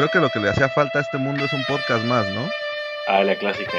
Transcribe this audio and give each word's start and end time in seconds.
creo 0.00 0.10
que 0.10 0.18
lo 0.18 0.30
que 0.30 0.40
le 0.40 0.48
hacía 0.48 0.70
falta 0.70 0.98
a 0.98 1.02
este 1.02 1.18
mundo 1.18 1.44
es 1.44 1.52
un 1.52 1.62
podcast 1.64 2.02
más, 2.06 2.26
¿no? 2.30 2.48
Ah, 3.06 3.22
la 3.22 3.36
clásica. 3.36 3.72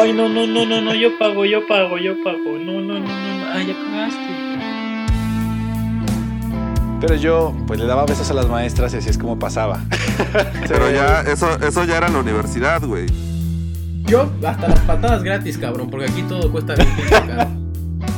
Ay, 0.00 0.14
no, 0.14 0.26
no, 0.26 0.46
no, 0.46 0.64
no, 0.64 0.80
no, 0.80 0.94
yo 0.94 1.18
pago, 1.18 1.44
yo 1.44 1.66
pago, 1.66 1.98
yo 1.98 2.14
pago. 2.24 2.56
No, 2.58 2.80
no, 2.80 2.98
no, 2.98 3.00
no, 3.00 3.52
ay, 3.52 3.66
ya 3.66 3.74
pagaste. 3.74 4.32
Pero 7.02 7.16
yo, 7.16 7.54
pues 7.66 7.78
le 7.78 7.84
daba 7.84 8.06
besos 8.06 8.30
a 8.30 8.34
las 8.34 8.48
maestras 8.48 8.94
y 8.94 8.96
así 8.96 9.10
es 9.10 9.18
como 9.18 9.38
pasaba. 9.38 9.80
Pero 10.68 10.90
ya, 10.90 11.20
eso, 11.20 11.58
eso 11.60 11.84
ya 11.84 11.98
era 11.98 12.06
en 12.06 12.14
la 12.14 12.20
universidad, 12.20 12.80
güey. 12.82 13.04
Yo, 14.04 14.30
hasta 14.46 14.68
las 14.68 14.80
patadas 14.80 15.22
gratis, 15.22 15.58
cabrón, 15.58 15.90
porque 15.90 16.06
aquí 16.06 16.22
todo 16.22 16.50
cuesta 16.50 16.76
bien. 16.76 16.88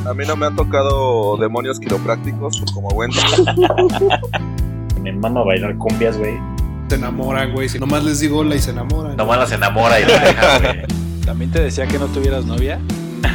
A 0.07 0.14
mí 0.14 0.25
no 0.25 0.37
me 0.37 0.46
han 0.46 0.55
tocado 0.55 1.37
demonios 1.39 1.80
quiroprácticos 1.80 2.62
como 2.73 2.91
Wendy. 2.91 3.19
Me 5.03 5.12
mando 5.12 5.41
a 5.41 5.45
bailar 5.45 5.77
cumbias, 5.77 6.16
güey. 6.16 6.53
Se 6.95 7.01
enamoran, 7.01 7.51
güey. 7.51 7.69
Si 7.69 7.80
nomás 7.80 8.05
les 8.05 8.21
digo 8.21 8.39
hola 8.39 8.55
y 8.55 8.61
se 8.61 8.71
enamoran. 8.71 9.16
Nomás 9.16 9.37
las 9.37 9.51
enamora 9.51 9.98
y 9.98 10.05
la 10.05 10.16
deja, 10.21 10.59
güey. 10.61 10.83
¿También 11.27 11.51
te 11.51 11.61
decía 11.61 11.89
que 11.89 11.98
no 11.98 12.07
tuvieras 12.07 12.45
novia? 12.45 12.79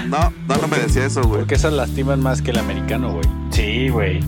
No, 0.07 0.31
no, 0.47 0.55
no 0.61 0.67
me 0.69 0.77
decía 0.77 1.05
eso, 1.05 1.21
güey. 1.23 1.39
Porque 1.41 1.55
esas 1.55 1.73
lastiman 1.73 2.21
más 2.21 2.41
que 2.41 2.51
el 2.51 2.59
americano, 2.59 3.11
güey. 3.11 3.25
Sí, 3.51 3.89
güey. 3.89 4.21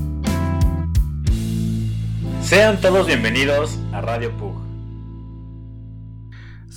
Sean 2.44 2.82
todos 2.82 3.08
bienvenidos 3.08 3.80
a 3.94 4.02
Radio 4.02 4.36
Pug. 4.36 4.51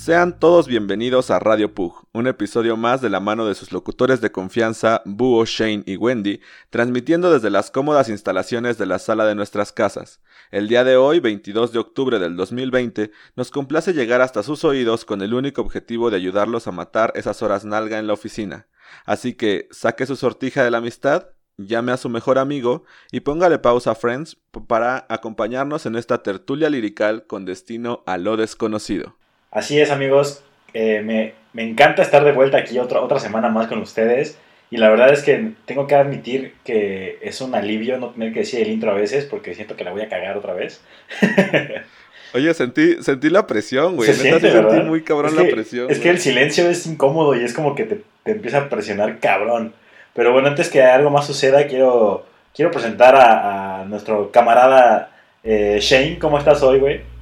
Sean 0.05 0.39
todos 0.39 0.69
bienvenidos 0.69 1.31
a 1.31 1.39
Radio 1.39 1.73
Pug, 1.73 2.07
un 2.13 2.27
episodio 2.27 2.77
más 2.77 3.01
de 3.01 3.09
la 3.09 3.21
mano 3.21 3.47
de 3.47 3.55
sus 3.55 3.73
locutores 3.73 4.21
de 4.21 4.31
confianza, 4.31 5.01
Búho, 5.07 5.47
Shane 5.47 5.83
y 5.87 5.97
Wendy, 5.97 6.43
transmitiendo 6.69 7.33
desde 7.33 7.49
las 7.49 7.71
cómodas 7.71 8.11
instalaciones 8.11 8.77
de 8.77 8.85
la 8.85 8.99
sala 8.99 9.25
de 9.25 9.35
nuestras 9.35 9.73
casas. 9.73 10.21
El 10.51 10.69
día 10.69 10.85
de 10.85 10.99
hoy, 10.99 11.21
22 11.21 11.73
de 11.73 11.79
octubre 11.79 12.19
del 12.19 12.37
2020, 12.37 13.13
nos 13.35 13.51
complace 13.51 13.95
llegar 13.95 14.21
hasta 14.21 14.43
sus 14.43 14.63
oídos 14.65 15.07
con 15.07 15.23
el 15.23 15.33
único 15.33 15.63
objetivo 15.63 16.11
de 16.11 16.19
ayudarlos 16.19 16.67
a 16.67 16.73
matar 16.73 17.15
esas 17.17 17.41
horas 17.41 17.65
nalga 17.65 17.99
en 17.99 18.07
la 18.07 18.13
oficina. 18.13 18.67
Así 19.07 19.33
que 19.33 19.69
saque 19.71 20.05
su 20.05 20.17
sortija 20.17 20.63
de 20.63 20.71
la 20.71 20.79
amistad, 20.79 21.29
llame 21.57 21.93
a 21.93 21.97
su 21.97 22.11
mejor 22.11 22.39
amigo 22.39 22.85
y 23.11 23.21
póngale 23.21 23.59
pausa 23.59 23.93
a 23.93 23.95
Friends 23.95 24.37
para 24.69 25.07
acompañarnos 25.09 25.87
en 25.87 25.97
esta 25.97 26.23
tertulia 26.23 26.69
lirical 26.69 27.27
con 27.27 27.47
destino 27.47 28.03
a 28.05 28.19
lo 28.19 28.37
desconocido. 28.37 29.17
Así 29.55 29.81
es, 29.81 29.91
amigos. 29.91 30.43
Eh, 30.75 31.01
me, 31.03 31.33
me 31.55 31.63
encanta 31.63 32.03
estar 32.03 32.25
de 32.25 32.33
vuelta 32.33 32.59
aquí 32.59 32.79
otra, 32.79 33.01
otra 33.01 33.21
semana 33.21 33.49
más 33.49 33.69
con 33.69 33.79
ustedes. 33.79 34.37
Y 34.71 34.77
la 34.77 34.91
verdad 34.91 35.13
es 35.13 35.23
que 35.23 35.53
tengo 35.67 35.87
que 35.87 35.95
admitir 35.95 36.55
que 36.65 37.19
es 37.23 37.41
un 37.41 37.55
alivio 37.55 37.97
no 37.99 38.11
tener 38.11 38.33
que 38.33 38.41
decir 38.41 38.61
el 38.61 38.73
intro 38.73 38.91
a 38.91 38.95
veces 38.95 39.25
porque 39.25 39.55
siento 39.55 39.77
que 39.77 39.85
la 39.85 39.93
voy 39.93 40.03
a 40.03 40.09
cagar 40.09 40.37
otra 40.37 40.53
vez. 40.53 40.83
Oye, 42.35 42.53
sentí, 42.53 43.01
sentí 43.01 43.31
la 43.31 43.47
presión, 43.47 43.95
güey. 43.95 44.13
Se 44.13 44.25
Neta, 44.25 44.41
siente, 44.41 44.69
sentí 44.69 44.89
muy 44.89 45.05
cabrón 45.05 45.31
es 45.31 45.37
la 45.37 45.45
que, 45.45 45.53
presión. 45.53 45.89
Es 45.89 46.01
que 46.01 46.11
el 46.11 46.19
silencio 46.19 46.69
es 46.69 46.85
incómodo 46.89 47.37
y 47.37 47.45
es 47.45 47.55
como 47.55 47.77
que 47.77 47.85
te, 47.85 48.01
te 48.25 48.33
empieza 48.33 48.59
a 48.59 48.69
presionar 48.69 49.21
cabrón. 49.21 49.73
Pero 50.15 50.33
bueno, 50.33 50.49
antes 50.49 50.69
que 50.69 50.83
algo 50.83 51.11
más 51.11 51.29
suceda, 51.29 51.69
quiero, 51.69 52.27
quiero 52.53 52.73
presentar 52.73 53.15
a, 53.15 53.83
a 53.83 53.85
nuestro 53.85 54.33
camarada 54.33 55.13
eh, 55.45 55.79
Shane. 55.81 56.19
¿Cómo 56.19 56.39
estás 56.39 56.61
hoy, 56.65 56.81
güey? 56.81 57.14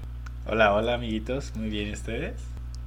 Hola, 0.46 0.72
hola, 0.74 0.94
amiguitos. 0.94 1.52
Muy 1.56 1.68
bien, 1.70 1.88
¿y 1.88 1.92
ustedes? 1.92 2.34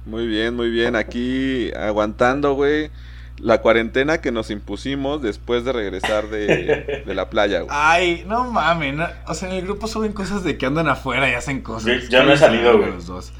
Muy 0.04 0.26
bien, 0.26 0.54
muy 0.54 0.70
bien. 0.70 0.94
Aquí 0.94 1.70
aguantando, 1.74 2.54
güey, 2.54 2.90
la 3.38 3.60
cuarentena 3.60 4.20
que 4.20 4.30
nos 4.30 4.50
impusimos 4.50 5.22
después 5.22 5.64
de 5.64 5.72
regresar 5.72 6.28
de, 6.28 7.02
de 7.04 7.14
la 7.14 7.28
playa, 7.30 7.60
güey. 7.60 7.70
Ay, 7.72 8.24
no 8.28 8.50
mames. 8.50 8.94
no- 8.94 9.08
O 9.26 9.34
sea, 9.34 9.48
en 9.48 9.56
el 9.56 9.62
grupo 9.62 9.86
suben 9.88 10.12
cosas 10.12 10.44
de 10.44 10.58
que 10.58 10.66
andan 10.66 10.88
afuera 10.88 11.28
y 11.30 11.34
hacen 11.34 11.62
cosas. 11.62 12.02
Yo- 12.04 12.08
yo 12.10 12.24
no 12.24 12.32
he 12.32 12.36
salido, 12.36 12.78
güey. 12.78 12.90
Los 12.92 13.06
dos. 13.06 13.32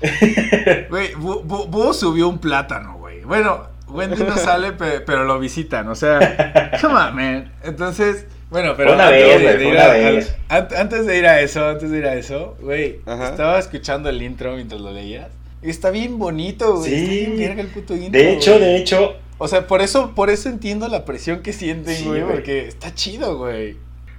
Güey, 0.90 1.12
Bu- 1.14 1.42
Bu- 1.44 1.68
Búho 1.68 1.92
subió 1.92 2.28
un 2.28 2.38
plátano, 2.38 2.96
güey. 2.98 3.22
Bueno, 3.22 3.68
Wendy 3.88 4.22
no 4.24 4.36
sale, 4.36 4.72
pe- 4.72 5.00
pero 5.00 5.24
lo 5.24 5.38
visitan. 5.38 5.88
O 5.88 5.94
sea, 5.94 6.72
come 6.80 6.94
on, 6.94 7.14
man. 7.14 7.52
Entonces, 7.62 8.26
bueno, 8.50 8.74
pero. 8.76 8.94
Una 8.94 9.08
antes 9.08 9.42
vez, 9.42 9.58
de- 9.58 9.64
ir 9.64 9.72
una 9.72 9.84
a- 9.84 9.92
vez. 9.92 10.36
Antes 10.48 11.06
de 11.06 11.18
ir 11.18 11.26
a 11.26 11.40
eso, 11.40 11.66
antes 11.66 11.90
de 11.90 11.98
ir 11.98 12.06
a 12.06 12.14
eso, 12.14 12.56
güey, 12.60 13.00
estaba 13.06 13.58
escuchando 13.58 14.08
el 14.08 14.22
intro 14.22 14.54
mientras 14.54 14.80
lo 14.80 14.92
leías. 14.92 15.28
Está 15.62 15.90
bien 15.90 16.18
bonito, 16.18 16.76
güey. 16.76 16.90
Sí. 16.90 17.26
Bien 17.36 17.58
el 17.58 17.66
puto 17.68 17.94
intro. 17.96 18.12
De 18.20 18.32
hecho, 18.34 18.52
güey. 18.52 18.62
de 18.64 18.76
hecho, 18.76 19.16
O 19.38 19.48
sea, 19.48 19.66
por 19.66 19.82
eso, 19.82 20.14
por 20.14 20.30
eso 20.30 20.48
entiendo 20.48 20.88
la 20.88 21.04
presión 21.04 21.42
que 21.42 21.52
sienten, 21.52 21.94
Sí, 21.96 22.04
güey, 22.04 22.22
güey. 22.22 22.34
porque 22.36 22.66
está 22.68 22.94
chido, 22.94 23.36
güey. 23.36 23.76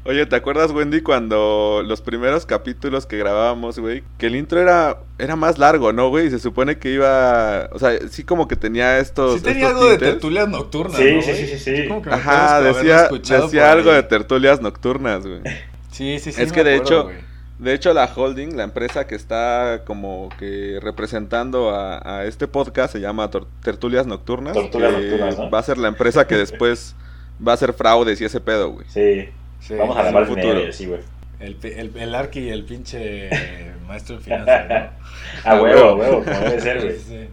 Oye, 0.08 0.26
¿te 0.26 0.38
acuerdas, 0.38 0.72
Wendy, 0.72 1.02
cuando 1.02 1.84
los 1.86 2.00
primeros 2.02 2.46
capítulos 2.46 3.06
que 3.06 3.18
grabábamos, 3.18 3.78
güey, 3.78 4.04
que 4.18 4.28
el 4.28 4.38
intro 4.38 4.62
era, 4.62 5.00
era 5.20 5.36
más 5.36 5.58
largo, 5.58 5.92
¿no, 5.92 6.08
güey? 6.08 6.28
Y 6.28 6.30
se 6.30 6.40
supone 6.40 6.78
que 6.78 6.92
iba, 6.94 7.70
o 7.74 7.78
sea, 7.80 7.92
sí 8.10 8.24
como 8.24 8.48
que 8.48 8.56
tenía 8.56 9.00
estos... 9.00 9.36
Sí 9.40 9.42
tenía 9.42 9.68
estos 9.68 9.82
algo 9.82 9.92
de 9.92 9.98
tertulias 9.98 10.48
nocturnas, 10.48 10.96
Sí, 10.96 11.12
¿no, 11.14 11.22
sí, 11.22 11.32
güey? 11.32 11.46
sí, 11.46 11.58
sí, 11.58 11.76
sí. 11.76 11.88
Como 11.90 12.02
que 12.02 12.10
me 12.10 12.16
Ajá, 12.16 12.62
decía, 12.62 13.10
decía 13.10 13.72
algo 13.72 13.92
de 13.92 14.02
tertulias 14.04 14.62
nocturnas, 14.62 15.28
güey. 15.28 15.42
Sí, 15.92 16.20
sí, 16.20 16.32
sí. 16.32 16.42
Es 16.42 16.54
que 16.54 16.64
de 16.64 16.76
acuerdo, 16.76 16.94
hecho, 17.02 17.04
güey. 17.04 17.18
De 17.60 17.74
hecho, 17.74 17.94
la 17.94 18.06
holding, 18.06 18.56
la 18.56 18.64
empresa 18.64 19.08
que 19.08 19.16
está 19.16 19.82
como 19.86 20.30
que 20.40 20.80
representando 20.82 21.72
a, 21.72 22.20
a 22.20 22.26
este 22.26 22.48
podcast, 22.48 22.94
se 22.94 23.02
llama 23.02 23.30
Tor- 23.30 23.48
Tertulias 23.62 24.06
Nocturnas. 24.08 24.54
Tertulias 24.54 24.94
Nocturnas, 24.94 25.38
¿no? 25.38 25.50
Va 25.50 25.60
a 25.60 25.64
ser 25.64 25.78
la 25.80 25.88
empresa 25.90 26.28
que 26.28 26.36
después 26.36 26.96
va 27.46 27.52
a 27.52 27.56
hacer 27.56 27.74
fraudes 27.74 28.22
y 28.22 28.26
ese 28.26 28.40
pedo, 28.40 28.70
güey. 28.70 28.86
sí, 28.88 29.28
Sí, 29.60 29.74
vamos 29.76 29.98
a 29.98 30.02
un 30.02 30.08
dinero 30.08 30.26
futuro. 30.26 30.60
y 30.62 30.70
así, 30.70 30.86
güey. 30.86 31.00
El, 31.40 31.58
el, 31.64 31.92
el 31.98 32.16
Arqui 32.16 32.40
y 32.40 32.50
el 32.50 32.64
pinche 32.66 33.30
maestro 33.88 34.16
en 34.16 34.22
finanzas, 34.22 34.66
¿no? 34.70 35.52
A 35.52 35.62
huevo, 35.62 35.90
a 35.90 35.96
huevo, 35.96 36.24
como 36.24 36.40
debe 36.40 36.62
ser, 36.62 36.82
güey. 36.82 36.98
Sí, 36.98 37.06
sí. 37.08 37.30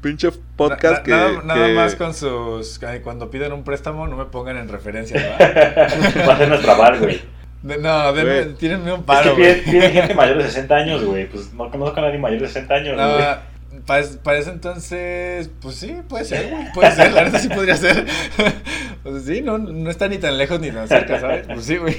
Pinche 0.00 0.30
podcast 0.56 0.98
Na- 0.98 1.02
que, 1.02 1.10
nada, 1.10 1.42
nada 1.44 1.66
que- 1.66 1.74
más 1.74 1.94
con 1.94 2.12
sus... 2.14 2.78
Cuando 3.02 3.30
piden 3.30 3.52
un 3.52 3.64
préstamo 3.64 4.06
no 4.06 4.16
me 4.16 4.26
pongan 4.26 4.56
en 4.58 4.68
referencia, 4.68 5.16
¿verdad? 5.38 5.88
Va 6.28 6.34
a 6.34 6.38
ser 6.38 6.48
nuestra 6.48 6.74
bar, 6.74 6.98
güey. 6.98 7.20
De- 7.62 7.78
no, 7.78 8.12
denme, 8.12 8.52
tírenme 8.58 8.92
un 8.92 9.00
Es 9.00 9.04
paro, 9.06 9.34
que 9.36 9.62
piden, 9.64 9.92
gente 9.92 10.14
mayor 10.16 10.36
de 10.38 10.44
60 10.44 10.74
años, 10.74 11.04
güey. 11.04 11.26
Pues 11.26 11.52
no 11.54 11.70
conozco 11.70 11.98
a 12.00 12.02
nadie 12.02 12.18
mayor 12.18 12.40
de 12.40 12.46
60 12.48 12.74
años, 12.74 12.94
güey. 12.96 13.06
Para, 13.86 14.00
es- 14.00 14.16
para 14.18 14.38
ese 14.38 14.50
entonces, 14.50 15.50
pues 15.60 15.76
sí, 15.76 15.94
puede 16.08 16.24
ser, 16.24 16.50
güey. 16.50 16.72
Puede 16.72 16.92
ser, 16.92 17.12
la 17.12 17.24
neta 17.24 17.38
sí 17.38 17.48
podría 17.48 17.76
ser. 17.76 18.06
Pues 19.04 19.24
sí, 19.24 19.42
no, 19.42 19.58
no 19.58 19.90
está 19.90 20.08
ni 20.08 20.16
tan 20.16 20.38
lejos 20.38 20.60
ni 20.60 20.70
tan 20.70 20.88
cerca, 20.88 21.20
¿sabes? 21.20 21.46
Pues 21.46 21.66
sí, 21.66 21.76
güey. 21.76 21.94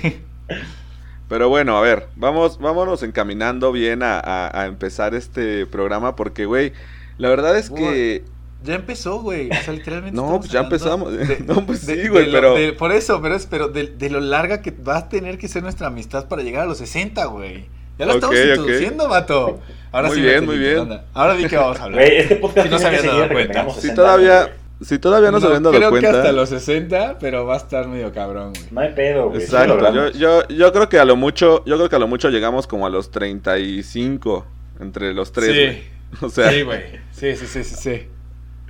Pero 1.30 1.50
bueno, 1.50 1.78
a 1.78 1.82
ver, 1.82 2.08
vamos, 2.16 2.58
vámonos 2.60 3.04
encaminando 3.04 3.72
bien 3.72 4.02
a, 4.04 4.20
a- 4.20 4.62
a 4.62 4.66
empezar 4.66 5.14
este 5.16 5.66
programa 5.68 6.16
porque, 6.16 6.46
güey, 6.46 6.74
la 7.20 7.30
verdad 7.30 7.58
es 7.58 7.70
que... 7.70 8.24
Ya 8.64 8.74
empezó, 8.76 9.22
güey. 9.22 9.52
O 9.52 9.54
sea, 9.64 9.74
literalmente. 9.74 10.16
No, 10.20 10.40
pues 10.40 10.50
ya 10.52 10.62
empezamos. 10.62 11.14
No, 11.46 11.64
pues 11.68 11.82
sí, 11.82 11.96
de 11.96 12.10
güey, 12.10 12.26
lo- 12.26 12.32
pero- 12.32 12.56
de- 12.56 12.74
por 12.74 12.92
eso, 12.92 13.22
pero 13.22 13.36
es, 13.36 13.46
pero 13.46 13.68
de, 13.68 13.86
de 13.88 14.10
lo 14.10 14.20
larga 14.20 14.64
que 14.64 14.72
va 14.72 14.98
a 14.98 15.10
tener 15.10 15.38
que 15.38 15.48
ser 15.48 15.62
nuestra 15.62 15.88
amistad 15.88 16.28
para 16.28 16.42
llegar 16.42 16.64
a 16.64 16.66
los 16.66 16.80
60, 16.80 17.24
güey. 17.26 17.68
Ya 17.98 18.06
lo 18.06 18.14
estamos 18.14 18.36
introduciendo, 18.38 19.08
vato. 19.10 19.60
Ahora 19.92 20.08
Muy 20.10 20.18
sí, 20.18 20.22
bien, 20.24 20.46
muy 20.46 20.58
bien. 20.58 21.02
Ahora 21.14 21.36
di 21.36 21.46
que 21.46 21.56
vamos 21.56 21.80
a 21.80 21.84
hablar. 21.86 22.02
Este 22.04 22.36
podcast 22.36 22.68
Si 22.68 22.72
no 22.72 22.80
se 22.80 22.88
habían 22.88 23.06
dado 23.06 23.30
cuenta. 23.30 23.70
Si 23.70 23.76
60 23.76 23.96
todavía, 23.96 24.50
si 24.82 25.00
todavía 25.00 25.32
no, 25.32 25.40
se 25.40 25.46
habían 25.48 25.64
dado 25.64 25.76
creo 25.78 25.90
cuenta... 25.90 26.12
que 26.12 26.18
hasta 26.18 26.32
los 26.34 26.50
60, 26.50 27.18
pero 27.20 27.46
va 27.46 27.54
a 27.54 27.58
estar 27.58 27.88
medio 27.88 28.12
cabrón, 28.12 28.52
güey. 28.52 28.66
No 28.72 28.82
hay 28.82 28.94
pedo, 28.94 29.30
güey. 29.30 29.40
sí 29.40 29.46
Exacto, 29.46 29.94
yo, 29.94 30.10
yo, 30.12 30.48
yo 30.50 30.74
creo 30.74 30.90
que 30.90 31.00
a 31.00 31.06
lo 31.06 31.16
mucho, 31.16 31.64
yo 31.66 31.78
creo 31.78 31.88
que 31.90 31.96
a 31.96 32.00
lo 32.00 32.08
mucho 32.10 32.30
llegamos 32.30 32.68
como 32.68 32.86
a 32.86 32.90
los 32.90 33.10
35 33.12 34.46
entre 34.82 35.14
los 35.14 35.32
tres. 35.32 35.52
Sí. 35.52 35.64
güey. 35.64 35.96
O 36.22 36.30
sea, 36.30 36.50
sí, 36.50 36.62
güey. 36.62 36.82
Sí, 37.12 37.36
sí, 37.36 37.46
sí, 37.48 37.64
sí, 37.64 37.76
sí. 37.76 38.08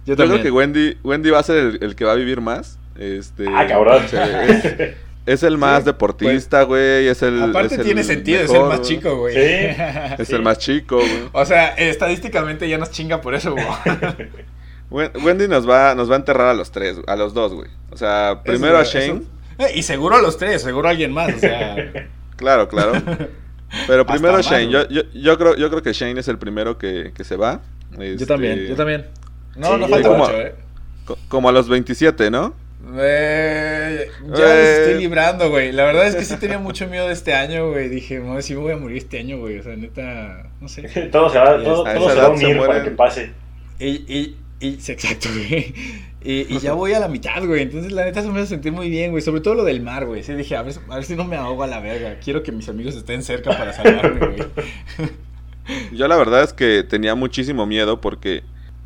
Yo 0.06 0.14
yo 0.14 0.16
también. 0.16 0.42
creo 0.42 0.44
que 0.44 0.52
Wendy, 0.52 0.98
Wendy 1.04 1.30
va 1.30 1.40
a 1.40 1.44
ser 1.44 1.58
el, 1.58 1.80
el 1.82 1.96
que 1.96 2.04
va 2.06 2.14
a 2.14 2.16
vivir 2.16 2.42
más. 2.42 2.80
Este, 2.98 3.46
Ah, 3.54 3.68
cabrón. 3.68 4.04
o 4.04 4.08
sea, 4.08 4.46
es, 4.46 4.96
es 5.26 5.44
el 5.44 5.58
más 5.58 5.80
Sí, 5.80 5.86
deportista, 5.86 6.64
güey. 6.64 7.08
Es 7.08 7.22
el. 7.22 7.42
Aparte 7.42 7.74
es 7.74 7.80
el 7.80 7.86
tiene 7.86 8.04
sentido, 8.04 8.42
es 8.42 8.52
el 8.52 8.64
más 8.64 8.82
chico, 8.82 9.18
güey. 9.18 9.34
Sí. 9.34 9.42
Es 10.20 10.28
Sí. 10.28 10.36
el 10.36 10.42
más 10.42 10.58
chico, 10.60 10.98
güey. 10.98 11.30
O 11.32 11.46
sea, 11.46 11.68
estadísticamente 11.70 12.68
ya 12.70 12.78
nos 12.78 12.92
chinga 12.92 13.22
por 13.22 13.36
eso, 13.36 13.52
güey. 13.54 13.66
Wen- 14.92 15.12
Wendy 15.24 15.48
nos 15.48 15.68
va, 15.68 15.96
nos 15.96 16.10
va 16.10 16.14
a 16.16 16.18
enterrar 16.18 16.48
a 16.48 16.54
los 16.54 16.72
tres, 16.72 16.98
a 17.08 17.16
los 17.16 17.34
dos, 17.34 17.54
güey. 17.54 17.70
O 17.92 17.98
sea, 17.98 18.42
primero 18.44 18.78
a 18.78 18.84
Shane. 18.84 19.06
eso- 19.06 19.22
Eh, 19.58 19.72
y 19.76 19.84
seguro 19.84 20.16
a 20.18 20.22
los 20.22 20.38
tres, 20.38 20.62
seguro 20.62 20.88
a 20.88 20.92
alguien 20.92 21.12
más, 21.14 21.34
o 21.34 21.40
sea. 21.40 21.76
Claro, 22.36 22.68
claro. 22.68 22.92
Pero 23.88 24.06
primero 24.06 24.36
Hasta 24.36 24.52
más, 24.56 24.60
Shane. 24.62 24.70
Yo, 24.70 24.88
yo, 24.90 25.04
yo 25.14 25.38
creo, 25.38 25.56
yo 25.56 25.70
creo 25.70 25.82
que 25.82 25.94
Shane 25.94 26.20
es 26.20 26.28
el 26.28 26.38
primero 26.38 26.78
que, 26.78 27.14
que 27.16 27.24
se 27.24 27.38
va. 27.38 27.62
Yo 27.98 28.04
Este, 28.04 28.26
también, 28.26 28.60
yo 28.68 28.76
también. 28.76 29.06
No, 29.56 29.74
Sí, 29.76 29.80
no 29.80 29.88
falta 29.88 30.08
como- 30.10 30.26
mucho, 30.26 30.38
eh. 30.42 30.56
co- 31.06 31.18
Como 31.30 31.48
a 31.48 31.54
los 31.54 31.70
27, 31.70 32.30
¿no? 32.30 32.54
Eh, 32.98 34.08
ya 34.36 34.46
les 34.46 34.80
estoy 34.80 35.02
librando, 35.02 35.50
güey. 35.50 35.72
La 35.72 35.86
verdad 35.86 36.08
es 36.08 36.16
que 36.16 36.26
sí 36.26 36.36
tenía 36.38 36.60
mucho 36.60 36.88
miedo 36.88 37.08
de 37.08 37.14
este 37.14 37.34
año, 37.34 37.72
güey. 37.72 37.90
Dije, 37.90 38.20
no, 38.20 38.40
sí 38.42 38.54
me 38.54 38.62
voy 38.62 38.74
a 38.74 38.78
morir 38.78 38.98
este 38.98 39.20
año, 39.20 39.40
güey. 39.40 39.60
O 39.60 39.64
sea, 39.64 39.76
neta, 39.76 40.50
no 40.62 40.68
sé. 40.68 40.84
todo 41.12 41.30
se 41.30 41.40
va, 41.40 41.64
todo, 41.64 41.86
A 41.86 41.94
todo 41.94 42.10
se 42.10 42.16
va 42.16 42.26
a 42.26 42.30
unir 42.30 42.58
para 42.60 42.84
que 42.84 42.92
pase. 42.92 43.32
Y, 43.80 43.88
y, 43.88 44.38
y, 44.60 44.76
sí, 44.80 44.92
exacto, 44.92 45.30
güey. 45.34 45.74
Y, 46.24 46.54
y 46.54 46.60
ya 46.60 46.74
voy 46.74 46.94
a 46.94 47.00
la 47.00 47.08
mitad, 47.08 47.44
güey. 47.44 47.64
Entonces, 47.64 47.92
la 47.92 48.06
neta, 48.06 48.22
se 48.22 48.30
me 48.30 48.40
hace 48.40 48.50
sentir 48.50 48.72
muy 48.72 48.90
bien, 48.90 49.12
güey. 49.12 49.24
Sobre 49.24 49.42
todo 49.42 49.56
lo 49.56 49.64
del 49.64 49.82
mar, 49.82 50.06
güey. 50.06 50.24
Sí, 50.24 50.34
dije, 50.34 50.56
a 50.56 50.62
ver, 50.62 50.76
a 50.90 50.96
ver 50.96 51.06
si 51.06 51.16
no 51.16 51.26
me 51.26 51.38
ahogo 51.38 51.64
a 51.64 51.68
la 51.68 51.80
verga. 51.80 52.20
Quiero 52.24 52.44
que 52.44 52.52
mis 52.52 52.70
amigos 52.70 52.96
estén 52.96 53.24
cerca 53.24 53.58
para 53.58 53.74
salvarme, 53.74 54.28
güey. 54.28 54.40
Yo 55.92 56.08
la 56.08 56.16
verdad 56.16 56.44
es 56.44 56.54
que 56.54 56.84
tenía 56.84 57.16
muchísimo 57.16 57.66
miedo 57.66 58.00
porque 58.00 58.44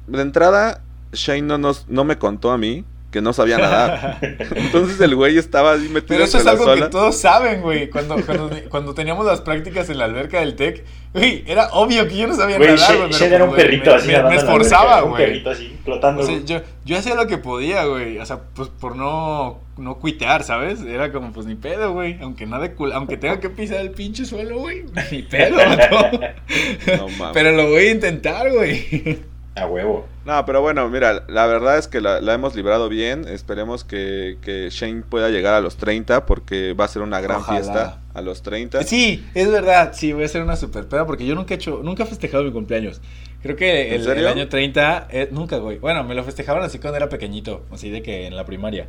de 0.07 0.21
entrada 0.21 0.81
Shane 1.12 1.42
no, 1.42 1.57
nos, 1.57 1.88
no 1.89 2.03
me 2.03 2.18
contó 2.18 2.51
a 2.51 2.57
mí 2.57 2.85
que 3.11 3.21
no 3.21 3.33
sabía 3.33 3.57
nadar. 3.57 4.19
Entonces 4.56 5.00
el 5.01 5.15
güey 5.15 5.38
estaba 5.38 5.73
ahí 5.73 5.89
metido 5.89 6.06
Pero 6.09 6.23
eso 6.25 6.38
es 6.38 6.45
algo 6.45 6.75
que 6.75 6.81
todos 6.83 7.17
saben, 7.17 7.61
güey. 7.61 7.89
Cuando, 7.89 8.15
cuando, 8.23 8.51
cuando 8.69 8.94
teníamos 8.94 9.25
las 9.25 9.41
prácticas 9.41 9.89
en 9.89 9.97
la 9.97 10.06
alberca 10.06 10.39
del 10.41 10.56
TEC, 10.56 10.85
güey, 11.13 11.44
era 11.47 11.69
obvio 11.71 12.07
que 12.07 12.17
yo 12.17 12.27
no 12.27 12.35
sabía 12.35 12.57
Güey, 12.57 12.75
nadar, 12.75 12.97
güey. 12.97 13.23
Era 13.23 13.44
un 13.45 13.56
perrito 13.56 13.89
me- 13.91 13.95
así. 13.97 14.07
Me, 14.07 14.13
nadando 14.13 14.29
me 14.29 14.35
esforzaba, 14.38 15.03
Un 15.03 15.09
güey. 15.11 15.25
perrito 15.25 15.50
así, 15.50 15.75
flotando. 15.83 16.21
O 16.21 16.25
sea, 16.25 16.35
güey. 16.35 16.45
yo, 16.45 16.61
yo 16.85 16.97
hacía 16.97 17.15
lo 17.15 17.25
que 17.25 17.38
podía, 17.39 17.85
güey. 17.85 18.19
O 18.19 18.25
sea, 18.27 18.41
pues 18.53 18.69
por 18.69 18.95
no, 18.95 19.59
no 19.77 19.95
cuitear, 19.97 20.44
¿sabes? 20.44 20.81
Era 20.81 21.11
como, 21.11 21.31
pues 21.33 21.47
ni 21.47 21.56
pedo, 21.56 21.94
güey. 21.94 22.17
Aunque 22.21 22.45
nada 22.45 22.71
cool, 22.75 22.91
aunque 22.94 23.17
tenga 23.17 23.39
que 23.39 23.50
pisar 23.50 23.79
el 23.79 23.89
pinche 23.89 24.25
suelo, 24.25 24.59
güey. 24.59 24.83
Ni 25.11 25.23
pedo. 25.23 25.57
No 26.97 27.07
mames. 27.17 27.33
Pero 27.33 27.53
lo 27.53 27.69
voy 27.69 27.88
a 27.88 27.91
intentar, 27.91 28.51
güey. 28.51 29.19
A 29.59 29.65
huevo. 29.67 30.06
No, 30.25 30.45
pero 30.45 30.61
bueno, 30.61 30.88
mira, 30.89 31.23
la 31.27 31.47
verdad 31.47 31.77
es 31.77 31.88
que 31.88 32.01
la, 32.01 32.21
la 32.21 32.33
hemos 32.33 32.56
librado 32.56 32.88
bien. 32.88 33.27
Esperemos 33.27 33.83
que, 33.83 34.38
que 34.41 34.69
Shane 34.71 35.01
pueda 35.01 35.29
llegar 35.29 35.53
a 35.53 35.61
los 35.61 35.75
30 35.77 36.25
porque 36.25 36.73
va 36.73 36.85
a 36.85 36.88
ser 36.88 37.01
una 37.01 37.19
gran 37.19 37.38
Ojalá. 37.41 37.59
fiesta 37.59 38.01
a 38.13 38.21
los 38.21 38.41
30. 38.41 38.83
Sí, 38.83 39.25
es 39.33 39.51
verdad. 39.51 39.91
Sí, 39.94 40.13
voy 40.13 40.23
a 40.23 40.25
hacer 40.27 40.41
una 40.41 40.56
super 40.56 40.88
peda 40.88 41.06
porque 41.06 41.25
yo 41.25 41.35
nunca 41.35 41.53
he 41.53 41.57
hecho, 41.57 41.81
nunca 41.83 42.03
he 42.03 42.06
festejado 42.06 42.44
mi 42.44 42.51
cumpleaños. 42.51 43.01
Creo 43.41 43.56
que 43.56 43.95
el 43.95 44.27
año 44.27 44.50
30, 44.50 45.07
eh, 45.11 45.29
nunca, 45.31 45.57
güey. 45.57 45.77
Bueno, 45.77 46.03
me 46.03 46.13
lo 46.13 46.23
festejaban 46.23 46.61
así 46.63 46.77
cuando 46.79 46.97
era 46.97 47.09
pequeñito, 47.09 47.65
así 47.71 47.89
de 47.89 48.01
que 48.03 48.27
en 48.27 48.35
la 48.35 48.45
primaria. 48.45 48.88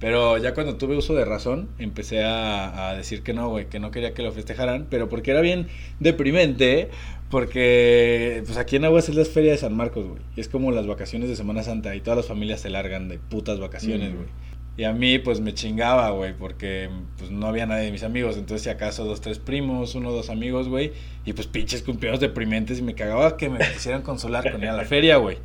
Pero 0.00 0.36
ya 0.38 0.52
cuando 0.52 0.74
tuve 0.74 0.96
uso 0.96 1.14
de 1.14 1.24
razón, 1.24 1.68
empecé 1.78 2.24
a, 2.24 2.88
a 2.88 2.94
decir 2.96 3.22
que 3.22 3.32
no, 3.32 3.48
güey, 3.50 3.66
que 3.66 3.78
no 3.78 3.92
quería 3.92 4.12
que 4.14 4.22
lo 4.24 4.32
festejaran, 4.32 4.88
pero 4.90 5.08
porque 5.08 5.30
era 5.30 5.40
bien 5.40 5.68
deprimente, 6.00 6.90
porque 7.32 8.42
pues 8.46 8.58
aquí 8.58 8.76
en 8.76 8.84
Aguas 8.84 9.08
es 9.08 9.14
la 9.16 9.24
feria 9.24 9.52
de 9.52 9.58
San 9.58 9.74
Marcos, 9.74 10.06
güey. 10.06 10.20
Y 10.36 10.40
es 10.40 10.48
como 10.48 10.70
las 10.70 10.86
vacaciones 10.86 11.28
de 11.30 11.34
Semana 11.36 11.62
Santa 11.62 11.94
y 11.96 12.00
todas 12.00 12.18
las 12.18 12.26
familias 12.26 12.60
se 12.60 12.70
largan 12.70 13.08
de 13.08 13.18
putas 13.18 13.58
vacaciones, 13.58 14.12
Mm. 14.12 14.16
güey. 14.16 14.28
Y 14.76 14.84
a 14.84 14.92
mí, 14.92 15.18
pues 15.18 15.40
me 15.40 15.52
chingaba, 15.52 16.10
güey, 16.10 16.34
porque 16.36 16.88
pues 17.18 17.30
no 17.30 17.46
había 17.46 17.66
nadie 17.66 17.84
de 17.86 17.90
mis 17.92 18.02
amigos. 18.04 18.36
Entonces, 18.36 18.62
si 18.62 18.70
acaso 18.70 19.04
dos, 19.04 19.20
tres 19.20 19.38
primos, 19.38 19.94
uno, 19.94 20.12
dos 20.12 20.30
amigos, 20.30 20.68
güey. 20.68 20.92
Y 21.26 21.32
pues 21.34 21.46
pinches 21.46 21.82
cumpleaños 21.82 22.20
deprimentes. 22.20 22.78
Y 22.78 22.82
me 22.82 22.94
cagaba 22.94 23.36
que 23.36 23.48
me 23.50 23.58
quisieran 23.58 24.02
consolar 24.02 24.50
con 24.50 24.62
ir 24.62 24.68
a 24.68 24.72
la 24.74 24.84
feria, 24.84 25.16
güey. 25.16 25.38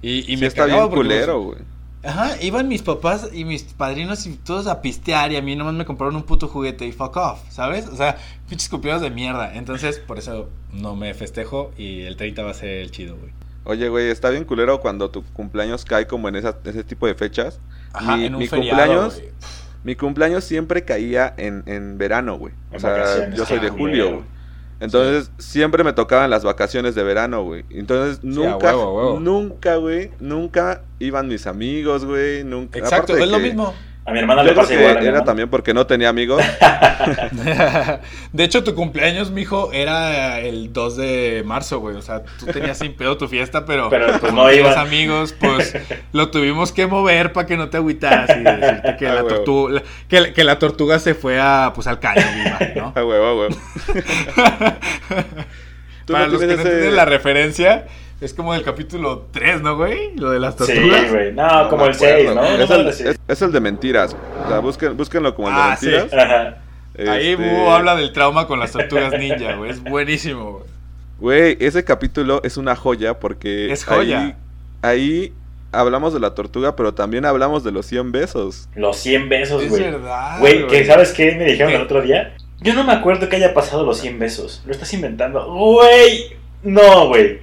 Y, 0.00 0.18
y 0.20 0.22
Sí 0.22 0.36
me 0.38 0.46
está 0.46 0.62
cagaba 0.66 0.86
bien 0.86 0.96
culero, 0.96 1.42
güey. 1.42 1.58
Ajá, 2.04 2.36
iban 2.42 2.66
mis 2.66 2.82
papás 2.82 3.28
y 3.32 3.44
mis 3.44 3.62
padrinos 3.62 4.26
y 4.26 4.34
todos 4.34 4.66
a 4.66 4.82
pistear. 4.82 5.30
Y 5.32 5.36
a 5.36 5.42
mí 5.42 5.54
nomás 5.54 5.74
me 5.74 5.84
compraron 5.84 6.16
un 6.16 6.24
puto 6.24 6.48
juguete 6.48 6.84
y 6.86 6.92
fuck 6.92 7.16
off, 7.16 7.40
¿sabes? 7.50 7.86
O 7.86 7.96
sea, 7.96 8.16
pinches 8.48 8.68
cumpleaños 8.68 9.02
de 9.02 9.10
mierda. 9.10 9.54
Entonces, 9.54 9.98
por 10.00 10.18
eso 10.18 10.48
no 10.72 10.96
me 10.96 11.14
festejo. 11.14 11.70
Y 11.78 12.02
el 12.02 12.16
30 12.16 12.42
va 12.42 12.50
a 12.50 12.54
ser 12.54 12.70
el 12.70 12.90
chido, 12.90 13.16
güey. 13.16 13.32
Oye, 13.64 13.88
güey, 13.88 14.10
está 14.10 14.30
bien 14.30 14.44
culero 14.44 14.80
cuando 14.80 15.10
tu 15.10 15.22
cumpleaños 15.22 15.84
cae 15.84 16.08
como 16.08 16.28
en 16.28 16.34
esa- 16.34 16.58
ese 16.64 16.82
tipo 16.82 17.06
de 17.06 17.14
fechas. 17.14 17.60
Ajá, 17.92 18.16
Mi- 18.16 18.24
en 18.26 18.34
un 18.34 18.38
mi 18.40 18.48
feriado, 18.48 18.80
cumpleaños- 18.82 19.14
güey. 19.20 19.28
Mi 19.84 19.96
cumpleaños 19.96 20.44
siempre 20.44 20.84
caía 20.84 21.32
en, 21.36 21.62
en 21.66 21.98
verano, 21.98 22.36
güey. 22.38 22.54
O 22.70 22.74
En 22.74 22.80
sea, 22.80 23.30
yo 23.34 23.44
soy 23.46 23.58
de 23.60 23.68
julio, 23.70 24.10
güey. 24.14 24.24
Entonces, 24.82 25.30
siempre 25.38 25.84
me 25.84 25.92
tocaban 25.92 26.28
las 26.28 26.42
vacaciones 26.42 26.96
de 26.96 27.04
verano, 27.04 27.44
güey. 27.44 27.64
Entonces, 27.70 28.24
nunca, 28.24 28.56
huevo, 28.56 28.82
a 28.82 28.92
huevo. 28.92 29.20
nunca, 29.20 29.76
güey, 29.76 30.10
nunca 30.18 30.82
iban 30.98 31.28
mis 31.28 31.46
amigos, 31.46 32.04
güey, 32.04 32.42
nunca. 32.42 32.80
Exacto, 32.80 33.16
es 33.16 33.28
lo 33.28 33.38
mismo. 33.38 33.72
A 34.04 34.10
mi 34.12 34.18
hermana 34.18 34.42
Yo 34.42 34.48
le 34.48 34.54
pasa 34.54 34.74
igual. 34.74 34.90
era 34.96 35.00
hermana. 35.06 35.24
también 35.24 35.48
porque 35.48 35.72
no 35.72 35.86
tenía 35.86 36.08
amigos. 36.08 36.42
de 38.32 38.44
hecho, 38.44 38.64
tu 38.64 38.74
cumpleaños, 38.74 39.30
mijo, 39.30 39.72
era 39.72 40.40
el 40.40 40.72
2 40.72 40.96
de 40.96 41.42
marzo, 41.46 41.78
güey. 41.78 41.94
O 41.96 42.02
sea, 42.02 42.22
tú 42.24 42.46
tenías 42.46 42.78
sin 42.78 42.94
pedo 42.94 43.16
tu 43.16 43.28
fiesta, 43.28 43.64
pero, 43.64 43.88
Pero, 43.90 44.06
pues, 44.06 44.18
como 44.18 44.42
no 44.42 44.48
tenías 44.48 44.72
iba. 44.72 44.80
amigos, 44.80 45.34
pues 45.38 45.76
lo 46.12 46.30
tuvimos 46.30 46.72
que 46.72 46.86
mover 46.88 47.32
para 47.32 47.46
que 47.46 47.56
no 47.56 47.68
te 47.68 47.76
agüitaras 47.76 48.30
y 48.36 48.40
decirte 48.42 48.96
que, 48.98 49.06
Ah, 49.12 49.14
la 49.14 49.22
tortuga, 49.22 49.82
que, 50.08 50.32
que 50.32 50.44
la 50.44 50.58
tortuga 50.58 50.98
se 50.98 51.14
fue 51.14 51.38
a, 51.40 51.70
pues, 51.74 51.86
al 51.86 52.00
caño 52.00 52.22
¿no? 52.74 52.92
A 52.96 53.04
huevo, 53.04 53.24
a 53.24 53.36
huevo. 53.38 53.56
¿Tú 56.04 56.12
Para 56.12 56.26
no 56.26 56.32
los 56.32 56.40
que 56.40 56.46
no 56.48 56.52
entienden 56.54 56.96
la 56.96 57.04
referencia, 57.04 57.86
es 58.22 58.34
como 58.34 58.52
del 58.54 58.62
capítulo 58.62 59.26
3, 59.32 59.60
¿no, 59.62 59.76
güey? 59.76 60.14
Lo 60.16 60.30
de 60.30 60.40
las 60.40 60.54
Sí, 60.54 60.58
tortugas. 60.66 61.10
güey. 61.10 61.32
No, 61.32 61.64
No 61.64 61.68
como 61.68 61.86
el 61.86 61.94
6, 61.94 62.28
acuerdo. 62.30 62.34
¿no? 62.34 62.56
No 62.58 62.64
Es 62.64 62.70
el, 62.70 62.92
sí. 62.92 63.04
es- 63.28 63.42
es 63.42 63.52
de 63.52 63.60
mentiras. 63.60 64.16
O 64.44 64.48
sea, 64.48 64.58
busquen, 64.60 64.96
búsquenlo 64.96 65.34
como 65.34 65.48
el 65.48 65.54
de 65.54 65.60
Ah, 65.60 65.76
sí. 65.78 65.86
mentiras. 65.86 66.54
Ahí 66.98 67.28
Este, 67.30 67.36
Búho 67.36 67.72
habla 67.72 67.96
del 67.96 68.12
trauma 68.12 68.46
con 68.46 68.58
las 68.60 68.72
tortugas 68.72 69.12
ninja, 69.18 69.54
güey. 69.54 69.70
Es 69.70 69.82
buenísimo, 69.82 70.52
güey. 70.52 70.64
Güey, 71.18 71.56
ese 71.60 71.84
capítulo 71.84 72.40
es 72.44 72.56
una 72.56 72.76
joya 72.76 73.18
porque. 73.18 73.72
Es 73.72 73.84
joya. 73.84 74.20
Ahí, 74.20 74.34
ahí 74.82 75.32
hablamos 75.72 76.12
de 76.12 76.20
la 76.20 76.34
tortuga, 76.34 76.76
pero 76.76 76.92
también 76.94 77.24
hablamos 77.24 77.64
de 77.64 77.72
los 77.72 77.86
100 77.86 78.12
besos. 78.12 78.68
Los 78.74 78.96
100 78.98 79.28
besos, 79.28 79.62
Es 79.62 79.70
güey. 79.70 79.82
verdad. 79.84 80.38
Güey, 80.40 80.66
que 80.66 80.84
¿sabes 80.84 81.12
qué 81.12 81.34
me 81.36 81.44
dijeron 81.44 81.70
¿Qué? 81.70 81.76
el 81.76 81.82
otro 81.82 82.02
día? 82.02 82.34
Yo 82.60 82.74
no 82.74 82.84
me 82.84 82.92
acuerdo 82.92 83.28
que 83.28 83.36
haya 83.36 83.54
pasado 83.54 83.84
los 83.86 83.98
100 83.98 84.18
besos. 84.18 84.62
Lo 84.66 84.72
estás 84.72 84.92
inventando. 84.92 85.50
Güey, 85.52 86.36
no, 86.62 87.08
güey. 87.08 87.40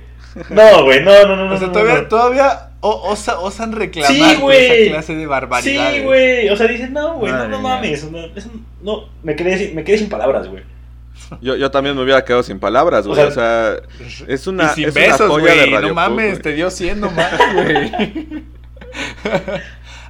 No, 0.50 0.84
güey, 0.84 1.04
no, 1.04 1.12
no, 1.28 1.36
no, 1.36 1.46
no. 1.50 1.56
O 1.56 1.58
sea, 1.58 1.68
no, 1.68 1.74
todavía, 1.74 1.96
no. 2.02 2.08
todavía 2.08 2.70
o- 2.82 3.10
osa- 3.12 3.40
osan 3.40 3.72
reclamar 3.72 4.12
Sí, 4.12 4.22
esa 4.22 4.92
clase 4.92 5.16
de 5.16 5.26
barbaridades. 5.28 5.96
Sí, 5.96 6.04
güey. 6.04 6.50
O 6.50 6.56
sea, 6.56 6.68
dicen, 6.68 6.94
no, 6.94 7.16
güey, 7.16 7.32
no, 7.34 7.60
mames. 7.60 8.10
No, 8.12 8.20
eso 8.36 8.50
no, 8.82 9.10
me 9.24 9.36
quedé, 9.36 9.58
sin- 9.58 9.76
me 9.76 9.84
quedé 9.84 9.98
sin 9.98 10.10
palabras, 10.10 10.48
güey. 10.48 10.64
Yo, 11.42 11.56
yo 11.56 11.70
también 11.70 11.96
me 11.96 12.02
hubiera 12.04 12.24
quedado 12.26 12.42
sin 12.44 12.60
palabras, 12.60 13.06
O 13.06 13.10
güey. 13.10 13.22
O 13.22 13.32
sea, 13.32 13.78
sea, 14.00 14.26
es 14.28 14.48
una, 14.48 14.72
y 14.72 14.76
sin 14.76 14.86
es 14.90 14.96
una 14.96 15.06
besos, 15.06 15.30
joya 15.30 15.54
de. 15.54 15.66
Radio 15.68 15.88
No 15.90 15.94
mames, 15.96 16.42
te 16.42 16.54
dio 16.54 16.72
100 16.72 17.00
nomás, 17.02 17.32
güey. 17.54 17.92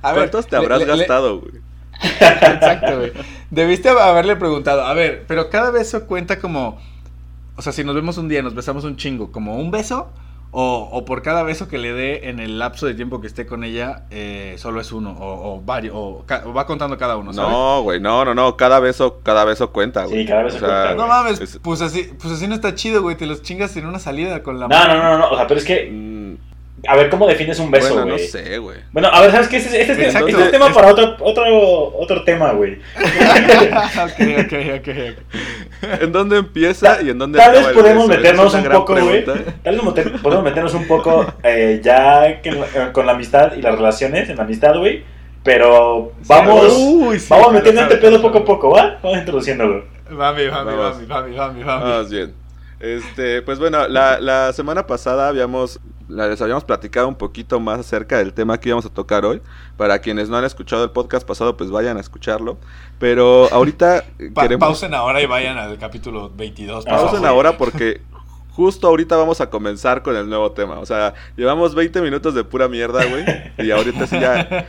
A 0.02 0.12
ver, 0.14 0.20
¿Cuántos 0.30 0.48
te 0.48 0.56
habrás 0.56 0.80
le- 0.80 0.86
gastado, 0.86 1.40
güey? 1.42 1.54
Exacto, 2.02 2.98
güey. 3.00 3.12
Debiste 3.50 3.90
haberle 3.90 4.36
preguntado, 4.38 4.84
a 4.84 4.94
ver, 4.94 5.26
pero 5.28 5.50
cada 5.50 5.72
beso 5.72 6.06
cuenta 6.08 6.40
como. 6.40 6.80
O 7.60 7.62
sea, 7.62 7.74
si 7.74 7.84
nos 7.84 7.94
vemos 7.94 8.18
un 8.18 8.30
día, 8.30 8.42
nos 8.42 8.56
besamos 8.56 8.86
un 8.86 8.96
chingo, 8.96 9.34
¿como 9.34 9.58
un 9.58 9.70
beso? 9.70 10.08
O, 10.52 10.88
o 10.94 11.04
por 11.04 11.22
cada 11.22 11.44
beso 11.44 11.68
que 11.68 11.78
le 11.78 11.92
dé 11.92 12.30
en 12.30 12.40
el 12.40 12.58
lapso 12.58 12.86
de 12.88 12.94
tiempo 12.94 13.20
que 13.20 13.28
esté 13.28 13.46
con 13.46 13.66
ella, 13.66 14.06
eh, 14.12 14.56
solo 14.58 14.80
es 14.80 14.94
uno, 14.94 15.12
o, 15.12 15.56
o 15.58 15.62
varios, 15.62 15.94
o, 15.94 16.24
va 16.56 16.66
contando 16.66 16.98
cada 16.98 17.18
uno, 17.18 17.34
¿sabes? 17.34 17.52
No, 17.52 17.82
güey, 17.82 18.00
no, 18.00 18.24
no, 18.24 18.34
no. 18.34 18.56
Cada 18.56 18.80
beso, 18.80 19.20
cada 19.24 19.44
beso 19.44 19.74
cuenta, 19.74 20.06
güey. 20.06 20.22
Sí, 20.22 20.26
cada 20.26 20.44
beso 20.44 20.60
cuenta, 20.60 20.96
No 20.96 21.06
mames, 21.06 21.42
es- 21.42 21.60
pues 21.62 21.82
así, 21.82 22.10
pues 22.18 22.34
así 22.34 22.48
no 22.48 22.56
está 22.56 22.74
chido, 22.76 23.02
güey. 23.02 23.18
Te 23.18 23.26
los 23.26 23.42
chingas 23.42 23.76
en 23.76 23.86
una 23.88 24.00
salida 24.00 24.42
con 24.42 24.58
la 24.58 24.70
No, 24.70 24.88
no, 24.88 25.04
no, 25.04 25.18
no. 25.18 25.30
O 25.32 25.36
sea, 25.36 25.46
pero 25.46 25.60
es 25.60 25.66
que, 25.66 25.92
a 26.88 26.96
ver, 26.96 27.10
¿cómo 27.10 27.28
defines 27.28 27.60
un 27.60 27.72
beso, 27.72 27.94
bueno, 27.94 28.12
güey? 28.12 28.24
no 28.24 28.32
sé, 28.32 28.58
güey. 28.58 28.78
Bueno, 28.92 29.10
a 29.12 29.22
ver, 29.22 29.32
¿sabes 29.32 29.48
qué? 29.48 29.58
Este, 29.58 29.82
este, 29.82 29.92
este, 29.94 30.06
Exacto. 30.06 30.28
este 30.28 30.44
es 30.44 30.52
tema 30.52 30.74
para 30.74 30.88
otro, 30.88 31.16
otro, 31.20 31.98
otro 31.98 32.24
tema, 32.24 32.52
güey. 32.54 32.74
ok, 32.98 34.46
ok, 34.46 34.54
ok, 34.78 34.88
ok. 34.88 36.02
¿En 36.02 36.12
dónde 36.12 36.38
empieza 36.38 37.02
y 37.02 37.10
en 37.10 37.18
dónde 37.18 37.40
Tal 37.40 37.52
vez 37.52 37.68
podemos 37.68 38.08
beso? 38.08 38.22
Meternos 38.22 38.54
es 38.54 38.64
un 38.64 38.72
poco, 38.72 38.94
güey. 38.94 39.24
pregunta. 39.24 39.54
Tal 39.64 39.80
vez 39.94 40.22
podemos 40.22 40.44
meternos 40.44 40.74
un 40.74 40.88
poco 40.88 41.26
eh, 41.44 41.82
ya 41.84 42.42
que 42.42 42.50
eh, 42.50 42.90
con 42.92 43.06
la 43.06 43.14
amistad 43.14 43.54
y 43.56 43.62
las 43.62 43.76
relaciones, 43.76 44.30
en 44.30 44.38
la 44.38 44.44
amistad, 44.44 44.78
güey. 44.78 45.04
Pero 45.44 46.12
vamos, 46.28 46.74
Uy, 46.78 47.20
sí, 47.20 47.28
vamos 47.30 47.54
metiendo 47.54 47.82
este 47.82 47.96
pedo 47.98 48.22
poco 48.22 48.40
a 48.40 48.46
poco, 48.46 48.72
¿va? 48.72 49.00
Vamos 49.02 49.20
introduciéndolo. 49.20 49.86
Mami, 50.10 50.48
mami, 50.48 50.76
Vamos. 50.76 51.08
mami, 51.08 51.08
mami, 51.08 51.36
mami, 51.36 51.64
mami. 51.64 51.84
Vamos 51.84 52.10
bien. 52.10 52.39
Este, 52.80 53.42
pues 53.42 53.60
bueno, 53.60 53.88
la, 53.88 54.20
la 54.22 54.54
semana 54.54 54.88
pasada 54.88 55.28
habíamos, 55.28 55.80
les 56.08 56.42
habíamos 56.42 56.64
platicado 56.64 57.08
un 57.08 57.16
poquito 57.16 57.60
más 57.60 57.80
acerca 57.82 58.18
del 58.20 58.34
tema 58.34 58.58
que 58.60 58.70
íbamos 58.70 58.86
a 58.86 58.90
tocar 58.90 59.26
hoy. 59.26 59.42
Para 59.78 60.00
quienes 60.00 60.30
no 60.30 60.38
han 60.38 60.46
escuchado 60.46 60.84
el 60.84 60.92
podcast 60.92 61.28
pasado, 61.28 61.58
pues 61.58 61.70
vayan 61.72 61.98
a 61.98 62.00
escucharlo. 62.00 62.58
Pero 62.98 63.52
ahorita 63.52 64.04
Pa- 64.34 64.44
queremos... 64.44 64.68
Pausen 64.68 64.94
ahora 64.94 65.22
y 65.22 65.26
vayan 65.26 65.58
al 65.58 65.78
capítulo 65.78 66.32
22. 66.36 66.86
por 66.86 66.94
Pausen 66.94 67.26
ahora 67.26 67.58
porque 67.58 68.02
justo 68.52 68.88
ahorita 68.88 69.16
vamos 69.18 69.40
a 69.42 69.50
comenzar 69.50 70.02
con 70.02 70.16
el 70.16 70.28
nuevo 70.30 70.52
tema. 70.52 70.80
O 70.80 70.86
sea, 70.86 71.14
llevamos 71.38 71.76
20 71.76 72.02
minutos 72.02 72.34
de 72.34 72.44
pura 72.44 72.68
mierda, 72.68 73.04
güey. 73.06 73.26
Y 73.58 73.72
ahorita 73.72 74.08
sí 74.08 74.20
ya, 74.20 74.66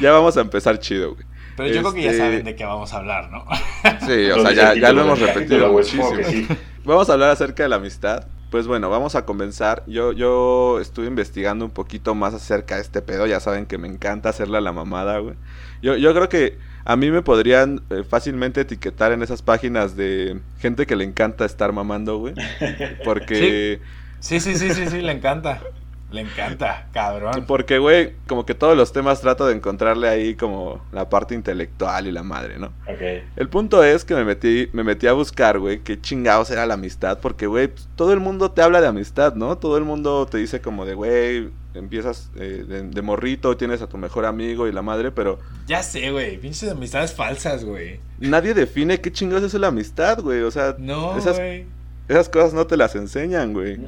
ya 0.00 0.12
vamos 0.12 0.36
a 0.36 0.40
empezar 0.40 0.78
chido, 0.78 1.14
güey. 1.14 1.26
Pero 1.56 1.68
yo 1.68 1.80
creo 1.82 1.94
que 1.94 2.02
ya 2.02 2.10
Este- 2.10 2.22
saben 2.22 2.44
de 2.44 2.54
qué 2.56 2.64
vamos 2.64 2.92
a 2.92 2.96
hablar, 2.98 3.30
¿no? 3.30 3.44
Sí, 4.06 4.30
o 4.30 4.40
sea, 4.42 4.52
ya, 4.52 4.74
ya 4.74 4.92
lo 4.92 5.02
hemos 5.02 5.20
repetido 5.20 5.72
muchísimo. 5.72 6.10
sí. 6.24 6.46
Vamos 6.84 7.08
a 7.10 7.12
hablar 7.12 7.30
acerca 7.30 7.62
de 7.62 7.68
la 7.68 7.76
amistad. 7.76 8.26
Pues 8.50 8.66
bueno, 8.66 8.90
vamos 8.90 9.14
a 9.14 9.24
comenzar. 9.24 9.82
Yo, 9.86 10.12
yo 10.12 10.78
estuve 10.80 11.06
investigando 11.06 11.64
un 11.64 11.70
poquito 11.70 12.14
más 12.14 12.34
acerca 12.34 12.74
de 12.76 12.82
este 12.82 13.00
pedo. 13.00 13.26
Ya 13.26 13.40
saben 13.40 13.64
que 13.66 13.78
me 13.78 13.88
encanta 13.88 14.28
hacerle 14.28 14.58
a 14.58 14.60
la 14.60 14.72
mamada, 14.72 15.18
güey. 15.18 15.36
Yo, 15.80 15.96
yo 15.96 16.12
creo 16.12 16.28
que 16.28 16.58
a 16.84 16.96
mí 16.96 17.10
me 17.10 17.22
podrían 17.22 17.80
eh, 17.90 18.02
fácilmente 18.08 18.60
etiquetar 18.60 19.12
en 19.12 19.22
esas 19.22 19.40
páginas 19.40 19.96
de 19.96 20.38
gente 20.58 20.86
que 20.86 20.96
le 20.96 21.04
encanta 21.04 21.44
estar 21.46 21.72
mamando, 21.72 22.18
güey. 22.18 22.34
Porque... 23.04 23.80
Sí, 24.20 24.38
sí, 24.40 24.54
sí, 24.56 24.72
sí, 24.74 24.86
sí, 24.88 25.00
le 25.00 25.12
encanta. 25.12 25.60
Le 26.12 26.20
encanta, 26.20 26.88
cabrón. 26.92 27.44
Porque, 27.46 27.78
güey, 27.78 28.12
como 28.28 28.44
que 28.46 28.54
todos 28.54 28.76
los 28.76 28.92
temas 28.92 29.20
trato 29.20 29.46
de 29.46 29.54
encontrarle 29.54 30.08
ahí 30.08 30.34
como 30.34 30.84
la 30.92 31.08
parte 31.08 31.34
intelectual 31.34 32.06
y 32.06 32.12
la 32.12 32.22
madre, 32.22 32.58
¿no? 32.58 32.66
Ok. 32.86 33.24
El 33.36 33.48
punto 33.48 33.82
es 33.82 34.04
que 34.04 34.14
me 34.14 34.24
metí, 34.24 34.68
me 34.72 34.84
metí 34.84 35.06
a 35.06 35.12
buscar, 35.14 35.58
güey, 35.58 35.80
qué 35.80 36.00
chingados 36.00 36.50
era 36.50 36.66
la 36.66 36.74
amistad. 36.74 37.18
Porque, 37.20 37.46
güey, 37.46 37.68
pues, 37.68 37.88
todo 37.96 38.12
el 38.12 38.20
mundo 38.20 38.50
te 38.50 38.62
habla 38.62 38.80
de 38.80 38.86
amistad, 38.88 39.34
¿no? 39.34 39.56
Todo 39.58 39.78
el 39.78 39.84
mundo 39.84 40.26
te 40.30 40.38
dice 40.38 40.60
como 40.60 40.84
de, 40.84 40.94
güey, 40.94 41.48
empiezas 41.74 42.30
eh, 42.36 42.64
de, 42.68 42.82
de 42.82 43.02
morrito, 43.02 43.56
tienes 43.56 43.80
a 43.80 43.88
tu 43.88 43.96
mejor 43.96 44.26
amigo 44.26 44.68
y 44.68 44.72
la 44.72 44.82
madre, 44.82 45.10
pero 45.10 45.38
Ya 45.66 45.82
sé, 45.82 46.10
güey. 46.10 46.36
Pinches 46.38 46.70
amistades 46.70 47.14
falsas, 47.14 47.64
güey. 47.64 47.98
nadie 48.18 48.52
define 48.52 49.00
qué 49.00 49.10
chingados 49.10 49.54
es 49.54 49.60
la 49.60 49.68
amistad, 49.68 50.20
güey. 50.20 50.42
O 50.42 50.50
sea, 50.50 50.76
No, 50.78 51.16
esas, 51.16 51.40
esas 52.08 52.28
cosas 52.28 52.52
no 52.52 52.66
te 52.66 52.76
las 52.76 52.94
enseñan, 52.94 53.54
güey. 53.54 53.78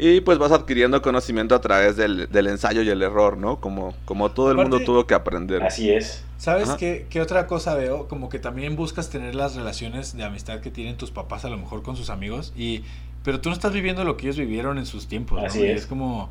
Y 0.00 0.20
pues 0.22 0.38
vas 0.38 0.50
adquiriendo 0.52 1.02
conocimiento 1.02 1.54
a 1.54 1.60
través 1.60 1.96
del, 1.96 2.28
del 2.30 2.46
ensayo 2.46 2.80
y 2.82 2.88
el 2.88 3.02
error, 3.02 3.36
¿no? 3.36 3.60
Como, 3.60 3.94
como 4.06 4.30
todo 4.30 4.50
el 4.50 4.56
Aparte- 4.56 4.70
mundo 4.70 4.84
tuvo 4.84 5.06
que 5.06 5.14
aprender. 5.14 5.62
Así 5.62 5.90
es. 5.90 6.24
¿Sabes 6.38 6.70
qué, 6.70 7.06
qué 7.10 7.20
otra 7.20 7.46
cosa 7.46 7.74
veo? 7.74 8.08
Como 8.08 8.28
que 8.30 8.38
también 8.38 8.74
buscas 8.76 9.10
tener 9.10 9.34
las 9.34 9.54
relaciones 9.56 10.16
de 10.16 10.24
amistad 10.24 10.60
que 10.60 10.70
tienen 10.70 10.96
tus 10.96 11.10
papás 11.10 11.44
a 11.44 11.50
lo 11.50 11.58
mejor 11.58 11.82
con 11.82 11.96
sus 11.96 12.08
amigos 12.08 12.52
y 12.56 12.82
pero 13.22 13.42
tú 13.42 13.50
no 13.50 13.54
estás 13.54 13.74
viviendo 13.74 14.02
lo 14.04 14.16
que 14.16 14.24
ellos 14.26 14.38
vivieron 14.38 14.78
en 14.78 14.86
sus 14.86 15.06
tiempos, 15.06 15.38
¿no? 15.38 15.46
Así 15.46 15.60
Y 15.60 15.66
es. 15.66 15.82
es 15.82 15.86
como 15.86 16.30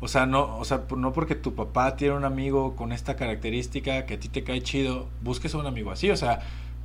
o 0.00 0.08
sea, 0.08 0.24
no, 0.24 0.56
o 0.58 0.64
sea, 0.64 0.84
no 0.96 1.12
porque 1.12 1.34
tu 1.34 1.54
papá 1.54 1.96
tiene 1.96 2.14
un 2.16 2.24
amigo 2.24 2.74
con 2.74 2.90
esta 2.92 3.16
característica 3.16 4.06
que 4.06 4.14
a 4.14 4.18
ti 4.18 4.28
te 4.30 4.42
cae 4.44 4.62
chido, 4.62 5.08
busques 5.20 5.54
a 5.54 5.58
un 5.58 5.66
amigo 5.66 5.90
así, 5.90 6.10
o 6.10 6.16
sea, 6.16 6.40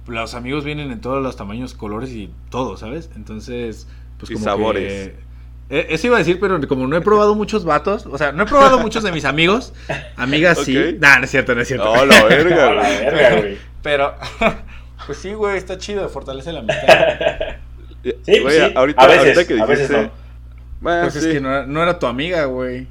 los 0.08 0.34
amigos 0.34 0.66
vienen 0.66 0.92
en 0.92 1.00
todos 1.00 1.24
los 1.24 1.38
tamaños, 1.38 1.74
colores 1.74 2.10
y 2.12 2.30
todo, 2.50 2.76
¿sabes? 2.76 3.10
Entonces, 3.16 3.88
pues 4.20 4.32
Y 4.32 4.34
como 4.34 4.44
sabores. 4.44 4.84
que- 5.08 5.25
Eso 5.70 6.08
iba 6.08 6.18
a 6.18 6.20
decir, 6.20 6.40
pero 6.40 6.60
como 6.68 6.86
no 6.88 6.96
he 6.96 7.02
probado 7.02 7.34
muchos 7.34 7.66
vatos, 7.66 8.06
o 8.06 8.18
sea, 8.20 8.32
no 8.32 8.44
he 8.44 8.46
probado 8.46 8.78
muchos 8.80 9.04
de 9.04 9.12
mis 9.12 9.26
amigos, 9.26 9.74
amigas 10.16 10.60
sí. 10.60 10.98
Nah, 11.00 11.18
no 11.18 11.26
es 11.26 11.32
cierto, 11.32 11.56
no 11.56 11.62
es 11.62 11.68
cierto. 11.68 11.96
No, 11.96 12.06
la 12.06 12.24
verga, 12.26 12.74
la 12.76 12.82
güey. 12.84 13.00
verga, 13.00 13.36
güey. 13.40 13.58
Pero, 13.82 14.16
pues 15.08 15.18
sí, 15.18 15.34
güey, 15.34 15.58
está 15.58 15.78
chido, 15.80 16.08
fortalece 16.10 16.52
la 16.54 16.60
amistad. 16.60 16.88
Sí, 18.04 18.14
pues 18.26 18.42
Güey, 18.44 18.60
sí. 18.70 18.74
ahorita, 18.76 19.02
a 19.04 19.08
veces, 19.08 19.36
ahorita 19.38 19.48
que 19.48 19.62
a 19.62 19.66
veces 19.66 19.90
dijiste- 19.90 20.04
no. 20.08 20.26
Bueno, 20.82 21.02
Pues 21.04 21.14
sí. 21.14 21.20
es 21.20 21.26
que 21.34 21.42
no 21.42 21.50
era, 21.50 21.66
no 21.66 21.82
era 21.82 21.98
tu 21.98 22.06
amiga, 22.06 22.46
güey. 22.46 22.86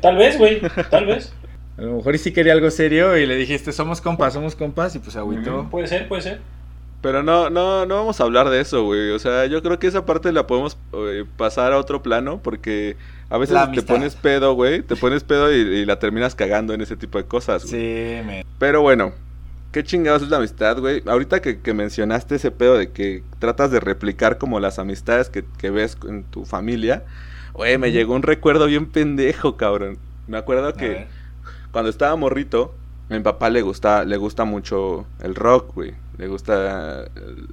Tal 0.00 0.16
vez, 0.16 0.38
güey. 0.38 0.62
Tal 0.88 1.04
vez. 1.04 1.34
A 1.76 1.82
lo 1.82 1.96
mejor 1.96 2.14
y 2.14 2.18
sí 2.18 2.32
quería 2.32 2.54
algo 2.54 2.70
serio 2.70 3.16
y 3.18 3.26
le 3.26 3.36
dijiste, 3.36 3.72
somos 3.72 4.00
compas, 4.00 4.32
somos 4.32 4.54
compas, 4.56 4.94
y 4.94 5.00
pues 5.00 5.12
se 5.12 5.18
agüitó. 5.18 5.68
Puede 5.70 5.86
ser, 5.88 6.08
puede 6.08 6.22
ser. 6.22 6.40
Pero 7.04 7.22
no, 7.22 7.50
no, 7.50 7.84
no 7.84 7.96
vamos 7.96 8.18
a 8.18 8.24
hablar 8.24 8.48
de 8.48 8.62
eso, 8.62 8.82
güey. 8.82 9.10
O 9.10 9.18
sea, 9.18 9.44
yo 9.44 9.62
creo 9.62 9.78
que 9.78 9.86
esa 9.86 10.06
parte 10.06 10.32
la 10.32 10.46
podemos 10.46 10.78
eh, 10.94 11.26
pasar 11.36 11.74
a 11.74 11.78
otro 11.78 12.02
plano 12.02 12.40
porque 12.42 12.96
a 13.28 13.36
veces 13.36 13.58
te 13.74 13.82
pones 13.82 14.14
pedo, 14.14 14.54
güey. 14.54 14.80
Te 14.80 14.96
pones 14.96 15.22
pedo 15.22 15.52
y, 15.52 15.56
y 15.56 15.84
la 15.84 15.98
terminas 15.98 16.34
cagando 16.34 16.72
en 16.72 16.80
ese 16.80 16.96
tipo 16.96 17.18
de 17.18 17.24
cosas, 17.24 17.66
güey. 17.66 17.72
Sí, 17.72 18.26
me... 18.26 18.46
Pero 18.58 18.80
bueno, 18.80 19.12
¿qué 19.70 19.84
chingados 19.84 20.22
es 20.22 20.30
la 20.30 20.38
amistad, 20.38 20.78
güey? 20.78 21.02
Ahorita 21.04 21.42
que, 21.42 21.60
que 21.60 21.74
mencionaste 21.74 22.36
ese 22.36 22.50
pedo 22.50 22.78
de 22.78 22.90
que 22.90 23.22
tratas 23.38 23.70
de 23.70 23.80
replicar 23.80 24.38
como 24.38 24.58
las 24.58 24.78
amistades 24.78 25.28
que, 25.28 25.44
que 25.58 25.68
ves 25.68 25.98
en 26.08 26.24
tu 26.24 26.46
familia, 26.46 27.04
güey, 27.52 27.76
me 27.76 27.92
llegó 27.92 28.14
un 28.14 28.22
recuerdo 28.22 28.64
bien 28.64 28.86
pendejo, 28.86 29.58
cabrón. 29.58 29.98
Me 30.26 30.38
acuerdo 30.38 30.72
que 30.72 31.06
cuando 31.70 31.90
estaba 31.90 32.16
morrito, 32.16 32.74
a 33.10 33.12
mi 33.12 33.20
papá 33.20 33.50
le 33.50 33.60
gusta, 33.60 34.06
le 34.06 34.16
gusta 34.16 34.46
mucho 34.46 35.04
el 35.20 35.34
rock, 35.34 35.74
güey. 35.74 36.02
Le 36.18 36.26
gusta 36.28 37.04
el- 37.16 37.48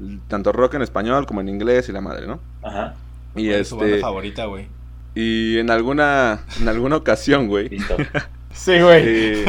el- 0.00 0.20
tanto 0.28 0.52
rock 0.52 0.74
en 0.74 0.82
español 0.82 1.26
como 1.26 1.40
en 1.40 1.48
inglés 1.48 1.88
y 1.88 1.92
la 1.92 2.00
madre, 2.00 2.26
¿no? 2.26 2.40
Ajá. 2.62 2.94
Y 3.34 3.48
¿Cuál 3.48 3.60
es 3.60 3.68
su 3.68 3.76
banda 3.76 3.90
este 3.94 4.00
favorita, 4.02 4.44
güey? 4.46 4.66
y 5.14 5.58
en 5.58 5.70
alguna 5.70 6.40
en 6.60 6.68
alguna 6.68 6.96
ocasión, 6.96 7.48
güey. 7.48 7.70
Sí, 8.52 8.80
güey. 8.80 9.02
eh, 9.06 9.44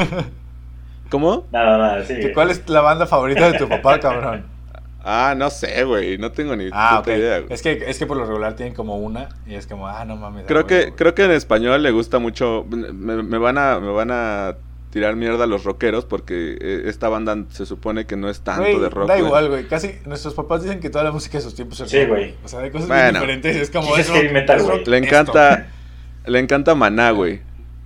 ¿Cómo? 1.09 1.45
Nada, 1.51 1.77
nada, 1.77 2.03
sí. 2.05 2.15
¿Que 2.19 2.33
¿Cuál 2.33 2.49
es 2.51 2.67
la 2.69 2.81
banda 2.81 3.05
favorita 3.07 3.49
de 3.51 3.57
tu 3.57 3.69
papá, 3.69 3.99
cabrón? 3.99 4.45
Ah, 5.09 5.33
no 5.37 5.49
sé, 5.49 5.85
güey, 5.85 6.17
no 6.17 6.33
tengo 6.33 6.53
ni 6.57 6.67
Ah, 6.73 6.97
puta 7.01 7.15
idea, 7.15 7.39
güey. 7.39 7.53
Es 7.53 7.61
que, 7.61 7.81
es 7.87 7.97
que 7.97 8.05
por 8.05 8.17
lo 8.17 8.25
regular 8.25 8.57
tienen 8.57 8.75
como 8.75 8.97
una 8.97 9.29
y 9.45 9.55
es 9.55 9.65
como, 9.65 9.87
ah, 9.87 10.03
no 10.03 10.17
mames. 10.17 10.43
Creo 10.47 10.67
que 10.67 10.81
güey. 10.81 10.91
creo 10.97 11.15
que 11.15 11.23
en 11.23 11.31
español 11.31 11.81
le 11.81 11.91
gusta 11.91 12.19
mucho 12.19 12.65
me, 12.69 13.23
me 13.23 13.37
van 13.37 13.57
a 13.57 13.79
me 13.79 13.89
van 13.93 14.09
a 14.11 14.55
tirar 14.97 15.15
mierda 15.15 15.45
los 15.45 15.63
rockeros 15.63 16.05
porque 16.05 16.57
eh, 16.59 16.81
esta 16.85 17.07
banda 17.07 17.37
se 17.49 17.65
supone 17.67 18.05
que 18.07 18.15
no 18.15 18.29
es 18.29 18.41
tanto 18.41 18.79
de 18.79 18.89
rock. 18.89 19.07
Da 19.07 19.13
güey. 19.15 19.25
igual, 19.27 19.49
güey. 19.49 19.67
Casi 19.67 19.91
nuestros 20.05 20.33
papás 20.33 20.63
dicen 20.63 20.79
que 20.79 20.89
toda 20.89 21.03
la 21.03 21.11
música 21.11 21.37
de 21.37 21.43
sus 21.43 21.53
tiempos 21.53 21.79
es 21.81 21.89
Sí, 21.91 22.05
güey. 22.05 22.33
O 22.43 22.47
sea, 22.47 22.61
hay 22.61 22.71
cosas 22.71 22.87
Bueno. 22.87 23.03
bien 23.03 23.13
diferentes. 23.41 23.55
Es 23.57 23.69
como 23.69 23.95
Sí, 23.95 24.01
es 24.01 24.31
metal, 24.33 24.63
güey. 24.63 24.77
Le 24.77 24.81
esto. 24.83 24.93
encanta 24.95 25.67
le 26.25 26.39
encanta 26.39 26.73
Maná, 26.75 27.11
güey. 27.11 27.41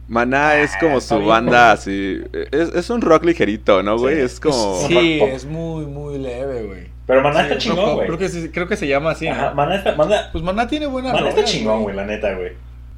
Maná 0.08 0.58
es 0.60 0.72
como 0.80 1.00
su 1.02 1.16
bien, 1.18 1.28
banda 1.28 1.72
así. 1.74 2.22
Es, 2.52 2.70
es 2.76 2.90
un 2.90 3.02
rock 3.02 3.26
ligerito, 3.26 3.84
¿no, 3.84 3.98
güey? 3.98 4.16
Sí. 4.16 4.22
Es 4.22 4.40
como. 4.40 4.86
Sí, 4.88 5.20
es 5.22 5.46
muy, 5.46 5.86
muy 5.86 6.18
leve, 6.18 6.64
güey. 6.64 6.88
Pero 7.08 7.22
Maná 7.22 7.40
Sí, 7.42 7.46
está 7.48 7.58
chingón, 7.58 7.96
güey. 7.96 8.08
Creo 8.08 8.18
que, 8.20 8.30
sí- 8.30 8.50
creo 8.54 8.68
que 8.68 8.78
se 8.78 8.88
llama 8.88 9.12
así, 9.12 9.28
Maná 9.28 9.76
está, 9.76 9.96
Maná, 9.96 10.30
Pues 10.32 10.44
Maná 10.44 10.68
tiene 10.68 10.86
buena 10.88 11.12
Maná 11.14 11.30
está 11.30 11.44
chingón, 11.44 11.84
güey, 11.84 11.96
la 11.96 12.06
neta, 12.06 12.34
güey. 12.36 12.52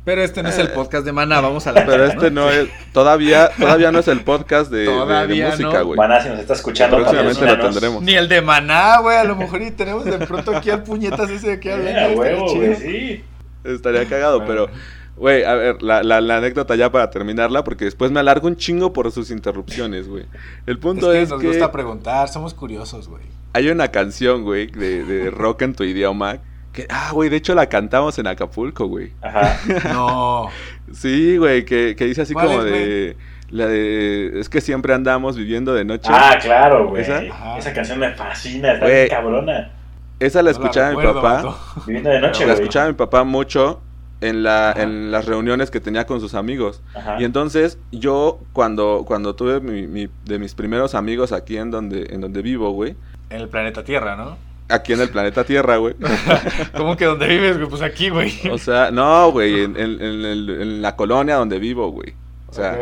Pero 0.06 0.22
este 0.22 0.44
no 0.44 0.50
es 0.50 0.58
el 0.58 0.70
podcast 0.72 1.06
de 1.06 1.14
Maná, 1.14 1.40
vamos 1.40 1.66
a 1.66 1.72
la 1.72 1.86
Pero 1.86 2.04
este 2.06 2.30
no 2.30 2.50
es. 2.50 2.68
Todavía, 2.92 3.50
todavía 3.58 3.90
no 3.92 4.00
es 4.00 4.08
el 4.10 4.20
podcast 4.22 4.70
de, 4.70 4.80
de- 4.80 4.84
de 4.86 4.88
Todavía 4.90 5.50
música, 5.52 5.80
no. 5.80 5.86
güey. 5.86 5.98
Maná, 5.98 6.22
si 6.22 6.28
nos 6.30 6.40
está 6.40 6.54
escuchando, 6.54 6.98
Próximamente 6.98 7.46
lo 7.46 7.60
tendremos. 7.60 8.04
Ni 8.04 8.14
el 8.14 8.28
de 8.28 8.42
Maná, 8.42 8.98
güey, 9.00 9.16
a 9.18 9.24
lo 9.24 9.36
mejor 9.38 9.62
y 9.62 9.72
tenemos 9.72 10.04
de 10.04 10.18
pronto 10.26 10.56
aquí 10.58 10.70
al 10.72 10.84
puñetas 10.84 11.30
ese 11.30 11.52
de 11.52 11.60
que 11.62 11.70
Eh, 11.70 11.74
hablando. 11.74 12.00
a 12.00 12.04
estaría 12.08 12.20
huevo, 12.36 12.48
chido. 12.48 12.66
güey, 12.66 12.76
sí. 12.76 13.24
Estaría 13.64 14.06
cagado, 14.06 14.40
Bueno. 14.42 14.68
pero. 14.68 15.04
Güey, 15.16 15.44
a 15.44 15.54
ver, 15.54 15.84
la, 15.84 16.02
la, 16.02 16.20
la 16.22 16.38
anécdota 16.38 16.76
ya 16.76 16.92
para 16.92 17.12
terminarla, 17.12 17.64
porque 17.64 17.86
después 17.86 18.10
me 18.10 18.20
alargo 18.20 18.48
un 18.48 18.58
chingo 18.58 18.94
por 18.94 19.12
sus 19.12 19.30
interrupciones, 19.30 20.08
güey. 20.10 20.26
El 20.66 20.74
Es 20.74 20.80
punto 20.82 21.12
que 21.12 21.22
es, 21.22 21.30
nos 21.30 21.40
que 21.40 21.48
gusta 21.50 21.72
preguntar, 21.72 22.28
somos 22.30 22.56
curiosos, 22.56 23.08
güey. 23.08 23.22
hay 23.54 23.70
una 23.70 23.90
canción, 23.90 24.42
güey, 24.44 24.66
de, 24.72 25.04
de 25.06 25.30
rock 25.30 25.62
en 25.62 25.76
tu 25.76 25.84
idioma. 25.84 26.40
Que, 26.74 26.88
ah, 26.90 27.12
güey, 27.14 27.30
de 27.30 27.38
hecho 27.38 27.54
la 27.56 27.68
cantamos 27.68 28.18
en 28.20 28.28
Acapulco, 28.28 28.88
güey. 28.88 29.12
Ajá. 29.22 29.58
No. 29.94 30.50
Sí, 30.92 31.38
güey, 31.38 31.64
que, 31.66 31.96
que 31.96 32.06
dice 32.06 32.24
así 32.24 32.34
¿Cuál 32.34 32.48
como 32.48 32.60
es, 32.64 32.66
de. 32.72 33.18
La 33.52 33.68
de. 33.68 34.40
Es 34.40 34.50
que 34.50 34.60
siempre 34.60 34.94
andamos 34.94 35.38
viviendo 35.38 35.74
de 35.74 35.86
noche. 35.86 36.10
Ah, 36.12 36.38
claro, 36.42 36.90
güey. 36.90 37.04
¿Esa? 37.04 37.24
Esa 37.58 37.74
canción 37.74 38.00
me 38.00 38.12
fascina, 38.14 38.74
está 38.74 38.86
Güey. 38.86 38.96
bien 38.96 39.10
cabrona. 39.10 39.72
Esa 40.20 40.40
la 40.42 40.52
No 40.52 40.58
escuchaba 40.58 40.90
mi 40.92 40.96
recuerdo, 40.98 41.22
papá. 41.22 41.58
Viviendo 41.86 42.10
de 42.10 42.20
noche, 42.22 42.40
La 42.42 42.54
güey. 42.54 42.62
escuchaba 42.64 42.88
mi 42.88 42.94
papá 42.94 43.24
mucho 43.24 43.82
en, 44.22 44.42
la, 44.44 44.70
Ajá. 44.72 44.82
en 44.84 45.12
las 45.12 45.26
reuniones 45.26 45.70
que 45.70 45.80
tenía 45.80 46.06
con 46.08 46.20
sus 46.22 46.34
amigos. 46.34 46.82
Ajá. 46.96 47.18
Y 47.20 47.26
entonces 47.26 47.78
yo 47.92 48.40
cuando, 48.54 49.04
cuando 49.06 49.36
tuve 49.36 49.60
mi, 49.60 49.86
mi- 49.86 50.10
de 50.26 50.40
mis 50.40 50.56
primeros 50.56 50.96
amigos 50.96 51.32
aquí 51.34 51.58
en 51.58 51.70
donde, 51.72 52.08
en 52.10 52.22
donde 52.22 52.42
vivo, 52.42 52.72
güey. 52.72 52.96
En 53.30 53.42
el 53.42 53.50
planeta 53.50 53.84
Tierra, 53.84 54.16
¿no? 54.16 54.38
Aquí 54.70 54.94
en 54.94 55.02
el 55.02 55.10
planeta 55.10 55.44
Tierra, 55.44 55.78
güey. 55.78 55.96
¿Cómo 56.78 56.96
que 56.98 57.06
donde 57.06 57.28
vives, 57.28 57.58
güey? 57.58 57.70
Pues 57.70 57.82
aquí, 57.82 58.10
güey. 58.10 58.32
O 58.52 58.58
sea, 58.58 58.92
no, 58.92 59.32
güey, 59.32 59.62
en, 59.64 59.78
en- 59.78 60.02
en 60.02 60.24
en 60.50 60.82
la 60.82 60.96
colonia 60.96 61.36
donde 61.36 61.60
vivo, 61.60 61.90
güey. 61.92 62.14
O 62.48 62.54
sea, 62.54 62.78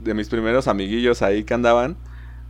de 0.00 0.14
mis 0.14 0.28
primeros 0.28 0.66
amiguillos 0.68 1.22
ahí 1.22 1.44
que 1.44 1.54
andaban. 1.54 1.96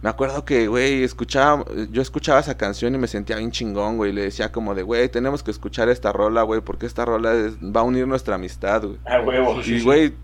Me 0.03 0.11
acuerdo 0.11 0.45
que, 0.45 0.69
güey, 0.69 1.03
escuchaba, 1.03 1.65
yo 1.91 2.01
escuchaba 2.03 2.41
esa 2.41 2.57
canción 2.57 2.95
y 2.95 2.99
me 2.99 3.07
sentía 3.09 3.37
bien 3.37 3.51
chingón, 3.51 3.97
güey. 3.97 4.13
Le 4.13 4.23
decía 4.23 4.53
como 4.53 4.75
de, 4.75 4.83
güey, 4.83 5.09
tenemos 5.09 5.43
que 5.43 5.51
escuchar 5.51 5.89
esta 5.89 6.13
rola, 6.13 6.43
güey, 6.43 6.61
porque 6.61 6.87
esta 6.87 7.05
rola 7.05 7.35
es- 7.35 7.57
va 7.59 7.81
a 7.81 7.85
unir 7.85 8.07
nuestra 8.07 8.35
amistad, 8.37 8.83
güey. 8.83 8.99
A 9.07 9.21
huevo. 9.21 9.61
Y, 9.65 9.81
güey, 9.83 10.15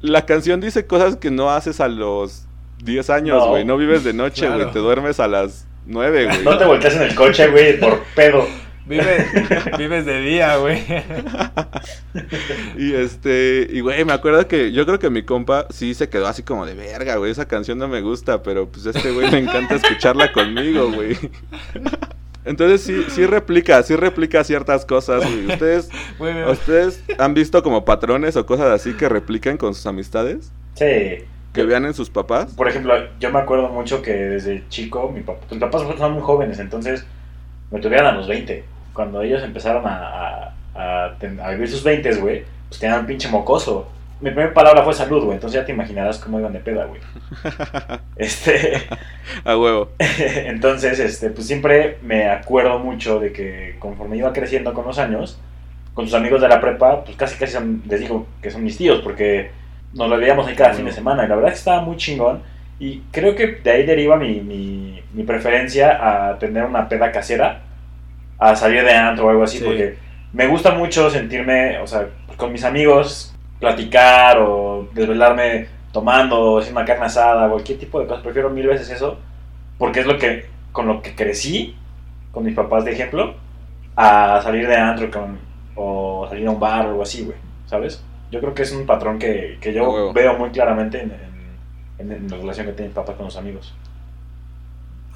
la 0.00 0.24
canción 0.26 0.60
dice 0.60 0.86
cosas 0.86 1.16
que 1.16 1.30
no 1.30 1.50
haces 1.50 1.80
a 1.80 1.88
los 1.88 2.46
10 2.84 3.10
años, 3.10 3.38
No. 3.38 3.48
güey. 3.50 3.64
No. 3.64 3.76
vives 3.76 4.02
de 4.04 4.12
noche, 4.14 4.46
güey. 4.46 4.58
Claro. 4.60 4.72
Te 4.72 4.78
duermes 4.78 5.20
a 5.20 5.28
las 5.28 5.66
9, 5.86 6.24
güey. 6.26 6.44
No 6.44 6.58
te 6.58 6.64
volteas 6.64 6.96
en 6.96 7.02
el 7.02 7.14
coche, 7.14 7.48
güey, 7.48 7.78
por 7.78 8.02
pedo. 8.14 8.46
Vives, 8.84 9.26
vives 9.78 10.04
de 10.04 10.20
día, 10.20 10.56
güey. 10.56 10.82
Y 12.76 12.94
este, 12.94 13.68
y 13.70 13.80
güey, 13.80 14.04
me 14.04 14.12
acuerdo 14.12 14.46
que 14.48 14.72
yo 14.72 14.84
creo 14.86 14.98
que 14.98 15.08
mi 15.08 15.22
compa 15.22 15.66
sí 15.70 15.94
se 15.94 16.08
quedó 16.08 16.26
así 16.26 16.42
como 16.42 16.66
de 16.66 16.74
verga, 16.74 17.16
güey. 17.16 17.30
Esa 17.30 17.46
canción 17.46 17.78
no 17.78 17.88
me 17.88 18.00
gusta, 18.00 18.42
pero 18.42 18.68
pues 18.68 18.86
este 18.86 19.12
güey 19.12 19.30
le 19.30 19.38
encanta 19.38 19.76
escucharla 19.76 20.32
conmigo, 20.32 20.90
güey. 20.90 21.16
Entonces 22.44 22.82
sí, 22.82 23.04
sí 23.08 23.24
replica, 23.24 23.80
sí 23.84 23.94
replica 23.94 24.42
ciertas 24.42 24.84
cosas, 24.84 25.24
güey. 25.24 25.46
¿Ustedes, 25.46 25.88
¿Ustedes 26.50 27.04
han 27.18 27.34
visto 27.34 27.62
como 27.62 27.84
patrones 27.84 28.36
o 28.36 28.44
cosas 28.46 28.66
así 28.66 28.94
que 28.94 29.08
replican 29.08 29.56
con 29.56 29.74
sus 29.74 29.86
amistades? 29.86 30.52
Sí. 30.74 31.24
Que 31.52 31.64
vean 31.64 31.84
en 31.84 31.94
sus 31.94 32.08
papás. 32.10 32.54
Por 32.54 32.68
ejemplo, 32.68 32.94
yo 33.20 33.30
me 33.30 33.38
acuerdo 33.40 33.68
mucho 33.68 34.00
que 34.02 34.12
desde 34.12 34.66
chico, 34.68 35.10
mi 35.14 35.20
papá, 35.20 35.40
mis 35.50 35.60
papás 35.60 35.82
son 35.98 36.12
muy 36.12 36.22
jóvenes, 36.22 36.58
entonces 36.58 37.04
me 37.70 37.78
tuvieron 37.80 38.06
a 38.06 38.12
los 38.12 38.26
20. 38.28 38.64
Cuando 38.94 39.22
ellos 39.22 39.42
empezaron 39.42 39.86
a, 39.86 40.52
a, 40.74 41.04
a 41.04 41.18
ten- 41.18 41.40
a 41.40 41.50
vivir 41.50 41.68
sus 41.68 41.82
20, 41.84 42.14
güey, 42.16 42.44
pues 42.68 42.80
tenían 42.80 43.00
un 43.00 43.06
pinche 43.06 43.28
mocoso. 43.28 43.88
Mi 44.20 44.30
primera 44.30 44.54
palabra 44.54 44.82
fue 44.84 44.94
salud, 44.94 45.24
güey, 45.24 45.34
entonces 45.34 45.60
ya 45.60 45.66
te 45.66 45.72
imaginarás 45.72 46.18
cómo 46.18 46.38
iban 46.38 46.52
de 46.52 46.60
peda, 46.60 46.84
güey. 46.86 47.00
Este, 48.16 48.74
A 49.44 49.56
huevo. 49.56 49.88
entonces, 49.98 50.98
este, 51.00 51.30
pues 51.30 51.46
siempre 51.46 51.98
me 52.02 52.28
acuerdo 52.28 52.78
mucho 52.78 53.18
de 53.18 53.32
que 53.32 53.76
conforme 53.78 54.16
iba 54.16 54.32
creciendo 54.32 54.72
con 54.74 54.86
los 54.86 54.98
años, 54.98 55.38
con 55.94 56.04
tus 56.04 56.14
amigos 56.14 56.40
de 56.40 56.48
la 56.48 56.60
prepa, 56.60 57.04
pues 57.04 57.16
casi 57.16 57.36
casi 57.38 57.52
son- 57.54 57.82
les 57.88 58.00
digo 58.00 58.26
que 58.40 58.50
son 58.50 58.62
mis 58.62 58.76
tíos, 58.76 59.00
porque 59.02 59.50
nos 59.94 60.08
lo 60.08 60.16
veíamos 60.16 60.46
ahí 60.46 60.54
cada 60.54 60.72
fin 60.74 60.84
de 60.84 60.92
semana, 60.92 61.24
y 61.24 61.28
la 61.28 61.34
verdad 61.34 61.50
es 61.52 61.54
que 61.56 61.58
estaba 61.60 61.82
muy 61.82 61.96
chingón, 61.96 62.42
y 62.78 63.00
creo 63.10 63.34
que 63.34 63.46
de 63.62 63.70
ahí 63.70 63.86
deriva 63.86 64.16
mi, 64.16 64.40
mi, 64.40 65.00
mi 65.12 65.22
preferencia 65.24 66.30
a 66.30 66.38
tener 66.38 66.64
una 66.64 66.88
peda 66.88 67.12
casera, 67.12 67.60
a 68.38 68.56
salir 68.56 68.82
de 68.84 68.92
antro 68.94 69.26
o 69.26 69.30
algo 69.30 69.44
así, 69.44 69.58
Sí. 69.58 69.64
porque 69.64 69.96
me 70.32 70.46
gusta 70.46 70.72
mucho 70.72 71.10
sentirme, 71.10 71.78
o 71.78 71.86
sea, 71.86 72.08
con 72.36 72.50
mis 72.52 72.64
amigos, 72.64 73.34
platicar 73.60 74.38
o 74.40 74.88
desvelarme 74.94 75.68
tomando, 75.92 76.40
o 76.54 76.58
hacer 76.58 76.72
una 76.72 76.84
carne 76.84 77.04
asada, 77.06 77.48
cualquier 77.48 77.78
tipo 77.78 78.00
de 78.00 78.06
cosas, 78.06 78.22
prefiero 78.24 78.50
mil 78.50 78.66
veces 78.66 78.90
eso, 78.90 79.18
porque 79.78 80.00
es 80.00 80.06
lo 80.06 80.18
que, 80.18 80.46
con 80.72 80.86
lo 80.88 81.02
que 81.02 81.14
crecí, 81.14 81.76
con 82.32 82.44
mis 82.44 82.54
papás 82.54 82.84
de 82.84 82.92
ejemplo, 82.92 83.34
a 83.94 84.40
salir 84.42 84.66
de 84.66 84.76
antro 84.76 85.10
con, 85.10 85.38
o 85.76 86.26
salir 86.28 86.46
a 86.48 86.50
un 86.50 86.58
bar 86.58 86.86
o 86.86 86.88
algo 86.90 87.02
así, 87.02 87.22
güey, 87.24 87.36
¿sabes? 87.66 88.02
Yo 88.32 88.40
creo 88.40 88.54
que 88.54 88.62
es 88.62 88.72
un 88.72 88.84
patrón 88.86 89.18
que, 89.20 89.58
que 89.60 89.72
yo 89.72 89.88
huevo. 89.88 90.12
veo 90.12 90.36
muy 90.38 90.50
claramente 90.50 91.00
en, 91.02 91.12
en- 91.12 92.10
en- 92.10 92.12
en 92.24 92.28
la 92.30 92.36
relación 92.38 92.66
que 92.66 92.72
tiene 92.72 92.88
mi 92.88 92.94
papá 92.94 93.14
con 93.14 93.26
los 93.26 93.36
amigos. 93.36 93.72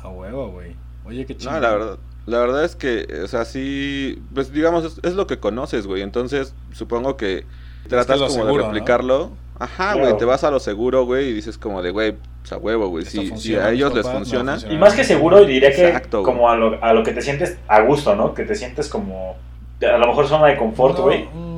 A 0.02 0.08
huevo, 0.08 0.50
güey. 0.50 0.76
Oye, 1.04 1.26
qué 1.26 1.36
chido. 1.36 1.50
No, 1.52 1.60
la 1.60 1.70
verdad, 1.70 1.98
la 2.26 2.38
verdad 2.38 2.64
es 2.64 2.76
que, 2.76 3.06
o 3.24 3.26
sea, 3.28 3.44
sí, 3.44 4.22
pues 4.34 4.52
digamos, 4.52 4.84
es, 4.84 5.00
es 5.02 5.14
lo 5.14 5.26
que 5.26 5.38
conoces, 5.38 5.86
güey. 5.86 6.02
Entonces, 6.02 6.54
supongo 6.72 7.16
que 7.16 7.44
tratas 7.88 8.18
como 8.18 8.30
seguro, 8.30 8.52
de 8.52 8.58
¿no? 8.58 8.64
replicarlo. 8.66 9.30
Ajá, 9.58 9.92
Claro. 9.94 10.00
güey, 10.00 10.16
te 10.18 10.24
vas 10.26 10.44
a 10.44 10.50
lo 10.50 10.60
seguro, 10.60 11.06
güey, 11.06 11.28
y 11.30 11.32
dices 11.32 11.56
como 11.56 11.82
de, 11.82 11.90
güey, 11.90 12.14
pues 12.42 12.52
a 12.52 12.58
huevo, 12.58 12.88
güey. 12.88 13.06
Si, 13.06 13.54
a 13.56 13.70
ellos 13.70 13.94
les 13.94 14.04
no 14.04 14.12
funciona. 14.12 14.58
Y 14.68 14.76
más 14.76 14.94
que 14.94 15.02
seguro, 15.04 15.44
diría 15.44 15.70
que 15.72 15.86
Exacto, 15.88 16.22
como 16.22 16.50
a 16.50 16.56
lo, 16.56 16.82
a 16.84 16.92
lo 16.92 17.02
que 17.02 17.12
te 17.12 17.22
sientes 17.22 17.56
a 17.66 17.80
gusto, 17.80 18.14
¿no? 18.14 18.34
Que 18.34 18.44
te 18.44 18.54
sientes 18.54 18.88
como, 18.88 19.36
a 19.80 19.96
lo 19.98 20.06
mejor 20.08 20.28
zona 20.28 20.48
de 20.48 20.56
confort, 20.58 20.98
güey, 20.98 21.24
mm, 21.32 21.55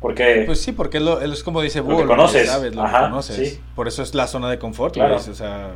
porque... 0.00 0.42
Pues 0.46 0.60
sí, 0.60 0.72
porque 0.72 0.98
es, 0.98 1.02
lo, 1.02 1.20
es 1.20 1.42
como 1.42 1.60
dice 1.62 1.78
Lo 1.78 1.84
Búho, 1.84 1.94
lo 1.94 2.02
que 2.02 2.06
conoces. 2.08 2.46
sabes, 2.48 2.74
lo 2.74 2.82
Ajá, 2.82 3.04
que 3.04 3.10
conoces. 3.10 3.50
sí. 3.54 3.60
Por 3.74 3.88
eso 3.88 4.02
es 4.02 4.14
la 4.14 4.26
zona 4.26 4.48
de 4.50 4.58
confort, 4.58 4.94
Claro. 4.94 5.16
güey. 5.16 5.28
O 5.30 5.34
sea, 5.34 5.70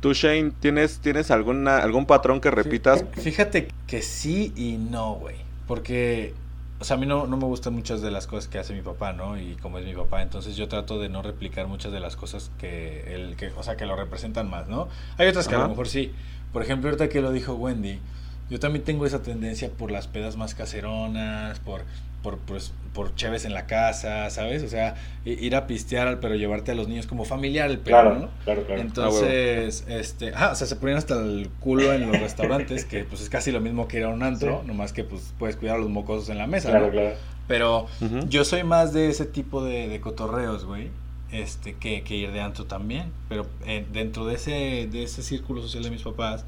tú, 0.00 0.12
Shane, 0.12 0.52
¿tienes, 0.60 0.98
tienes 1.00 1.30
alguna, 1.30 1.78
algún 1.78 2.06
patrón 2.06 2.40
que 2.40 2.50
repitas? 2.50 3.04
Fíjate 3.12 3.68
que 3.86 4.02
sí 4.02 4.52
y 4.56 4.76
no, 4.78 5.14
güey. 5.14 5.36
Porque, 5.66 6.32
o 6.80 6.84
sea, 6.84 6.96
a 6.96 6.98
mí 6.98 7.06
no, 7.06 7.26
no 7.26 7.36
me 7.36 7.44
gustan 7.44 7.74
muchas 7.74 8.00
de 8.02 8.10
las 8.10 8.26
cosas 8.26 8.48
que 8.48 8.58
hace 8.58 8.72
mi 8.72 8.82
papá, 8.82 9.12
¿no? 9.12 9.38
Y 9.38 9.56
como 9.62 9.78
es 9.78 9.84
mi 9.84 9.94
papá, 9.94 10.22
entonces 10.22 10.56
yo 10.56 10.68
trato 10.68 10.98
de 11.00 11.08
no 11.08 11.22
replicar 11.22 11.66
muchas 11.66 11.92
de 11.92 12.00
las 12.00 12.16
cosas 12.16 12.50
que 12.58 13.14
él, 13.14 13.34
que, 13.36 13.48
o 13.56 13.62
sea, 13.62 13.76
que 13.76 13.86
lo 13.86 13.94
representan 13.96 14.48
más, 14.50 14.68
¿no? 14.68 14.88
Hay 15.18 15.28
otras 15.28 15.46
que 15.48 15.54
a 15.54 15.58
lo 15.58 15.68
mejor 15.68 15.86
sí. 15.88 16.12
Por 16.52 16.62
ejemplo, 16.62 16.88
ahorita 16.90 17.08
que 17.08 17.20
lo 17.20 17.30
dijo 17.30 17.54
Wendy, 17.54 18.00
yo 18.48 18.58
también 18.58 18.84
tengo 18.84 19.06
esa 19.06 19.22
tendencia 19.22 19.70
por 19.70 19.92
las 19.92 20.08
pedas 20.08 20.36
más 20.36 20.56
caseronas, 20.56 21.60
por, 21.60 21.82
por, 22.22 22.38
pues, 22.38 22.72
por 22.92 23.14
cheves 23.14 23.44
en 23.44 23.54
la 23.54 23.66
casa, 23.66 24.28
¿sabes? 24.30 24.62
O 24.62 24.68
sea, 24.68 24.94
ir 25.24 25.54
a 25.56 25.66
pistear, 25.66 26.18
pero 26.20 26.34
llevarte 26.34 26.72
a 26.72 26.74
los 26.74 26.88
niños 26.88 27.06
como 27.06 27.24
familiar 27.24 27.70
el 27.70 27.78
pedo, 27.78 28.00
Claro, 28.00 28.18
¿no? 28.18 28.28
claro, 28.44 28.64
claro. 28.64 28.80
Entonces, 28.80 29.84
este, 29.88 30.32
ah, 30.34 30.50
o 30.52 30.54
sea, 30.54 30.66
se 30.66 30.76
ponían 30.76 30.98
hasta 30.98 31.14
el 31.14 31.48
culo 31.60 31.92
en 31.92 32.10
los 32.10 32.20
restaurantes, 32.20 32.84
que 32.84 33.04
pues 33.04 33.20
es 33.20 33.30
casi 33.30 33.52
lo 33.52 33.60
mismo 33.60 33.86
que 33.88 33.98
ir 33.98 34.04
a 34.04 34.08
un 34.08 34.22
antro, 34.22 34.60
Sí. 34.62 34.66
nomás 34.66 34.92
que 34.92 35.04
pues 35.04 35.32
puedes 35.38 35.56
cuidar 35.56 35.76
a 35.76 35.78
los 35.78 35.88
mocosos 35.88 36.28
en 36.30 36.38
la 36.38 36.46
mesa, 36.46 36.70
claro, 36.70 36.86
¿no? 36.86 36.92
claro. 36.92 37.10
Pero 37.48 37.86
yo 38.28 38.44
soy 38.44 38.62
más 38.64 38.92
de 38.92 39.08
ese 39.08 39.24
tipo 39.24 39.64
de, 39.64 39.88
de 39.88 40.00
cotorreos, 40.00 40.64
güey, 40.64 40.88
este, 41.32 41.74
que, 41.74 42.02
que 42.02 42.14
ir 42.16 42.30
de 42.32 42.40
antro 42.40 42.66
también. 42.66 43.10
Pero 43.28 43.46
eh, 43.66 43.84
dentro 43.92 44.24
de 44.26 44.34
ese, 44.36 44.88
de 44.90 45.02
ese 45.04 45.22
círculo 45.22 45.60
social 45.62 45.82
de 45.82 45.90
mis 45.90 46.02
papás, 46.02 46.44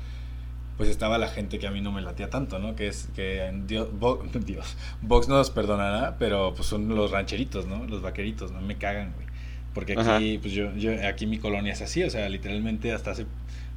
pues 0.83 0.91
estaba 0.91 1.17
la 1.17 1.29
gente 1.29 1.61
que 1.61 1.69
a 1.69 1.71
mí 1.71 1.81
no 1.81 1.93
me 1.93 2.03
latía 2.03 2.29
tanto, 2.29 2.59
¿no? 2.59 2.75
Que 2.75 2.89
es 2.89 3.09
que 3.15 3.45
en 3.45 3.69
Dios, 3.69 3.89
Bo- 3.93 4.21
Dios, 4.35 4.77
Vox 5.01 5.29
no 5.29 5.37
nos 5.37 5.51
perdonará, 5.51 6.17
pero 6.19 6.55
pues 6.55 6.67
son 6.67 6.89
los 6.89 7.13
rancheritos, 7.13 7.67
¿no? 7.67 7.85
Los 7.87 8.03
vaqueritos, 8.03 8.51
¿no? 8.51 8.61
Me 8.61 8.77
cagan, 8.77 9.13
güey. 9.15 9.27
Porque 9.75 9.93
aquí, 9.93 10.01
Ajá. 10.03 10.19
pues 10.43 10.53
yo, 10.53 10.75
yo, 10.77 10.91
aquí 11.09 11.27
mi 11.27 11.39
colonia 11.39 11.73
es 11.73 11.81
así, 11.83 12.03
o 12.03 12.11
sea, 12.11 12.29
literalmente 12.29 12.93
hasta 12.93 13.13
hace, 13.13 13.27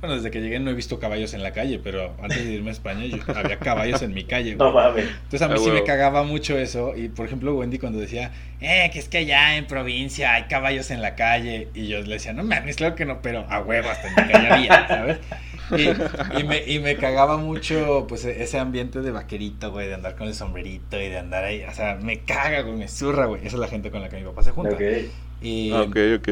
bueno, 0.02 0.16
desde 0.16 0.30
que 0.32 0.42
llegué 0.42 0.60
no 0.60 0.72
he 0.72 0.74
visto 0.74 1.00
caballos 1.00 1.34
en 1.36 1.42
la 1.44 1.52
calle, 1.54 1.80
pero 1.82 2.14
antes 2.22 2.44
de 2.44 2.52
irme 2.54 2.70
a 2.70 2.74
España 2.74 3.06
yo- 3.06 3.18
había 3.38 3.60
caballos 3.60 4.02
en 4.02 4.14
mi 4.16 4.24
calle, 4.24 4.56
güey. 4.56 4.68
No 4.68 4.74
mames. 4.76 5.06
Entonces 5.08 5.42
a 5.44 5.48
mí 5.48 5.54
Ah, 5.58 5.62
sí 5.64 5.70
me 5.70 5.84
cagaba 5.84 6.24
mucho 6.24 6.58
eso. 6.58 6.96
Y 6.98 7.08
por 7.10 7.28
ejemplo, 7.28 7.56
Wendy 7.56 7.78
cuando 7.78 8.00
decía, 8.00 8.32
eh, 8.62 8.90
que 8.92 8.98
es 9.00 9.08
que 9.10 9.20
allá 9.20 9.56
en 9.58 9.68
provincia 9.68 10.34
hay 10.34 10.44
caballos 10.46 10.90
en 10.90 11.02
la 11.04 11.14
calle. 11.16 11.68
Y 11.76 11.88
yo 11.88 12.02
le 12.02 12.16
decía, 12.16 12.34
no 12.34 12.44
mames, 12.44 12.76
claro 12.78 12.96
que 12.96 13.06
no, 13.06 13.22
pero 13.22 13.46
a 13.50 13.60
huevo 13.62 13.90
hasta 13.90 14.08
en 14.10 14.16
mi 14.16 14.34
calle 14.34 14.48
había, 14.50 14.88
¿sabes? 14.88 15.20
Y, 15.72 16.40
y 16.40 16.44
me, 16.44 16.64
y 16.66 16.80
me 16.80 16.96
cagaba 16.98 17.38
mucho, 17.38 18.06
pues, 18.08 18.26
e- 18.26 18.44
ese 18.44 18.60
ambiente 18.60 19.02
de 19.02 19.12
vaquerito, 19.12 19.72
güey, 19.72 19.88
de 19.88 19.96
andar 19.96 20.16
con 20.16 20.28
el 20.28 20.36
sombrerito 20.36 20.98
y 21.00 21.10
de 21.10 21.18
andar 21.18 21.44
ahí. 21.44 21.64
O 21.64 21.74
sea, 21.74 21.96
me 22.02 22.20
caga, 22.20 22.62
güey, 22.62 22.76
me 22.78 22.88
zurra, 22.88 23.26
güey. 23.26 23.40
Esa 23.46 23.56
es 23.56 23.60
la 23.60 23.68
gente 23.68 23.90
con 23.92 24.02
la 24.02 24.10
que 24.10 24.18
mi 24.18 24.24
papá 24.24 24.44
se 24.44 24.52
junta. 24.52 24.76
Ok. 24.76 24.82
Y, 25.42 25.72
Ah, 25.72 25.82
Ok, 25.82 25.98
ok. 26.20 26.30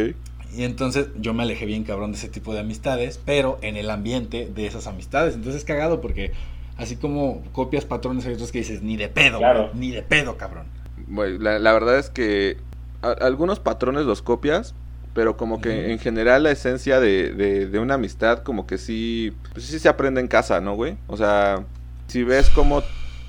y 0.55 0.63
entonces 0.63 1.07
yo 1.17 1.33
me 1.33 1.43
alejé 1.43 1.65
bien 1.65 1.83
cabrón 1.83 2.11
de 2.11 2.17
ese 2.17 2.29
tipo 2.29 2.53
de 2.53 2.59
amistades, 2.59 3.19
pero 3.25 3.57
en 3.61 3.75
el 3.75 3.89
ambiente 3.89 4.49
de 4.53 4.65
esas 4.67 4.85
amistades. 4.87 5.33
Entonces 5.35 5.61
es 5.61 5.65
cagado 5.65 5.99
porque 6.01 6.31
así 6.77 6.95
como 6.95 7.41
copias 7.53 7.85
patrones 7.85 8.25
hay 8.27 8.33
otros 8.33 8.51
que 8.51 8.59
dices, 8.59 8.81
ni 8.83 8.97
de 8.97 9.07
pedo, 9.09 9.39
Claro. 9.39 9.69
güey, 9.73 9.79
ni 9.79 9.91
de 9.91 10.03
pedo, 10.03 10.37
cabrón. 10.37 10.65
Güey, 11.07 11.37
la, 11.39 11.59
la 11.59 11.73
verdad 11.73 11.97
es 11.99 12.09
que 12.09 12.57
a- 13.01 13.11
algunos 13.11 13.59
patrones 13.59 14.05
los 14.05 14.21
copias, 14.21 14.73
pero 15.13 15.37
como 15.37 15.61
que 15.61 15.91
en 15.91 15.99
general 15.99 16.43
la 16.43 16.51
esencia 16.51 16.99
de, 16.99 17.33
de, 17.33 17.67
de 17.67 17.79
una 17.79 17.95
amistad 17.95 18.43
como 18.43 18.65
que 18.67 18.77
sí, 18.77 19.33
pues 19.53 19.65
sí 19.65 19.79
se 19.79 19.89
aprende 19.89 20.21
en 20.21 20.27
casa, 20.27 20.59
¿no, 20.61 20.75
güey? 20.75 20.97
O 21.07 21.17
sea, 21.17 21.65
si 22.07 22.23
ves 22.23 22.49
cómo, 22.49 22.83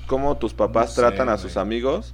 cómo 0.07 0.37
tus 0.37 0.53
papás 0.53 0.89
No 0.89 0.95
sé, 0.95 1.01
tratan 1.01 1.29
a 1.29 1.37
güey. 1.37 1.43
sus 1.43 1.57
amigos, 1.57 2.13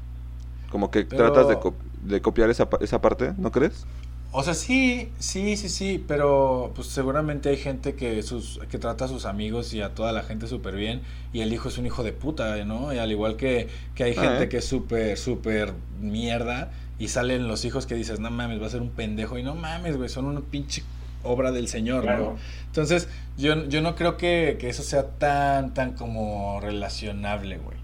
como 0.69 0.91
que 0.91 1.05
Pero- 1.05 1.31
tratas 1.31 1.47
de, 1.47 1.59
co- 1.59 1.75
de 2.03 2.21
copiar 2.21 2.49
esa, 2.49 2.67
esa 2.81 3.01
parte, 3.01 3.33
¿no 3.37 3.51
crees? 3.51 3.87
O 4.33 4.43
sea, 4.43 4.53
sí, 4.53 5.09
sí, 5.19 5.57
sí, 5.57 5.67
sí, 5.67 6.03
pero 6.07 6.71
pues 6.73 6.87
seguramente 6.87 7.49
hay 7.49 7.57
gente 7.57 7.95
que 7.95 8.23
sus 8.23 8.59
que 8.69 8.77
trata 8.79 9.03
a 9.05 9.07
sus 9.09 9.25
amigos 9.25 9.73
y 9.73 9.81
a 9.81 9.93
toda 9.93 10.13
la 10.13 10.23
gente 10.23 10.47
súper 10.47 10.75
bien 10.75 11.01
y 11.33 11.41
el 11.41 11.51
hijo 11.51 11.67
es 11.67 11.77
un 11.77 11.85
hijo 11.85 12.01
de 12.03 12.13
puta, 12.13 12.63
¿no? 12.63 12.93
Y 12.93 12.97
al 12.97 13.11
igual 13.11 13.35
que, 13.35 13.67
que 13.93 14.05
hay 14.05 14.13
Ah, 14.15 14.21
gente 14.21 14.43
¿eh? 14.45 14.49
que 14.49 14.57
es 14.57 14.65
súper, 14.65 15.17
súper 15.17 15.73
mierda 15.99 16.71
y 17.03 17.07
salen 17.07 17.47
los 17.47 17.65
hijos 17.65 17.85
que 17.87 17.95
dices, 17.95 18.19
no 18.19 18.29
mames, 18.29 18.61
va 18.61 18.67
a 18.67 18.69
ser 18.69 18.81
un 18.81 18.91
pendejo 18.91 19.37
y 19.37 19.43
no 19.43 19.55
mames, 19.55 19.97
güey, 19.97 20.09
son 20.09 20.25
una 20.25 20.41
pinche 20.41 20.83
obra 21.23 21.51
del 21.51 21.67
Señor, 21.67 22.03
Claro. 22.03 22.33
¿no? 22.33 22.37
Entonces, 22.67 23.07
yo, 23.37 23.65
yo 23.67 23.81
no 23.81 23.95
creo 23.95 24.17
que, 24.17 24.57
que 24.59 24.69
eso 24.69 24.83
sea 24.83 25.07
tan, 25.17 25.73
tan 25.73 25.93
como 25.93 26.59
relacionable, 26.61 27.57
güey. 27.57 27.77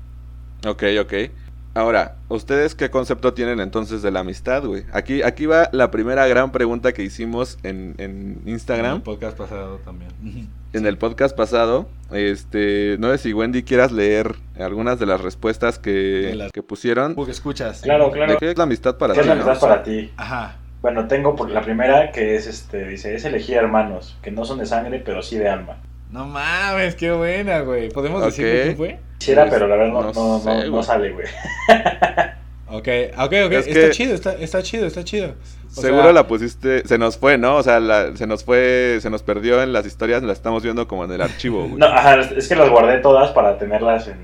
Ok, 0.66 0.84
ok. 1.02 1.32
Ahora, 1.74 2.16
¿ustedes 2.30 2.74
qué 2.74 2.90
concepto 2.90 3.34
tienen 3.36 3.60
entonces 3.60 4.02
de 4.02 4.10
la 4.10 4.22
amistad, 4.22 4.64
güey? 4.64 4.86
Aquí, 4.92 5.22
aquí 5.22 5.46
va 5.46 5.70
la 5.72 5.92
primera 5.92 6.26
gran 6.28 6.52
pregunta 6.52 6.92
que 6.94 7.04
hicimos 7.04 7.60
en, 7.62 7.94
en 8.00 8.40
En 8.44 8.50
Instagram. 8.50 8.96
el 8.98 9.02
podcast 9.04 9.38
pasado 9.38 9.78
también. 9.86 10.12
En 10.78 10.86
el 10.86 10.98
podcast 10.98 11.36
pasado, 11.36 11.90
este, 12.12 12.98
no 13.00 13.12
sé 13.12 13.18
si 13.18 13.34
Wendy 13.34 13.64
quieras 13.64 13.92
leer 13.92 14.36
algunas 14.60 15.00
de 15.00 15.06
las 15.06 15.22
respuestas 15.22 15.80
que, 15.80 16.34
las- 16.36 16.52
que 16.52 16.62
pusieron. 16.64 17.16
Porque 17.16 17.32
escuchas. 17.32 17.82
Claro, 17.82 18.12
claro. 18.12 18.34
¿De 18.34 18.38
qué 18.38 18.52
es 18.52 18.58
la 18.58 18.64
amistad 18.66 18.98
para 18.98 19.14
¿Qué 19.14 19.20
ti? 19.22 19.24
es 19.24 19.28
la 19.28 19.36
no? 19.36 19.44
amistad 19.44 19.68
para 19.70 19.84
ti? 19.84 20.12
Ajá. 20.18 20.58
Bueno, 20.82 21.08
tengo 21.08 21.36
por 21.36 21.50
la 21.50 21.62
primera 21.62 22.12
que 22.12 22.36
es 22.36 22.46
este, 22.48 22.88
dice, 22.88 23.16
es 23.16 23.26
elegir 23.26 23.58
hermanos, 23.58 24.18
que 24.22 24.30
no 24.32 24.46
son 24.46 24.60
de 24.60 24.66
sangre, 24.68 25.02
pero 25.04 25.22
sí 25.24 25.38
de 25.38 25.50
alma. 25.50 25.78
No 26.12 26.26
mames, 26.26 26.96
qué 26.96 27.12
buena, 27.12 27.62
güey. 27.62 27.90
¿Podemos 27.90 28.22
Ok. 28.22 28.28
decir 28.30 28.46
de 28.46 28.62
quién 28.64 28.78
fue? 28.78 29.00
Quisiera, 29.18 29.44
Pues, 29.44 29.54
pero 29.56 29.68
la 29.68 29.76
verdad 29.76 29.92
no, 29.94 30.02
no 30.02 30.14
no, 30.14 30.40
sé, 30.40 30.50
no- 30.50 30.64
no 30.66 30.72
güey. 30.72 30.84
sale, 30.84 31.12
güey. 31.12 31.26
Ok, 32.70 32.88
ok, 33.18 33.34
ok. 33.46 33.52
Es 33.52 33.68
está 33.68 33.80
que- 33.82 33.90
chido, 33.92 34.14
está, 34.14 34.34
está 34.34 34.62
chido, 34.64 34.86
está 34.88 35.04
chido. 35.04 35.34
O 35.76 35.82
Seguro 35.82 36.04
sea, 36.04 36.14
la 36.14 36.28
pusiste, 36.28 36.88
se 36.88 36.98
nos 36.98 37.18
fue, 37.18 37.38
¿no? 37.38 37.58
O 37.58 37.64
sea, 37.64 37.80
la- 37.80 38.16
se 38.16 38.26
nos 38.28 38.44
fue, 38.44 38.98
se 39.02 39.10
nos 39.10 39.24
perdió 39.24 39.62
en 39.64 39.74
las 39.74 39.86
historias, 39.86 40.24
la 40.24 40.34
estamos 40.34 40.64
viendo 40.64 40.88
como 40.88 41.06
en 41.06 41.12
el 41.12 41.22
archivo, 41.22 41.64
güey. 41.64 41.76
No, 41.76 41.86
ajá, 41.86 42.20
es 42.20 42.48
que 42.48 42.56
las 42.56 42.70
guardé 42.70 43.00
todas 43.00 43.32
para 43.32 43.58
tenerlas 43.58 44.08
en, 44.08 44.18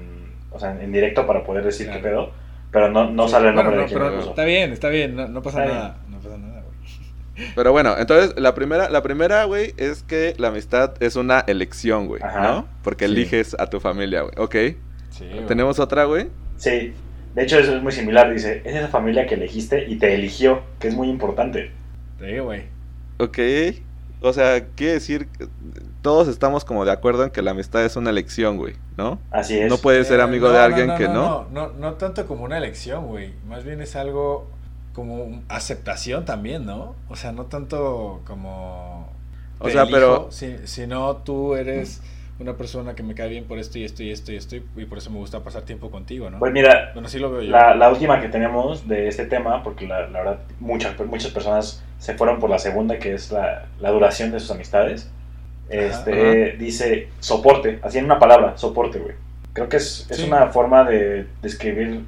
o 0.52 0.60
sea, 0.60 0.72
en 0.82 0.92
directo 0.92 1.26
para 1.28 1.44
poder 1.44 1.64
decir 1.64 1.88
Claro. 1.88 2.02
qué 2.02 2.08
pedo, 2.10 2.32
pero 2.72 2.90
no, 2.90 3.10
no 3.10 3.28
sí, 3.28 3.32
sale 3.32 3.50
el 3.50 3.54
bueno, 3.54 3.70
nombre 3.72 3.76
no, 3.78 3.82
de 3.84 3.88
quién 3.88 4.00
pero 4.00 4.12
lo 4.12 4.18
puso. 4.18 4.30
Está 4.32 4.44
bien, 4.46 4.72
está 4.74 4.90
bien, 4.90 5.16
no, 5.16 5.28
no 5.28 5.42
pasa 5.42 5.64
Está 5.64 5.74
nada. 5.76 5.98
No 6.10 6.18
pasa 6.20 6.38
nada, 6.38 6.62
güey. 6.64 7.48
Pero 7.56 7.72
bueno, 7.72 7.96
entonces 7.98 8.34
la 8.40 8.54
primera, 8.56 8.90
la 8.90 9.02
primera, 9.04 9.44
güey, 9.46 9.74
es 9.78 10.04
que 10.04 10.34
la 10.38 10.50
amistad 10.50 10.94
es 11.00 11.16
una 11.16 11.40
elección, 11.48 12.08
güey, 12.08 12.22
Ajá. 12.24 12.42
¿no? 12.42 12.68
Porque 12.84 13.06
Sí. 13.06 13.12
eliges 13.12 13.56
a 13.60 13.68
tu 13.70 13.80
familia, 13.80 14.22
güey. 14.22 14.34
Ok. 14.38 14.56
Sí, 15.12 15.26
güey. 15.32 15.46
Tenemos 15.48 15.80
otra, 15.80 16.04
güey. 16.06 16.28
Sí, 16.58 16.94
de 17.36 17.44
hecho 17.44 17.58
eso 17.60 17.76
es 17.76 17.82
muy 17.84 17.92
similar, 17.92 18.32
dice, 18.34 18.62
es 18.66 18.76
esa 18.76 18.88
familia 18.88 19.26
que 19.28 19.36
elegiste 19.36 19.86
y 19.88 19.98
te 19.98 20.14
eligió, 20.16 20.62
que 20.80 20.88
es 20.90 20.96
muy 20.96 21.10
importante. 21.10 21.72
Sí, 22.20 22.38
güey. 22.40 22.64
Ok. 23.20 23.40
O 24.22 24.32
sea, 24.34 24.66
quiere 24.76 24.94
decir 24.94 25.28
que 25.28 25.48
todos 26.02 26.28
estamos 26.28 26.64
como 26.66 26.86
de 26.86 26.92
acuerdo 26.92 27.24
en 27.24 27.30
que 27.30 27.42
la 27.42 27.52
amistad 27.52 27.84
es 27.84 27.96
una 27.96 28.10
elección, 28.10 28.58
güey, 28.58 28.76
¿no? 28.98 29.20
Así 29.32 29.58
es. 29.58 29.70
No 29.70 29.78
puedes 29.78 30.08
ser 30.08 30.20
Eh, 30.20 30.24
amigo 30.24 30.48
no, 30.48 30.54
de 30.54 30.60
alguien 30.60 30.88
no, 30.88 30.98
que 30.98 31.08
no, 31.08 31.14
no. 31.14 31.48
no. 31.52 31.68
No, 31.68 31.74
no 31.74 31.94
tanto 31.96 32.26
como 32.26 32.44
una 32.46 32.58
elección, 32.58 33.08
güey. 33.08 33.34
Más 33.48 33.64
bien 33.66 33.82
es 33.82 33.96
algo 33.96 34.48
como 34.94 35.42
aceptación 35.50 36.24
también, 36.26 36.66
¿no? 36.66 36.96
O 37.10 37.16
sea, 37.16 37.32
no 37.32 37.46
tanto 37.48 38.22
como. 38.26 39.12
O 39.60 39.70
sea, 39.70 39.84
elijo, 39.84 39.96
pero- 39.98 40.28
si- 40.32 40.58
sino 40.68 41.18
tú 41.18 41.56
eres 41.56 42.02
una 42.40 42.58
persona 42.58 42.96
que 42.96 43.04
me 43.04 43.14
cae 43.16 43.30
bien 43.30 43.46
por 43.46 43.60
esto 43.60 43.78
y 43.80 43.84
esto 43.86 44.04
y 44.04 44.10
esto 44.12 44.32
y 44.32 44.36
esto, 44.38 44.56
y 44.56 44.62
por 44.86 44.98
eso 44.98 45.10
me 45.12 45.18
gusta 45.18 45.44
pasar 45.44 45.62
tiempo 45.64 45.92
contigo, 45.92 46.30
¿no? 46.30 46.40
Pues 46.40 46.52
mira, 46.52 46.90
bueno, 46.94 47.08
así 47.08 47.20
lo 47.20 47.32
veo 47.32 47.42
yo. 47.44 47.52
la, 47.52 47.76
la 47.76 47.90
última 47.90 48.20
que 48.20 48.28
tenemos 48.30 48.88
de 48.88 49.08
este 49.08 49.26
tema, 49.26 49.62
porque 49.64 49.88
la, 49.88 50.08
la 50.10 50.20
verdad 50.20 50.40
muchas, 50.60 51.00
muchas 51.06 51.32
personas 51.32 51.84
se 52.00 52.16
fueron 52.16 52.40
por 52.40 52.50
la 52.50 52.58
segunda, 52.60 52.98
que 53.00 53.14
es 53.14 53.32
la, 53.32 53.66
la 53.80 53.92
duración 53.92 54.32
de 54.32 54.40
sus 54.40 54.52
amistades. 54.52 55.10
Este, 55.70 56.52
dice 56.58 57.10
soporte, 57.20 57.80
así 57.84 57.98
en 57.98 58.06
una 58.06 58.20
palabra, 58.20 58.58
soporte, 58.58 59.00
güey. 59.00 59.16
Creo 59.54 59.70
que 59.70 59.78
es, 59.78 60.08
es 60.10 60.18
Sí. 60.18 60.24
una 60.28 60.48
forma 60.48 60.84
de 60.84 61.28
describir 61.42 62.02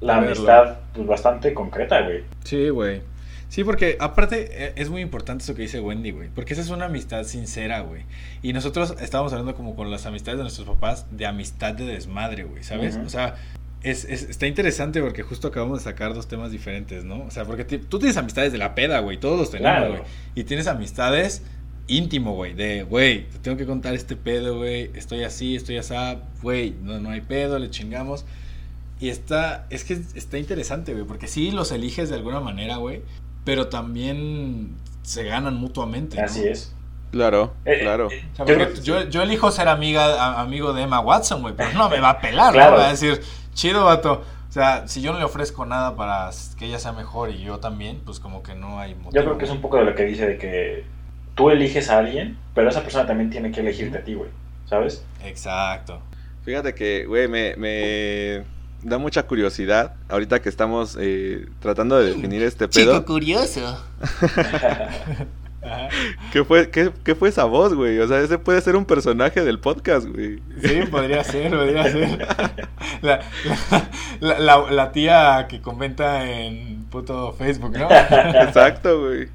la 0.00 0.16
amistad 0.16 0.78
pues, 0.94 1.06
bastante 1.06 1.54
concreta, 1.54 2.00
güey. 2.02 2.24
Sí, 2.44 2.68
güey. 2.68 3.00
Sí, 3.48 3.62
porque 3.64 3.96
aparte 4.00 4.48
eh, 4.50 4.72
es 4.76 4.90
muy 4.90 5.00
importante 5.00 5.44
eso 5.44 5.54
que 5.54 5.62
dice 5.62 5.80
Wendy, 5.80 6.10
güey. 6.10 6.28
Porque 6.34 6.52
esa 6.52 6.62
es 6.62 6.70
una 6.70 6.86
amistad 6.86 7.24
sincera, 7.24 7.80
güey. 7.80 8.02
Y 8.42 8.52
nosotros 8.52 8.94
estábamos 9.00 9.32
hablando 9.32 9.54
como 9.54 9.76
con 9.76 9.90
las 9.90 10.04
amistades 10.06 10.38
de 10.38 10.42
nuestros 10.42 10.66
papás 10.66 11.06
de 11.10 11.26
amistad 11.26 11.74
de 11.74 11.86
desmadre, 11.86 12.44
güey, 12.44 12.62
¿sabes? 12.64 12.96
O 12.96 13.08
sea, 13.08 13.36
es, 13.82 14.04
es- 14.04 14.24
está 14.24 14.46
interesante 14.48 15.00
porque 15.00 15.22
justo 15.22 15.48
acabamos 15.48 15.78
de 15.78 15.84
sacar 15.84 16.12
dos 16.12 16.26
temas 16.26 16.50
diferentes, 16.50 17.04
¿no? 17.04 17.22
O 17.24 17.30
sea, 17.30 17.44
porque 17.44 17.64
tú 17.64 17.98
tienes 18.00 18.16
amistades 18.16 18.50
de 18.50 18.58
la 18.58 18.74
peda, 18.74 18.98
güey. 18.98 19.18
Todos 19.18 19.38
los 19.38 19.50
tenemos, 19.50 19.76
Claro. 19.78 19.90
güey. 19.92 20.02
Y 20.34 20.42
tienes 20.44 20.66
amistades 20.66 21.42
íntimo, 21.86 22.34
güey. 22.34 22.52
De, 22.52 22.82
güey, 22.82 23.28
te 23.28 23.38
tengo 23.38 23.56
que 23.56 23.64
contar 23.64 23.94
este 23.94 24.16
pedo, 24.16 24.56
güey. 24.58 24.90
Estoy 24.94 25.22
así, 25.22 25.54
estoy 25.54 25.76
así, 25.76 25.94
güey. 26.42 26.74
No, 26.82 26.98
no 27.00 27.10
hay 27.10 27.20
pedo, 27.20 27.60
le 27.60 27.70
chingamos. 27.70 28.24
Y 28.98 29.08
está, 29.10 29.66
es 29.70 29.84
que 29.84 30.00
está 30.14 30.36
interesante, 30.38 30.92
güey, 30.94 31.04
porque 31.06 31.28
sí 31.28 31.52
los 31.52 31.70
eliges 31.70 32.08
de 32.08 32.16
alguna 32.16 32.40
manera, 32.40 32.76
güey, 32.78 33.02
pero 33.46 33.68
también 33.68 34.76
se 35.02 35.22
ganan 35.24 35.54
mutuamente. 35.56 36.18
¿no? 36.18 36.24
Así 36.24 36.44
es. 36.46 36.74
Claro, 37.12 37.54
Eh, 37.64 37.78
claro. 37.80 38.10
eh, 38.10 38.24
O 38.38 38.44
sea, 38.46 38.58
yo 38.58 38.74
yo, 38.82 39.08
yo 39.08 39.22
elijo 39.22 39.50
ser 39.50 39.68
amiga, 39.68 40.22
a- 40.22 40.42
amigo 40.42 40.74
de 40.74 40.82
Emma 40.82 41.00
Watson, 41.00 41.40
güey, 41.40 41.54
pero 41.56 41.72
no 41.72 41.88
me 41.88 42.00
va 42.00 42.10
a 42.10 42.20
pelar, 42.20 42.52
Claro. 42.52 42.72
¿no? 42.72 42.78
Va 42.82 42.88
a 42.88 42.90
decir, 42.90 43.22
chido, 43.54 43.84
vato. 43.84 44.22
O 44.48 44.52
sea, 44.52 44.88
si 44.88 45.00
yo 45.00 45.12
no 45.12 45.18
le 45.18 45.24
ofrezco 45.24 45.64
nada 45.64 45.96
para 45.96 46.30
que 46.58 46.66
ella 46.66 46.78
sea 46.78 46.92
mejor 46.92 47.30
y 47.30 47.38
yo 47.42 47.58
también, 47.60 48.00
pues 48.04 48.20
como 48.20 48.42
que 48.42 48.54
no 48.54 48.80
hay 48.80 48.94
motivo. 48.94 49.12
Yo 49.14 49.22
creo 49.24 49.38
que 49.38 49.44
es 49.46 49.50
un 49.50 49.60
poco 49.62 49.76
de 49.78 49.84
lo 49.84 49.94
que 49.94 50.04
dice 50.04 50.26
de 50.26 50.38
que 50.38 50.84
tú 51.34 51.50
eliges 51.50 51.88
a 51.90 51.98
alguien, 51.98 52.36
pero 52.54 52.68
esa 52.68 52.82
persona 52.82 53.06
también 53.06 53.30
tiene 53.30 53.50
que 53.52 53.60
elegirte 53.60 53.98
a 53.98 54.04
ti, 54.04 54.14
güey. 54.14 54.30
¿Sabes? 54.66 55.04
Exacto. 55.24 56.00
Fíjate 56.42 56.74
que, 56.74 57.06
güey, 57.06 57.28
me, 57.28 57.54
me 57.56 58.44
da 58.86 58.98
mucha 58.98 59.24
curiosidad 59.24 59.94
ahorita 60.08 60.40
que 60.40 60.48
estamos 60.48 60.96
eh, 61.00 61.48
tratando 61.60 61.98
de 61.98 62.14
definir 62.14 62.42
este 62.42 62.68
pedo. 62.68 63.04
curioso. 63.04 63.78
Ajá. 65.62 65.88
¿Qué 66.32 66.44
fue, 66.44 66.70
qué, 66.70 66.90
qué 67.02 67.14
fue 67.14 67.28
esa 67.28 67.44
voz, 67.44 67.74
güey? 67.74 67.98
O 67.98 68.06
sea, 68.06 68.20
ese 68.20 68.38
puede 68.38 68.60
ser 68.60 68.76
un 68.76 68.84
personaje 68.84 69.42
del 69.44 69.58
podcast, 69.58 70.06
güey. 70.06 70.38
Sí, 70.62 70.80
podría 70.90 71.24
ser, 71.24 71.50
podría 71.50 71.84
ser. 71.90 72.26
La, 73.02 73.20
la, 74.20 74.38
la- 74.38 74.70
la 74.70 74.92
tía 74.92 75.46
que 75.48 75.60
comenta 75.60 76.30
en 76.30 76.84
puto 76.90 77.32
Facebook, 77.32 77.76
¿no? 77.76 77.88
Exacto, 77.90 79.00
güey. 79.06 79.28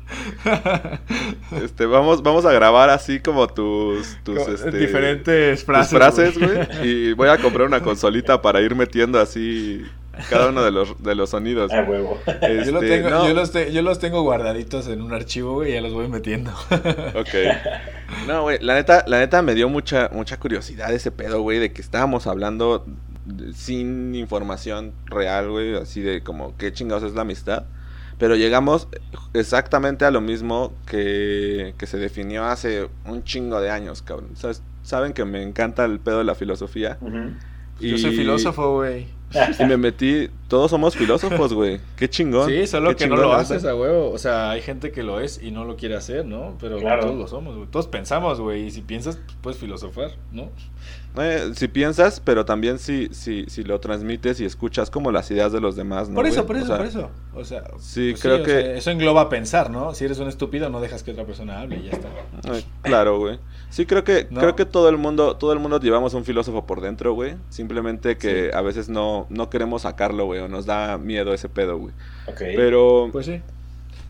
Este, 1.64 1.86
vamos, 1.86 2.24
vamos 2.24 2.46
a 2.46 2.52
grabar 2.54 2.90
así 2.90 3.20
como 3.20 3.48
tus, 3.48 4.18
tus 4.24 4.40
Como 4.40 4.54
este, 4.56 4.72
diferentes 4.72 5.60
tus 5.60 5.66
frases. 5.66 5.98
frases, 5.98 6.38
güey. 6.40 6.88
Y 6.88 7.14
voy 7.14 7.28
a 7.30 7.38
comprar 7.38 7.68
una 7.68 7.82
consolita 7.82 8.42
para 8.42 8.62
ir 8.62 8.74
metiendo 8.76 9.20
así 9.20 9.84
cada 10.30 10.50
uno 10.50 10.64
de 10.64 10.72
los, 10.72 11.02
de 11.02 11.16
los 11.16 11.30
sonidos. 11.30 11.72
A 11.72 11.84
huevo. 11.84 12.20
Yo, 12.26 12.72
lo 12.72 12.82
Este, 12.82 12.88
tengo, 12.98 13.10
no, 13.10 13.28
yo, 13.28 13.34
los 13.34 13.52
te- 13.52 13.72
yo 13.72 13.82
los 13.82 14.00
tengo 14.00 14.22
guardaditos 14.24 14.88
en 14.88 15.02
un 15.02 15.14
archivo, 15.14 15.54
güey, 15.56 15.72
y 15.72 15.74
ya 15.76 15.82
los 15.82 15.94
voy 15.94 16.08
metiendo. 16.08 16.52
Ok. 17.16 17.30
No, 18.28 18.44
güey, 18.44 18.60
la 18.62 18.76
neta, 18.76 19.04
la 19.08 19.20
neta 19.20 19.42
me 19.42 19.56
dio 19.56 19.70
mucha, 19.70 20.10
mucha 20.14 20.38
curiosidad 20.40 20.94
ese 20.94 21.12
pedo, 21.12 21.42
güey, 21.42 21.60
de 21.60 21.72
que 21.72 21.82
estábamos 21.82 22.28
hablando 22.28 22.86
sin 23.54 24.16
información 24.16 24.94
real, 25.06 25.50
güey, 25.50 25.76
así 25.76 26.02
de 26.02 26.22
como 26.24 26.56
qué 26.58 26.74
chingados 26.74 27.04
es 27.04 27.14
la 27.14 27.22
amistad. 27.22 27.66
Pero 28.18 28.36
llegamos 28.36 28.88
exactamente 29.34 30.06
a 30.06 30.12
lo 30.12 30.22
mismo 30.22 30.74
que, 30.86 31.74
que 31.78 31.88
se 31.88 31.98
definió 31.98 32.44
hace 32.46 32.88
un 33.06 33.24
chingo 33.24 33.60
de 33.62 33.72
años, 33.72 34.02
cabrón. 34.04 34.30
¿Sabes? 34.36 34.62
Saben 34.84 35.14
que 35.14 35.26
me 35.26 35.42
encanta 35.42 35.86
el 35.86 36.00
pedo 36.00 36.20
de 36.20 36.24
la 36.26 36.36
filosofía. 36.36 36.98
Yo 37.80 37.98
soy 37.98 38.16
filósofo, 38.16 38.76
güey. 38.76 39.08
Y 39.60 39.66
me 39.66 39.78
metí, 39.78 40.30
todos 40.48 40.72
somos 40.72 40.96
filósofos, 40.96 41.54
güey. 41.54 41.80
Qué 41.96 42.10
chingón. 42.10 42.50
Sí, 42.50 42.68
solo 42.68 42.90
qué 42.90 42.96
que 42.96 43.08
no 43.08 43.16
lo 43.16 43.34
haces 43.34 43.64
a 43.66 43.76
huevo. 43.76 44.12
O 44.12 44.18
sea, 44.18 44.52
hay 44.52 44.62
gente 44.62 44.92
que 44.92 45.04
lo 45.04 45.20
es 45.20 45.42
y 45.42 45.52
no 45.52 45.64
lo 45.66 45.76
quiere 45.78 45.96
hacer, 45.96 46.26
¿no? 46.26 46.58
Pero 46.60 46.78
Claro. 46.80 47.02
todos 47.04 47.18
lo 47.18 47.28
somos, 47.28 47.56
güey. 47.56 47.68
Todos 47.70 47.88
pensamos, 47.88 48.40
güey. 48.42 48.66
Y 48.68 48.72
si 48.72 48.82
piensas, 48.82 49.18
pues, 49.18 49.38
puedes 49.42 49.58
filosofar, 49.60 50.12
¿no? 50.32 50.50
Eh, 51.18 51.52
si 51.56 51.68
piensas, 51.68 52.22
pero 52.24 52.46
también 52.46 52.80
si, 52.80 53.10
si, 53.12 53.44
si 53.50 53.64
lo 53.64 53.80
transmites 53.82 54.40
y 54.40 54.46
escuchas 54.46 54.90
como 54.90 55.12
las 55.12 55.30
ideas 55.30 55.52
de 55.52 55.60
los 55.60 55.76
demás, 55.76 56.08
¿no? 56.08 56.16
por 56.16 56.26
eso, 56.26 56.46
por 56.46 56.56
O 56.56 56.60
eso, 56.60 56.68
sea, 56.68 56.78
por 56.78 56.86
eso. 56.86 57.10
O 57.36 57.44
sea, 57.44 57.64
Sí, 57.80 58.12
pues 58.12 58.22
creo 58.22 58.44
que- 58.44 58.52
sea, 58.62 58.76
eso 58.76 58.92
engloba 58.92 59.28
pensar, 59.28 59.70
¿no? 59.70 59.94
Si 59.94 60.06
eres 60.06 60.20
un 60.20 60.30
estúpido, 60.30 60.70
no 60.70 60.80
dejas 60.80 61.04
que 61.04 61.12
otra 61.12 61.26
persona 61.26 61.60
hable 61.60 61.78
y 61.78 61.84
ya 61.84 61.92
está. 61.92 62.08
eh, 62.58 62.64
claro, 62.82 63.20
güey. 63.20 63.40
Sí, 63.70 63.86
creo 63.86 64.04
que, 64.06 64.28
¿No? 64.30 64.40
creo 64.40 64.56
que 64.56 64.66
todo 64.66 64.88
el 64.88 64.98
mundo, 64.98 65.36
todo 65.36 65.52
el 65.52 65.60
mundo 65.60 65.80
llevamos 65.82 66.14
un 66.14 66.24
filósofo 66.24 66.66
por 66.66 66.80
dentro, 66.82 67.14
güey. 67.14 67.36
Simplemente 67.50 68.18
que 68.18 68.52
a 68.54 68.62
veces 68.62 68.88
no, 68.88 69.21
no 69.30 69.50
queremos 69.50 69.84
sacarlo, 69.84 70.26
güey, 70.26 70.40
o 70.42 70.48
nos 70.48 70.66
da 70.66 70.98
miedo 70.98 71.34
ese 71.34 71.50
pedo, 71.50 71.78
güey. 71.78 71.94
Ok. 72.28 72.38
Pero, 72.56 73.10
Pues 73.12 73.26
sí. 73.26 73.42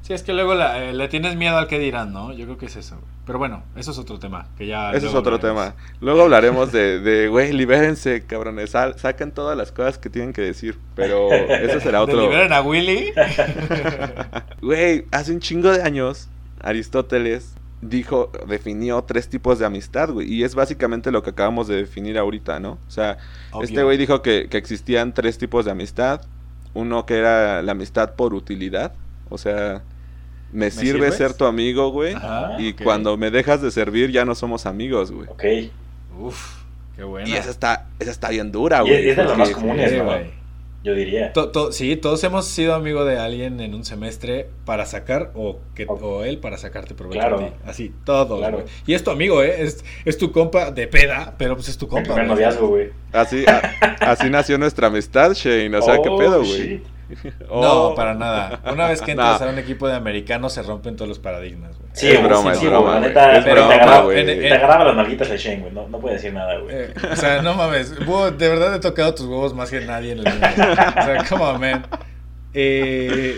Sí, 0.04 0.14
es 0.14 0.24
que 0.24 0.34
luego 0.34 0.56
la- 0.56 0.84
eh, 0.84 0.94
le 0.94 1.08
tienes 1.10 1.36
miedo 1.36 1.58
al 1.58 1.68
que 1.68 1.78
dirán, 1.78 2.12
¿no? 2.12 2.34
Yo 2.34 2.46
creo 2.46 2.58
que 2.58 2.66
es 2.66 2.76
eso. 2.76 2.96
güey. 2.96 3.08
Pero 3.26 3.38
bueno, 3.38 3.64
eso 3.76 3.92
es 3.92 4.00
otro 4.00 4.18
tema. 4.18 4.48
Que 4.58 4.66
ya 4.66 4.90
ese 4.94 5.06
es 5.08 5.14
otro 5.14 5.36
hablaremos. 5.36 5.74
tema. 5.74 5.76
Luego 6.02 6.24
hablaremos 6.24 6.72
de, 6.72 7.00
de, 7.00 7.28
güey, 7.28 7.54
libérense, 7.54 8.24
cabrones. 8.26 8.72
sal- 8.72 8.98
saquen 8.98 9.32
todas 9.32 9.56
las 9.56 9.72
cosas 9.72 10.00
que 10.00 10.10
tienen 10.10 10.34
que 10.34 10.42
decir. 10.42 10.80
Pero 10.96 11.32
ese 11.32 11.80
será 11.80 12.00
¿De 12.06 12.06
otro. 12.06 12.22
liberen 12.22 12.52
a 12.52 12.62
Willy? 12.62 13.14
Güey, 14.62 15.06
hace 15.12 15.32
un 15.32 15.40
chingo 15.40 15.72
de 15.72 15.84
años, 15.84 16.30
Aristóteles 16.62 17.54
dijo, 17.82 18.32
definió 18.48 19.02
tres 19.04 19.28
tipos 19.30 19.60
de 19.60 19.66
amistad, 19.66 20.10
güey. 20.10 20.32
Y 20.32 20.44
es 20.44 20.56
básicamente 20.56 21.12
lo 21.12 21.24
que 21.24 21.32
acabamos 21.32 21.68
de 21.68 21.78
definir 21.78 22.18
ahorita, 22.18 22.60
¿no? 22.60 22.78
O 22.88 22.92
sea, 22.92 23.18
Obvio. 23.52 23.64
este 23.66 23.84
güey 23.84 23.98
dijo 23.98 24.22
que, 24.22 24.48
que 24.50 24.58
existían 24.58 25.14
tres 25.14 25.38
tipos 25.38 25.66
de 25.66 25.72
amistad. 25.72 26.22
Uno 26.74 27.06
que 27.06 27.18
era 27.18 27.62
la 27.62 27.72
amistad 27.74 28.16
por 28.16 28.34
utilidad. 28.34 28.94
O 29.30 29.38
sea, 29.38 29.84
me, 30.54 30.70
sirve 30.72 30.92
sirves? 30.92 31.16
ser 31.16 31.34
tu 31.34 31.46
amigo, 31.46 31.90
güey. 31.92 32.14
Ajá, 32.14 32.56
y 32.60 32.74
cuando 32.74 33.18
me 33.18 33.32
dejas 33.32 33.62
de 33.62 33.72
servir 33.72 34.12
ya 34.12 34.26
no 34.26 34.36
somos 34.36 34.66
amigos, 34.66 35.12
güey. 35.12 35.28
Ok. 35.30 35.44
Uf, 36.20 36.64
qué 36.96 37.04
buena. 37.04 37.28
Y 37.28 37.34
esa 37.34 37.50
está, 37.50 37.88
esa 38.00 38.12
está 38.12 38.30
bien 38.30 38.52
dura, 38.52 38.80
Y 38.80 38.90
güey. 38.90 39.10
es 39.10 39.18
de 39.18 39.24
las 39.24 39.34
porque- 39.34 39.66
más 39.66 39.92
¿no? 39.94 40.06
güey. 40.06 40.41
Yo 40.84 40.96
diría. 40.96 41.32
To- 41.34 41.52
to- 41.52 41.72
sí, 41.72 41.96
todos 41.96 42.24
hemos 42.24 42.46
sido 42.48 42.74
amigos 42.74 43.06
de 43.08 43.20
alguien 43.20 43.60
en 43.60 43.76
un 43.76 43.86
semestre 43.86 44.50
para 44.66 44.88
sacar 44.88 45.32
o 45.36 45.60
que 45.76 45.86
O- 45.88 45.94
o 45.94 46.24
él 46.24 46.40
para 46.40 46.58
sacarte 46.58 46.96
provecho 46.96 47.20
Claro. 47.20 47.36
a 47.38 47.40
ti. 47.50 47.54
Así, 47.66 47.94
todos, 48.04 48.40
Claro. 48.40 48.64
Y 48.88 48.96
es 48.96 49.04
tu 49.04 49.12
amigo, 49.12 49.44
¿eh? 49.44 49.62
Es, 49.62 49.86
es 50.06 50.18
tu 50.18 50.32
compa 50.32 50.72
de 50.72 50.88
peda, 50.88 51.36
pero 51.38 51.56
pues 51.56 51.70
es 51.70 51.78
tu 51.78 51.86
El 51.86 51.90
compa. 51.92 52.14
primer 52.16 52.26
güey. 52.26 52.36
noviazgo, 52.36 52.68
güey. 52.70 52.90
Así, 53.14 53.46
a- 53.48 53.62
así 54.00 54.30
nació 54.32 54.58
nuestra 54.58 54.88
amistad, 54.88 55.34
Shane. 55.34 55.76
O 55.78 55.82
sea, 55.84 56.02
¿qué 56.02 56.10
Oh, 56.10 56.18
pedo, 56.18 56.40
güey? 56.44 56.82
No, 57.50 57.84
Oh. 57.90 57.96
para 57.96 58.14
nada. 58.14 58.60
Una 58.72 58.88
vez 58.88 59.02
que 59.02 59.12
entras 59.12 59.42
No. 59.42 59.48
a 59.48 59.50
un 59.52 59.60
equipo 59.60 59.88
de 59.88 59.96
americanos 59.96 60.54
se 60.54 60.62
rompen 60.64 60.96
todos 60.96 61.10
los 61.10 61.20
paradigmas, 61.20 61.78
güey. 61.78 61.90
Sí, 61.94 62.10
Es 62.12 62.24
broma, 62.24 62.52
sí, 62.52 62.58
es 62.58 62.60
sí, 62.60 62.68
broma, 62.68 62.80
güey, 62.82 62.94
La 62.94 63.00
güey. 63.00 63.10
neta, 63.10 63.38
Es 63.38 63.44
pero 63.44 63.56
broma, 63.56 63.68
te 63.70 63.76
agarraba, 63.76 64.04
güey. 64.04 64.20
En- 64.22 64.30
en- 64.30 64.40
te 64.40 64.54
agarraba 64.54 64.84
las 64.86 64.96
nalguitas 64.96 65.30
el 65.30 65.38
Shane, 65.38 65.60
güey. 65.62 65.74
No, 65.74 65.88
no 65.88 66.00
puede 66.00 66.16
decir 66.16 66.34
nada, 66.34 66.58
güey. 66.60 66.76
Eh, 66.76 66.94
o 67.12 67.16
sea, 67.16 67.42
no 67.42 67.54
mames. 67.56 67.94
de 68.00 68.50
verdad 68.50 68.76
he 68.76 68.80
tocado 68.80 69.14
tus 69.14 69.26
huevos 69.26 69.54
más 69.54 69.70
que 69.70 69.82
nadie 69.82 70.14
en 70.14 70.20
el 70.20 70.26
mundo. 70.26 70.48
O 70.48 71.04
sea, 71.04 71.26
come 71.30 71.44
on, 71.44 71.60
man. 71.62 71.86
Eh, 72.54 73.38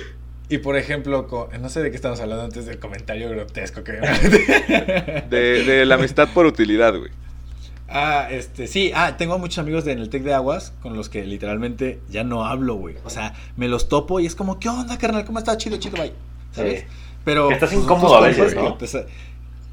y 0.49 0.57
por 0.59 0.75
ejemplo, 0.77 1.27
no 1.59 1.69
sé 1.69 1.81
de 1.81 1.89
qué 1.89 1.95
estamos 1.95 2.19
hablando 2.19 2.43
antes 2.43 2.65
del 2.65 2.79
comentario 2.79 3.29
grotesco 3.29 3.83
que 3.83 3.93
De, 5.29 5.63
de 5.63 5.85
la 5.85 5.95
amistad 5.95 6.27
por 6.33 6.45
utilidad, 6.45 6.93
güey. 6.97 7.11
Ah, 7.89 8.27
este, 8.31 8.67
sí, 8.67 8.91
ah, 8.95 9.17
tengo 9.17 9.37
muchos 9.37 9.59
amigos 9.59 9.85
de, 9.85 9.91
en 9.91 9.99
el 9.99 10.09
Tec 10.09 10.23
de 10.23 10.33
Aguas 10.33 10.73
con 10.81 10.95
los 10.95 11.09
que 11.09 11.25
literalmente 11.25 11.99
ya 12.09 12.23
no 12.23 12.45
hablo, 12.45 12.75
güey. 12.75 12.95
O 13.05 13.09
sea, 13.09 13.33
me 13.57 13.67
los 13.67 13.87
topo 13.89 14.19
y 14.19 14.25
es 14.25 14.35
como, 14.35 14.59
¿qué 14.59 14.69
onda, 14.69 14.97
carnal? 14.97 15.25
¿Cómo 15.25 15.37
estás? 15.39 15.57
Chido, 15.57 15.77
chido, 15.77 15.97
bye. 16.01 16.13
¿Sabes? 16.53 16.81
Sí. 16.81 16.85
Pero. 17.25 17.49
Que 17.49 17.55
estás 17.55 17.71
pues, 17.71 17.83
incómodo 17.83 18.15
a 18.15 18.21
veces, 18.21 18.55
¿no? 18.55 18.73
que 18.73 18.79
te 18.79 18.87
sa- 18.87 19.05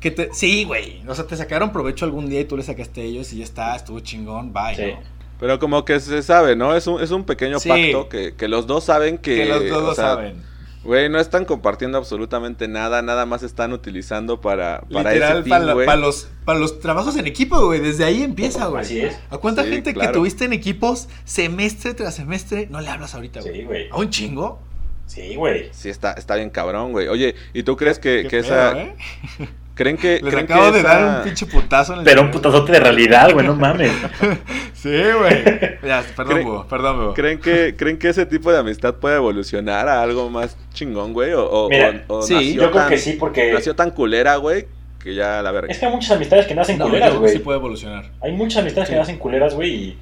que 0.01 0.11
te- 0.11 0.31
sí, 0.33 0.64
güey. 0.64 1.03
O 1.07 1.14
sea, 1.14 1.27
te 1.27 1.37
sacaron 1.37 1.73
provecho 1.73 2.05
algún 2.05 2.29
día 2.29 2.40
y 2.40 2.44
tú 2.44 2.57
le 2.57 2.62
sacaste 2.62 3.01
a 3.03 3.05
ellos 3.05 3.33
y 3.33 3.38
ya 3.38 3.44
está, 3.44 3.77
estuvo 3.77 4.01
chingón, 4.01 4.53
bye. 4.53 4.75
Sí. 4.75 4.83
¿no? 4.92 4.99
Pero 5.38 5.59
como 5.59 5.85
que 5.87 5.99
se 6.01 6.23
sabe, 6.23 6.57
¿no? 6.57 6.75
Es 6.77 6.87
un, 6.87 7.01
es 7.03 7.11
un 7.12 7.25
pequeño 7.25 7.59
Sí. 7.61 7.68
pacto 7.70 8.09
que, 8.11 8.35
que 8.35 8.49
los 8.49 8.66
dos 8.66 8.85
saben 8.85 9.16
que... 9.18 9.37
Que 9.37 9.46
los 9.46 9.68
dos 9.68 9.79
o 9.83 9.87
lo 9.87 9.94
sea, 9.94 10.05
saben. 10.05 10.42
Güey, 10.82 11.10
no 11.10 11.20
están 11.20 11.44
compartiendo 11.44 11.98
absolutamente 11.98 12.66
nada, 12.66 13.02
nada 13.02 13.26
más 13.26 13.42
están 13.42 13.72
utilizando 13.74 14.40
para, 14.40 14.80
para 14.90 15.12
Literal, 15.12 15.38
ese 15.40 15.48
para 15.84 15.96
los, 15.96 16.28
para 16.46 16.58
los 16.58 16.80
trabajos 16.80 17.16
en 17.16 17.26
equipo, 17.26 17.66
güey. 17.66 17.80
Desde 17.80 18.04
ahí 18.04 18.22
empieza, 18.22 18.66
güey. 18.66 18.80
Así 18.82 19.00
es. 19.00 19.18
¿A 19.28 19.36
cuánta 19.36 19.62
Sí, 19.64 19.70
gente 19.70 19.92
claro. 19.92 20.10
que 20.12 20.18
tuviste 20.18 20.46
en 20.46 20.54
equipos 20.54 21.08
semestre 21.24 21.92
tras 21.92 22.14
semestre 22.14 22.66
no 22.70 22.80
le 22.80 22.88
hablas 22.88 23.14
ahorita, 23.14 23.40
güey? 23.42 23.54
Sí, 23.56 23.64
güey. 23.64 23.88
¿A 23.90 23.96
un 23.98 24.08
chingo? 24.08 24.58
Sí, 25.06 25.34
güey. 25.34 25.68
Sí, 25.72 25.90
está, 25.90 26.12
está 26.12 26.36
bien 26.36 26.48
cabrón, 26.50 26.92
güey. 26.92 27.08
Oye, 27.08 27.34
¿y 27.52 27.62
tú 27.64 27.76
crees 27.76 27.98
que, 27.98 28.22
que 28.22 28.42
pedo, 28.42 28.54
esa, 28.54 28.80
¿eh? 28.80 28.96
¿Creen 29.80 29.96
que, 29.96 30.20
Les 30.22 30.34
creen 30.34 30.44
acabo 30.44 30.66
que 30.66 30.72
de 30.72 30.78
esa- 30.80 30.88
dar 31.00 31.16
un 31.18 31.24
pinche 31.24 31.46
putazo 31.46 31.92
en 31.94 32.00
el 32.00 32.04
Pero 32.04 32.20
un 32.20 32.30
putazote 32.30 32.72
de 32.72 32.80
realidad, 32.80 33.32
güey, 33.32 33.46
no 33.46 33.54
mames. 33.56 33.90
Sí, 34.74 34.88
güey. 34.90 35.42
Ya, 35.82 36.02
perdón, 36.14 36.36
Cre- 36.38 36.44
Búho, 36.44 36.66
perdón, 36.68 36.96
Búho. 36.98 37.14
¿Creen 37.14 37.38
que, 37.40 37.74
¿Creen 37.76 37.98
que 37.98 38.10
ese 38.10 38.26
tipo 38.26 38.52
de 38.52 38.58
amistad 38.58 38.94
puede 38.96 39.16
evolucionar 39.16 39.88
a 39.88 40.02
algo 40.02 40.28
más 40.28 40.56
chingón, 40.74 41.12
güey? 41.14 41.32
O, 41.32 41.44
o- 41.44 41.68
Mira, 41.70 42.04
o- 42.08 42.18
o 42.18 42.22
sí, 42.22 42.34
nació 42.34 42.52
Yo 42.54 42.70
creo 42.70 42.82
tan- 42.82 42.88
que 42.90 42.98
sí, 42.98 43.12
porque 43.18 43.52
Nació 43.54 43.74
tan 43.74 43.90
culera, 43.90 44.36
güey, 44.36 44.66
que 45.02 45.14
ya 45.14 45.40
la 45.42 45.50
verga. 45.50 45.72
es 45.72 45.78
que 45.78 45.86
hay 45.86 45.92
muchas 45.92 46.10
amistades 46.12 46.46
que 46.46 46.54
nacen 46.54 46.76
No, 46.78 46.84
yo 46.84 46.90
culeras, 46.90 47.08
creo 47.10 47.20
que 47.20 47.26
güey. 47.26 47.32
sí 47.32 47.38
puede 47.40 47.58
evolucionar. 47.58 48.10
Hay 48.22 48.32
muchas 48.32 48.60
amistades 48.62 48.88
Sí. 48.88 48.94
que 48.94 48.98
nacen 49.00 49.16
culeras, 49.18 49.54
güey, 49.54 49.70
y, 49.74 49.98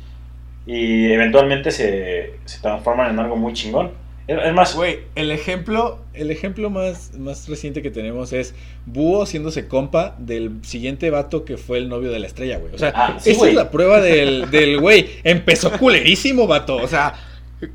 y 0.67 1.13
eventualmente 1.13 1.71
se, 1.71 2.35
se 2.45 2.61
transforman 2.61 3.11
en 3.11 3.19
algo 3.21 3.37
muy 3.37 3.53
chingón. 3.53 3.91
Es, 4.29 4.53
más, 4.55 4.75
Güey, 4.75 5.01
el 5.15 5.31
ejemplo, 5.31 5.99
el 6.13 6.31
ejemplo 6.31 6.69
más, 6.71 7.17
más 7.19 7.49
reciente 7.49 7.81
que 7.83 7.91
tenemos 7.91 8.33
es 8.35 8.55
Búho 8.85 9.23
haciéndose 9.23 9.67
compa 9.69 10.15
del 10.19 10.59
siguiente 10.63 11.11
vato 11.11 11.45
que 11.47 11.57
fue 11.57 11.79
el 11.79 11.89
novio 11.89 12.11
de 12.11 12.19
la 12.19 12.27
estrella, 12.27 12.59
güey. 12.59 12.75
O 12.75 12.79
sea, 12.79 12.93
Ah, 12.95 13.17
sí, 13.19 13.31
esa 13.31 13.49
es 13.49 13.55
la 13.55 13.71
prueba 13.71 14.01
del, 14.03 14.51
del 14.51 14.79
güey. 14.81 15.09
Empezó 15.25 15.73
culerísimo, 15.73 16.47
vato. 16.47 16.77
O 16.77 16.87
sea, 16.89 17.15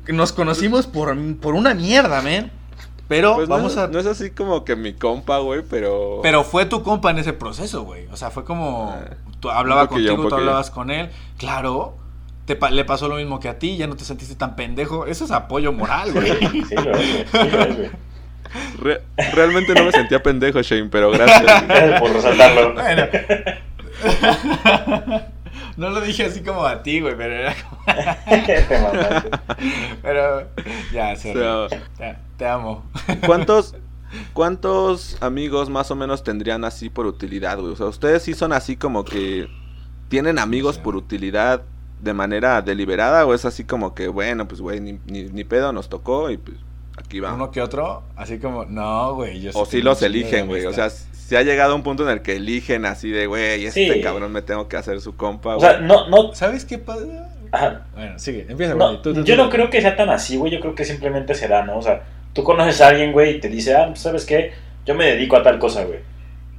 nos 0.08 0.32
conocimos 0.32 0.86
por, 0.86 1.16
por 1.40 1.54
una 1.54 1.74
mierda, 1.74 2.22
man. 2.22 2.52
Pero 3.08 3.34
Pues 3.34 3.48
no 3.48 3.56
vamos 3.56 3.72
es- 3.72 3.78
a. 3.78 3.88
No 3.88 3.98
es 3.98 4.06
así 4.06 4.30
como 4.30 4.64
que 4.64 4.76
mi 4.76 4.94
compa, 4.94 5.38
güey, 5.38 5.62
pero... 5.68 6.20
Pero 6.22 6.42
fue 6.42 6.64
tu 6.66 6.82
compa 6.82 7.10
en 7.10 7.18
ese 7.18 7.32
proceso, 7.34 7.82
güey. 7.82 8.06
O 8.12 8.16
sea, 8.16 8.30
fue 8.30 8.44
como. 8.44 8.94
Ah, 8.96 9.10
Tú 9.40 9.50
hablaba 9.50 9.88
contigo, 9.88 10.26
tú 10.28 10.34
hablabas 10.34 10.70
con 10.70 10.90
él. 10.90 11.10
Claro. 11.36 11.96
Te 12.46 12.56
pa- 12.56 12.70
le 12.70 12.84
pasó 12.84 13.08
lo 13.08 13.16
mismo 13.16 13.40
que 13.40 13.48
a 13.48 13.58
ti, 13.58 13.76
ya 13.76 13.86
no 13.86 13.96
te 13.96 14.04
sentiste 14.04 14.34
tan 14.34 14.54
pendejo. 14.56 15.06
Eso 15.06 15.24
es 15.24 15.30
apoyo 15.30 15.72
moral, 15.72 16.12
güey. 16.12 16.26
sí, 16.64 16.74
lo 16.74 16.90
es, 16.92 17.12
güey. 17.12 17.24
Sí, 17.32 17.50
lo 17.50 17.60
es, 17.62 17.76
güey. 17.76 17.90
Re- 18.80 19.00
realmente 19.32 19.74
no 19.74 19.84
me 19.84 19.90
sentía 19.92 20.22
pendejo, 20.22 20.62
Shane, 20.62 20.88
pero 20.90 21.10
gracias. 21.10 22.00
Por 22.00 22.12
resaltarlo. 22.12 22.74
Bueno. 22.74 23.06
No 25.76 25.90
lo 25.90 26.00
dije 26.00 26.24
así 26.26 26.40
como 26.42 26.64
a 26.64 26.82
ti, 26.84 27.00
güey, 27.00 27.16
pero 27.16 27.34
era 27.34 27.54
como. 27.54 27.82
Te. 28.46 28.64
Pero. 30.02 30.48
Ya, 30.92 31.16
sorry. 31.16 31.40
O 31.40 31.68
Ya, 31.98 32.20
te 32.36 32.46
amo. 32.46 32.84
¿Cuántos, 33.26 33.74
¿Cuántos 34.32 35.20
amigos 35.20 35.70
más 35.70 35.90
o 35.90 35.96
menos 35.96 36.22
tendrían 36.22 36.64
así 36.64 36.90
por 36.90 37.06
utilidad, 37.06 37.58
güey? 37.58 37.72
O 37.72 37.76
sea, 37.76 37.86
ustedes 37.86 38.22
sí 38.22 38.34
son 38.34 38.52
así 38.52 38.76
como 38.76 39.04
que 39.04 39.48
tienen 40.08 40.38
amigos 40.38 40.76
Sí. 40.76 40.80
por 40.84 40.94
utilidad 40.96 41.62
de 42.04 42.12
manera 42.14 42.62
deliberada 42.62 43.26
o 43.26 43.34
es 43.34 43.44
así 43.44 43.64
como 43.64 43.94
que, 43.94 44.08
bueno, 44.08 44.46
pues, 44.46 44.60
güey, 44.60 44.80
ni, 44.80 44.98
ni, 45.06 45.24
ni 45.24 45.44
pedo 45.44 45.72
nos 45.72 45.88
tocó 45.88 46.30
y 46.30 46.36
pues 46.36 46.56
aquí 46.96 47.18
va. 47.20 47.34
Uno 47.34 47.50
que 47.50 47.60
otro, 47.62 48.02
así 48.16 48.38
como. 48.38 48.64
No, 48.66 49.14
güey. 49.14 49.40
Yo 49.40 49.50
O 49.54 49.66
sí 49.66 49.82
los 49.82 50.00
eligen, 50.02 50.46
güey. 50.46 50.66
O 50.66 50.72
sea, 50.72 50.90
se 50.90 51.36
ha 51.36 51.42
llegado 51.42 51.72
a 51.72 51.74
un 51.74 51.82
punto 51.82 52.04
en 52.04 52.10
el 52.10 52.22
que 52.22 52.36
eligen 52.36 52.84
así 52.86 53.10
de, 53.10 53.26
güey, 53.26 53.64
este 53.66 53.92
Sí. 53.94 54.00
cabrón 54.02 54.30
me 54.30 54.42
tengo 54.42 54.68
que 54.68 54.76
hacer 54.76 55.00
su 55.00 55.16
compa, 55.16 55.56
O 55.56 55.60
sea, 55.60 55.78
no, 55.80 56.08
no, 56.08 56.34
¿Sabes 56.34 56.64
qué 56.64 56.78
pasa? 56.78 57.04
ajá. 57.50 57.86
Bueno, 57.94 58.18
sigue, 58.18 58.46
empieza, 58.48 58.74
No, 58.74 58.88
güey. 58.88 59.02
Tú, 59.02 59.14
tú, 59.14 59.24
yo 59.24 59.36
tú. 59.36 59.42
no 59.44 59.50
creo 59.50 59.70
que 59.70 59.80
sea 59.80 59.96
tan 59.96 60.10
así, 60.10 60.36
güey. 60.36 60.52
Yo 60.52 60.60
creo 60.60 60.74
que 60.74 60.84
simplemente 60.84 61.34
se 61.34 61.48
da, 61.48 61.64
¿no? 61.64 61.78
O 61.78 61.82
sea, 61.82 62.02
tú 62.32 62.44
conoces 62.44 62.80
a 62.80 62.88
alguien, 62.88 63.12
güey, 63.12 63.36
y 63.36 63.40
te 63.40 63.48
dice, 63.48 63.74
ah, 63.74 63.86
pues, 63.88 64.00
¿sabes 64.00 64.24
qué? 64.26 64.52
Yo 64.84 64.94
me 64.94 65.06
dedico 65.06 65.36
a 65.36 65.42
tal 65.42 65.58
cosa, 65.58 65.84
güey. 65.84 66.00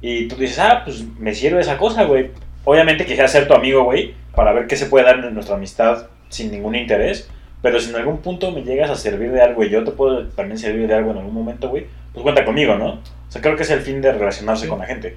Y 0.02 0.26
tú 0.28 0.36
dices, 0.36 0.58
ah, 0.58 0.82
pues 0.84 1.04
me 1.18 1.34
sirve 1.34 1.60
esa 1.60 1.78
cosa, 1.78 2.04
güey. 2.04 2.30
Obviamente 2.66 3.04
quisiera 3.06 3.28
ser 3.28 3.48
tu 3.48 3.54
amigo, 3.54 3.84
güey, 3.84 4.14
para 4.34 4.52
ver 4.52 4.66
qué 4.66 4.76
se 4.76 4.86
puede 4.86 5.06
dar 5.06 5.24
en 5.24 5.32
nuestra 5.32 5.54
amistad 5.56 6.08
sin 6.28 6.50
ningún 6.50 6.74
interés. 6.74 7.30
Pero 7.62 7.80
si 7.80 7.90
en 7.90 7.96
algún 7.96 8.18
punto 8.18 8.50
me 8.50 8.62
llegas 8.62 8.90
a 8.90 8.96
servir 8.96 9.30
de 9.32 9.40
algo 9.40 9.64
y 9.64 9.70
yo 9.70 9.82
te 9.84 9.92
puedo 9.92 10.26
también 10.28 10.58
servir 10.58 10.86
de 10.88 10.94
algo 10.94 11.12
en 11.12 11.18
algún 11.18 11.32
momento, 11.32 11.68
güey, 11.70 11.86
pues 12.12 12.22
cuenta 12.22 12.44
conmigo, 12.44 12.76
¿no? 12.76 12.94
O 12.94 13.30
sea, 13.30 13.40
creo 13.40 13.56
que 13.56 13.62
es 13.62 13.70
el 13.70 13.80
fin 13.80 14.02
de 14.02 14.12
relacionarse 14.12 14.64
Sí. 14.64 14.68
con 14.68 14.78
la 14.80 14.86
gente. 14.86 15.16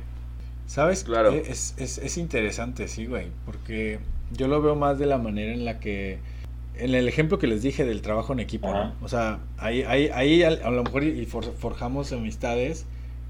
¿Sabes? 0.68 1.04
Claro. 1.04 1.32
Eh, 1.34 1.44
Es, 1.48 1.74
es, 1.78 1.98
es 1.98 2.18
interesante, 2.18 2.88
sí, 2.88 3.08
güey. 3.08 3.28
Porque 3.46 4.00
yo 4.32 4.48
lo 4.48 4.62
veo 4.62 4.76
más 4.76 5.00
de 5.00 5.08
la 5.08 5.18
manera 5.18 5.52
en 5.52 5.66
la 5.66 5.80
que. 5.80 6.20
En 6.78 6.94
el 6.96 7.08
ejemplo 7.10 7.40
que 7.40 7.48
les 7.48 7.62
dije 7.62 7.84
del 7.84 8.02
trabajo 8.02 8.32
en 8.34 8.40
equipo. 8.40 8.72
¿no? 8.72 8.94
O 9.02 9.10
sea, 9.10 9.40
ahí, 9.58 9.84
ahí, 9.84 10.10
ahí 10.14 10.44
a, 10.44 10.48
a 10.50 10.70
lo 10.72 10.84
mejor 10.84 11.04
y 11.04 11.26
for- 11.26 11.54
forjamos 11.58 12.14
amistades 12.14 12.86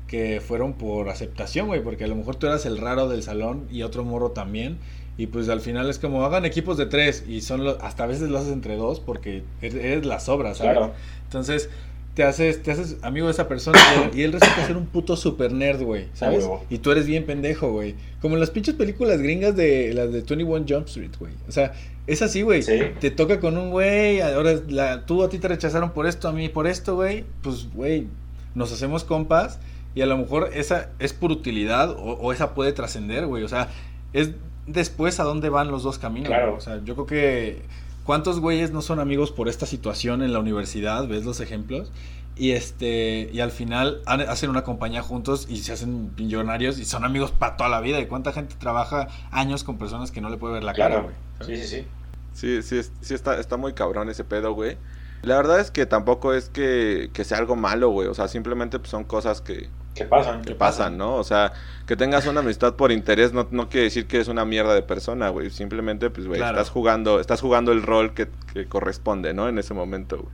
que 0.10 0.41
fueron 0.41 0.74
por 0.74 1.08
aceptación, 1.10 1.67
güey. 1.67 1.82
Porque 1.82 2.04
a 2.04 2.08
lo 2.08 2.15
mejor 2.15 2.36
tú 2.36 2.48
eras 2.48 2.65
el 2.65 2.78
raro 2.78 3.08
del 3.08 3.24
salón 3.24 3.67
y 3.72 3.84
otro 3.84 4.04
morro 4.04 4.32
también. 4.32 4.78
Y 5.17 5.28
pues 5.28 5.50
al 5.50 5.62
final 5.62 5.89
es 5.89 6.00
como 6.00 6.24
hagan 6.24 6.45
equipos 6.45 6.78
de 6.78 6.86
tres 6.86 7.26
y 7.28 7.41
son 7.41 7.63
los, 7.63 7.78
hasta 7.82 8.06
a 8.06 8.08
veces 8.08 8.30
lo 8.30 8.38
haces 8.38 8.54
entre 8.54 8.78
dos 8.78 9.02
porque 9.02 9.43
eres, 9.62 9.76
eres 9.76 10.06
la 10.06 10.19
sobra, 10.19 10.56
¿sabes? 10.56 10.78
Claro. 10.78 10.93
Entonces, 11.26 11.69
te 12.15 12.24
haces, 12.24 12.63
te 12.63 12.72
haces 12.72 12.98
amigo 13.02 13.28
de 13.28 13.34
esa 13.34 13.48
persona 13.48 13.78
y 13.95 14.00
él, 14.00 14.12
y 14.13 14.24
él 14.24 14.32
resulta 14.32 14.65
ser 14.65 14.78
un 14.78 14.86
puto 14.88 15.15
super 15.17 15.52
nerd, 15.52 15.82
güey, 15.84 16.08
¿sabes? 16.13 16.39
huevo. 16.39 16.65
Y 16.69 16.80
tú 16.80 16.91
eres 16.91 17.06
bien 17.06 17.26
pendejo, 17.26 17.72
güey. 17.72 17.95
Como 18.22 18.36
en 18.36 18.39
las 18.39 18.50
pinches 18.50 18.76
películas 18.76 19.22
gringas 19.22 19.56
de 19.56 19.93
las 19.93 20.12
de 20.12 20.22
21 20.22 20.65
Jump 20.67 20.88
Street, 20.88 21.12
güey. 21.19 21.34
O 21.48 21.52
sea, 21.52 21.74
es 22.08 22.22
así, 22.22 22.41
güey. 22.41 22.63
Sí. 22.63 22.80
Te 23.00 23.12
toca 23.12 23.39
con 23.39 23.58
un 23.58 23.72
güey, 23.72 24.22
ahora 24.22 24.56
la, 24.69 25.06
tú 25.06 25.22
a 25.24 25.30
ti 25.30 25.38
te 25.38 25.50
rechazaron 25.50 25.91
por 25.91 26.08
esto, 26.08 26.30
a 26.30 26.32
mí 26.32 26.50
por 26.50 26.65
esto, 26.65 26.95
güey. 26.95 27.26
Pues, 27.41 27.67
güey, 27.74 28.08
nos 28.56 28.72
hacemos 28.72 29.04
compas 29.04 29.60
y 29.95 30.02
a 30.02 30.06
lo 30.06 30.17
mejor 30.17 30.49
esa 30.54 30.89
es 30.99 31.13
por 31.13 31.32
utilidad 31.32 31.91
o, 31.91 32.13
o 32.13 32.32
esa 32.34 32.54
puede 32.54 32.71
trascender, 32.73 33.25
güey. 33.28 33.43
O 33.43 33.47
sea, 33.47 33.69
es 34.13 34.32
después 34.67 35.19
a 35.19 35.23
dónde 35.23 35.49
van 35.49 35.69
los 35.71 35.84
dos 35.84 35.97
caminos. 35.99 36.28
Claro. 36.30 36.56
O 36.56 36.62
sea, 36.62 36.82
yo 36.84 36.93
creo 36.93 37.06
que 37.08 37.62
cuántos 38.06 38.39
güeyes 38.39 38.71
no 38.71 38.82
son 38.82 38.99
amigos 38.99 39.32
por 39.32 39.49
esta 39.49 39.65
situación 39.65 40.21
en 40.21 40.34
la 40.34 40.39
universidad, 40.39 41.08
ves 41.08 41.25
los 41.25 41.39
ejemplos. 41.39 41.91
Y 42.36 42.52
este 42.52 43.30
y 43.34 43.41
al 43.41 43.52
final 43.52 44.02
han- 44.06 44.21
hacen 44.21 44.49
una 44.49 44.63
compañía 44.63 45.02
juntos 45.02 45.47
y 45.49 45.58
se 45.58 45.73
hacen 45.73 46.12
millonarios 46.15 46.80
y 46.80 46.86
son 46.86 47.04
amigos 47.04 47.32
para 47.32 47.58
toda 47.58 47.69
la 47.69 47.82
vida. 47.82 47.99
¿Y 47.99 48.06
cuánta 48.06 48.32
gente 48.32 48.56
trabaja 48.58 49.10
años 49.32 49.65
con 49.65 49.78
personas 49.78 50.12
que 50.12 50.21
no 50.21 50.30
le 50.30 50.38
puede 50.38 50.54
ver 50.54 50.63
la 50.63 50.73
cara, 50.73 51.02
Claro. 51.02 51.04
güey? 51.39 51.58
Sí, 51.58 51.62
sí, 51.62 51.67
sí. 51.67 51.86
Sí, 52.34 52.62
sí, 52.62 52.78
es- 52.78 52.91
sí 53.02 53.13
está, 53.13 53.38
está 53.39 53.58
muy 53.58 53.73
cabrón 53.73 54.10
ese 54.10 54.23
pedo, 54.23 54.54
güey. 54.54 54.78
La 55.21 55.36
verdad 55.38 55.60
es 55.60 55.71
que 55.71 55.86
tampoco 55.86 56.34
es 56.34 56.49
que, 56.49 57.10
que 57.13 57.23
sea 57.23 57.38
algo 57.38 57.55
malo, 57.55 57.89
güey. 57.89 58.08
O 58.08 58.13
sea, 58.13 58.27
simplemente 58.27 58.79
pues, 58.79 58.89
son 58.89 59.03
cosas 59.03 59.41
que, 59.41 59.69
¿Qué 59.95 60.05
pasan? 60.05 60.43
que 60.43 60.55
pasan, 60.55 60.97
¿no? 60.97 61.15
O 61.15 61.23
sea, 61.23 61.51
que 61.86 61.95
tengas 61.95 62.25
una 62.27 62.39
amistad 62.39 62.75
por 62.75 62.91
interés 62.91 63.34
no, 63.34 63.47
no 63.51 63.67
quiere 63.69 63.86
decir 63.86 64.05
que 64.08 64.17
eres 64.17 64.27
una 64.29 64.45
mierda 64.45 64.73
de 64.73 64.82
persona, 64.82 65.29
güey. 65.29 65.49
Simplemente, 65.49 66.10
pues, 66.10 66.25
güey, 66.27 66.39
Claro. 66.39 66.58
estás 66.58 66.69
jugando, 66.71 67.19
estás 67.19 67.41
jugando 67.41 67.71
el 67.71 67.84
rol 67.84 68.13
que, 68.13 68.27
que 68.53 68.65
corresponde, 68.65 69.34
¿no? 69.34 69.49
En 69.49 69.58
ese 69.60 69.73
momento, 69.73 70.17
güey. 70.17 70.34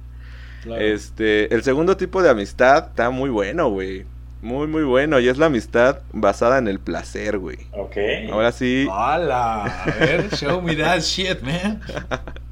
Claro. 0.63 0.81
Este, 0.81 1.53
el 1.53 1.63
segundo 1.63 1.95
tipo 1.97 2.21
de 2.23 2.29
amistad 2.29 2.87
está 2.89 3.09
muy 3.09 3.29
bueno, 3.29 3.69
güey. 3.69 4.05
Muy, 4.41 4.67
muy 4.67 4.83
bueno. 4.83 5.19
Y 5.19 5.27
es 5.27 5.37
la 5.39 5.47
amistad 5.47 5.99
basada 6.11 6.59
en 6.59 6.67
el 6.67 6.79
placer, 6.79 7.39
güey. 7.39 7.57
Ok. 7.71 7.97
Ahora 8.31 8.51
sí, 8.51 8.87
¡Hala! 8.91 9.63
A 9.63 9.85
ver, 9.99 10.29
show 10.35 10.61
me 10.61 10.75
that 10.75 10.99
shit, 10.99 11.41
man. 11.41 11.81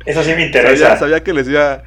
Eso 0.05 0.21
sí 0.23 0.29
me 0.29 0.33
sabía, 0.33 0.45
interesa. 0.47 0.97
sabía 0.97 1.23
que 1.23 1.33
les 1.33 1.47
iba, 1.47 1.83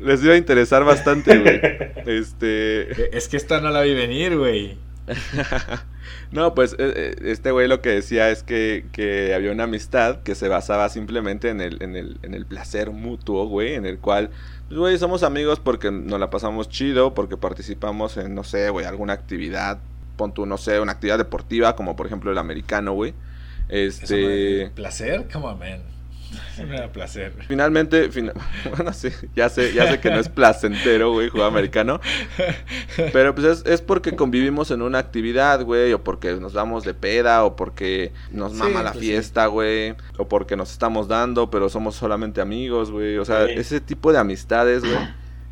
les 0.00 0.22
iba 0.22 0.34
a 0.34 0.36
interesar 0.36 0.84
bastante, 0.84 1.38
güey. 1.38 1.60
Este, 2.06 2.90
Eh, 2.90 3.10
Es 3.12 3.28
que 3.28 3.36
esta 3.36 3.60
no 3.60 3.70
la 3.70 3.82
vi 3.82 3.94
venir, 3.94 4.36
güey. 4.36 4.78
no, 6.32 6.54
pues 6.54 6.74
eh, 6.74 6.92
eh, 6.96 7.16
este 7.24 7.50
güey 7.50 7.68
lo 7.68 7.80
que 7.80 7.90
decía 7.90 8.30
es 8.30 8.42
que, 8.42 8.86
que 8.92 9.34
había 9.34 9.52
una 9.52 9.64
amistad 9.64 10.22
que 10.22 10.34
se 10.34 10.48
basaba 10.48 10.88
simplemente 10.88 11.50
en 11.50 11.60
el, 11.60 11.82
en 11.82 11.96
el, 11.96 12.18
en 12.22 12.34
el 12.34 12.46
placer 12.46 12.90
mutuo, 12.90 13.46
güey, 13.46 13.74
en 13.74 13.86
el 13.86 13.98
cual, 13.98 14.30
pues, 14.68 14.78
güey, 14.78 14.98
somos 14.98 15.22
amigos 15.22 15.60
porque 15.60 15.90
nos 15.90 16.20
la 16.20 16.30
pasamos 16.30 16.68
chido, 16.68 17.14
porque 17.14 17.36
participamos 17.36 18.16
en, 18.16 18.34
no 18.34 18.44
sé, 18.44 18.70
güey, 18.70 18.86
alguna 18.86 19.14
actividad, 19.14 19.80
pon 20.16 20.32
tú, 20.32 20.46
no 20.46 20.58
sé, 20.58 20.80
una 20.80 20.92
actividad 20.92 21.18
deportiva, 21.18 21.76
como 21.76 21.96
por 21.96 22.06
ejemplo 22.06 22.30
el 22.30 22.38
americano, 22.38 22.92
güey. 22.92 23.14
Este... 23.68 24.70
¿Placer? 24.74 25.26
Come 25.30 25.46
on, 25.46 25.58
man. 25.58 25.97
Me 26.68 26.78
da 26.78 26.92
placer. 26.92 27.32
Finalmente, 27.46 28.10
fina- 28.10 28.32
bueno, 28.76 28.92
sí, 28.92 29.08
ya 29.34 29.48
sé, 29.48 29.72
ya 29.72 29.88
sé 29.90 30.00
que 30.00 30.10
no 30.10 30.18
es 30.18 30.28
placentero, 30.28 31.12
güey, 31.12 31.28
jugar 31.28 31.48
americano. 31.48 32.00
Pero 33.12 33.34
pues 33.34 33.46
es, 33.46 33.66
es 33.66 33.80
porque 33.82 34.14
convivimos 34.16 34.70
en 34.70 34.82
una 34.82 34.98
actividad, 34.98 35.62
güey, 35.64 35.92
o 35.92 36.02
porque 36.04 36.34
nos 36.34 36.52
damos 36.52 36.84
de 36.84 36.94
peda, 36.94 37.44
o 37.44 37.56
porque 37.56 38.12
nos 38.30 38.52
Sí, 38.52 38.58
mama 38.58 38.82
la 38.82 38.92
pues 38.92 39.04
sí. 39.04 39.10
fiesta, 39.10 39.46
güey, 39.46 39.94
o 40.16 40.28
porque 40.28 40.56
nos 40.56 40.70
estamos 40.72 41.08
dando, 41.08 41.50
pero 41.50 41.68
somos 41.68 41.94
solamente 41.96 42.40
amigos, 42.40 42.90
güey. 42.90 43.18
O 43.18 43.24
sea, 43.24 43.46
Sí. 43.46 43.52
ese 43.56 43.80
tipo 43.80 44.12
de 44.12 44.18
amistades, 44.18 44.82
güey, 44.82 44.98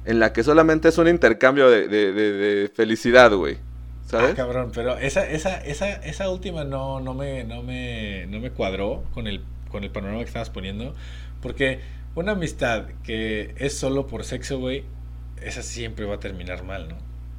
en 0.05 0.19
la 0.21 0.33
que 0.33 0.43
solamente 0.43 0.89
es 0.89 0.99
un 0.99 1.09
intercambio 1.09 1.69
de, 1.71 1.89
de- 1.89 2.13
de- 2.13 2.33
de 2.33 2.69
felicidad, 2.69 3.33
güey. 3.33 3.55
Ah, 3.59 4.09
¿Sabes? 4.11 4.35
cabrón, 4.37 4.71
pero 4.73 4.97
esa, 4.99 5.29
esa, 5.29 5.57
esa, 5.59 5.89
esa 5.95 6.31
última 6.31 6.63
no, 6.63 7.01
no 7.01 7.13
me, 7.13 7.43
no 7.43 7.65
me, 7.65 8.27
no 8.29 8.39
me 8.39 8.51
cuadró 8.53 9.03
con 9.13 9.27
el, 9.27 9.43
con 9.71 9.85
el 9.85 9.91
panorama 9.91 10.19
que 10.21 10.27
estabas 10.27 10.51
poniendo. 10.51 10.95
Porque 11.43 11.81
una 12.15 12.33
amistad 12.33 12.85
que 13.05 13.55
es 13.59 13.77
solo 13.77 14.07
por 14.07 14.25
sexo, 14.25 14.59
güey, 14.59 14.85
esa 15.43 15.63
siempre 15.63 16.05
va 16.07 16.15
a 16.17 16.21
terminar 16.21 16.65
mal, 16.65 16.89
¿no? 16.89 16.97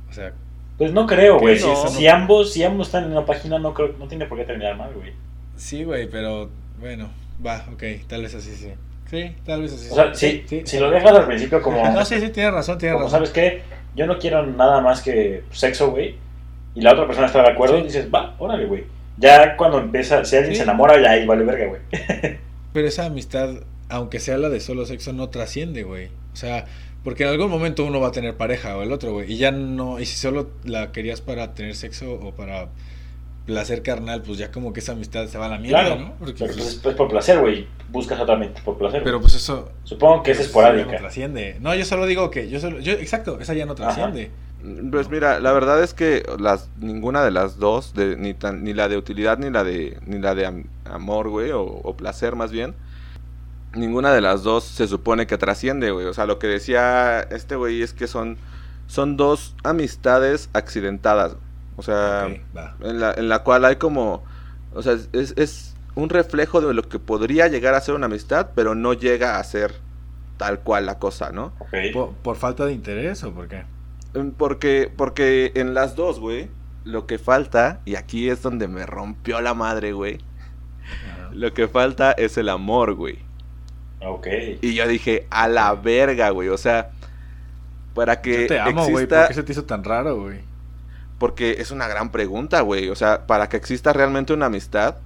O 0.10 0.14
sea, 0.14 0.34
Pues 0.78 0.94
no 0.94 1.06
creo, 1.08 1.40
güey. 1.40 1.58
Si, 1.60 2.08
ambos, 2.08 2.54
si 2.54 2.64
ambos 2.64 2.88
están 2.88 3.06
en 3.06 3.12
una 3.12 3.26
página, 3.26 3.58
no 3.60 3.74
creo, 3.74 3.94
no 4.00 4.08
tiene 4.08 4.26
por 4.26 4.38
qué 4.38 4.46
terminar 4.46 4.78
mal, 4.78 4.94
güey. 4.94 5.14
sí, 5.56 5.84
güey, 5.84 6.08
pero 6.10 6.50
bueno, 6.80 7.10
va, 7.46 7.66
ok, 7.74 7.84
tal 8.08 8.22
vez 8.22 8.36
así 8.36 8.52
sí. 8.56 8.72
Sí, 9.10 9.34
tal 9.46 9.62
vez 9.62 9.74
así 9.74 9.90
O 9.90 9.96
sea, 9.96 10.14
sí. 10.14 10.44
si, 10.48 10.60
Sí, 10.60 10.64
si 10.66 10.80
lo 10.80 10.92
dejas 10.92 11.14
al 11.14 11.26
principio 11.26 11.62
como, 11.62 11.84
No, 11.92 12.04
sí, 12.06 12.20
sí, 12.20 12.30
tienes 12.30 12.54
razón, 12.54 12.78
tienes 12.78 12.96
como 12.96 13.06
razón. 13.06 13.20
¿sabes 13.20 13.32
qué? 13.32 13.62
Yo 13.96 14.06
no 14.06 14.20
quiero 14.20 14.46
nada 14.46 14.80
más 14.82 15.02
que 15.02 15.44
sexo, 15.52 15.90
güey. 15.92 16.16
y 16.76 16.82
la 16.82 16.92
otra 16.94 17.08
persona 17.08 17.26
está 17.28 17.42
de 17.42 17.50
acuerdo, 17.50 17.78
Sí. 17.80 17.84
dices, 17.86 18.10
va, 18.14 18.36
órale, 18.38 18.66
güey. 18.66 18.84
Ya 19.18 19.56
cuando 19.58 19.80
empieza, 19.80 20.24
si 20.26 20.36
alguien 20.36 20.54
Sí. 20.54 20.58
se 20.58 20.64
enamora, 20.64 21.02
ya 21.02 21.12
ahí 21.12 21.26
vale 21.26 21.44
verga, 21.44 21.66
güey. 21.68 21.82
Pero 22.74 22.88
esa 22.88 23.06
amistad, 23.06 23.50
aunque 23.90 24.20
sea 24.20 24.38
la 24.38 24.50
de 24.50 24.60
solo 24.60 24.86
sexo, 24.86 25.14
no 25.14 25.30
trasciende, 25.30 25.84
güey. 25.84 26.08
O 26.34 26.36
sea, 26.36 26.66
porque 27.04 27.24
en 27.24 27.30
algún 27.30 27.50
momento 27.50 27.84
uno 27.86 28.00
va 28.00 28.10
a 28.10 28.12
tener 28.12 28.36
pareja 28.38 28.78
o 28.78 28.84
el 28.84 28.92
otro, 28.92 29.14
güey. 29.14 29.32
Y 29.32 29.38
ya 29.38 29.52
no, 29.52 30.00
y 30.00 30.06
si 30.06 30.16
solo 30.18 30.50
la 30.66 30.92
querías 30.92 31.22
para 31.22 31.54
tener 31.56 31.76
sexo 31.76 32.14
o 32.14 32.36
para 32.36 32.70
placer 33.48 33.82
carnal, 33.82 34.22
pues 34.24 34.38
ya 34.38 34.52
como 34.52 34.74
que 34.74 34.82
esa 34.82 34.92
amistad 34.92 35.26
se 35.28 35.38
va 35.38 35.46
a 35.46 35.50
la 35.50 35.58
mierda, 35.58 35.86
Claro, 35.86 36.02
¿no? 36.02 36.14
Porque, 36.20 36.34
Pero 36.38 36.54
pues, 36.54 36.76
pues, 36.84 36.86
es 36.90 36.96
por 36.96 37.08
placer, 37.08 37.40
güey. 37.40 37.66
Buscas 37.90 38.20
otra 38.20 38.36
mente 38.36 38.62
por 38.64 38.78
placer. 38.78 39.02
pero 39.04 39.22
pues 39.22 39.34
eso... 39.36 39.72
Supongo 39.86 40.22
que 40.22 40.32
es 40.32 40.38
ya 40.38 40.42
no 40.44 40.48
esporádica. 40.48 40.98
trasciende. 40.98 41.56
No, 41.62 41.74
yo 41.74 41.86
solo 41.86 42.06
digo 42.06 42.30
que, 42.30 42.50
yo 42.50 42.60
solo, 42.60 42.82
yo, 42.82 42.92
exacto, 42.94 43.40
esa 43.40 43.54
ya 43.54 43.66
no 43.66 43.74
trasciende. 43.74 44.30
Pues 44.92 45.10
mira, 45.10 45.40
la 45.40 45.52
verdad 45.54 45.84
es 45.84 45.94
que 45.94 46.24
las 46.40 46.70
ninguna 46.78 47.24
de 47.24 47.32
las 47.32 47.58
dos, 47.58 47.94
de, 47.94 48.18
ni, 48.18 48.34
tan- 48.34 48.64
ni 48.64 48.74
la 48.74 48.88
de 48.90 48.98
utilidad 48.98 49.38
ni 49.38 49.52
la 49.52 49.64
de 49.64 50.00
ni 50.06 50.20
la 50.20 50.34
de 50.36 50.46
am- 50.48 50.66
amor, 50.86 51.30
güey, 51.30 51.52
o, 51.52 51.62
o 51.64 51.96
placer 51.96 52.36
más 52.36 52.52
bien, 52.52 52.76
ninguna 53.76 54.14
de 54.14 54.22
las 54.22 54.44
dos 54.44 54.64
se 54.64 54.88
supone 54.88 55.28
que 55.28 55.38
trasciende, 55.38 55.92
güey. 55.92 56.06
O 56.08 56.14
sea, 56.14 56.26
lo 56.26 56.40
que 56.40 56.48
decía 56.48 57.22
este 57.22 57.56
güey 57.56 57.82
es 57.82 57.94
que 57.94 58.08
son 58.08 58.38
son 58.88 59.18
dos 59.18 59.56
amistades 59.64 60.50
accidentadas. 60.54 61.36
O 61.76 61.84
sea, 61.84 62.28
en 62.82 63.00
la, 63.00 63.14
en 63.14 63.30
la 63.30 63.44
cual 63.44 63.66
hay 63.66 63.76
como, 63.78 64.24
o 64.74 64.82
sea, 64.82 64.94
es, 65.14 65.34
es 65.38 65.76
un 65.96 66.10
reflejo 66.10 66.62
de 66.62 66.74
lo 66.74 66.84
que 66.84 67.00
podría 67.00 67.48
llegar 67.48 67.74
a 67.76 67.82
ser 67.82 67.96
una 67.96 68.08
amistad, 68.08 68.52
pero 68.56 68.76
no 68.76 68.94
llega 68.94 69.40
a 69.40 69.44
ser 69.44 69.74
tal 70.38 70.62
cual 70.62 70.86
la 70.86 71.00
cosa, 71.00 71.32
¿no? 71.32 71.54
¿Por, 71.92 72.16
por 72.18 72.36
falta 72.38 72.66
de 72.66 72.74
interés 72.74 73.24
o 73.24 73.34
por 73.34 73.48
qué? 73.48 73.66
Mm, 74.24 74.32
Porque, 74.32 74.92
porque 74.96 75.52
en 75.56 75.74
las 75.74 75.96
dos, 75.96 76.20
güey, 76.20 76.50
lo 76.84 77.06
que 77.06 77.18
falta, 77.18 77.82
y 77.86 77.96
aquí 77.96 78.30
es 78.30 78.42
donde 78.42 78.68
me 78.68 78.86
rompió 78.86 79.42
la 79.42 79.54
madre, 79.54 79.92
güey, 79.92 80.20
lo 81.32 81.54
que 81.54 81.68
falta 81.68 82.12
es 82.12 82.38
el 82.38 82.50
amor, 82.50 82.94
güey. 82.94 83.20
Ok. 84.02 84.28
Y 84.62 84.74
yo 84.74 84.88
dije, 84.88 85.28
a 85.30 85.48
la 85.48 85.74
verga, 85.76 86.30
güey, 86.30 86.50
o 86.50 86.58
sea, 86.58 86.92
para 87.94 88.22
que 88.22 88.42
Yo 88.42 88.48
te 88.48 88.60
amo, 88.60 88.84
güey, 88.88 89.04
exista, 89.06 89.20
¿por 89.22 89.28
qué 89.30 89.34
se 89.34 89.44
te 89.44 89.52
hizo 89.52 89.66
tan 89.66 89.84
raro, 89.84 90.22
güey? 90.22 90.40
porque 91.18 91.56
es 91.60 91.72
una 91.72 91.88
gran 91.88 92.12
pregunta, 92.12 92.62
güey, 92.62 92.90
o 92.90 92.96
sea, 92.96 93.26
para 93.26 93.50
que 93.50 93.58
exista 93.58 93.92
realmente 93.94 94.34
una 94.34 94.48
amistad, 94.48 94.98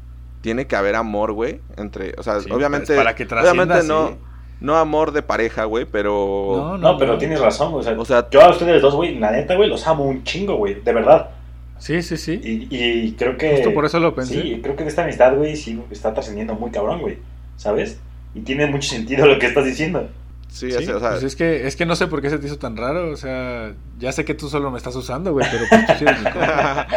tiene 0.41 0.67
que 0.67 0.75
haber 0.75 0.95
amor, 0.95 1.31
güey, 1.31 1.61
entre, 1.77 2.13
o 2.17 2.23
sea, 2.23 2.41
Sí, 2.41 2.51
obviamente, 2.51 2.95
para 2.95 3.15
que 3.15 3.25
trascienda, 3.25 3.63
obviamente 3.63 3.87
no, 3.87 4.09
sí. 4.09 4.17
No 4.61 4.77
amor 4.77 5.11
de 5.11 5.23
pareja, 5.23 5.65
güey, 5.65 5.85
pero... 5.85 6.53
No, 6.55 6.77
No, 6.77 6.97
pero 6.97 7.17
tienes 7.17 7.39
razón, 7.39 7.71
güey. 7.71 7.81
O 7.81 7.83
sea, 7.83 7.99
O 7.99 8.05
sea, 8.05 8.29
yo 8.29 8.41
a 8.41 8.51
ustedes 8.51 8.81
dos, 8.81 8.95
güey, 8.95 9.17
la 9.17 9.31
neta, 9.31 9.55
güey, 9.55 9.67
los 9.67 9.85
amo 9.87 10.05
un 10.05 10.23
chingo, 10.23 10.55
güey. 10.55 10.75
De 10.75 10.93
verdad. 10.93 11.31
Sí, 11.79 12.03
sí, 12.03 12.15
sí. 12.15 12.39
Y, 12.43 12.67
y 12.69 13.11
creo 13.13 13.37
que. 13.37 13.53
Justo 13.55 13.73
por 13.73 13.85
eso 13.85 13.99
lo 13.99 14.13
pensé. 14.13 14.39
Sí, 14.39 14.59
creo 14.61 14.75
que 14.75 14.85
esta 14.85 15.03
amistad, 15.03 15.35
güey, 15.35 15.55
sí 15.55 15.81
está 15.89 16.13
trascendiendo 16.13 16.53
muy 16.53 16.69
cabrón, 16.69 17.01
güey. 17.01 17.17
¿Sabes? 17.57 17.99
Y 18.35 18.41
tiene 18.41 18.67
mucho 18.67 18.87
sentido 18.87 19.25
lo 19.25 19.39
que 19.39 19.47
estás 19.47 19.65
diciendo. 19.65 20.07
sí, 20.47 20.71
Sí, 20.71 20.77
o 20.91 20.99
sea, 20.99 21.09
pues 21.09 21.23
es 21.23 21.35
que, 21.35 21.65
es 21.65 21.75
que 21.75 21.87
no 21.87 21.95
sé 21.95 22.05
por 22.05 22.21
qué 22.21 22.29
se 22.29 22.37
te 22.37 22.45
hizo 22.45 22.59
tan 22.59 22.77
raro, 22.77 23.09
o 23.09 23.17
sea, 23.17 23.73
ya 23.97 24.11
sé 24.11 24.25
que 24.25 24.35
tú 24.35 24.47
solo 24.47 24.69
me 24.69 24.77
estás 24.77 24.95
usando, 24.95 25.33
güey, 25.33 25.47
pero 25.51 25.65
pues 25.67 25.87
tú 25.87 25.93
sí 25.97 26.05
eres 26.05 26.19
mi 26.19 26.29
compa. 26.29 26.87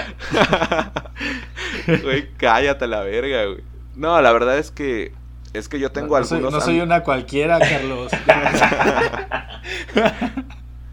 Güey, 2.02 2.28
cállate 2.36 2.86
la 2.86 3.00
verga, 3.00 3.44
güey. 3.46 3.62
No, 3.94 4.20
la 4.20 4.32
verdad 4.32 4.58
es 4.58 4.70
que 4.70 5.12
es 5.54 5.68
que 5.68 5.78
yo 5.78 5.90
tengo 5.90 6.14
no, 6.14 6.20
no 6.20 6.24
soy, 6.26 6.36
algunos 6.38 6.60
no 6.60 6.60
soy 6.60 6.80
una 6.80 7.02
cualquiera, 7.02 7.58
Carlos. 7.58 8.12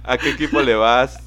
¿A 0.03 0.17
qué 0.17 0.29
equipo 0.31 0.61
le 0.61 0.75
vas? 0.75 1.17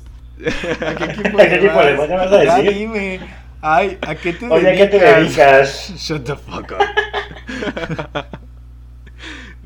¿A 0.81 0.95
qué 0.95 1.05
equipo, 1.13 1.39
¿A 1.39 1.47
qué 1.47 1.55
equipo 1.57 1.83
le 1.83 1.97
vas? 1.97 2.09
¿Ya 2.09 2.17
vas 2.17 2.33
a 2.33 2.45
Ya 2.45 2.57
decir? 2.57 2.75
dime. 2.79 3.21
Ay, 3.61 3.99
¿a 4.03 4.15
qué 4.15 4.33
te 4.33 4.47
Oye, 4.49 4.71
¿a 4.71 4.77
qué 4.77 4.87
te 4.87 4.99
dedicas? 4.99 5.93
Shut 5.97 6.25
the 6.25 6.37
fuck 6.37 6.73
up. 6.73 8.27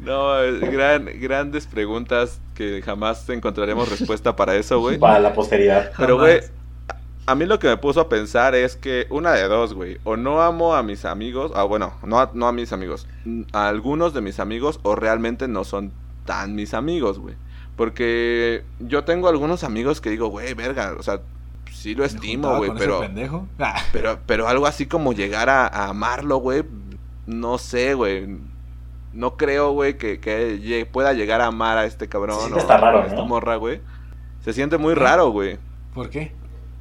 No, 0.01 0.37
gran, 0.71 1.07
grandes 1.21 1.67
preguntas 1.67 2.41
que 2.55 2.81
jamás 2.83 3.29
encontraremos 3.29 3.91
respuesta 3.91 4.35
para 4.37 4.55
eso, 4.57 4.81
güey. 4.81 4.97
Para 4.97 5.19
la 5.19 5.33
posteridad. 5.35 5.93
Pero, 5.99 6.17
Jamás. 6.17 6.41
güey, 6.41 6.51
a 7.31 7.35
mí 7.35 7.47
lo 7.47 7.59
que 7.59 7.69
me 7.69 7.77
puso 7.77 8.01
a 8.01 8.09
pensar 8.09 8.55
es 8.55 8.77
que 8.77 9.07
una 9.11 9.33
de 9.33 9.47
dos, 9.49 9.75
güey. 9.75 9.99
O 10.05 10.17
no 10.17 10.43
amo 10.43 10.75
a 10.75 10.83
mis 10.83 11.05
amigos, 11.05 11.53
ah, 11.55 11.65
bueno, 11.65 11.95
no 12.03 12.19
a, 12.21 12.31
no 12.35 12.47
a 12.49 12.53
mis 12.53 12.73
amigos. 12.73 13.07
mm, 13.25 13.43
A 13.53 13.69
algunos 13.69 14.15
de 14.15 14.21
mis 14.21 14.41
amigos, 14.41 14.81
o 14.83 14.95
realmente 14.97 15.49
no 15.49 15.65
son 15.65 15.93
tan 16.25 16.55
mis 16.55 16.75
amigos, 16.75 17.19
güey. 17.19 17.37
Porque 17.77 18.65
yo 18.81 19.05
tengo 19.05 19.29
algunos 19.29 19.63
amigos 19.65 20.01
que 20.01 20.11
digo, 20.11 20.29
güey, 20.29 20.55
verga, 20.55 20.95
o 20.99 21.03
sea, 21.03 21.21
sí 21.73 21.95
lo 21.95 22.01
¿Me 22.01 22.07
estimo, 22.07 22.57
güey, 22.57 22.73
pero? 22.77 23.01
Ah, 23.61 23.81
pero, 23.93 24.19
pero 24.27 24.49
algo 24.49 24.67
así 24.67 24.87
como 24.87 25.13
llegar 25.13 25.49
a, 25.49 25.67
a 25.67 25.89
amarlo, 25.89 26.39
güey, 26.39 26.65
no 27.27 27.59
sé, 27.59 27.95
güey. 27.95 28.27
No 29.13 29.37
creo, 29.37 29.73
güey, 29.73 29.97
que, 29.97 30.21
que 30.21 30.89
pueda 30.91 31.13
llegar 31.13 31.41
a 31.41 31.47
amar 31.47 31.79
a 31.79 31.87
este 31.87 32.09
cabrón 32.09 32.53
o 32.53 32.57
hasta 32.57 32.77
raro, 32.77 33.03
a 33.03 33.07
esta 33.07 33.17
¿no? 33.17 33.27
morra, 33.27 33.57
güey. 33.57 33.81
Se 34.45 34.53
siente 34.53 34.77
muy 34.79 34.95
raro, 34.95 35.31
güey. 35.31 35.59
¿Por 35.95 36.11
qué? 36.11 36.33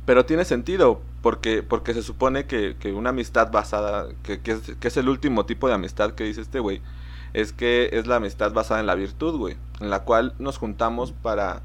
Pero 0.08 0.26
tiene 0.26 0.46
sentido, 0.46 1.02
porque, 1.22 1.64
porque 1.64 1.94
se 1.94 2.02
supone 2.02 2.46
que, 2.46 2.78
que 2.80 2.94
una 2.94 3.10
amistad 3.10 3.52
basada, 3.52 4.08
que, 4.24 4.40
que 4.40 4.54
es, 4.54 4.62
que 4.80 4.88
es 4.88 4.96
el 4.96 5.10
último 5.10 5.46
tipo 5.46 5.68
de 5.68 5.74
amistad 5.74 6.14
que 6.14 6.24
dice 6.24 6.40
este 6.40 6.62
güey, 6.62 6.82
es 7.34 7.52
que 7.52 7.90
es 7.92 8.08
la 8.08 8.16
amistad 8.16 8.54
basada 8.54 8.80
en 8.80 8.86
la 8.86 8.96
virtud, 8.96 9.38
güey, 9.38 9.58
en 9.82 9.90
la 9.90 10.04
cual 10.04 10.34
nos 10.40 10.58
juntamos 10.60 11.12
para, 11.12 11.62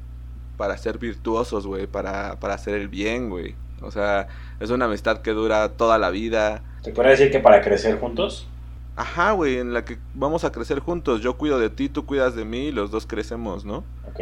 para 0.57 0.75
ser 0.77 0.97
virtuosos, 0.97 1.65
güey, 1.65 1.87
para, 1.87 2.37
para 2.41 2.55
hacer 2.55 2.73
el 2.73 2.89
bien, 2.89 3.29
güey. 3.29 3.55
O 3.81 3.91
sea, 3.91 4.27
es 4.59 4.71
una 4.71 4.85
amistad 4.85 5.21
que 5.21 5.31
dura 5.31 5.69
toda 5.69 5.97
la 5.97 6.09
vida. 6.09 6.63
¿Te 6.83 6.91
podría 6.91 7.11
decir 7.11 7.31
que 7.31 7.39
para 7.39 7.61
crecer 7.61 7.97
juntos? 7.97 8.49
Ajá, 8.97 9.31
güey, 9.31 9.59
en 9.59 9.73
la 9.73 9.85
que 9.85 9.99
vamos 10.15 10.43
a 10.43 10.51
crecer 10.51 10.79
juntos. 10.79 11.21
Yo 11.21 11.37
cuido 11.37 11.59
de 11.59 11.69
ti, 11.69 11.87
tú 11.87 12.05
cuidas 12.05 12.35
de 12.35 12.43
mí 12.43 12.65
y 12.65 12.71
los 12.73 12.91
dos 12.91 13.07
crecemos, 13.07 13.63
¿no? 13.63 13.85
Ok. 14.05 14.19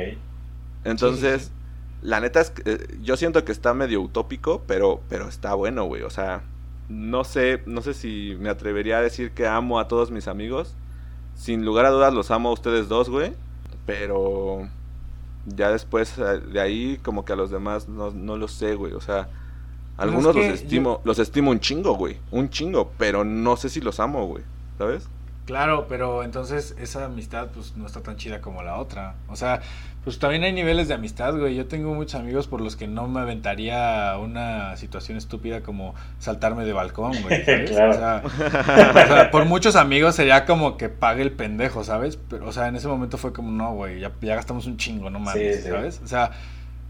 Entonces, 0.83 1.41
Sí, 1.45 1.47
sí, 1.47 1.60
la 2.01 2.19
neta 2.19 2.41
es 2.41 2.51
que 2.51 2.63
eh, 2.65 2.97
yo 3.01 3.15
siento 3.17 3.45
que 3.45 3.51
está 3.51 3.73
medio 3.73 4.01
utópico, 4.01 4.63
pero, 4.67 5.01
pero 5.07 5.27
está 5.27 5.53
bueno, 5.53 5.85
güey. 5.85 6.01
O 6.01 6.09
sea, 6.09 6.43
no 6.89 7.23
sé, 7.23 7.61
no 7.65 7.81
sé 7.81 7.93
si 7.93 8.35
me 8.39 8.49
atrevería 8.49 8.97
a 8.97 9.01
decir 9.01 9.31
que 9.31 9.47
amo 9.47 9.79
a 9.79 9.87
todos 9.87 10.11
mis 10.11 10.27
amigos. 10.27 10.75
Sin 11.35 11.63
lugar 11.65 11.85
a 11.85 11.89
dudas 11.89 12.13
los 12.13 12.31
amo 12.31 12.49
a 12.49 12.53
ustedes 12.53 12.87
dos, 12.87 13.09
güey. 13.09 13.33
Pero 13.85 14.67
ya 15.45 15.71
después 15.71 16.17
eh, 16.17 16.39
de 16.39 16.59
ahí, 16.59 16.99
como 17.03 17.23
que 17.23 17.33
a 17.33 17.35
los 17.35 17.51
demás 17.51 17.87
no, 17.87 18.11
no 18.11 18.35
lo 18.35 18.47
sé, 18.47 18.75
güey. 18.75 18.93
O 18.93 19.01
sea, 19.01 19.29
algunos 19.97 20.35
que 20.35 20.49
los 20.49 20.61
estimo, 20.61 21.01
los 21.03 21.19
estimo 21.19 21.51
un 21.51 21.59
chingo, 21.59 21.93
güey. 21.93 22.17
Un 22.31 22.49
chingo, 22.49 22.91
pero 22.97 23.23
no 23.23 23.57
sé 23.57 23.69
si 23.69 23.79
los 23.79 23.99
amo, 23.99 24.25
güey. 24.25 24.43
¿Sabes? 24.77 25.07
Claro, 25.45 25.85
pero 25.89 26.23
entonces 26.23 26.75
esa 26.79 27.05
amistad 27.05 27.49
pues 27.53 27.75
no 27.75 27.85
está 27.85 28.01
tan 28.01 28.15
chida 28.15 28.41
como 28.41 28.63
la 28.63 28.77
otra. 28.77 29.15
O 29.27 29.35
sea, 29.35 29.61
pues 30.03 30.17
también 30.17 30.43
hay 30.43 30.51
niveles 30.51 30.87
de 30.87 30.95
amistad, 30.95 31.37
güey. 31.37 31.55
Yo 31.55 31.67
tengo 31.67 31.93
muchos 31.93 32.19
amigos 32.19 32.47
por 32.47 32.59
los 32.59 32.75
que 32.75 32.87
no 32.87 33.07
me 33.07 33.19
aventaría 33.19 34.17
una 34.17 34.75
situación 34.75 35.17
estúpida 35.17 35.61
como 35.61 35.93
saltarme 36.17 36.65
de 36.65 36.73
balcón, 36.73 37.13
güey. 37.21 37.45
¿sabes? 37.45 37.71
Claro. 37.71 37.91
O, 37.91 37.93
sea, 37.93 38.23
o 38.25 39.07
sea, 39.07 39.31
por 39.31 39.45
muchos 39.45 39.75
amigos 39.75 40.15
sería 40.15 40.45
como 40.45 40.75
que 40.75 40.89
pague 40.89 41.21
el 41.21 41.31
pendejo, 41.31 41.83
¿sabes? 41.83 42.17
Pero, 42.17 42.47
o 42.47 42.51
sea, 42.51 42.67
en 42.67 42.75
ese 42.75 42.87
momento 42.87 43.19
fue 43.19 43.31
como, 43.31 43.51
no, 43.51 43.73
güey, 43.75 43.99
ya, 43.99 44.11
ya 44.21 44.35
gastamos 44.35 44.65
un 44.65 44.77
chingo, 44.77 45.11
no 45.11 45.19
mames, 45.19 45.57
Sí, 45.57 45.63
sí. 45.63 45.69
¿sabes? 45.69 46.01
O 46.03 46.07
sea, 46.07 46.31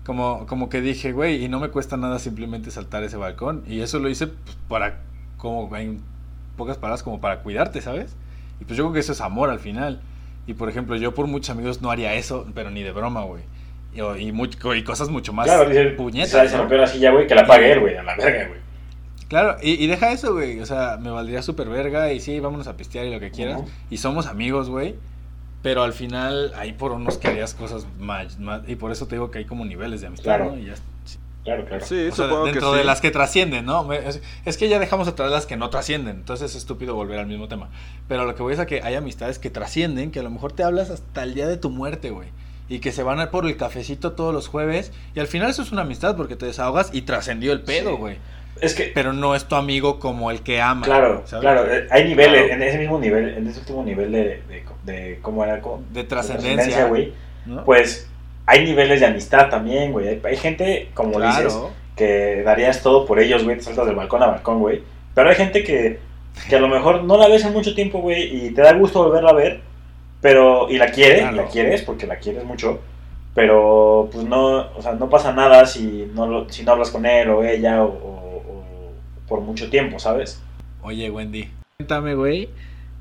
como, 0.06 0.46
como 0.48 0.70
que 0.70 0.80
dije, 0.80 1.12
güey, 1.12 1.44
y 1.44 1.50
no 1.50 1.60
me 1.60 1.68
cuesta 1.68 1.98
nada 1.98 2.18
simplemente 2.18 2.72
saltar 2.72 3.04
ese 3.04 3.18
balcón. 3.18 3.64
Y 3.68 3.82
eso 3.82 4.00
lo 4.00 4.08
hice 4.08 4.28
pues, 4.28 4.58
para, 4.70 5.00
como, 5.38 5.76
en 5.76 6.00
pocas 6.56 6.78
palabras, 6.78 7.04
como 7.04 7.20
para 7.20 7.40
cuidarte, 7.42 7.82
¿sabes? 7.82 8.16
Y 8.62 8.66
pues 8.66 8.78
yo 8.78 8.86
creo 8.86 8.94
que 8.94 9.00
eso 9.02 9.12
es 9.12 9.20
amor 9.20 9.50
al 9.50 9.60
final. 9.60 10.00
Y 10.48 10.54
por 10.54 10.70
ejemplo, 10.70 10.96
yo 10.96 11.14
por 11.14 11.28
muchos 11.28 11.50
amigos 11.52 11.82
no 11.82 11.92
haría 11.92 12.14
eso, 12.16 12.46
pero 12.54 12.70
ni 12.72 12.84
de 12.84 12.92
broma, 12.92 13.24
güey. 13.24 13.44
Y, 13.94 14.02
o- 14.02 14.16
y, 14.18 14.32
much- 14.32 14.58
y 14.78 14.84
cosas 14.84 15.10
mucho 15.10 15.34
más 15.34 15.46
Claro, 15.46 15.68
dice, 15.70 15.86
puñetas. 15.92 16.30
se 16.32 16.48
se 16.48 16.54
¿no? 16.56 16.60
rompió 16.64 16.78
la 16.78 16.88
silla, 16.88 17.12
güey, 17.12 17.28
que 17.28 17.36
la 17.36 17.46
pague 17.46 17.72
él, 17.72 17.80
güey, 17.82 17.96
a 17.98 18.04
la 18.04 18.16
verga, 18.16 18.48
güey. 18.48 18.60
Claro, 19.28 19.58
y, 19.62 19.84
y 19.84 19.88
deja 19.88 20.12
eso, 20.12 20.34
güey. 20.34 20.60
O 20.60 20.66
sea, 20.66 20.98
me 21.00 21.10
valdría 21.10 21.42
súper 21.42 21.70
verga 21.70 22.12
y 22.12 22.20
sí, 22.20 22.40
vámonos 22.40 22.68
a 22.68 22.76
pistear 22.76 23.06
y 23.06 23.12
lo 23.14 23.20
que 23.20 23.32
quieras. 23.32 23.62
Y 23.90 23.98
somos 23.98 24.28
amigos, 24.28 24.70
güey. 24.70 24.96
Pero 25.62 25.84
al 25.84 25.94
final, 25.94 26.52
ahí 26.58 26.74
por 26.74 26.92
unos 26.92 27.18
que 27.18 27.28
harías 27.28 27.54
cosas 27.54 27.86
más, 28.00 28.40
más- 28.40 28.62
Y 28.68 28.76
por 28.76 28.92
eso 28.92 29.06
te 29.08 29.16
digo 29.16 29.30
que 29.30 29.38
hay 29.40 29.46
como 29.46 29.64
niveles 29.64 30.02
de 30.02 30.08
amistad, 30.08 30.24
Claro. 30.38 30.52
¿no? 30.52 30.58
Y 30.58 30.66
ya, 30.66 30.74
Claro, 31.44 31.66
claro. 31.66 31.84
Sí, 31.86 32.08
o 32.08 32.16
sea, 32.16 32.26
supongo 32.26 32.46
que 32.46 32.52
dentro 32.52 32.72
sí. 32.74 32.78
de 32.78 32.84
las 32.84 33.02
que 33.02 33.10
trascienden, 33.12 33.66
¿no? 33.66 33.92
Es, 33.94 34.22
es 34.46 34.58
que 34.58 34.70
ya 34.70 34.78
dejamos 34.78 35.08
atrás 35.08 35.32
las 35.32 35.46
que 35.48 35.58
no 35.58 35.70
trascienden. 35.72 36.18
Entonces 36.18 36.52
es 36.52 36.58
estúpido 36.58 36.94
volver 36.96 37.18
al 37.20 37.26
mismo 37.26 37.48
tema. 37.48 37.70
Pero 38.08 38.26
lo 38.26 38.36
que 38.36 38.44
voy 38.44 38.54
es 38.54 38.60
a 38.60 38.66
que 38.68 38.82
hay 38.84 38.94
amistades 38.96 39.40
que 39.40 39.50
trascienden, 39.50 40.12
que 40.12 40.20
a 40.20 40.24
lo 40.24 40.30
mejor 40.30 40.52
te 40.52 40.64
hablas 40.64 40.90
hasta 40.92 41.24
el 41.24 41.34
día 41.34 41.48
de 41.48 41.58
tu 41.58 41.70
muerte, 41.72 42.12
güey. 42.12 42.30
Y 42.70 42.80
que 42.80 42.92
se 42.92 43.02
van 43.04 43.20
a 43.20 43.24
ir 43.24 43.30
por 43.30 43.46
el 43.48 43.58
cafecito 43.58 44.12
todos 44.14 44.34
los 44.34 44.48
jueves. 44.48 44.92
Y 45.16 45.20
al 45.20 45.28
final 45.28 45.50
eso 45.50 45.62
es 45.64 45.72
una 45.72 45.82
amistad 45.82 46.16
porque 46.16 46.36
te 46.36 46.46
desahogas 46.46 46.90
y 46.94 47.02
trascendió 47.02 47.54
el 47.54 47.62
pedo, 47.62 47.92
Sí. 47.92 47.98
güey. 47.98 48.18
Es 48.62 48.76
que, 48.76 48.92
Pero 48.94 49.12
no 49.12 49.34
es 49.34 49.46
tu 49.46 49.56
amigo 49.56 49.98
como 50.00 50.30
el 50.30 50.42
que 50.42 50.62
ama. 50.62 50.86
claro, 50.86 51.24
¿sabes? 51.26 51.42
claro, 51.42 51.74
eh, 51.74 51.88
hay 51.90 52.04
niveles, 52.06 52.44
Claro. 52.46 52.54
en 52.54 52.62
ese 52.70 52.78
mismo 52.78 53.00
nivel, 53.00 53.30
en 53.30 53.48
ese 53.48 53.62
último 53.62 53.84
nivel 53.84 54.12
de, 54.12 54.44
de, 54.48 54.64
de 54.84 55.20
cómo 55.24 55.44
era, 55.44 55.60
cómo- 55.62 55.82
De 55.90 56.02
de 56.02 56.08
trascendencia. 56.08 56.86
güey, 56.86 57.14
¿no? 57.48 57.64
pues 57.64 58.08
hay 58.52 58.66
niveles 58.66 59.00
de 59.00 59.06
amistad 59.06 59.50
también, 59.50 59.92
güey. 59.92 60.08
Hay, 60.08 60.22
hay 60.24 60.38
gente, 60.38 60.90
como 60.94 61.14
Claro. 61.14 61.44
dices, 61.46 61.58
que 61.96 62.42
darías 62.44 62.82
todo 62.82 63.06
por 63.06 63.20
ellos, 63.20 63.44
güey, 63.44 63.58
te 63.58 63.64
saltas 63.64 63.86
del 63.86 63.96
balcón 63.96 64.24
a 64.24 64.28
balcón, 64.28 64.60
güey. 64.60 64.82
Pero 65.14 65.30
hay 65.30 65.36
gente 65.36 65.64
que, 65.64 66.00
que 66.50 66.56
a 66.56 66.60
lo 66.60 66.68
mejor 66.68 67.04
no 67.04 67.18
la 67.18 67.28
ves 67.28 67.46
en 67.46 67.54
mucho 67.54 67.74
tiempo, 67.76 68.00
güey, 68.00 68.48
y 68.48 68.52
te 68.52 68.62
da 68.62 68.74
gusto 68.74 69.04
volverla 69.04 69.30
a 69.32 69.34
ver, 69.34 69.62
pero, 70.22 70.70
y 70.70 70.78
la 70.78 70.92
quieres, 70.92 71.32
y 71.32 71.36
la 71.36 71.46
quieres 71.48 71.82
porque 71.84 72.08
la 72.08 72.18
quieres 72.18 72.44
mucho, 72.44 72.80
pero 73.34 74.10
pues 74.12 74.26
no, 74.26 74.68
o 74.76 74.82
sea, 74.82 74.94
no 74.94 75.10
pasa 75.10 75.32
nada 75.34 75.66
si 75.66 76.10
no, 76.14 76.50
si 76.50 76.64
no 76.64 76.72
hablas 76.74 76.90
con 76.92 77.06
él 77.06 77.30
o 77.30 77.44
ella 77.44 77.84
o, 77.84 77.88
o- 77.88 78.44
o 78.48 78.64
por 79.28 79.42
mucho 79.42 79.70
tiempo, 79.70 80.00
¿sabes? 80.00 80.42
Oye, 80.84 81.10
Wendy, 81.10 81.50
cuéntame, 81.78 82.16
güey, 82.16 82.50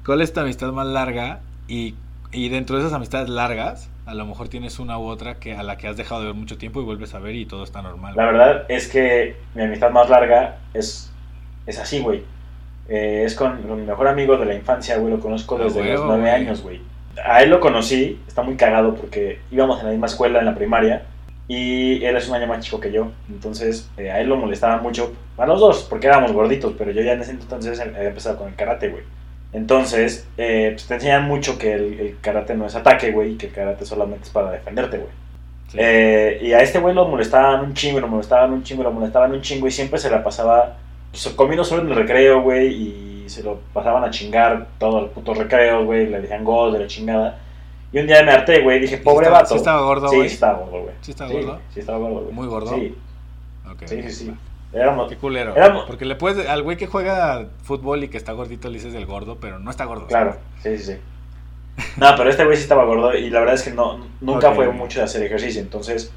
¿cuál 0.04 0.20
es 0.20 0.32
tu 0.32 0.40
amistad 0.40 0.72
más 0.72 0.86
larga? 0.86 1.40
Y, 1.68 1.94
y 2.32 2.48
dentro 2.48 2.76
de 2.76 2.82
esas 2.82 2.92
amistades 2.92 3.28
largas, 3.28 3.88
a 4.10 4.14
lo 4.14 4.26
mejor 4.26 4.48
tienes 4.48 4.80
una 4.80 4.98
u 4.98 5.06
otra 5.06 5.36
que 5.36 5.54
a 5.54 5.62
la 5.62 5.76
que 5.78 5.86
has 5.86 5.96
dejado 5.96 6.22
de 6.22 6.26
ver 6.26 6.34
mucho 6.34 6.58
tiempo 6.58 6.80
y 6.80 6.84
vuelves 6.84 7.14
a 7.14 7.20
ver 7.20 7.36
y 7.36 7.46
todo 7.46 7.62
está 7.62 7.80
normal. 7.80 8.14
La 8.16 8.26
verdad 8.26 8.64
es 8.68 8.88
que 8.88 9.36
mi 9.54 9.62
amistad 9.62 9.90
más 9.92 10.10
larga 10.10 10.58
es, 10.74 11.12
es 11.66 11.78
así, 11.78 12.00
güey. 12.00 12.24
Eh, 12.88 13.22
es 13.24 13.36
con, 13.36 13.62
con 13.62 13.80
mi 13.80 13.86
mejor 13.86 14.08
amigo 14.08 14.36
de 14.36 14.46
la 14.46 14.54
infancia, 14.54 14.96
güey. 14.98 15.12
Lo 15.14 15.20
conozco 15.20 15.56
Ah, 15.60 15.64
desde 15.64 15.92
los 15.92 16.06
nueve 16.06 16.28
años, 16.28 16.60
güey. 16.60 16.80
A 17.24 17.42
él 17.42 17.50
lo 17.50 17.60
conocí, 17.60 18.20
está 18.26 18.42
muy 18.42 18.56
cagado 18.56 18.96
porque 18.96 19.38
íbamos 19.52 19.78
en 19.78 19.86
la 19.86 19.92
misma 19.92 20.06
escuela 20.06 20.40
en 20.40 20.46
la 20.46 20.56
primaria 20.56 21.02
y 21.46 22.04
él 22.04 22.16
es 22.16 22.28
un 22.28 22.34
año 22.34 22.48
más 22.48 22.64
chico 22.64 22.80
que 22.80 22.90
yo. 22.90 23.12
Entonces 23.28 23.88
eh, 23.96 24.10
a 24.10 24.20
él 24.20 24.28
lo 24.28 24.36
molestaba 24.36 24.78
mucho, 24.78 25.12
a 25.38 25.46
los 25.46 25.60
dos, 25.60 25.86
porque 25.88 26.08
éramos 26.08 26.32
gorditos, 26.32 26.74
pero 26.76 26.90
yo 26.90 27.02
ya 27.02 27.12
en 27.12 27.20
ese 27.20 27.30
entonces 27.30 27.78
había 27.78 28.08
empezado 28.08 28.38
con 28.38 28.48
el 28.48 28.56
karate, 28.56 28.88
güey. 28.88 29.04
Entonces, 29.52 30.26
eh, 30.36 30.70
pues 30.74 30.86
te 30.86 30.94
enseñan 30.94 31.24
mucho 31.26 31.58
que 31.58 31.72
el, 31.74 31.98
el 32.00 32.16
karate 32.20 32.54
no 32.54 32.66
es 32.66 32.74
ataque, 32.76 33.10
güey, 33.10 33.32
y 33.32 33.36
que 33.36 33.46
el 33.46 33.52
karate 33.52 33.84
solamente 33.84 34.24
es 34.24 34.30
para 34.30 34.50
defenderte, 34.52 34.98
güey. 34.98 35.10
Sí. 35.68 35.78
Eh, 35.80 36.38
y 36.42 36.52
a 36.52 36.60
este 36.60 36.78
güey 36.78 36.94
lo 36.94 37.06
molestaban 37.06 37.60
un 37.64 37.74
chingo, 37.74 38.00
lo 38.00 38.08
molestaban 38.08 38.52
un 38.52 38.62
chingo, 38.62 38.82
lo 38.82 38.92
molestaban 38.92 39.32
un 39.32 39.40
chingo 39.40 39.66
y 39.66 39.70
siempre 39.70 39.98
se 39.98 40.10
la 40.10 40.22
pasaba 40.22 40.76
pues, 41.10 41.28
comiendo 41.34 41.64
solo 41.64 41.82
en 41.82 41.88
el 41.90 41.96
recreo, 41.96 42.42
güey, 42.42 42.68
y 42.68 43.24
se 43.28 43.42
lo 43.42 43.60
pasaban 43.72 44.04
a 44.04 44.10
chingar 44.10 44.66
todos 44.78 45.02
los 45.02 45.10
putos 45.12 45.36
recreos, 45.38 45.84
güey, 45.84 46.06
le 46.08 46.20
decían 46.20 46.44
gol 46.44 46.72
de 46.72 46.80
la 46.80 46.86
chingada. 46.86 47.38
Y 47.92 47.98
un 47.98 48.06
día 48.06 48.22
me 48.22 48.30
harté, 48.30 48.62
güey, 48.62 48.78
dije, 48.80 48.98
pobre 48.98 49.26
estaba- 49.26 49.42
vato. 49.42 49.54
sí 49.54 49.56
estaba 49.58 49.82
gordo, 49.82 50.08
Sí, 50.08 50.16
güey? 50.16 50.28
sí 50.28 50.34
estaba 50.34 50.58
gordo, 50.58 50.82
güey. 50.82 50.94
¿Sí 51.00 51.10
estaba 51.10 51.30
Sí, 51.30 51.36
gordo? 51.36 51.60
Sí, 51.74 51.80
estaba 51.80 51.98
gordo, 51.98 52.20
güey. 52.22 52.32
¿Muy 52.34 52.46
gordo? 52.46 52.74
Sí, 52.74 52.94
Ok. 53.68 53.82
sí, 53.86 54.02
sí, 54.02 54.10
sí. 54.12 54.34
Éramos, 54.72 55.08
Qué 55.08 55.16
culero. 55.16 55.54
Éramos- 55.56 55.84
Porque 55.86 56.04
le 56.04 56.14
puedes, 56.14 56.48
al 56.48 56.62
güey 56.62 56.76
que 56.76 56.86
juega 56.86 57.46
fútbol 57.62 58.04
y 58.04 58.08
que 58.08 58.16
está 58.16 58.32
gordito 58.32 58.68
le 58.68 58.74
dices 58.74 58.92
del 58.92 59.06
gordo, 59.06 59.38
pero 59.40 59.58
no 59.58 59.70
está 59.70 59.84
gordo. 59.84 60.06
Claro, 60.06 60.36
sí, 60.62 60.78
sí, 60.78 60.84
sí. 60.84 60.96
No, 61.96 62.14
pero 62.16 62.30
este 62.30 62.44
güey 62.44 62.56
sí 62.56 62.62
estaba 62.62 62.84
gordo 62.84 63.14
y 63.14 63.30
la 63.30 63.40
verdad 63.40 63.54
es 63.54 63.62
que 63.62 63.70
no, 63.72 64.06
nunca 64.20 64.52
fue 64.52 64.68
mucho 64.70 64.98
de 65.00 65.06
hacer 65.06 65.22
ejercicio. 65.22 65.60
Entonces, 65.60 66.12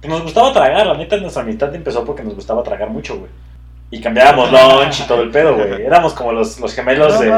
pues 0.00 0.10
nos 0.12 0.22
gustaba 0.22 0.52
tragar. 0.52 0.86
La 0.86 0.94
neta, 0.94 1.16
nuestra 1.18 1.42
amistad 1.42 1.74
empezó 1.74 2.04
porque 2.04 2.22
nos 2.24 2.34
gustaba 2.34 2.62
tragar 2.62 2.90
mucho, 2.90 3.18
güey. 3.18 3.30
Y 3.90 4.00
cambiábamos 4.00 4.50
lunch 4.50 5.00
y 5.00 5.06
todo 5.06 5.22
el 5.22 5.30
pedo, 5.30 5.54
güey. 5.54 5.82
Éramos 5.86 6.14
como 6.14 6.32
los, 6.32 6.58
los 6.58 6.74
gemelos 6.74 7.14
No 7.14 7.20
de, 7.20 7.30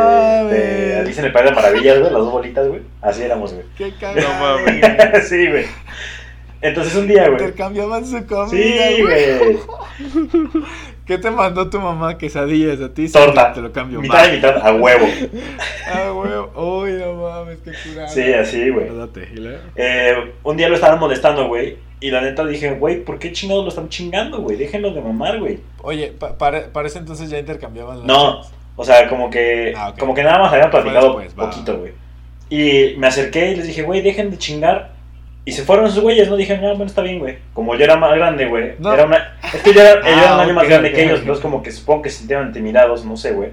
de 0.52 1.00
en 1.00 1.24
el 1.24 1.32
País 1.32 1.50
de 1.50 1.54
Maravillas, 1.54 1.98
güey. 1.98 2.10
Las 2.12 2.22
dos 2.22 2.32
bolitas, 2.32 2.68
güey. 2.68 2.82
Así 3.02 3.22
éramos, 3.22 3.52
güey. 3.52 3.66
Qué 3.76 3.92
cagado. 3.98 4.28
mames. 4.40 5.28
sí, 5.28 5.48
güey. 5.48 5.66
Entonces 6.60 6.94
un 6.96 7.06
día, 7.06 7.22
güey. 7.28 7.32
Intercambiaban 7.40 8.06
su 8.06 8.24
comida, 8.26 8.48
Sí, 8.48 9.02
güey. 9.02 9.58
¿Qué 11.06 11.18
te 11.18 11.30
mandó 11.30 11.70
tu 11.70 11.78
mamá? 11.80 12.18
Quesadillas 12.18 12.80
a 12.80 12.92
ti. 12.92 13.08
Torta. 13.08 13.52
Te 13.52 13.60
lo 13.60 13.70
cambio. 13.72 14.00
Mitad 14.00 14.28
y 14.28 14.36
mitad 14.36 14.56
a 14.66 14.74
huevo. 14.74 15.06
Ah, 15.88 16.10
güey. 16.10 16.32
Uy, 16.56 16.92
no 17.00 17.12
mames, 17.14 17.58
qué 17.64 17.70
curado. 17.88 18.08
Sí, 18.12 18.32
así, 18.32 18.70
güey. 18.70 18.88
Eh, 19.76 20.32
un 20.42 20.56
día 20.56 20.68
lo 20.68 20.74
estaban 20.74 20.98
molestando, 20.98 21.46
güey. 21.46 21.76
Y 22.00 22.10
la 22.10 22.20
neta 22.20 22.44
dije, 22.44 22.72
güey, 22.72 23.04
¿por 23.04 23.20
qué 23.20 23.30
chingados 23.32 23.62
lo 23.62 23.68
están 23.68 23.88
chingando, 23.88 24.40
güey? 24.40 24.56
Déjenlo 24.56 24.90
de 24.90 25.00
mamar, 25.00 25.38
güey. 25.38 25.60
Oye, 25.82 26.08
pa- 26.18 26.36
para, 26.36 26.72
para 26.72 26.88
ese 26.88 26.98
entonces 26.98 27.30
ya 27.30 27.38
intercambiaban 27.38 27.98
las 27.98 28.06
No, 28.06 28.42
o 28.74 28.84
sea, 28.84 29.08
como 29.08 29.30
que, 29.30 29.72
Ah, 29.76 29.94
como 29.96 30.12
que 30.12 30.24
nada 30.24 30.40
más 30.40 30.52
habían 30.52 30.70
platicado 30.70 31.22
poquito, 31.36 31.78
güey. 31.78 31.92
Y 32.50 32.96
me 32.98 33.06
acerqué 33.06 33.52
y 33.52 33.56
les 33.56 33.68
dije, 33.68 33.82
güey, 33.82 34.02
dejen 34.02 34.30
de 34.32 34.38
chingar. 34.38 34.95
Y 35.46 35.52
se 35.52 35.62
fueron 35.62 35.86
esos 35.86 36.00
güeyes, 36.00 36.28
¿no? 36.28 36.36
Dije, 36.36 36.58
no, 36.58 36.68
bueno, 36.70 36.84
está 36.84 37.00
bien, 37.02 37.18
güey. 37.20 37.38
Como 37.54 37.74
yo 37.76 37.84
era 37.84 37.96
más 37.96 38.14
grande, 38.14 38.46
güey. 38.46 38.72
No. 38.78 38.92
Era 38.92 39.04
una... 39.06 39.38
Es 39.54 39.62
que 39.62 39.72
yo 39.72 39.80
era, 39.80 40.02
yo 40.02 40.08
era 40.08 40.30
Ah, 40.32 40.34
un 40.34 40.40
año 40.40 40.54
más 40.54 40.64
ok, 40.64 40.70
grande 40.70 40.88
ok, 40.90 40.94
que 40.96 41.04
ellos, 41.04 41.20
entonces 41.20 41.40
como 41.42 41.62
que 41.62 41.70
supongo 41.72 42.02
que 42.02 42.10
se 42.10 42.18
sintieron 42.18 42.48
intimidados, 42.48 43.04
no 43.04 43.16
sé, 43.16 43.30
güey. 43.32 43.50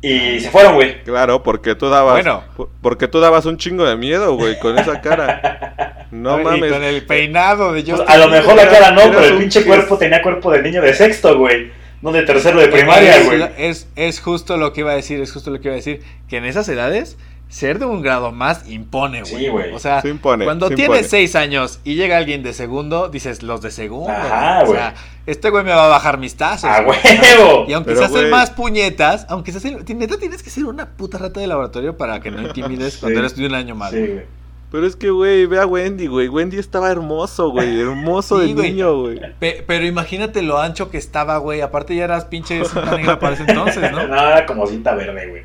Y 0.00 0.40
se 0.40 0.50
fueron, 0.50 0.74
güey. 0.74 1.02
Claro, 1.04 1.42
porque 1.42 1.74
tú 1.74 1.88
dabas. 1.88 2.14
Bueno. 2.14 2.42
por- 2.56 2.70
Porque 2.80 3.06
tú 3.08 3.20
dabas 3.20 3.44
un 3.46 3.56
chingo 3.56 3.84
de 3.84 3.96
miedo, 3.96 4.34
güey, 4.36 4.58
con 4.58 4.78
esa 4.78 5.00
cara. 5.00 5.98
No 6.12 6.38
Y 6.38 6.44
mames. 6.44 6.70
con 6.72 6.82
el 6.84 7.06
peinado 7.06 7.72
de 7.72 7.82
Pues, 7.84 7.96
Justin 7.98 8.14
a 8.14 8.18
lo 8.18 8.28
mejor 8.28 8.54
la 8.54 8.68
cara 8.68 8.90
no, 8.90 9.00
pero 9.10 9.24
el 9.24 9.32
un 9.32 9.38
pinche 9.38 9.60
pez. 9.60 9.66
cuerpo 9.68 9.96
tenía 9.96 10.20
cuerpo 10.20 10.50
de 10.52 10.60
niño 10.62 10.82
de 10.82 10.92
sexto, 10.92 11.38
güey. 11.38 11.72
No 12.02 12.12
de 12.12 12.22
tercero 12.24 12.60
de 12.60 12.68
primaria, 12.68 13.16
es, 13.16 13.24
güey. 13.24 13.42
es, 13.56 13.88
es 13.96 14.20
justo 14.20 14.58
lo 14.58 14.72
que 14.74 14.80
iba 14.80 14.92
a 14.92 14.94
decir, 14.96 15.20
es 15.22 15.32
justo 15.32 15.50
lo 15.50 15.58
que 15.60 15.68
iba 15.68 15.72
a 15.72 15.76
decir. 15.76 16.02
Que 16.28 16.36
en 16.36 16.44
esas 16.44 16.68
edades, 16.68 17.16
ser 17.52 17.78
de 17.78 17.84
un 17.84 18.00
grado 18.00 18.32
más 18.32 18.66
impone, 18.68 19.20
güey. 19.20 19.34
Sí, 19.44 19.48
güey. 19.48 19.72
O 19.74 19.78
sea, 19.78 20.00
Se 20.00 20.08
impone, 20.08 20.44
cuando 20.46 20.68
se 20.68 20.74
tienes 20.74 20.96
impone. 20.96 21.08
seis 21.08 21.36
años 21.36 21.80
y 21.84 21.96
llega 21.96 22.16
alguien 22.16 22.42
de 22.42 22.54
segundo, 22.54 23.08
dices, 23.10 23.42
los 23.42 23.60
de 23.60 23.70
segundo. 23.70 24.10
Ajá, 24.10 24.62
O 24.66 24.72
sea, 24.72 24.90
güey. 24.90 25.02
este 25.26 25.50
güey 25.50 25.62
me 25.62 25.70
va 25.72 25.84
a 25.84 25.88
bajar 25.88 26.16
mis 26.16 26.34
tazos. 26.34 26.64
¡A 26.70 26.82
güey. 26.82 26.98
huevo! 27.04 27.64
Y 27.68 27.74
aunque 27.74 27.88
Pero, 27.90 27.98
se 28.00 28.04
hacen 28.06 28.18
güey. 28.20 28.30
más 28.30 28.50
puñetas, 28.50 29.26
aunque 29.28 29.52
se 29.52 29.58
hacen, 29.58 29.84
neta 29.98 30.16
tienes 30.16 30.42
que 30.42 30.48
ser 30.50 30.64
una 30.64 30.86
puta 30.86 31.18
rata 31.18 31.40
de 31.40 31.46
laboratorio 31.46 31.96
para 31.96 32.20
que 32.20 32.30
no 32.30 32.40
intimides 32.42 32.96
cuando 33.00 33.18
eres 33.18 33.36
de 33.36 33.44
un 33.46 33.54
año 33.54 33.74
más. 33.74 33.90
Sí, 33.90 33.98
güey. 33.98 34.12
güey. 34.12 34.24
Pero 34.70 34.86
es 34.86 34.96
que, 34.96 35.10
güey, 35.10 35.44
ve 35.44 35.60
a 35.60 35.66
Wendy, 35.66 36.06
güey. 36.06 36.28
Wendy 36.28 36.56
estaba 36.58 36.90
hermoso, 36.90 37.50
güey. 37.50 37.78
Hermoso 37.82 38.40
Sí, 38.40 38.46
de 38.48 38.54
güey. 38.54 38.70
niño, 38.72 38.98
güey. 39.02 39.20
Pe- 39.38 39.62
pero 39.66 39.84
imagínate 39.84 40.40
lo 40.40 40.58
ancho 40.58 40.88
que 40.90 40.96
estaba, 40.96 41.36
güey. 41.36 41.60
Aparte 41.60 41.94
ya 41.94 42.04
eras 42.04 42.24
pinche 42.24 42.64
cinta 42.64 42.96
negra 42.96 43.18
para 43.18 43.34
ese 43.34 43.42
entonces, 43.46 43.92
¿no? 43.92 44.08
No, 44.08 44.14
era 44.16 44.46
como 44.46 44.66
cinta 44.66 44.94
verde, 44.94 45.28
güey. 45.28 45.42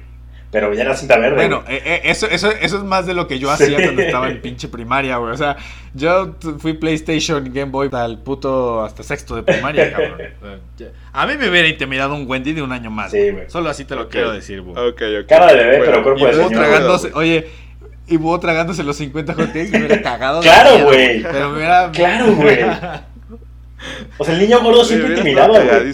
Pero 0.50 0.74
ya 0.74 0.84
era 0.84 0.95
cinta 0.95 1.18
verde. 1.18 1.36
Bueno, 1.36 1.62
güey. 1.66 1.76
eh, 1.76 1.82
eh, 1.86 2.02
eso, 2.06 2.26
eso, 2.28 2.50
eso 2.52 2.78
es 2.78 2.84
más 2.84 3.06
de 3.06 3.14
lo 3.14 3.28
que 3.28 3.38
yo 3.38 3.52
hacía 3.52 3.78
Sí. 3.78 3.84
cuando 3.84 4.02
estaba 4.02 4.30
en 4.30 4.41
pinche 4.41 4.70
primaria, 4.70 5.18
güey. 5.18 5.34
O 5.34 5.38
sea, 5.38 5.58
yo 5.93 6.36
fui 6.60 6.72
PlayStation 6.74 7.43
Game 7.54 7.72
Boy 7.72 7.88
hasta 7.88 8.06
el 8.06 8.18
puto, 8.20 8.82
hasta 8.84 9.04
sexto 9.04 9.36
de 9.36 9.43
primaria, 9.43 9.91
cabrón. 9.91 10.22
A 11.12 11.28
mí 11.28 11.34
me 11.38 11.50
hubiera 11.50 11.68
intimidado 11.68 12.16
un 12.16 12.26
Wendy 12.30 12.54
de 12.54 12.62
un 12.62 12.72
año 12.72 12.89
más. 12.89 13.12
Sí, 13.12 13.30
güey. 13.30 13.50
Solo 13.50 13.70
así 13.70 13.84
te 13.84 13.95
lo 13.95 14.08
quiero 14.08 14.32
decir, 14.32 14.62
güey. 14.62 14.78
Ok, 14.89 15.02
ok. 15.24 15.28
Cara 15.28 15.48
de 15.48 15.56
bebé, 15.56 15.82
pero 15.86 16.02
cuerpo 16.04 16.22
y 16.24 16.28
de 16.28 16.34
señor. 16.34 16.52
tragándose, 16.52 17.12
oye, 17.14 17.48
y 18.08 18.16
Búho 18.16 18.39
tragándose 18.39 18.84
los 18.84 18.95
50 18.95 19.34
hot 19.34 19.48
cakes 19.48 19.70
me 19.72 19.80
hubiera 19.80 20.02
cagado. 20.02 20.39
Claro, 20.39 20.86
güey. 20.86 21.24
Pero 21.24 21.50
me 21.50 21.58
hubiera. 21.58 21.91
Claro, 21.91 22.34
güey. 22.36 22.60
O 24.18 24.26
sea, 24.26 24.34
el 24.34 24.39
niño 24.39 24.60
gordo 24.64 24.84
siempre 24.84 25.10
intimidaba, 25.10 25.60
güey. 25.60 25.93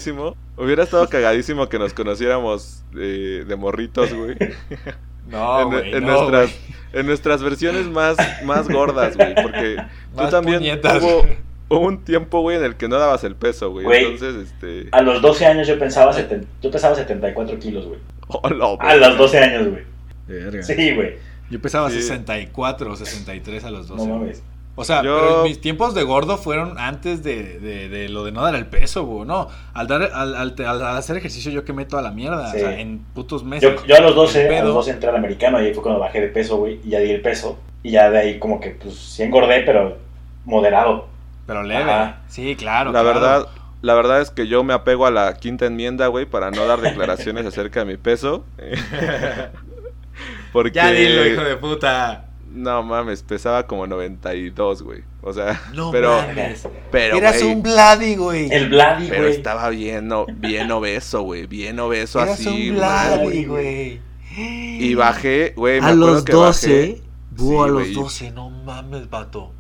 Hubiera 0.58 0.84
estado 0.84 1.08
cagadísimo 1.10 1.68
que 1.70 1.80
nos 1.80 1.94
conociéramos 1.94 2.84
eh, 2.96 3.44
de 3.48 3.56
morritos, 3.56 4.14
güey. 4.14 4.36
No, 5.26 5.80
en, 5.80 6.04
no, 6.06 6.30
nuestras, 6.30 6.60
en 6.92 7.06
nuestras 7.06 7.42
versiones 7.42 7.88
más, 7.88 8.18
más 8.44 8.68
gordas, 8.68 9.16
güey. 9.16 9.34
Porque 9.42 9.78
tú 10.18 10.30
también 10.30 10.58
puñetas. 10.60 11.02
hubo, 11.02 11.80
un 11.80 12.04
tiempo, 12.04 12.42
güey, 12.42 12.58
en 12.58 12.64
el 12.66 12.76
que 12.76 12.90
no 12.90 12.98
dabas 12.98 13.24
el 13.24 13.36
peso, 13.38 13.72
güey. 13.72 14.04
Entonces, 14.04 14.52
este. 14.52 14.90
A 14.92 15.02
los 15.02 15.22
12 15.22 15.46
años 15.46 15.66
yo 15.66 15.80
pensaba 15.80 16.12
seten- 16.14 16.46
yo 16.62 16.70
pesaba 16.70 16.94
74 16.96 17.58
kilos, 17.58 17.86
güey. 17.86 18.00
hola, 18.28 18.76
A 18.82 18.96
los 18.98 19.18
12 19.18 19.40
años, 19.40 19.68
güey. 19.70 20.62
Sí, 20.62 20.94
güey. 20.94 21.16
Yo 21.50 21.62
pesaba 21.62 21.90
Sí. 21.90 22.02
64 22.02 22.92
o 22.92 22.96
63 22.98 23.64
a 23.64 23.72
los 23.72 23.88
12. 23.88 24.06
No 24.06 24.18
mames. 24.18 24.44
O 24.76 24.84
sea, 24.84 25.04
Yo- 25.04 25.20
pero 25.20 25.44
mis 25.44 25.62
tiempos 25.62 25.94
de 25.94 26.02
gordo 26.04 26.38
fueron 26.38 26.80
antes 26.80 27.22
de, 27.24 27.60
de, 27.60 27.90
de 27.90 28.10
lo 28.10 28.24
de 28.24 28.32
no 28.32 28.42
dar 28.42 28.56
el 28.56 28.66
peso, 28.66 29.06
güey. 29.06 29.28
No, 29.28 29.48
al, 29.74 29.88
dar, 29.88 30.02
al, 30.02 30.36
al, 30.36 30.56
al 30.60 30.98
hacer 30.98 31.16
ejercicio 31.18 31.52
yo 31.52 31.64
quemé 31.64 31.86
toda 31.86 32.02
la 32.02 32.10
mierda. 32.12 32.50
Sí. 32.52 32.58
O 32.58 32.60
sea, 32.62 32.80
en 32.80 33.00
putos 33.14 33.44
meses. 33.44 33.70
Yo, 33.72 33.86
yo 33.86 33.96
a 33.96 34.00
los 34.02 34.16
12, 34.16 34.48
El 34.48 34.54
a 34.56 34.64
los 34.64 34.74
12 34.74 34.92
entré 34.92 35.10
al 35.10 35.16
americano 35.18 35.62
y 35.62 35.68
ahí 35.68 35.74
fue 35.76 35.84
cuando 35.84 36.00
bajé 36.00 36.22
de 36.22 36.28
peso, 36.30 36.58
güey. 36.58 36.80
Y 36.84 36.90
ya 36.90 37.00
di 37.00 37.12
el 37.12 37.22
peso. 37.22 37.60
Y 37.84 37.92
ya 37.92 38.10
de 38.10 38.18
ahí 38.18 38.40
como 38.40 38.60
que, 38.60 38.72
pues, 38.72 38.96
sí 38.96 39.22
engordé, 39.22 39.62
pero 39.62 39.98
moderado. 40.46 41.08
Pero 41.46 41.62
leve. 41.62 41.84
Ajá. 41.84 42.22
Sí, 42.28 42.56
claro. 42.56 42.92
La 42.92 43.02
claro. 43.02 43.20
verdad, 43.20 43.48
la 43.84 43.94
verdad 43.94 44.22
es 44.22 44.32
que 44.32 44.48
yo 44.48 44.64
me 44.64 44.74
apego 44.74 45.06
a 45.06 45.12
la 45.12 45.36
quinta 45.36 45.66
enmienda, 45.68 46.08
güey, 46.08 46.26
para 46.26 46.50
no 46.50 46.66
dar 46.66 46.82
declaraciones 46.82 47.46
acerca 47.46 47.82
de 47.82 47.86
mi 47.86 47.98
peso. 47.98 48.44
Porque. 50.52 50.72
Ya 50.76 50.92
dilo, 50.92 51.28
hijo 51.28 51.44
de 51.44 51.58
puta. 51.58 52.26
No 52.54 52.84
mames, 52.84 53.24
pesaba 53.24 53.66
como 53.66 53.88
92, 53.88 54.84
güey. 54.84 55.04
O 55.22 55.34
sea, 55.34 55.60
No 55.74 55.92
pero. 55.92 56.16
mames. 56.22 56.68
Pero, 56.92 57.18
Eras 57.18 57.42
un 57.42 57.64
Vladi, 57.64 58.16
güey. 58.16 58.52
El 58.52 58.70
Vladi, 58.70 59.08
Pero 59.10 59.24
güey. 59.24 59.34
estaba 59.36 59.70
bien, 59.70 60.08
no, 60.08 60.26
bien 60.28 60.72
obeso, 60.72 61.24
güey. 61.24 61.48
Bien 61.48 61.80
obeso 61.80 62.22
Eras 62.22 62.40
así. 62.40 62.70
un 62.70 62.76
Vladi, 62.78 63.46
güey. 63.46 64.02
Y 64.38 64.94
bajé, 64.96 65.54
güey. 65.56 65.80
me 65.82 65.88
A 65.88 65.90
acuerdo 65.92 66.14
los 66.14 66.24
que 66.24 66.32
12. 66.34 66.68
bajé- 66.96 67.02
Búho, 67.32 67.64
Sí, 67.64 67.70
a 67.70 67.72
los 67.72 67.82
güey. 67.82 67.94
12. 67.96 68.32
No 68.32 68.50
mames, 68.52 69.10
vato. 69.10 69.52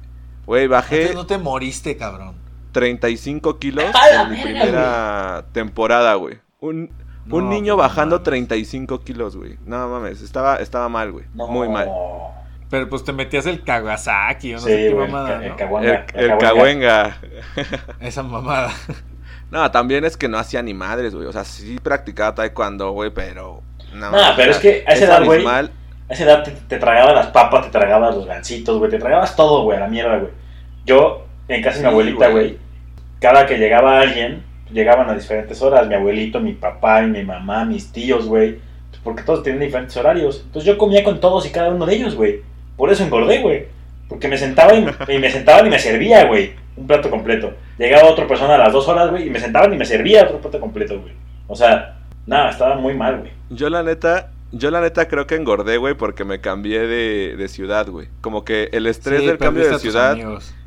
Güey, 0.45 0.67
bajé 0.67 1.01
Antes 1.01 1.15
no 1.15 1.25
te 1.25 1.37
moriste, 1.39 1.97
cabrón. 1.97 2.35
35 2.73 3.57
kilos 3.59 3.85
¡A 3.93 4.07
la 4.15 4.21
en 4.23 4.29
mi 4.31 4.37
primera 4.41 5.45
temporada, 5.51 6.13
güey. 6.15 6.39
Un, 6.59 6.91
un 7.29 7.45
No, 7.45 7.49
niño 7.49 7.73
no 7.73 7.77
bajando 7.77 8.15
mames. 8.17 8.23
35 8.25 9.01
kilos, 9.01 9.35
güey. 9.35 9.57
No 9.65 9.87
mames, 9.89 10.21
estaba, 10.21 10.57
estaba 10.57 10.89
mal, 10.89 11.11
güey. 11.11 11.25
No. 11.33 11.47
Muy 11.47 11.69
mal. 11.69 11.87
Pero 12.73 12.89
pues 12.89 13.03
te 13.03 13.13
metías 13.13 13.45
el 13.45 13.63
Kawasaki 13.63 14.53
o 14.53 14.55
no 14.55 14.61
Sí, 14.63 14.69
sé 14.69 14.87
qué 14.89 14.95
mamada, 14.95 15.43
el 15.45 15.49
¿no? 15.49 15.57
caguanga, 16.39 17.17
El. 17.59 17.67
Esa 18.07 18.23
mamada. 18.23 18.71
No, 19.51 19.69
también 19.69 20.03
es 20.03 20.17
que 20.17 20.27
no 20.27 20.39
hacía 20.39 20.63
ni 20.63 20.73
madres, 20.73 21.13
güey. 21.13 21.27
O 21.27 21.31
sea, 21.31 21.43
sí 21.43 21.77
practicaba 21.83 22.33
taekwondo, 22.33 22.89
güey, 22.89 23.11
pero... 23.11 23.61
No, 23.93 24.09
Nah, 24.09 24.35
pero 24.35 24.49
es 24.49 24.57
que 24.57 24.83
a 24.87 24.93
esa 24.93 25.05
edad, 25.05 25.23
güey. 25.23 25.45
A 25.45 25.69
esa 26.09 26.23
edad 26.23 26.43
te, 26.43 26.49
te 26.49 26.79
tragabas 26.79 27.13
las 27.13 27.27
papas, 27.27 27.65
te 27.65 27.69
tragabas 27.69 28.15
los 28.15 28.25
gancitos, 28.25 28.79
güey, 28.79 28.89
te 28.89 28.97
tragabas 28.97 29.35
todo, 29.35 29.61
güey, 29.65 29.77
a 29.77 29.81
la 29.81 29.87
mierda, 29.87 30.17
güey. 30.17 30.31
Yo, 30.87 31.27
en 31.47 31.61
casa 31.61 31.77
de 31.77 31.83
mi 31.83 31.89
abuelita, 31.89 32.29
güey. 32.29 32.57
cada 33.19 33.45
que 33.45 33.59
llegaba 33.59 33.99
alguien, 33.99 34.43
llegaban 34.71 35.07
a 35.07 35.13
diferentes 35.13 35.61
horas, 35.61 35.87
mi 35.87 35.93
abuelito, 35.93 36.39
mi 36.39 36.53
papá 36.53 37.03
y 37.03 37.11
mi 37.11 37.23
mamá, 37.23 37.63
mis 37.65 37.91
tíos, 37.91 38.25
güey, 38.25 38.57
porque 39.03 39.21
todos 39.21 39.43
tienen 39.43 39.61
diferentes 39.61 39.95
horarios. 39.95 40.41
Entonces 40.47 40.65
yo 40.65 40.79
comía 40.79 41.03
con 41.03 41.19
todos 41.19 41.45
y 41.45 41.51
cada 41.51 41.69
uno 41.69 41.85
de 41.85 41.93
ellos, 41.93 42.15
güey. 42.15 42.41
Por 42.77 42.91
eso 42.91 43.03
engordé, 43.03 43.41
güey. 43.41 43.65
Porque 44.09 44.27
me 44.27 44.37
sentaba 44.37 44.73
y, 44.73 44.85
y 45.07 45.19
me 45.19 45.31
sentaban 45.31 45.65
y 45.65 45.69
me 45.69 45.79
servía, 45.79 46.25
güey, 46.25 46.53
un 46.75 46.87
plato 46.87 47.09
completo. 47.09 47.53
Llegaba 47.77 48.09
otra 48.09 48.27
persona 48.27 48.55
a 48.55 48.57
las 48.57 48.73
dos 48.73 48.87
horas, 48.87 49.09
güey, 49.09 49.27
y 49.27 49.29
me 49.29 49.39
sentaban 49.39 49.73
y 49.73 49.77
me 49.77 49.85
servía 49.85 50.23
otro 50.23 50.39
plato 50.39 50.59
completo, 50.59 50.99
güey. 50.99 51.13
O 51.47 51.55
sea, 51.55 51.97
nada, 52.25 52.49
estaba 52.49 52.75
muy 52.75 52.93
mal, 52.93 53.19
güey. 53.19 53.31
Yo 53.49 53.69
la 53.69 53.81
neta, 53.83 54.31
yo 54.51 54.71
la 54.71 54.81
neta 54.81 55.07
creo 55.07 55.25
que 55.25 55.35
engordé, 55.35 55.77
güey, 55.77 55.95
porque 55.95 56.25
me 56.25 56.41
cambié 56.41 56.81
de, 56.81 57.35
de 57.37 57.47
ciudad, 57.47 57.87
güey. 57.87 58.07
Como 58.21 58.45
que 58.45 58.69
el 58.73 58.87
estrés 58.87 59.21
Sí, 59.21 59.27
del 59.27 59.37
cambio 59.37 59.69
de 59.69 59.79
ciudad 59.79 60.17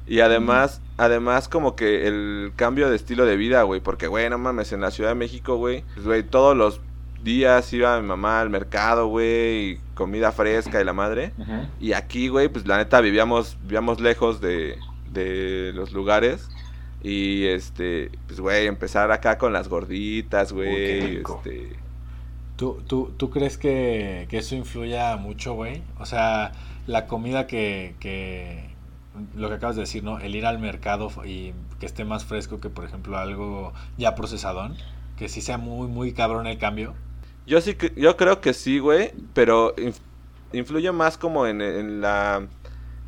y 0.06 0.20
además, 0.20 0.80
además 0.96 1.48
como 1.48 1.74
que 1.74 2.06
el 2.06 2.52
cambio 2.54 2.88
de 2.88 2.96
estilo 2.96 3.26
de 3.26 3.36
vida, 3.36 3.62
güey, 3.62 3.80
porque 3.80 4.06
güey, 4.06 4.30
no 4.30 4.38
mames, 4.38 4.72
en 4.72 4.80
la 4.80 4.92
Ciudad 4.92 5.10
de 5.10 5.16
México, 5.16 5.56
güey, 5.56 5.84
pues, 5.94 6.06
güey, 6.06 6.22
todos 6.22 6.56
los 6.56 6.80
días 7.26 7.70
iba 7.74 8.00
mi 8.00 8.06
mamá 8.06 8.40
al 8.40 8.48
mercado, 8.48 9.08
güey, 9.08 9.72
y 9.72 9.80
comida 9.94 10.32
fresca 10.32 10.80
y 10.80 10.84
la 10.84 10.94
madre. 10.94 11.32
Y 11.78 11.92
aquí, 11.92 12.28
güey, 12.28 12.48
pues 12.48 12.66
la 12.66 12.78
neta 12.78 13.02
vivíamos, 13.02 13.58
vivíamos 13.60 14.00
lejos 14.00 14.40
de, 14.40 14.78
de 15.12 15.72
los 15.74 15.92
lugares. 15.92 16.48
Y 17.02 17.44
este, 17.46 18.10
pues 18.26 18.40
güey, 18.40 18.66
empezar 18.66 19.12
acá 19.12 19.36
con 19.36 19.52
las 19.52 19.68
gorditas, 19.68 20.52
güey. 20.52 21.00
rico. 21.00 21.42
Este, 21.44 21.76
¿Tú, 22.56 22.82
tú, 22.86 23.12
¿Tú 23.16 23.28
crees 23.28 23.58
que, 23.58 24.26
que 24.30 24.38
eso 24.38 24.54
influya 24.54 25.16
mucho, 25.16 25.52
güey? 25.54 25.82
O 25.98 26.06
sea, 26.06 26.52
la 26.86 27.06
comida 27.06 27.46
que, 27.46 27.94
que... 28.00 28.70
Lo 29.34 29.48
que 29.48 29.56
acabas 29.56 29.76
de 29.76 29.82
decir, 29.82 30.04
¿no? 30.04 30.18
El 30.18 30.34
ir 30.34 30.46
al 30.46 30.58
mercado 30.58 31.10
y 31.24 31.52
que 31.80 31.86
esté 31.86 32.04
más 32.04 32.24
fresco 32.24 32.60
que, 32.60 32.70
por 32.70 32.84
ejemplo, 32.84 33.18
algo 33.18 33.72
ya 33.98 34.14
procesadón. 34.14 34.76
Que 35.16 35.28
sí 35.28 35.40
sea 35.40 35.58
muy, 35.58 35.88
muy 35.88 36.12
cabrón 36.12 36.46
el 36.46 36.58
cambio. 36.58 36.94
Yo 37.46 37.60
sí, 37.60 37.74
que- 37.74 37.92
yo 37.96 38.16
creo 38.16 38.40
que 38.40 38.52
sí, 38.52 38.78
güey, 38.78 39.12
pero 39.34 39.74
inf- 39.76 40.00
influye 40.52 40.90
más 40.92 41.16
como 41.18 41.46
en, 41.46 41.60
en 41.60 42.00
la, 42.00 42.46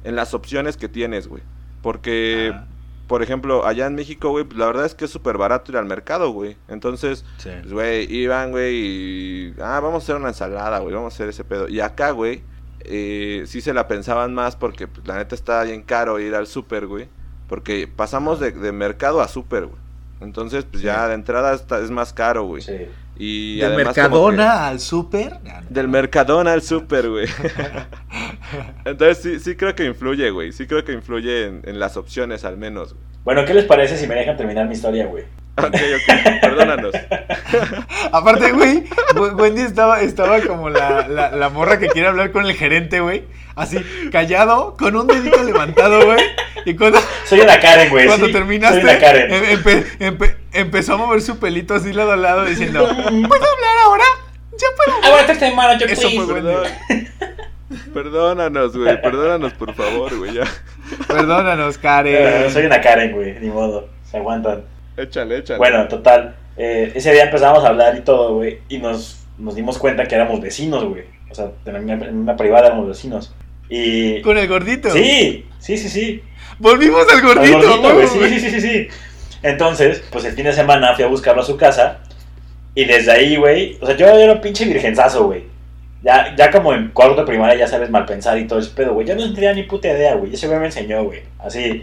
en 0.05 0.17
las 0.17 0.35
opciones 0.35 0.77
que 0.77 0.89
tienes, 0.89 1.27
güey. 1.29 1.43
Porque, 1.83 2.53
Ajá. 2.55 2.67
por 3.07 3.23
ejemplo, 3.23 3.67
allá 3.67 3.87
en 3.87 3.95
México, 3.95 4.31
güey, 4.31 4.47
la 4.55 4.67
verdad 4.67 4.85
es 4.87 4.95
que 4.95 5.07
es 5.07 5.11
súper 5.11 5.39
barato 5.39 5.73
ir 5.73 5.79
al 5.79 5.87
mercado, 5.87 6.31
güey. 6.31 6.57
Entonces, 6.69 7.25
Sí. 7.39 7.51
pues, 7.63 7.73
güey, 7.73 8.13
iban, 8.15 8.51
güey, 8.51 8.75
y... 8.77 9.55
Ah, 9.61 9.81
vamos 9.81 9.95
a 10.03 10.05
hacer 10.05 10.17
una 10.17 10.29
ensalada, 10.29 10.79
güey, 10.81 10.95
vamos 10.95 11.13
a 11.13 11.15
hacer 11.15 11.29
ese 11.29 11.45
pedo. 11.45 11.69
Y 11.69 11.81
acá, 11.81 12.11
güey, 12.11 12.43
eh, 12.81 13.45
sí 13.47 13.61
se 13.61 13.75
la 13.75 13.89
pensaban 13.89 14.35
más 14.35 14.57
porque, 14.57 14.87
pues, 14.87 15.07
la 15.07 15.17
neta 15.17 15.35
está 15.35 15.63
bien 15.65 15.83
caro 15.83 16.21
ir 16.21 16.35
al 16.35 16.47
súper, 16.47 16.87
güey. 16.87 17.09
Porque 17.49 17.89
pasamos 17.89 18.41
de, 18.41 18.53
de 18.53 18.73
mercado 18.73 19.21
a 19.21 19.29
súper, 19.29 19.67
güey. 19.67 19.81
Entonces, 20.21 20.65
pues 20.65 20.83
ya 20.83 21.07
de 21.09 21.15
entrada 21.15 21.55
está- 21.55 21.81
es 21.81 21.91
más 21.91 22.13
caro, 22.13 22.45
güey. 22.45 22.61
Sí. 22.63 22.77
Y 23.19 23.59
¿De 23.59 23.67
además 23.67 23.95
como 23.95 24.09
Mercadona 24.31 24.69
al 24.69 24.81
súper? 24.81 25.33
que- 25.45 25.53
del 25.71 25.89
Mercadona 25.89 26.53
al 26.53 26.63
súper, 26.63 27.09
güey. 27.11 27.27
Entonces 28.85 29.19
sí, 29.23 29.39
sí 29.41 29.57
creo 29.57 29.75
que 29.75 29.85
influye, 29.85 30.31
güey. 30.31 30.53
Sí 30.53 30.67
creo 30.67 30.85
que 30.85 30.93
influye 30.93 31.47
en, 31.47 31.63
en 31.65 31.79
las 31.81 31.97
opciones 31.97 32.45
al 32.45 32.57
menos. 32.57 32.95
güey. 32.95 33.05
Bueno, 33.25 33.45
¿qué 33.45 33.55
les 33.55 33.65
parece 33.65 33.97
si 33.97 34.07
me 34.07 34.15
dejan 34.15 34.37
terminar 34.37 34.67
mi 34.67 34.75
historia, 34.75 35.07
güey? 35.07 35.25
Ok, 35.59 35.75
ok, 35.75 36.15
perdónanos. 36.41 36.95
Aparte, 38.13 38.53
güey, 38.53 38.85
Wen- 39.17 39.35
Wendy 39.41 39.63
estaba, 39.63 40.01
estaba 40.01 40.41
como 40.41 40.71
la, 40.71 41.09
la, 41.09 41.31
la 41.33 41.49
morra 41.49 41.79
que 41.79 41.89
quiere 41.89 42.07
hablar 42.09 42.31
con 42.31 42.47
el 42.47 42.53
gerente, 42.55 43.01
güey. 43.01 43.25
Así, 43.57 43.79
callado, 44.13 44.77
con 44.79 44.95
un 44.95 45.09
dedito 45.09 45.43
levantado, 45.43 46.05
güey. 46.07 46.21
Y 46.65 46.75
cuando, 46.77 47.01
Soy 47.27 47.41
una 47.41 47.59
Karen, 47.59 47.91
güey. 47.91 48.07
cuando 48.07 48.27
sí, 48.27 48.33
terminaste, 48.33 48.81
Soy 48.83 48.91
una 48.91 48.99
Karen. 49.01 49.33
em- 49.35 49.45
empe- 49.59 49.85
empe- 49.99 50.37
empezó 50.53 50.95
a 50.95 50.97
mover 50.97 51.21
su 51.23 51.39
pelito 51.39 51.75
así 51.75 51.93
lado 51.93 52.13
a 52.13 52.17
lado 52.17 52.45
diciendo, 52.45 52.81
¿puedo 52.89 53.05
hablar 53.05 53.77
ahora? 53.85 54.05
¿Ya 54.53 54.67
puedo? 54.77 55.05
Aguanta 55.05 55.33
este 55.33 55.55
manager, 55.55 55.91
Eso 55.91 56.03
please. 56.09 56.17
fue 56.25 56.41
bueno. 56.41 56.61
Perdón. 56.89 57.09
Perdónanos, 57.93 58.77
güey. 58.77 59.01
Perdónanos, 59.01 59.53
por 59.55 59.75
favor, 59.75 60.17
güey. 60.17 60.33
Ya. 60.35 60.45
Perdónanos, 61.07 61.77
Eh, 61.77 61.81
Karen. 61.81 62.51
soy 62.51 62.65
una 62.67 62.81
Karen, 62.81 63.13
güey. 63.13 63.39
Ni 63.41 63.49
modo. 63.49 63.89
Se 64.11 64.17
aguantan. 64.17 64.65
Échale, 64.97 65.39
échale. 65.39 65.59
Bueno, 65.59 65.87
total. 65.89 66.35
eh, 66.57 66.91
ese 66.95 67.13
día 67.13 67.25
empezamos 67.25 67.63
a 67.65 67.69
hablar 67.69 67.97
y 67.97 68.01
todo, 68.01 68.35
güey. 68.35 68.59
Y 68.69 68.79
nos, 68.79 69.27
nos 69.39 69.55
dimos 69.55 69.79
cuenta 69.79 70.07
que 70.07 70.15
éramos 70.15 70.41
vecinos, 70.41 70.85
güey. 70.85 71.05
O 71.31 71.35
sea, 71.35 71.51
en 71.67 71.73
la 71.73 71.79
misma- 71.79 72.07
en 72.09 72.17
una 72.17 72.37
privada 72.37 72.69
éramos 72.69 72.89
vecinos. 72.89 73.35
Y. 73.69 74.23
Con 74.23 74.39
el 74.39 74.49
gordito. 74.49 74.91
Sí, 74.91 75.47
sí, 75.59 75.77
sí, 75.77 75.89
sí. 75.89 76.23
Volvimos 76.59 77.07
al 77.13 77.19
Al 77.21 77.23
gordito, 77.35 77.81
güey. 77.81 77.93
güey. 77.95 78.09
Sí, 78.09 78.41
sí, 78.41 78.41
sí, 78.41 78.51
sí, 78.51 78.61
sí. 78.61 78.89
Entonces, 79.43 80.03
pues 80.11 80.25
el 80.25 80.33
fin 80.33 80.45
de 80.45 80.53
semana 80.53 80.95
fui 80.95 81.05
a 81.05 81.09
buscarlo 81.09 81.43
a 81.43 81.45
su 81.45 81.57
casa. 81.57 81.99
Y 82.75 82.85
desde 82.85 83.13
ahí, 83.13 83.37
güey. 83.37 83.79
O 83.81 83.87
sea, 83.87 83.97
yo 83.97 84.07
era 84.07 84.33
un 84.33 84.41
pinche 84.41 84.65
virgenzazo, 84.65 85.27
güey. 85.27 85.45
Ya, 86.03 86.35
ya 86.37 86.51
como 86.51 86.73
en 86.73 86.89
cuarto 86.91 87.21
de 87.21 87.27
primaria 87.27 87.57
ya 87.57 87.67
sabes 87.67 87.91
mal 87.91 88.07
pensar 88.07 88.39
y 88.39 88.47
todo 88.47 88.59
ese 88.59 88.71
pedo, 88.71 88.95
güey. 88.95 89.07
Yo 89.07 89.17
no 89.17 89.33
tenía 89.35 89.53
ni 89.53 89.65
puta 89.65 89.89
idea, 89.89 90.15
güey. 90.15 90.35
Ese 90.35 90.47
güey 90.47 90.59
me 90.59 90.67
enseñó, 90.67 91.05
güey. 91.05 91.23
Así, 91.39 91.83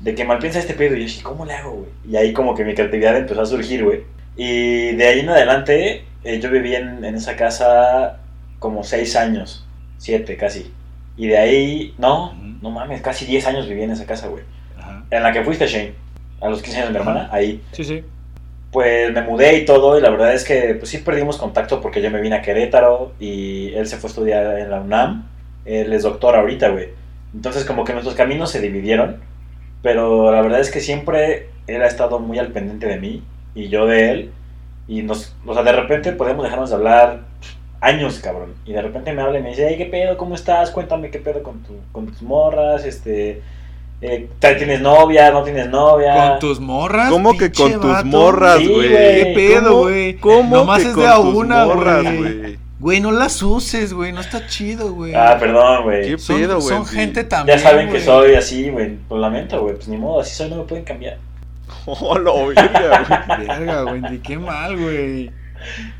de 0.00 0.14
que 0.14 0.24
mal 0.24 0.38
piensa 0.38 0.58
este 0.58 0.74
pedo. 0.74 0.94
Y 0.94 1.00
yo 1.00 1.04
dije, 1.06 1.22
¿cómo 1.22 1.46
le 1.46 1.54
hago, 1.54 1.72
güey? 1.72 1.90
Y 2.08 2.16
ahí 2.16 2.32
como 2.32 2.54
que 2.54 2.64
mi 2.64 2.74
creatividad 2.74 3.16
empezó 3.16 3.42
a 3.42 3.46
surgir, 3.46 3.84
güey. 3.84 4.02
Y 4.36 4.92
de 4.92 5.06
ahí 5.06 5.20
en 5.20 5.28
adelante, 5.28 6.04
eh, 6.24 6.40
yo 6.40 6.50
viví 6.50 6.74
en, 6.74 7.04
en 7.04 7.14
esa 7.14 7.36
casa 7.36 8.20
como 8.58 8.84
seis 8.84 9.16
años. 9.16 9.66
Siete, 9.98 10.36
casi. 10.36 10.72
Y 11.16 11.26
de 11.26 11.36
ahí, 11.36 11.94
no, 11.98 12.34
no 12.62 12.70
mames, 12.70 13.02
casi 13.02 13.26
10 13.26 13.46
años 13.46 13.68
viví 13.68 13.82
en 13.82 13.90
esa 13.90 14.06
casa, 14.06 14.28
güey. 14.28 14.42
En 15.10 15.22
la 15.22 15.32
que 15.32 15.44
fuiste, 15.44 15.66
Shane. 15.66 15.94
A 16.40 16.48
los 16.48 16.62
15 16.62 16.78
años 16.78 16.88
de 16.88 16.98
mi 16.98 17.00
hermana, 17.00 17.28
ahí. 17.32 17.62
Sí, 17.72 17.84
sí. 17.84 18.04
Pues 18.72 19.12
me 19.12 19.22
mudé 19.22 19.58
y 19.58 19.64
todo, 19.64 19.98
y 19.98 20.00
la 20.00 20.10
verdad 20.10 20.32
es 20.32 20.44
que 20.44 20.74
pues 20.74 20.90
sí 20.90 20.98
perdimos 20.98 21.38
contacto 21.38 21.80
porque 21.80 22.00
yo 22.00 22.10
me 22.10 22.20
vine 22.20 22.36
a 22.36 22.42
Querétaro 22.42 23.12
y 23.18 23.72
él 23.74 23.86
se 23.88 23.96
fue 23.96 24.08
a 24.08 24.10
estudiar 24.10 24.58
en 24.58 24.70
la 24.70 24.80
UNAM. 24.80 25.28
Él 25.64 25.92
es 25.92 26.04
doctor 26.04 26.36
ahorita, 26.36 26.68
güey. 26.68 26.88
Entonces 27.34 27.64
como 27.64 27.84
que 27.84 27.92
nuestros 27.92 28.14
caminos 28.14 28.50
se 28.50 28.60
dividieron, 28.60 29.20
pero 29.82 30.30
la 30.32 30.40
verdad 30.40 30.60
es 30.60 30.70
que 30.70 30.80
siempre 30.80 31.48
él 31.66 31.82
ha 31.82 31.86
estado 31.86 32.20
muy 32.20 32.38
al 32.38 32.48
pendiente 32.48 32.86
de 32.86 32.98
mí 32.98 33.22
y 33.54 33.68
yo 33.68 33.86
de 33.86 34.10
él. 34.10 34.30
Y 34.88 35.02
nos, 35.02 35.34
o 35.46 35.54
sea, 35.54 35.62
de 35.62 35.72
repente 35.72 36.12
podemos 36.12 36.44
dejarnos 36.44 36.70
de 36.70 36.76
hablar 36.76 37.20
años, 37.80 38.18
cabrón. 38.18 38.54
Y 38.64 38.72
de 38.72 38.82
repente 38.82 39.12
me 39.12 39.22
habla 39.22 39.38
y 39.38 39.42
me 39.42 39.50
dice, 39.50 39.66
hey, 39.68 39.76
¿qué 39.78 39.86
pedo? 39.86 40.16
¿Cómo 40.16 40.34
estás? 40.34 40.70
Cuéntame 40.70 41.10
qué 41.10 41.18
pedo 41.18 41.42
con, 41.42 41.62
tu, 41.62 41.76
con 41.92 42.06
tus 42.06 42.22
morras, 42.22 42.84
este... 42.84 43.42
eh, 44.02 44.28
¿Tienes 44.40 44.80
novia? 44.80 45.30
¿No 45.30 45.42
tienes 45.42 45.68
novia? 45.68 46.30
¿Con 46.30 46.38
tus 46.38 46.60
morras? 46.60 47.10
¿Cómo 47.10 47.36
que 47.36 47.52
con 47.52 47.80
tus 47.80 48.04
morras, 48.04 48.58
Sí, 48.58 48.66
güey? 48.68 48.88
güey. 48.90 49.14
¿Qué 49.24 49.32
pedo, 49.34 49.68
¿Cómo- 49.70 49.82
güey? 49.82 50.16
¿Cómo 50.16 50.56
Nomás 50.56 50.82
que 50.82 50.88
es 50.88 50.94
con 50.94 51.02
de 51.02 51.08
a 51.08 51.18
una, 51.18 51.64
güey. 51.64 52.58
Güey, 52.78 53.00
no 53.00 53.10
las 53.12 53.42
uses, 53.42 53.92
güey. 53.92 54.10
No 54.10 54.22
está 54.22 54.46
chido, 54.46 54.94
güey. 54.94 55.14
Ah, 55.14 55.36
perdón, 55.38 55.82
güey. 55.82 56.12
¿Qué 56.12 56.18
Son, 56.18 56.38
pedo, 56.38 56.54
güey? 56.60 56.68
son 56.68 56.86
Sí. 56.86 56.96
gente 56.96 57.24
también. 57.24 57.58
Ya 57.58 57.62
saben 57.62 57.86
que 57.86 57.92
güey. 57.92 58.04
soy 58.04 58.34
así, 58.36 58.70
güey. 58.70 58.96
Lo 59.10 59.18
lamento, 59.18 59.60
güey. 59.60 59.74
Pues 59.74 59.86
ni 59.88 59.98
modo, 59.98 60.20
así 60.20 60.34
soy, 60.34 60.48
no 60.48 60.56
me 60.56 60.62
pueden 60.64 60.84
cambiar. 60.84 61.18
Oh, 61.86 62.16
lo 62.18 62.46
verga, 62.48 63.26
güey. 63.36 63.46
Verga, 63.46 63.84
Wendy, 63.84 64.18
qué 64.18 64.38
mal, 64.38 64.76
güey. 64.78 65.30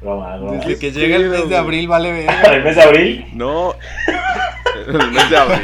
Broma, 0.00 0.36
broma. 0.38 0.52
Desde 0.56 0.78
que 0.78 0.90
llega 0.90 1.16
el 1.16 1.28
mes 1.28 1.40
de 1.40 1.44
güey? 1.46 1.56
abril, 1.56 1.88
vale 1.88 2.12
verga. 2.12 2.42
el 2.54 2.64
mes 2.64 2.76
de 2.76 2.82
abril, 2.82 3.26
No. 3.34 3.74
El 5.00 5.10
mes 5.12 5.30
de 5.30 5.36
abril. 5.36 5.60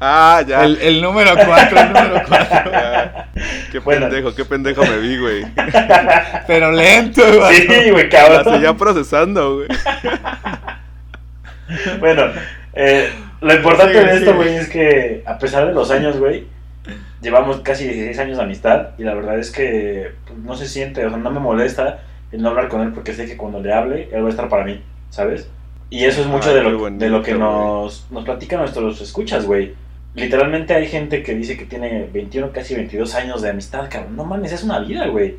Ah, 0.00 0.42
ya. 0.46 0.64
El, 0.64 0.78
el 0.80 1.02
número 1.02 1.32
4, 1.34 1.80
el 1.80 1.86
número 1.92 2.22
4. 2.28 2.46
Ya. 2.72 3.28
Qué 3.72 3.78
Bueno. 3.78 4.08
pendejo, 4.08 4.34
qué 4.34 4.44
pendejo 4.44 4.82
me 4.84 4.98
vi, 4.98 5.18
güey. 5.18 5.44
Pero 6.46 6.72
lento, 6.72 7.22
güey. 7.38 7.56
sí, 7.56 7.90
güey, 7.90 8.04
La 8.04 8.08
cabrón. 8.08 8.54
seguía 8.54 8.74
procesando, 8.74 9.56
güey. 9.56 9.68
Bueno, 12.00 12.24
eh, 12.74 13.10
lo 13.40 13.54
importante 13.54 13.92
Sigue, 13.94 14.04
de 14.06 14.12
esto, 14.18 14.30
sigue. 14.32 14.36
güey, 14.36 14.56
es 14.56 14.68
que 14.68 15.22
a 15.26 15.38
pesar 15.38 15.66
de 15.66 15.72
los 15.72 15.90
años, 15.90 16.18
güey, 16.18 16.46
llevamos 17.22 17.60
casi 17.60 17.84
16 17.84 18.18
años 18.18 18.38
de 18.38 18.42
amistad 18.44 18.88
y 18.98 19.04
la 19.04 19.14
verdad 19.14 19.38
es 19.38 19.50
que 19.50 20.12
pues, 20.26 20.38
no 20.40 20.54
se 20.56 20.66
siente, 20.66 21.04
o 21.06 21.10
sea, 21.10 21.18
no 21.18 21.30
me 21.30 21.40
molesta 21.40 22.00
el 22.32 22.42
no 22.42 22.48
hablar 22.50 22.68
con 22.68 22.80
él 22.82 22.92
porque 22.92 23.12
sé 23.12 23.26
que 23.26 23.36
cuando 23.36 23.60
le 23.60 23.72
hable, 23.72 24.08
él 24.12 24.22
va 24.24 24.26
a 24.28 24.30
estar 24.30 24.48
para 24.48 24.64
mí, 24.64 24.82
¿sabes? 25.10 25.48
Y 25.90 26.04
eso 26.04 26.20
es 26.20 26.26
mucho 26.28 26.48
Ay, 26.50 26.54
de, 26.56 26.62
lo, 26.62 26.78
bonito, 26.78 27.04
de 27.04 27.10
lo 27.10 27.22
que 27.22 27.34
nos, 27.34 28.06
nos 28.10 28.24
platican 28.24 28.60
nuestros 28.60 29.00
escuchas, 29.00 29.44
güey. 29.44 29.74
Literalmente 30.14 30.72
hay 30.74 30.86
gente 30.86 31.22
que 31.22 31.34
dice 31.34 31.56
que 31.56 31.64
tiene 31.66 32.08
21, 32.12 32.52
casi 32.52 32.74
22 32.74 33.14
años 33.16 33.42
de 33.42 33.50
amistad, 33.50 33.88
cabrón. 33.90 34.16
No 34.16 34.24
mames, 34.24 34.52
es 34.52 34.62
una 34.62 34.78
vida, 34.80 35.06
güey. 35.08 35.36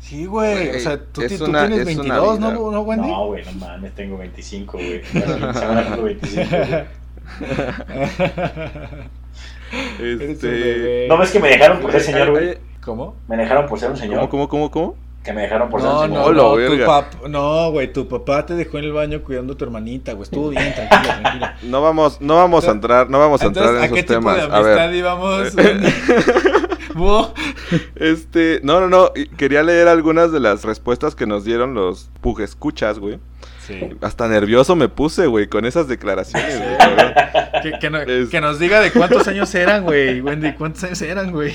Sí, 0.00 0.26
güey. 0.26 0.70
O 0.76 0.80
sea, 0.80 0.98
tú, 1.00 1.22
Es 1.22 1.28
ti- 1.32 1.38
tú 1.38 1.44
una- 1.46 1.66
tienes 1.68 1.86
es 1.88 1.96
una 1.96 2.14
22, 2.18 2.38
vida. 2.38 2.52
¿no, 2.52 2.70
¿no, 2.72 2.80
Wendy? 2.82 3.08
No, 3.08 3.26
güey, 3.26 3.44
no 3.44 3.52
mames, 3.52 3.92
tengo 3.94 4.18
25, 4.18 4.76
güey. 4.78 5.02
Semana 5.04 5.84
cumplo 5.86 6.02
25, 6.04 6.56
güey. 6.56 6.84
Eres 10.00 10.20
un 10.20 10.30
Este. 10.30 11.06
¿No 11.08 11.18
ves 11.18 11.30
que 11.30 11.38
me 11.40 11.48
dejaron 11.48 11.80
por 11.80 11.92
ser 11.92 12.00
señor, 12.02 12.30
güey? 12.30 12.58
¿Cómo? 12.84 13.14
Me 13.28 13.36
dejaron 13.36 13.66
por 13.66 13.78
ser 13.78 13.90
un 13.90 13.96
señor. 13.96 14.28
¿Cómo, 14.28 14.48
cómo, 14.48 14.48
cómo, 14.48 14.70
cómo? 14.70 14.96
Que 15.24 15.32
me 15.32 15.42
dejaron 15.42 15.70
por 15.70 15.80
No, 15.80 16.08
no. 16.08 16.24
Hola, 16.24 16.42
no, 16.42 16.50
tu 16.50 16.56
verga. 16.56 16.86
pap- 16.86 17.28
no, 17.28 17.70
güey, 17.70 17.92
tu 17.92 18.08
papá 18.08 18.44
te 18.44 18.54
dejó 18.54 18.78
en 18.78 18.84
el 18.84 18.92
baño 18.92 19.22
cuidando 19.22 19.52
a 19.52 19.56
tu 19.56 19.64
hermanita, 19.64 20.12
güey. 20.14 20.24
Estuvo 20.24 20.48
bien, 20.50 20.74
tranquila, 20.74 21.20
tranquila. 21.22 21.56
No 21.62 21.80
vamos, 21.80 22.20
no 22.20 22.34
vamos 22.36 22.66
a 22.66 22.72
entrar, 22.72 23.08
no 23.08 23.20
vamos 23.20 23.40
a 23.40 23.44
entrar 23.46 23.66
Entonces, 23.66 23.84
en 23.88 23.90
¿a 23.90 23.94
qué 23.94 24.00
esos 24.00 24.08
tipo 24.08 24.20
temas. 24.20 24.36
de 24.36 24.42
A 24.42 24.56
amistad 24.56 24.88
ver, 24.88 24.94
íbamos? 24.96 25.52
Este, 27.96 28.60
no, 28.62 28.80
no, 28.80 28.88
no, 28.88 29.12
quería 29.38 29.62
leer 29.62 29.88
algunas 29.88 30.30
de 30.32 30.40
las 30.40 30.62
respuestas 30.64 31.14
que 31.14 31.26
nos 31.26 31.44
dieron 31.44 31.72
los 31.74 32.10
escuchas, 32.40 32.98
güey. 32.98 33.18
Sí. 33.66 33.80
Hasta 34.02 34.26
nervioso 34.28 34.74
me 34.76 34.88
puse, 34.88 35.26
güey, 35.26 35.46
con 35.46 35.64
esas 35.64 35.86
declaraciones, 35.88 36.58
güey, 36.58 36.76
cabrón. 36.78 37.12
Que, 37.62 37.72
que 37.78 37.90
no- 37.90 37.98
Es- 38.00 38.28
que 38.28 38.40
nos 38.40 38.58
diga 38.58 38.80
de 38.80 38.90
cuántos 38.92 39.26
años 39.28 39.54
eran, 39.54 39.84
güey. 39.84 40.20
Wendy, 40.20 40.52
¿cuántos 40.54 40.82
años 40.84 41.00
eran, 41.00 41.30
güey? 41.32 41.54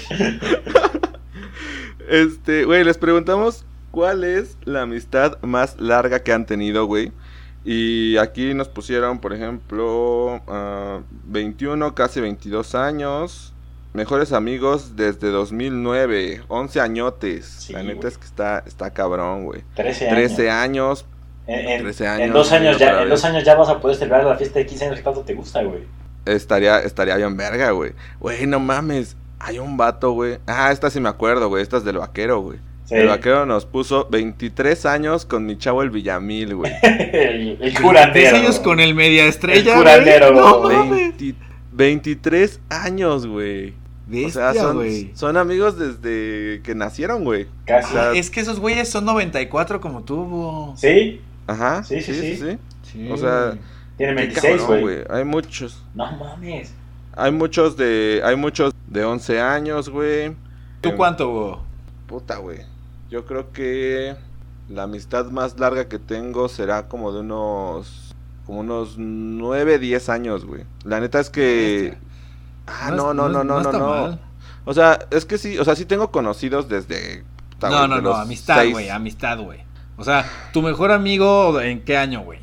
Este, 2.07 2.65
güey, 2.65 2.83
les 2.83 2.97
preguntamos 2.97 3.65
cuál 3.91 4.23
es 4.23 4.57
la 4.63 4.83
amistad 4.83 5.37
más 5.41 5.79
larga 5.79 6.19
que 6.23 6.31
han 6.33 6.45
tenido, 6.45 6.85
güey. 6.85 7.11
Y 7.65 8.15
aquí 8.17 8.53
nos 8.53 8.69
pusieron, 8.69 9.19
por 9.19 9.33
ejemplo, 9.33 10.41
ah, 10.47 11.01
21, 11.25 11.93
casi 11.95 12.21
22 12.21 12.75
años. 12.75 13.53
Mejores 13.93 14.31
amigos 14.31 14.95
desde 14.95 15.29
2009, 15.31 16.43
11 16.47 16.79
añotes. 16.79 17.45
Sí, 17.45 17.73
la 17.73 17.83
neta 17.83 18.07
es 18.07 18.17
que 18.17 18.25
está, 18.25 18.63
está 18.65 18.91
cabrón, 18.91 19.45
güey. 19.45 19.63
13 19.75 20.05
años. 20.09 20.15
13 20.15 20.49
años, 20.51 21.05
En, 21.47 21.67
en- 21.69 21.81
13 21.83 22.03
en 22.05 22.09
años, 22.11 22.33
dos 22.33 22.51
años 22.51 22.75
otra 22.75 22.87
ya, 22.87 22.93
en 22.93 22.99
vez. 22.99 23.09
dos 23.09 23.25
años 23.25 23.43
ya 23.43 23.55
vas 23.55 23.69
a 23.69 23.79
poder 23.81 23.97
celebrar 23.97 24.23
la 24.25 24.35
fiesta 24.37 24.59
de 24.59 24.65
15 24.65 24.85
años 24.85 24.97
que 24.97 25.03
tanto 25.03 25.21
te 25.21 25.33
gusta, 25.33 25.63
güey. 25.63 25.83
estaría, 26.25 26.79
estaría 26.79 27.15
bien 27.17 27.35
verga, 27.35 27.71
güey. 27.71 27.93
Güey, 28.19 28.45
no 28.45 28.59
mames. 28.59 29.15
Hay 29.39 29.59
un 29.59 29.77
vato, 29.77 30.11
güey. 30.11 30.39
Ah, 30.47 30.71
esta 30.71 30.89
sí 30.89 30.99
me 30.99 31.09
acuerdo, 31.09 31.49
güey. 31.49 31.61
Esta 31.63 31.77
es 31.77 31.83
del 31.83 31.97
vaquero, 31.97 32.39
güey. 32.41 32.59
Sí. 32.85 32.95
El 32.95 33.07
vaquero 33.07 33.45
nos 33.45 33.65
puso 33.65 34.07
23 34.09 34.85
años 34.85 35.25
con 35.25 35.45
mi 35.45 35.57
chavo 35.57 35.83
el 35.83 35.89
Villamil, 35.89 36.55
güey. 36.55 36.71
el, 36.83 37.57
el 37.61 37.73
curandero. 37.81 38.31
10 38.31 38.33
años 38.33 38.59
con 38.59 38.79
el 38.79 38.95
media 38.95 39.25
estrella, 39.25 39.73
El 39.73 39.77
curandero. 39.79 40.31
güey. 40.33 40.75
No 40.75 40.85
mames. 40.85 41.17
20 41.17 41.35
23 41.73 42.59
años, 42.69 43.27
güey. 43.27 43.69
O 43.69 43.73
Bestia, 44.09 44.53
sea, 44.53 44.61
son, 44.61 44.77
güey. 44.77 45.11
son 45.13 45.35
amigos 45.35 45.77
desde 45.77 46.61
que 46.63 46.73
nacieron, 46.75 47.25
güey. 47.25 47.45
Casi. 47.65 47.89
O 47.89 47.97
sea, 47.97 48.13
Es 48.13 48.29
que 48.29 48.39
esos 48.39 48.59
güeyes 48.59 48.89
son 48.89 49.03
94 49.05 49.81
como 49.81 50.03
tú. 50.03 50.73
¿Sí? 50.77 51.19
Ajá. 51.45 51.83
Sí, 51.83 52.01
sí, 52.01 52.13
sí. 52.13 52.57
Sí. 52.83 53.09
O 53.11 53.17
sea, 53.17 53.57
Tiene 53.97 54.13
Qué 54.15 54.21
26, 54.41 54.61
cabrón, 54.61 54.81
güey. 54.81 54.97
Hay 55.09 55.25
muchos. 55.25 55.83
No 55.93 56.09
mames. 56.13 56.73
Hay 57.17 57.31
muchos 57.33 57.75
de. 57.75 58.21
Hay 58.23 58.37
muchos 58.37 58.73
de 58.87 59.03
11 59.05 59.41
años, 59.41 59.89
güey. 59.89 60.35
¿Tú 60.81 60.89
Em, 60.89 60.97
cuánto, 60.97 61.29
búho? 61.29 61.61
Puta, 62.07 62.37
güey. 62.37 62.59
Yo 63.09 63.25
creo 63.25 63.51
que 63.51 64.15
la 64.69 64.83
amistad 64.83 65.25
más 65.27 65.59
larga 65.59 65.87
que 65.87 65.99
tengo 65.99 66.49
será 66.49 66.87
como 66.87 67.11
de 67.11 67.21
unos. 67.21 68.15
Como 68.45 68.61
unos 68.61 68.95
9, 68.97 69.77
10 69.79 70.09
años, 70.09 70.45
güey. 70.45 70.63
La 70.83 70.99
neta 70.99 71.19
es 71.19 71.29
que. 71.29 71.97
Ah, 72.65 72.91
no, 72.91 73.13
no, 73.13 73.29
no, 73.29 73.43
no, 73.43 73.61
no, 73.61 73.71
no. 73.71 73.79
mal. 73.89 74.19
O 74.65 74.73
sea, 74.73 74.99
es 75.11 75.25
que 75.25 75.37
sí, 75.37 75.57
o 75.57 75.63
sea, 75.65 75.75
sí 75.75 75.85
tengo 75.85 76.11
conocidos 76.11 76.67
desde. 76.69 77.23
puta, 77.51 77.69
No, 77.69 77.77
güey, 77.77 77.89
no, 77.89 78.01
no, 78.01 78.13
amistad, 78.15 78.57
seis- 78.61 78.73
güey, 78.73 78.89
amistad, 78.89 79.39
güey. 79.39 79.59
O 79.97 80.03
sea, 80.03 80.25
tu 80.53 80.61
mejor 80.61 80.91
amigo, 80.91 81.59
¿en 81.59 81.81
qué 81.83 81.97
año, 81.97 82.21
güey? 82.21 82.39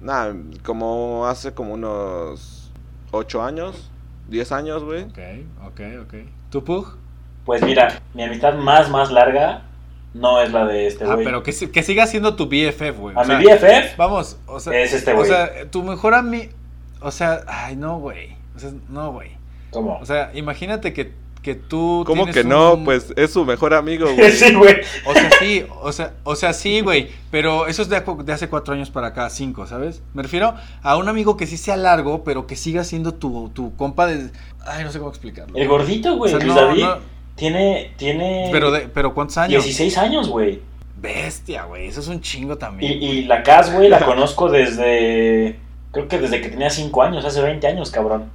Nah, 0.00 0.32
como 0.64 1.26
hace 1.26 1.52
como 1.54 1.74
unos 1.74 2.70
8 3.10 3.42
años, 3.42 3.90
10 4.28 4.52
años, 4.52 4.84
güey. 4.84 5.02
Ok, 5.04 5.18
ok, 5.66 5.80
ok. 6.02 6.14
¿Tu 6.50 6.64
Pug? 6.64 6.96
Pues 7.44 7.62
mira, 7.62 8.00
mi 8.14 8.22
amistad 8.24 8.54
más, 8.54 8.88
más 8.90 9.10
larga 9.12 9.62
no 10.14 10.40
es 10.40 10.50
la 10.52 10.64
de 10.66 10.86
este 10.86 11.04
Ah, 11.04 11.14
güey. 11.14 11.24
pero 11.24 11.42
que, 11.42 11.52
si- 11.52 11.68
que 11.68 11.82
siga 11.82 12.06
siendo 12.06 12.36
tu 12.36 12.46
BFF, 12.46 12.90
güey. 12.98 13.16
A 13.16 13.20
O 13.20 13.24
sea, 13.24 13.38
mi 13.38 13.44
BFF 13.44 13.96
Vamos, 13.96 14.38
o 14.46 14.60
sea, 14.60 14.78
es 14.80 14.92
este 14.92 15.12
o 15.12 15.16
güey. 15.16 15.28
sea, 15.28 15.70
tu 15.70 15.82
mejor 15.82 16.14
amigo, 16.14 16.52
o 17.00 17.10
sea, 17.10 17.40
ay, 17.46 17.76
no, 17.76 17.98
güey. 17.98 18.34
O 18.56 18.58
sea, 18.58 18.70
no, 18.88 19.12
güey. 19.12 19.32
¿Cómo? 19.70 19.98
O 19.98 20.06
sea, 20.06 20.30
imagínate 20.34 20.92
que, 20.92 21.12
que 21.44 21.54
tú 21.54 22.02
¿Cómo 22.06 22.24
tienes 22.24 22.42
que 22.42 22.48
no? 22.48 22.74
un- 22.74 22.84
Pues 22.84 23.12
es 23.16 23.32
su 23.32 23.44
mejor 23.44 23.74
amigo, 23.74 24.08
güey. 24.12 24.32
sí, 24.32 24.52
güey. 24.54 24.76
O 25.06 25.12
sea, 25.12 25.30
sí, 25.38 25.66
o 25.82 25.92
sea, 25.92 26.14
o 26.24 26.34
sea, 26.34 26.52
sí, 26.54 26.80
güey, 26.80 27.10
pero 27.30 27.66
eso 27.68 27.82
es 27.82 27.88
de, 27.90 28.02
hace 28.32 28.48
cuatro 28.48 28.74
años 28.74 28.90
para 28.90 29.08
acá, 29.08 29.28
cinco, 29.30 29.66
¿sabes? 29.66 30.02
Me 30.14 30.22
refiero 30.22 30.54
a 30.82 30.96
un 30.96 31.08
amigo 31.08 31.36
que 31.36 31.46
sí 31.46 31.56
sea 31.56 31.76
largo, 31.76 32.24
pero 32.24 32.46
que 32.46 32.56
siga 32.56 32.82
siendo 32.82 33.12
tu, 33.14 33.50
tu 33.50 33.76
compa 33.76 34.06
de... 34.06 34.30
Ay, 34.66 34.82
no 34.82 34.90
sé 34.90 34.98
cómo 34.98 35.10
explicarlo. 35.10 35.56
El 35.56 35.68
gordito, 35.68 36.16
güey. 36.16 36.34
O 36.34 36.36
sea, 36.38 36.44
Luis 36.44 36.54
no, 36.56 36.66
David 36.66 36.82
no, 36.82 36.96
tiene, 37.36 37.92
tiene 37.98 38.48
pero, 38.50 38.70
de, 38.72 38.88
pero 38.88 39.12
¿cuántos 39.14 39.36
años? 39.36 39.62
16 39.62 39.98
años, 39.98 40.28
güey. 40.28 40.60
Bestia, 40.96 41.64
güey, 41.64 41.88
eso 41.88 42.00
es 42.00 42.08
un 42.08 42.22
chingo 42.22 42.54
Y, 42.54 42.58
también. 42.58 43.02
y 43.02 43.22
la 43.24 43.42
Cas, 43.42 43.70
güey, 43.70 43.90
la 43.90 44.00
conozco 44.06 44.48
desde. 44.48 45.58
Creo 45.92 46.08
que 46.08 46.18
desde 46.18 46.40
que 46.40 46.48
tenía 46.48 46.70
5 46.70 47.02
años, 47.02 47.24
hace 47.26 47.42
20 47.42 47.66
años, 47.66 47.90
cabrón. 47.90 48.30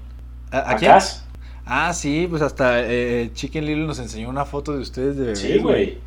¿A, 0.51 0.57
a 0.60 0.72
¿A 0.72 0.76
quién? 0.76 0.91
Cas? 0.91 1.26
Ah, 1.72 1.93
sí, 1.93 2.26
pues 2.28 2.41
hasta 2.41 2.82
eh, 2.82 3.30
Chicken 3.34 3.63
Little 3.65 3.86
nos 3.86 3.99
enseñó 3.99 4.28
una 4.28 4.43
foto 4.45 4.74
de 4.74 4.80
ustedes 4.80 5.15
de 5.17 5.22
bebés, 5.22 5.39
Sí, 5.39 5.57
güey. 5.59 5.97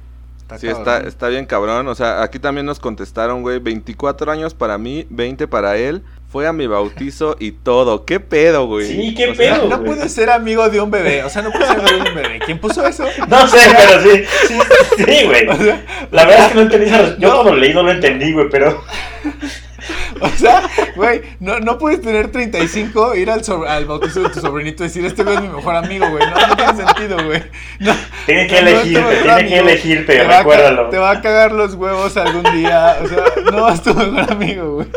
Está 0.41 0.59
Sí, 0.59 0.67
está, 0.67 0.99
está 0.99 1.29
bien 1.29 1.47
cabrón. 1.47 1.87
O 1.87 1.95
sea, 1.95 2.23
aquí 2.23 2.39
también 2.41 2.67
nos 2.67 2.81
contestaron, 2.81 3.43
güey. 3.43 3.59
24 3.61 4.31
años 4.33 4.55
para 4.55 4.77
mí, 4.77 5.07
20 5.09 5.47
para 5.47 5.77
él. 5.77 6.03
Fue 6.29 6.47
a 6.49 6.53
mi 6.53 6.67
bautizo 6.67 7.37
y 7.39 7.53
todo. 7.53 8.05
¿Qué 8.05 8.19
pedo, 8.19 8.67
güey? 8.67 8.87
Sí, 8.87 9.15
qué 9.15 9.29
O 9.31 9.35
sea, 9.35 9.55
pedo. 9.57 9.69
No 9.69 9.85
puedes 9.85 10.13
ser 10.13 10.31
amigo 10.31 10.69
de 10.69 10.81
un 10.81 10.91
bebé, 10.91 11.23
o 11.25 11.31
sea, 11.31 11.43
no 11.43 11.53
puedes 11.53 11.69
ser 11.69 11.79
amigo 11.79 12.05
de 12.05 12.11
un 12.11 12.17
bebé. 12.17 12.39
¿Quién 12.45 12.59
puso 12.59 12.85
eso? 12.87 13.05
No 13.29 13.47
sé, 13.47 13.59
pero 13.77 14.03
sí. 14.03 14.23
Sí, 14.49 15.05
sí, 15.05 15.27
güey. 15.27 15.47
O 15.49 15.57
sea, 15.57 15.85
La 16.11 16.25
verdad 16.27 16.47
es 16.47 16.49
que 16.49 16.55
no 16.57 16.61
entendí 16.63 16.91
Yo 17.21 17.29
No. 17.29 17.35
cuando 17.35 17.53
lo 17.53 17.57
leí 17.59 17.73
no 17.73 17.83
lo 17.85 17.93
entendí, 17.93 18.33
güey, 18.33 18.49
pero. 18.51 18.83
O 20.21 20.29
sea, 20.31 20.63
güey, 20.97 21.23
no, 21.41 21.61
no 21.61 21.79
puedes 21.79 22.01
tener 22.03 22.31
35, 22.31 23.15
ir 23.17 23.31
al, 23.31 23.45
so- 23.45 23.67
al 23.67 23.87
bautizo 23.87 24.23
de 24.23 24.29
tu 24.31 24.41
sobrinito 24.41 24.85
y 24.85 24.89
decir, 24.89 25.05
este 25.05 25.23
güey 25.25 25.37
es 25.37 25.43
mi 25.43 25.49
mejor 25.49 25.75
amigo, 25.77 26.09
güey. 26.11 26.25
No, 26.31 26.47
no 26.47 26.57
tiene 26.57 26.77
sentido, 26.77 27.17
güey. 27.25 27.43
No, 27.81 27.95
Tiene 28.27 28.47
que 28.47 28.63
no 28.63 28.69
elegirte, 28.69 29.15
tiene 29.23 29.49
que 29.49 29.59
elegirte, 29.59 30.17
Te 30.17 30.25
recuérdalo. 30.25 30.89
te 30.91 30.99
va 30.99 31.11
a 31.13 31.21
cagar 31.21 31.53
los 31.53 31.75
huevos 31.75 32.17
algún 32.17 32.45
día. 32.53 32.99
O 33.03 33.09
sea, 33.09 33.25
no 33.53 33.69
es 33.69 33.83
tu 33.83 33.95
mejor 33.95 34.31
amigo, 34.33 34.75
güey. 34.75 34.89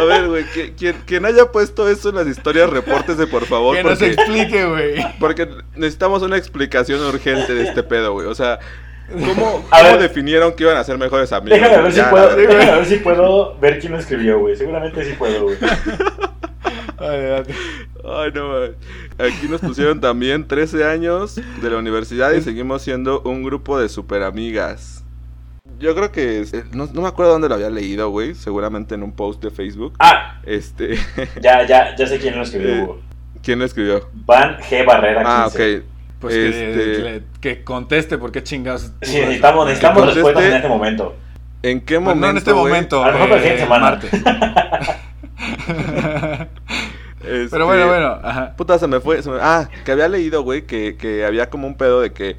A 0.00 0.04
ver, 0.04 0.28
güey. 0.28 0.44
Quien, 0.76 0.96
quien 1.06 1.24
haya 1.26 1.46
puesto 1.52 1.88
eso 1.88 2.08
en 2.10 2.16
las 2.16 2.26
historias, 2.26 2.68
repórtese, 2.70 3.26
por 3.26 3.44
favor. 3.46 3.76
Que 3.76 3.82
nos 3.82 3.98
Porque, 3.98 4.12
explique, 4.14 4.64
güey. 4.64 5.06
porque 5.18 5.48
necesitamos 5.76 6.22
una 6.22 6.36
explicación 6.36 7.00
urgente 7.04 7.54
de 7.54 7.64
este 7.64 7.82
pedo, 7.82 8.12
güey. 8.12 8.26
O 8.26 8.34
sea, 8.34 8.58
¿cómo, 9.10 9.34
cómo 9.34 9.82
ver. 9.82 9.98
definieron 9.98 10.52
que 10.54 10.62
iban 10.64 10.76
a 10.76 10.84
ser 10.84 10.96
mejores 10.98 11.32
amigos? 11.32 11.58
Déjame 11.60 11.82
ver, 11.82 11.92
si 11.92 11.98
la 11.98 12.10
puedo, 12.10 12.36
déjame 12.36 12.64
ver 12.66 12.86
si 12.86 12.96
puedo 12.96 13.56
ver 13.58 13.78
quién 13.78 13.92
lo 13.92 13.98
escribió, 13.98 14.38
güey. 14.38 14.56
Seguramente 14.56 15.04
sí 15.04 15.12
puedo, 15.18 15.42
güey. 15.44 15.56
Ay, 16.98 18.30
no, 18.34 18.48
güey. 18.58 18.72
Aquí 19.18 19.46
nos 19.48 19.60
pusieron 19.60 20.00
también 20.00 20.46
13 20.46 20.84
años 20.84 21.36
de 21.36 21.70
la 21.70 21.76
universidad 21.78 22.32
y 22.32 22.42
seguimos 22.42 22.82
siendo 22.82 23.20
un 23.22 23.42
grupo 23.42 23.78
de 23.78 23.88
super 23.88 24.22
amigas. 24.22 25.04
Yo 25.78 25.94
creo 25.94 26.12
que. 26.12 26.40
es- 26.40 26.52
eh, 26.52 26.64
No, 26.72 26.88
no 26.92 27.02
me 27.02 27.08
acuerdo 27.08 27.32
dónde 27.32 27.48
lo 27.48 27.54
había 27.54 27.70
leído, 27.70 28.10
güey. 28.10 28.34
Seguramente 28.34 28.94
en 28.94 29.02
un 29.02 29.12
post 29.12 29.42
de 29.42 29.50
Facebook. 29.50 29.94
Ah, 29.98 30.40
Este. 30.44 30.96
ya, 31.40 31.66
ya, 31.66 31.94
ya 31.96 32.06
sé 32.06 32.18
quién 32.18 32.36
lo 32.36 32.42
escribió, 32.42 32.70
Eh, 32.74 32.82
Hugo. 32.82 33.00
¿Quién 33.42 33.58
lo 33.58 33.64
escribió? 33.64 34.08
Van 34.26 34.58
G. 34.58 34.84
Barrera 34.84 35.22
15. 35.22 35.30
Ah, 35.32 35.46
ok. 35.46 35.84
Pues 36.20 36.34
que, 36.34 36.48
Este- 36.48 36.98
le- 37.02 37.22
que 37.40 37.64
conteste, 37.64 38.18
¿por 38.18 38.30
qué 38.30 38.42
chingados? 38.42 38.92
Sí, 39.02 39.16
necesitamos, 39.20 39.64
necesitamos 39.66 40.06
respuestas 40.14 40.42
en 40.42 40.46
este- 40.48 40.56
este 40.56 40.68
momento. 40.68 41.16
¿En 41.62 41.80
qué 41.80 41.98
momento? 41.98 42.20
no 42.26 42.30
en 42.30 42.36
este 42.36 42.52
momento. 42.54 43.02
A 43.04 43.06
lo 43.08 43.12
mejor 43.14 43.28
la 43.30 43.36
siguiente 43.36 43.60
eh, 43.62 43.64
semana. 43.64 43.82
martes. 43.90 44.10
Este, 47.22 47.48
Pero 47.50 47.66
bueno, 47.66 47.86
bueno. 47.86 48.18
Ajá. 48.22 48.54
Puta, 48.56 48.78
se 48.78 48.86
me 48.86 49.00
fue. 49.00 49.22
se 49.22 49.30
me- 49.30 49.38
Ah, 49.40 49.68
que 49.84 49.92
había 49.92 50.08
leído, 50.08 50.42
güey, 50.42 50.62
que, 50.66 50.96
que 50.96 51.24
había 51.24 51.50
como 51.50 51.66
un 51.66 51.76
pedo 51.76 52.00
de 52.00 52.12
que 52.12 52.36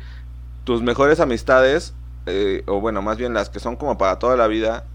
tus 0.64 0.82
mejores 0.82 1.20
amistades, 1.20 1.94
eh, 2.26 2.64
o 2.68 2.80
bueno, 2.82 3.02
más 3.02 3.18
bien 3.18 3.34
las 3.34 3.50
que 3.50 3.60
son 3.60 3.76
como 3.76 3.98
para 3.98 4.20
toda 4.20 4.36
la 4.38 4.48
vida, 4.48 4.86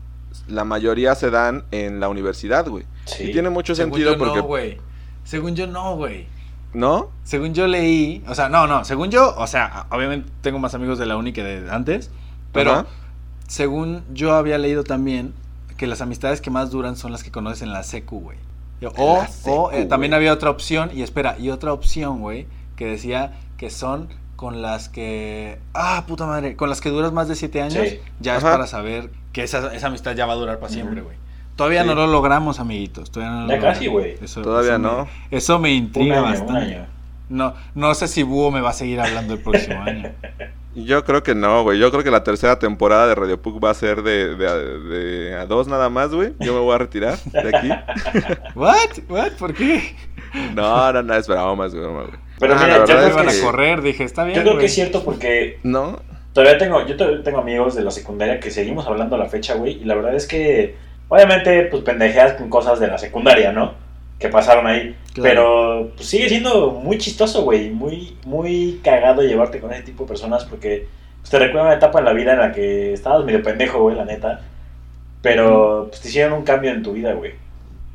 la 0.48 0.64
mayoría 0.64 1.14
se 1.14 1.30
dan 1.30 1.64
en 1.70 2.00
la 2.00 2.08
universidad, 2.08 2.66
güey. 2.68 2.84
Sí. 3.04 3.24
Y 3.30 3.32
tiene 3.32 3.50
mucho 3.50 3.74
Según 3.74 3.92
sentido 3.94 4.12
yo 4.12 4.18
porque. 4.18 4.36
no, 4.38 4.42
güey. 4.44 4.78
Según 5.24 5.56
yo 5.56 5.66
no, 5.66 5.96
güey. 5.96 6.26
¿No? 6.76 7.08
Según 7.24 7.54
yo 7.54 7.66
leí, 7.66 8.22
o 8.28 8.34
sea, 8.34 8.50
no, 8.50 8.66
no, 8.66 8.84
según 8.84 9.10
yo, 9.10 9.34
o 9.38 9.46
sea, 9.46 9.86
obviamente 9.90 10.30
tengo 10.42 10.58
más 10.58 10.74
amigos 10.74 10.98
de 10.98 11.06
la 11.06 11.16
uni 11.16 11.32
que 11.32 11.42
de 11.42 11.70
antes, 11.70 12.10
pero 12.52 12.70
Ajá. 12.72 12.86
según 13.48 14.04
yo 14.12 14.34
había 14.34 14.58
leído 14.58 14.84
también 14.84 15.32
que 15.78 15.86
las 15.86 16.02
amistades 16.02 16.42
que 16.42 16.50
más 16.50 16.70
duran 16.70 16.96
son 16.96 17.12
las 17.12 17.24
que 17.24 17.30
conoces 17.30 17.62
en 17.62 17.72
la 17.72 17.82
secu, 17.82 18.20
güey. 18.20 18.36
O, 18.98 19.24
secu, 19.26 19.50
o, 19.50 19.72
eh, 19.72 19.86
también 19.86 20.12
había 20.12 20.34
otra 20.34 20.50
opción, 20.50 20.90
y 20.92 21.00
espera, 21.00 21.38
y 21.38 21.48
otra 21.48 21.72
opción, 21.72 22.20
güey, 22.20 22.46
que 22.76 22.84
decía 22.84 23.32
que 23.56 23.70
son 23.70 24.08
con 24.36 24.60
las 24.60 24.90
que, 24.90 25.58
ah, 25.72 26.04
puta 26.06 26.26
madre, 26.26 26.56
con 26.56 26.68
las 26.68 26.82
que 26.82 26.90
duras 26.90 27.10
más 27.10 27.26
de 27.26 27.36
siete 27.36 27.62
años, 27.62 27.88
Sí. 27.88 28.00
ya 28.20 28.36
es 28.36 28.42
para 28.42 28.66
saber 28.66 29.10
que 29.32 29.42
esa, 29.44 29.74
esa 29.74 29.86
amistad 29.86 30.14
ya 30.14 30.26
va 30.26 30.34
a 30.34 30.36
durar 30.36 30.58
para 30.58 30.70
siempre, 30.70 31.00
güey. 31.00 31.16
Todavía 31.56 31.82
Sí. 31.82 31.88
no 31.88 31.94
lo 31.94 32.06
logramos, 32.06 32.60
amiguitos. 32.60 33.10
Todavía 33.10 33.34
no 33.34 33.42
lo 33.42 33.48
Ya 33.48 33.54
logramos. 33.56 33.78
casi, 33.78 33.88
güey. 33.88 34.14
Eso- 34.22 34.42
Todavía 34.42 34.72
eso 34.72 34.78
me- 34.78 34.88
no. 34.88 35.08
eso 35.30 35.58
me 35.58 35.70
Un 35.70 35.74
intriga 35.76 36.22
un 36.22 36.30
bastante. 36.30 36.52
año. 36.74 36.86
No, 37.28 37.54
no 37.74 37.94
sé 37.94 38.06
si 38.08 38.22
Búho 38.22 38.50
me 38.52 38.60
va 38.60 38.70
a 38.70 38.74
seguir 38.74 39.00
hablando 39.00 39.34
el 39.34 39.40
próximo 39.40 39.82
año. 39.82 40.10
Yo 40.76 41.04
creo 41.06 41.22
que 41.22 41.34
no, 41.34 41.62
güey. 41.62 41.78
Yo 41.78 41.90
creo 41.90 42.04
que 42.04 42.10
la 42.10 42.22
tercera 42.22 42.58
temporada 42.58 43.06
de 43.08 43.14
Radio 43.14 43.40
Puck 43.40 43.64
va 43.64 43.70
a 43.70 43.74
ser 43.74 44.02
de, 44.02 44.34
de, 44.36 44.78
de 44.80 45.34
a 45.34 45.46
dos 45.46 45.66
nada 45.68 45.88
más, 45.88 46.12
güey. 46.12 46.34
Yo 46.38 46.52
me 46.52 46.60
voy 46.60 46.74
a 46.74 46.78
retirar 46.78 47.16
de 47.18 47.56
aquí. 47.56 47.68
¿What? 48.54 48.76
¿What? 49.08 49.32
¿Por 49.38 49.54
qué? 49.54 49.96
No, 50.54 50.92
no, 50.92 51.02
no, 51.02 51.14
es 51.14 51.26
broma, 51.26 51.64
es 51.66 51.74
broma, 51.74 52.02
güey. 52.02 52.14
Pero 52.38 52.54
Ah, 52.54 52.58
mira, 52.62 52.78
la 52.80 52.84
yo 52.86 52.94
verdad 52.94 53.12
creo 53.14 53.30
que- 53.30 53.38
a 53.40 53.42
correr, 53.42 53.80
dije, 53.80 54.04
está 54.04 54.24
bien. 54.24 54.36
Yo 54.36 54.42
creo 54.42 54.58
que 54.58 54.66
es 54.66 54.74
cierto 54.74 55.02
porque 55.02 55.58
No, 55.62 55.98
todavía 56.34 56.58
tengo, 56.58 56.84
yo 56.86 56.94
todavía 56.98 57.22
tengo 57.22 57.38
amigos 57.38 57.74
de 57.74 57.82
la 57.82 57.90
secundaria 57.90 58.38
que 58.38 58.50
seguimos 58.50 58.86
hablando 58.86 59.16
a 59.16 59.18
la 59.18 59.26
fecha, 59.30 59.54
güey, 59.54 59.80
y 59.80 59.84
la 59.84 59.94
verdad 59.94 60.14
es 60.14 60.26
que, 60.28 60.76
obviamente, 61.08 61.64
pues 61.64 61.82
pendejeas 61.82 62.34
con 62.34 62.48
cosas 62.48 62.80
de 62.80 62.88
la 62.88 62.98
secundaria, 62.98 63.52
¿no? 63.52 63.74
Que 64.18 64.28
pasaron 64.28 64.66
ahí. 64.66 64.96
Claro. 65.14 65.22
Pero 65.22 65.92
pues, 65.96 66.08
sigue 66.08 66.28
siendo 66.28 66.70
muy 66.70 66.98
chistoso, 66.98 67.42
güey, 67.42 67.70
muy, 67.70 68.16
muy 68.24 68.80
cagado 68.82 69.22
llevarte 69.22 69.60
con 69.60 69.72
ese 69.72 69.82
tipo 69.82 70.04
de 70.04 70.08
personas 70.08 70.44
porque 70.44 70.86
pues, 71.20 71.30
te 71.30 71.38
recuerda 71.38 71.68
una 71.68 71.76
etapa 71.76 71.98
en 71.98 72.04
la 72.04 72.12
vida 72.12 72.32
en 72.32 72.38
la 72.38 72.52
que 72.52 72.92
estabas 72.92 73.24
medio 73.24 73.42
pendejo, 73.42 73.80
güey, 73.80 73.96
la 73.96 74.04
neta. 74.04 74.40
Pero 75.22 75.86
pues, 75.88 76.00
te 76.00 76.08
hicieron 76.08 76.32
un 76.34 76.44
cambio 76.44 76.70
en 76.70 76.82
tu 76.82 76.92
vida, 76.92 77.12
güey. 77.12 77.34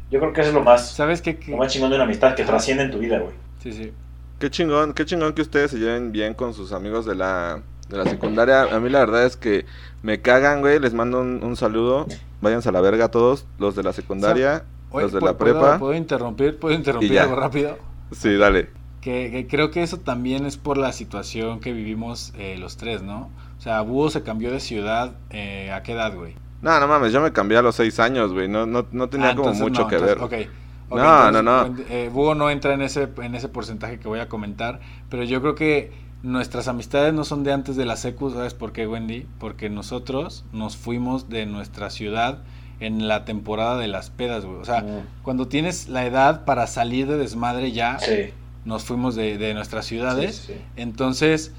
Yo 0.09 0.19
creo 0.19 0.33
que 0.33 0.41
eso 0.41 0.49
es 0.49 0.55
lo 0.55 0.63
más, 0.63 0.91
¿Sabes 0.91 1.21
qué? 1.21 1.37
qué? 1.37 1.51
lo 1.51 1.57
más 1.57 1.71
chingón 1.71 1.89
de 1.89 1.95
una 1.95 2.03
amistad, 2.03 2.35
que 2.35 2.43
trasciende 2.43 2.83
en 2.83 2.91
tu 2.91 2.99
vida, 2.99 3.19
güey. 3.19 3.33
Sí, 3.63 3.71
sí. 3.71 3.93
qué 4.39 4.49
chingón, 4.49 4.93
qué 4.93 5.05
chingón 5.05 5.33
que 5.33 5.41
ustedes 5.41 5.71
se 5.71 5.77
lleven 5.77 6.11
bien 6.11 6.33
con 6.33 6.53
sus 6.53 6.73
amigos 6.73 7.05
de 7.05 7.15
la, 7.15 7.61
de 7.91 7.97
la 7.97 8.05
secundaria. 8.05 8.63
A 8.63 8.79
mí 8.79 8.89
la 8.89 8.99
verdad 8.99 9.25
es 9.25 9.37
que 9.37 9.65
me 10.01 10.21
cagan, 10.21 10.61
güey. 10.61 10.79
Les 10.79 10.93
mando 10.93 11.21
un, 11.21 11.43
un 11.43 11.55
saludo. 11.55 12.07
Váyanse 12.41 12.69
a 12.69 12.71
la 12.71 12.81
verga 12.81 13.09
todos, 13.11 13.45
los 13.59 13.75
de 13.75 13.83
la 13.83 13.93
secundaria, 13.93 14.63
los 14.91 15.11
de 15.11 15.19
¿pu- 15.19 15.25
la 15.25 15.37
¿puedo- 15.37 15.53
prepa. 15.59 15.77
¿Puedo 15.77 15.93
interrumpir? 15.93 16.57
¿Puedo 16.57 16.73
interrumpir 16.73 17.19
algo 17.19 17.35
rápido? 17.35 17.77
Sí, 18.11 18.35
dale. 18.35 18.69
Que, 19.01 19.29
que 19.31 19.47
creo 19.47 19.71
que 19.71 19.81
eso 19.83 19.97
también 19.99 20.45
es 20.45 20.57
por 20.57 20.77
la 20.77 20.91
situación 20.93 21.59
que 21.59 21.71
vivimos 21.73 22.33
eh, 22.37 22.55
los 22.59 22.77
tres, 22.77 23.01
¿no? 23.03 23.29
O 23.57 23.61
sea, 23.61 23.81
Búho 23.81 24.09
se 24.09 24.21
cambió 24.23 24.51
de 24.51 24.59
ciudad, 24.59 25.13
eh, 25.29 25.71
¿a 25.71 25.81
qué 25.83 25.93
edad, 25.93 26.15
güey? 26.15 26.35
No, 26.61 26.79
no 26.79 26.87
mames, 26.87 27.11
yo 27.13 27.21
me 27.21 27.31
cambié 27.31 27.57
a 27.57 27.61
los 27.63 27.75
seis 27.75 27.99
años, 27.99 28.31
güey. 28.33 28.47
No, 28.47 28.65
no, 28.67 28.85
no 28.91 29.09
tenía 29.09 29.31
Ah, 29.31 29.35
como 29.35 29.53
mucho 29.53 29.81
no, 29.83 29.87
que 29.87 29.95
entonces, 29.95 30.19
ver. 30.19 30.45
ok. 30.47 30.49
Ok, 30.89 30.97
No, 30.99 31.27
entonces, 31.27 31.43
no, 31.43 31.67
no. 31.69 31.75
eh, 31.89 32.09
Búho 32.13 32.35
no 32.35 32.49
entra 32.51 32.73
en 32.73 32.81
ese, 32.81 33.07
en 33.21 33.33
ese 33.33 33.49
porcentaje 33.49 33.97
que 33.99 34.07
voy 34.07 34.19
a 34.19 34.27
comentar, 34.29 34.79
pero 35.09 35.23
yo 35.23 35.41
creo 35.41 35.55
que 35.55 35.91
nuestras 36.23 36.67
amistades 36.67 37.13
no 37.13 37.23
son 37.23 37.43
de 37.43 37.51
antes 37.51 37.75
de 37.75 37.85
la 37.85 37.95
secu, 37.95 38.29
¿sabes 38.31 38.53
por 38.53 38.71
qué, 38.73 38.87
Wendy? 38.87 39.25
Porque 39.39 39.69
nosotros 39.69 40.45
nos 40.53 40.77
fuimos 40.77 41.29
de 41.29 41.45
nuestra 41.45 41.89
ciudad 41.89 42.39
en 42.79 43.07
la 43.07 43.25
temporada 43.25 43.77
de 43.77 43.87
las 43.87 44.09
pedas, 44.09 44.45
güey. 44.45 44.57
O 44.59 44.65
sea, 44.65 44.81
Mm, 44.81 45.23
cuando 45.23 45.47
tienes 45.47 45.87
la 45.89 46.05
edad 46.05 46.45
para 46.45 46.67
salir 46.67 47.07
de 47.07 47.17
desmadre 47.17 47.71
ya, 47.71 47.99
sí, 47.99 48.31
nos 48.65 48.83
fuimos 48.83 49.15
de, 49.15 49.37
de 49.37 49.53
nuestras 49.53 49.85
ciudades. 49.85 50.35
sí, 50.35 50.53
sí. 50.53 50.61
Entonces, 50.75 51.53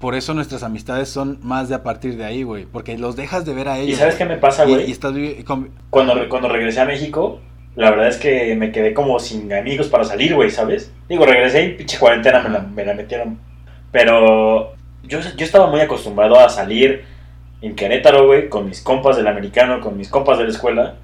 por 0.00 0.14
eso 0.14 0.34
nuestras 0.34 0.62
amistades 0.62 1.08
son 1.08 1.38
más 1.42 1.68
de 1.68 1.74
a 1.74 1.82
partir 1.82 2.16
de 2.16 2.24
ahí, 2.24 2.44
güey. 2.44 2.64
Porque 2.66 2.96
los 2.98 3.16
dejas 3.16 3.44
de 3.44 3.54
ver 3.54 3.68
a 3.68 3.78
ellos. 3.78 3.96
¿Y 3.96 3.98
sabes 4.00 4.14
qué 4.14 4.24
me 4.24 4.36
pasa, 4.36 4.64
güey? 4.64 4.88
Y, 4.88 4.92
estás 4.92 5.12
vivi- 5.12 5.42
con- 5.44 5.70
cuando, 5.90 6.28
cuando 6.28 6.48
regresé 6.48 6.80
a 6.80 6.84
México, 6.84 7.40
la 7.74 7.90
verdad 7.90 8.08
es 8.08 8.16
que 8.16 8.54
me 8.56 8.70
quedé 8.70 8.94
como 8.94 9.18
sin 9.18 9.52
amigos 9.52 9.88
para 9.88 10.04
salir, 10.04 10.34
güey, 10.36 10.50
¿sabes? 10.50 10.92
Digo, 11.08 11.26
regresé 11.26 11.64
y 11.64 11.74
pinche 11.74 11.98
cuarentena 11.98 12.40
me 12.42 12.48
la, 12.50 12.60
me 12.60 12.84
la 12.84 12.94
metieron. 12.94 13.38
Pero 13.92 14.74
yo, 15.02 15.20
yo 15.20 15.44
estaba 15.44 15.66
muy 15.68 15.80
acostumbrado 15.80 16.38
a 16.38 16.48
salir 16.48 17.04
en 17.62 17.74
Querétaro, 17.74 18.26
güey, 18.26 18.48
con 18.48 18.66
mis 18.66 18.80
compas 18.82 19.16
del 19.16 19.26
americano, 19.26 19.80
con 19.80 19.96
mis 19.96 20.08
compas 20.08 20.38
de 20.38 20.44
la 20.44 20.50
escuela. 20.50 20.94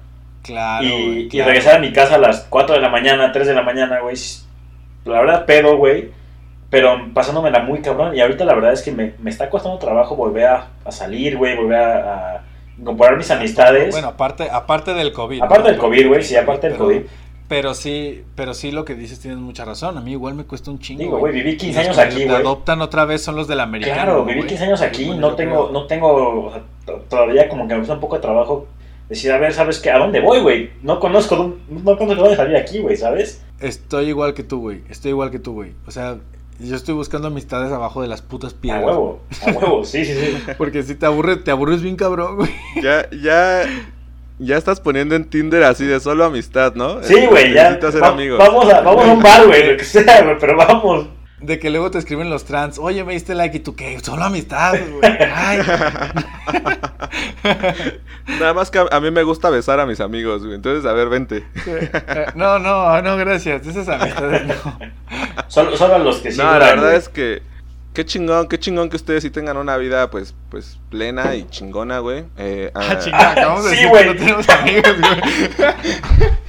Claro. 0.43 0.85
y, 0.85 1.27
y 1.31 1.41
regresar 1.41 1.77
a 1.77 1.79
mi 1.79 1.91
casa 1.91 2.15
a 2.15 2.19
las 2.19 2.41
4 2.49 2.75
de 2.75 2.81
la 2.81 2.89
mañana, 2.89 3.31
3 3.31 3.47
de 3.47 3.53
la 3.55 3.63
mañana, 3.63 3.99
güey. 4.01 4.15
La 5.05 5.19
verdad, 5.19 5.45
pedo, 5.45 5.77
güey. 5.77 6.11
Pero 6.69 6.99
pasándomela 7.13 7.59
muy 7.61 7.81
cabrón. 7.81 8.15
Y 8.15 8.21
ahorita 8.21 8.45
la 8.45 8.53
verdad 8.53 8.73
es 8.73 8.81
que 8.83 8.91
me, 8.91 9.13
me 9.19 9.31
está 9.31 9.49
costando 9.49 9.77
trabajo 9.79 10.15
volver 10.15 10.45
a, 10.45 10.67
a 10.83 10.91
salir, 10.91 11.35
güey, 11.37 11.55
volver 11.55 11.79
a, 11.79 12.35
a 12.35 12.41
incorporar 12.77 13.17
mis 13.17 13.31
amistades. 13.31 13.91
Bueno, 13.91 14.09
aparte, 14.09 14.47
aparte 14.51 14.93
del 14.93 15.11
COVID. 15.13 15.41
Aparte 15.41 15.63
¿no? 15.63 15.69
del 15.69 15.77
COVID, 15.77 16.07
güey, 16.07 16.23
sí, 16.23 16.35
aparte 16.35 16.67
del 16.67 16.75
Pero- 16.77 16.85
COVID. 16.85 17.01
Pero 17.47 17.75
sí, 17.75 18.23
pero 18.35 18.53
sí 18.55 18.71
lo 18.71 18.85
que 18.85 18.95
dices 18.95 19.19
tienes 19.19 19.39
mucha 19.39 19.65
razón. 19.65 19.97
A 19.97 20.01
mí 20.01 20.11
igual 20.11 20.33
me 20.33 20.45
cuesta 20.45 20.71
un 20.71 20.79
chingo. 20.79 21.03
Digo, 21.03 21.19
güey, 21.19 21.31
viví 21.33 21.57
15 21.57 21.77
Los 21.77 21.85
años 21.85 21.97
aquí, 21.99 22.23
güey. 22.25 22.35
adoptan 22.35 22.81
otra 22.81 23.05
vez 23.05 23.21
son 23.21 23.35
los 23.35 23.47
del 23.47 23.59
americano. 23.59 23.95
Claro, 23.95 24.25
viví 24.25 24.39
güey. 24.39 24.49
15 24.49 24.63
años 24.65 24.81
aquí, 24.81 25.09
no 25.11 25.35
tengo, 25.35 25.67
creo. 25.67 25.71
no 25.71 25.85
tengo, 25.87 26.45
o 26.47 26.51
sea, 26.51 26.63
to- 26.85 27.03
todavía 27.07 27.47
como 27.47 27.67
que 27.67 27.73
me 27.75 27.79
cuesta 27.81 27.93
un 27.93 27.99
poco 27.99 28.15
de 28.15 28.21
trabajo 28.23 28.65
decir, 29.09 29.31
a 29.31 29.37
ver, 29.37 29.53
¿sabes 29.53 29.79
qué? 29.79 29.91
¿A 29.91 29.99
dónde 29.99 30.21
voy, 30.21 30.39
güey? 30.41 30.71
No 30.81 30.99
conozco, 30.99 31.55
no 31.69 31.97
conozco 31.97 32.15
dónde 32.23 32.35
salir 32.35 32.57
aquí, 32.57 32.79
güey, 32.79 32.97
¿sabes? 32.97 33.43
Estoy 33.59 34.07
igual 34.07 34.33
que 34.33 34.43
tú, 34.43 34.59
güey. 34.61 34.81
Estoy 34.89 35.11
igual 35.11 35.29
que 35.29 35.37
tú, 35.39 35.53
güey. 35.53 35.73
O 35.85 35.91
sea, 35.91 36.17
yo 36.59 36.75
estoy 36.75 36.95
buscando 36.95 37.27
amistades 37.27 37.71
abajo 37.71 38.01
de 38.01 38.07
las 38.07 38.21
putas 38.23 38.53
A 38.53 38.61
piedras. 38.61 38.85
huevo, 38.85 39.19
a 39.45 39.51
huevo, 39.51 39.83
sí, 39.85 40.03
sí, 40.03 40.13
sí. 40.13 40.37
Porque 40.57 40.81
si 40.81 40.95
te 40.95 41.05
aburres, 41.05 41.43
te 41.43 41.51
aburres 41.51 41.81
bien 41.83 41.95
cabrón, 41.95 42.37
güey. 42.37 42.49
Ya, 42.81 43.07
ya, 43.11 43.63
ya 44.39 44.57
estás 44.57 44.79
poniendo 44.79 45.15
en 45.15 45.25
Tinder 45.25 45.63
así 45.63 45.85
de 45.85 45.99
solo 45.99 46.25
amistad, 46.25 46.73
¿no? 46.75 47.01
Sí, 47.03 47.25
güey, 47.27 47.53
ya. 47.53 47.63
Necesitas 47.69 47.93
ser 47.93 48.03
va- 48.03 48.07
amigos. 48.09 48.39
Vamos, 48.39 48.71
a, 48.73 48.81
vamos 48.81 49.05
a 49.05 49.11
un 49.13 49.21
bar, 49.23 49.45
güey, 49.47 49.71
lo 49.71 49.77
que 49.77 49.83
sea, 49.85 50.21
güey, 50.23 50.37
pero 50.39 50.57
vamos. 50.57 51.07
De 51.41 51.59
que 51.59 51.69
luego 51.69 51.91
te 51.91 51.99
escriben 51.99 52.29
los 52.29 52.45
trans, 52.45 52.79
oye, 52.79 53.03
me 53.03 53.13
diste 53.13 53.35
like 53.35 53.57
y 53.57 53.59
tú 53.59 53.75
qué, 53.75 53.99
solo 53.99 54.23
amistad, 54.23 54.73
güey. 54.89 55.11
Ay. 55.33 55.59
Nada 58.39 58.53
más 58.53 58.71
que 58.71 58.79
a, 58.79 58.85
a 58.91 58.99
mí 58.99 59.11
me 59.11 59.23
gusta 59.23 59.49
besar 59.49 59.79
a 59.79 59.85
mis 59.85 59.99
amigos, 59.99 60.43
güey. 60.43 60.55
Entonces, 60.55 60.89
a 60.89 60.93
ver, 60.93 61.09
vente. 61.09 61.43
Eh, 61.67 61.91
No, 62.35 62.59
no, 62.59 63.01
no, 63.01 63.17
gracias. 63.17 63.65
Esas 63.67 63.87
amistades 63.87 64.43
no. 64.47 64.79
Solo, 65.47 65.77
solo 65.77 65.99
los 65.99 66.17
que 66.17 66.31
sí. 66.31 66.37
no, 66.39 66.45
la 66.45 66.57
verdad 66.59 66.95
es 66.95 67.09
que 67.09 67.41
qué 67.95 68.05
chingón, 68.05 68.47
qué 68.47 68.59
chingón 68.59 68.89
que 68.89 68.95
ustedes 68.97 69.23
sí 69.23 69.31
tengan 69.31 69.57
una 69.57 69.75
vida, 69.77 70.11
pues, 70.11 70.35
pues, 70.51 70.77
plena 70.91 71.33
y 71.33 71.47
chingona, 71.49 71.97
güey. 71.99 72.25
Eh, 72.37 72.69
Ah, 72.75 72.81
ah, 72.91 72.99
chingada, 72.99 73.31
acabamos 73.31 73.63
de 73.63 73.69
Sí, 73.71 73.75
decir 73.77 73.89
güey. 73.89 74.03
que 74.03 74.09
no 74.13 74.15
tenemos 74.19 74.49
amigos, 74.49 74.95
güey. 74.99 76.29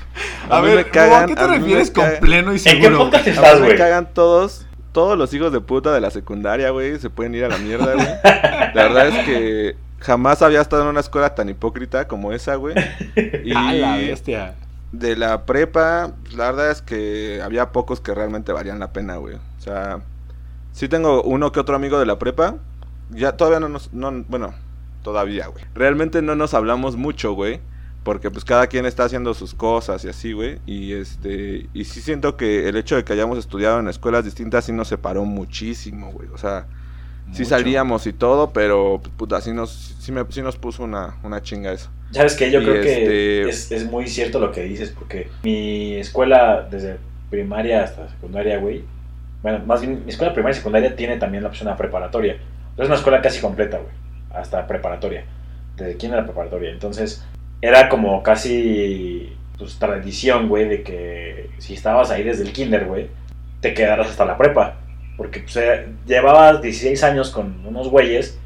A 0.50 0.60
ver, 0.60 0.76
me 0.76 0.84
cagan, 0.84 1.10
¿cómo, 1.10 1.24
¿a 1.24 1.26
qué 1.26 1.34
te 1.34 1.40
a 1.40 1.44
mí 1.46 1.50
me 1.52 1.58
refieres 1.58 1.90
con 1.90 2.04
cagan. 2.04 2.20
pleno 2.20 2.52
y 2.52 2.56
¿En 2.56 2.62
qué 2.62 2.70
seguro? 2.70 2.98
podcast 2.98 3.26
a 3.26 3.30
estás, 3.30 3.54
mí 3.54 3.60
me 3.60 3.66
güey? 3.66 3.78
cagan 3.78 4.08
todos, 4.14 4.66
todos 4.92 5.18
los 5.18 5.32
hijos 5.34 5.52
de 5.52 5.60
puta 5.60 5.92
de 5.92 6.00
la 6.00 6.10
secundaria, 6.10 6.70
güey. 6.70 6.98
Se 6.98 7.10
pueden 7.10 7.34
ir 7.34 7.44
a 7.44 7.48
la 7.48 7.58
mierda, 7.58 7.94
güey. 7.94 8.06
La 8.74 8.82
verdad 8.84 9.08
es 9.08 9.24
que 9.26 9.76
jamás 10.00 10.40
había 10.42 10.60
estado 10.60 10.82
en 10.82 10.88
una 10.88 11.00
escuela 11.00 11.34
tan 11.34 11.48
hipócrita 11.48 12.06
como 12.08 12.32
esa, 12.32 12.54
güey. 12.54 12.74
Y 13.44 13.52
A 13.56 13.72
la 13.72 13.96
bestia. 13.96 14.54
de 14.92 15.16
la 15.16 15.44
prepa, 15.44 16.12
pues, 16.22 16.34
la 16.34 16.46
verdad 16.46 16.70
es 16.70 16.80
que 16.80 17.40
había 17.44 17.72
pocos 17.72 18.00
que 18.00 18.14
realmente 18.14 18.52
valían 18.52 18.78
la 18.78 18.92
pena, 18.92 19.16
güey. 19.16 19.34
O 19.34 19.60
sea, 19.60 19.98
sí 20.76 20.88
tengo 20.88 21.22
uno 21.22 21.52
que 21.52 21.60
otro 21.60 21.74
amigo 21.74 21.98
de 21.98 22.04
la 22.04 22.18
prepa. 22.18 22.56
Ya 23.10 23.32
todavía 23.36 23.60
no 23.60 23.68
nos, 23.70 23.92
no, 23.94 24.12
bueno, 24.28 24.54
todavía, 25.02 25.46
güey. 25.46 25.64
Realmente 25.74 26.20
no 26.20 26.36
nos 26.36 26.52
hablamos 26.52 26.96
mucho, 26.96 27.32
güey. 27.32 27.60
Porque 28.04 28.30
pues 28.30 28.44
cada 28.44 28.66
quien 28.68 28.84
está 28.86 29.04
haciendo 29.04 29.32
sus 29.34 29.54
cosas 29.54 30.04
y 30.04 30.08
así, 30.08 30.32
güey. 30.32 30.60
Y 30.66 30.92
este, 30.92 31.66
y 31.74 31.84
sí 31.84 32.00
siento 32.02 32.36
que 32.36 32.68
el 32.68 32.76
hecho 32.76 32.94
de 32.94 33.04
que 33.04 33.12
hayamos 33.14 33.38
estudiado 33.38 33.80
en 33.80 33.88
escuelas 33.88 34.24
distintas 34.24 34.66
sí 34.66 34.72
nos 34.72 34.88
separó 34.88 35.24
muchísimo, 35.24 36.12
güey. 36.12 36.28
O 36.28 36.38
sea, 36.38 36.66
sí 37.32 37.44
salíamos 37.44 38.06
y 38.06 38.12
todo, 38.12 38.52
pero 38.52 39.00
puta, 39.16 39.40
sí 39.40 39.52
nos, 39.52 39.70
sí 39.98 40.12
me, 40.12 40.24
sí 40.28 40.42
nos 40.42 40.56
puso 40.56 40.84
una, 40.84 41.16
una 41.24 41.42
chinga 41.42 41.72
eso. 41.72 41.88
¿Sabes 42.12 42.34
qué? 42.36 42.52
Yo 42.52 42.60
Y 42.60 42.64
creo 42.64 42.82
que 42.82 42.92
este- 42.92 43.48
es, 43.48 43.72
es 43.72 43.90
muy 43.90 44.06
cierto 44.06 44.38
lo 44.38 44.52
que 44.52 44.62
dices, 44.62 44.90
porque 44.96 45.28
mi 45.42 45.96
escuela, 45.96 46.68
desde 46.70 46.98
primaria 47.30 47.82
hasta 47.82 48.08
secundaria, 48.08 48.58
güey, 48.58 48.84
bueno, 49.46 49.64
más 49.64 49.80
bien, 49.80 50.04
mi 50.04 50.10
escuela 50.10 50.32
primaria 50.32 50.54
y 50.54 50.58
secundaria 50.58 50.96
tiene 50.96 51.18
también 51.18 51.44
la 51.44 51.50
opción 51.50 51.68
a 51.68 51.76
preparatoria. 51.76 52.36
Es 52.76 52.86
una 52.86 52.96
escuela 52.96 53.22
casi 53.22 53.40
completa, 53.40 53.76
güey, 53.76 53.92
hasta 54.34 54.66
preparatoria, 54.66 55.24
desde 55.76 55.96
quién 55.96 56.12
era 56.12 56.24
preparatoria. 56.24 56.70
Entonces, 56.70 57.24
era 57.62 57.88
como 57.88 58.24
casi, 58.24 59.36
pues, 59.56 59.78
tradición, 59.78 60.48
güey, 60.48 60.68
de 60.68 60.82
que 60.82 61.50
si 61.58 61.74
estabas 61.74 62.10
ahí 62.10 62.24
desde 62.24 62.42
el 62.42 62.52
kinder, 62.52 62.86
güey, 62.86 63.06
te 63.60 63.72
quedaras 63.72 64.08
hasta 64.08 64.24
la 64.24 64.36
prepa. 64.36 64.78
Porque, 65.16 65.38
pues, 65.38 65.56
eh, 65.58 65.86
llevabas 66.08 66.60
16 66.60 67.04
años 67.04 67.30
con 67.30 67.64
unos 67.64 67.88
güeyes 67.88 68.40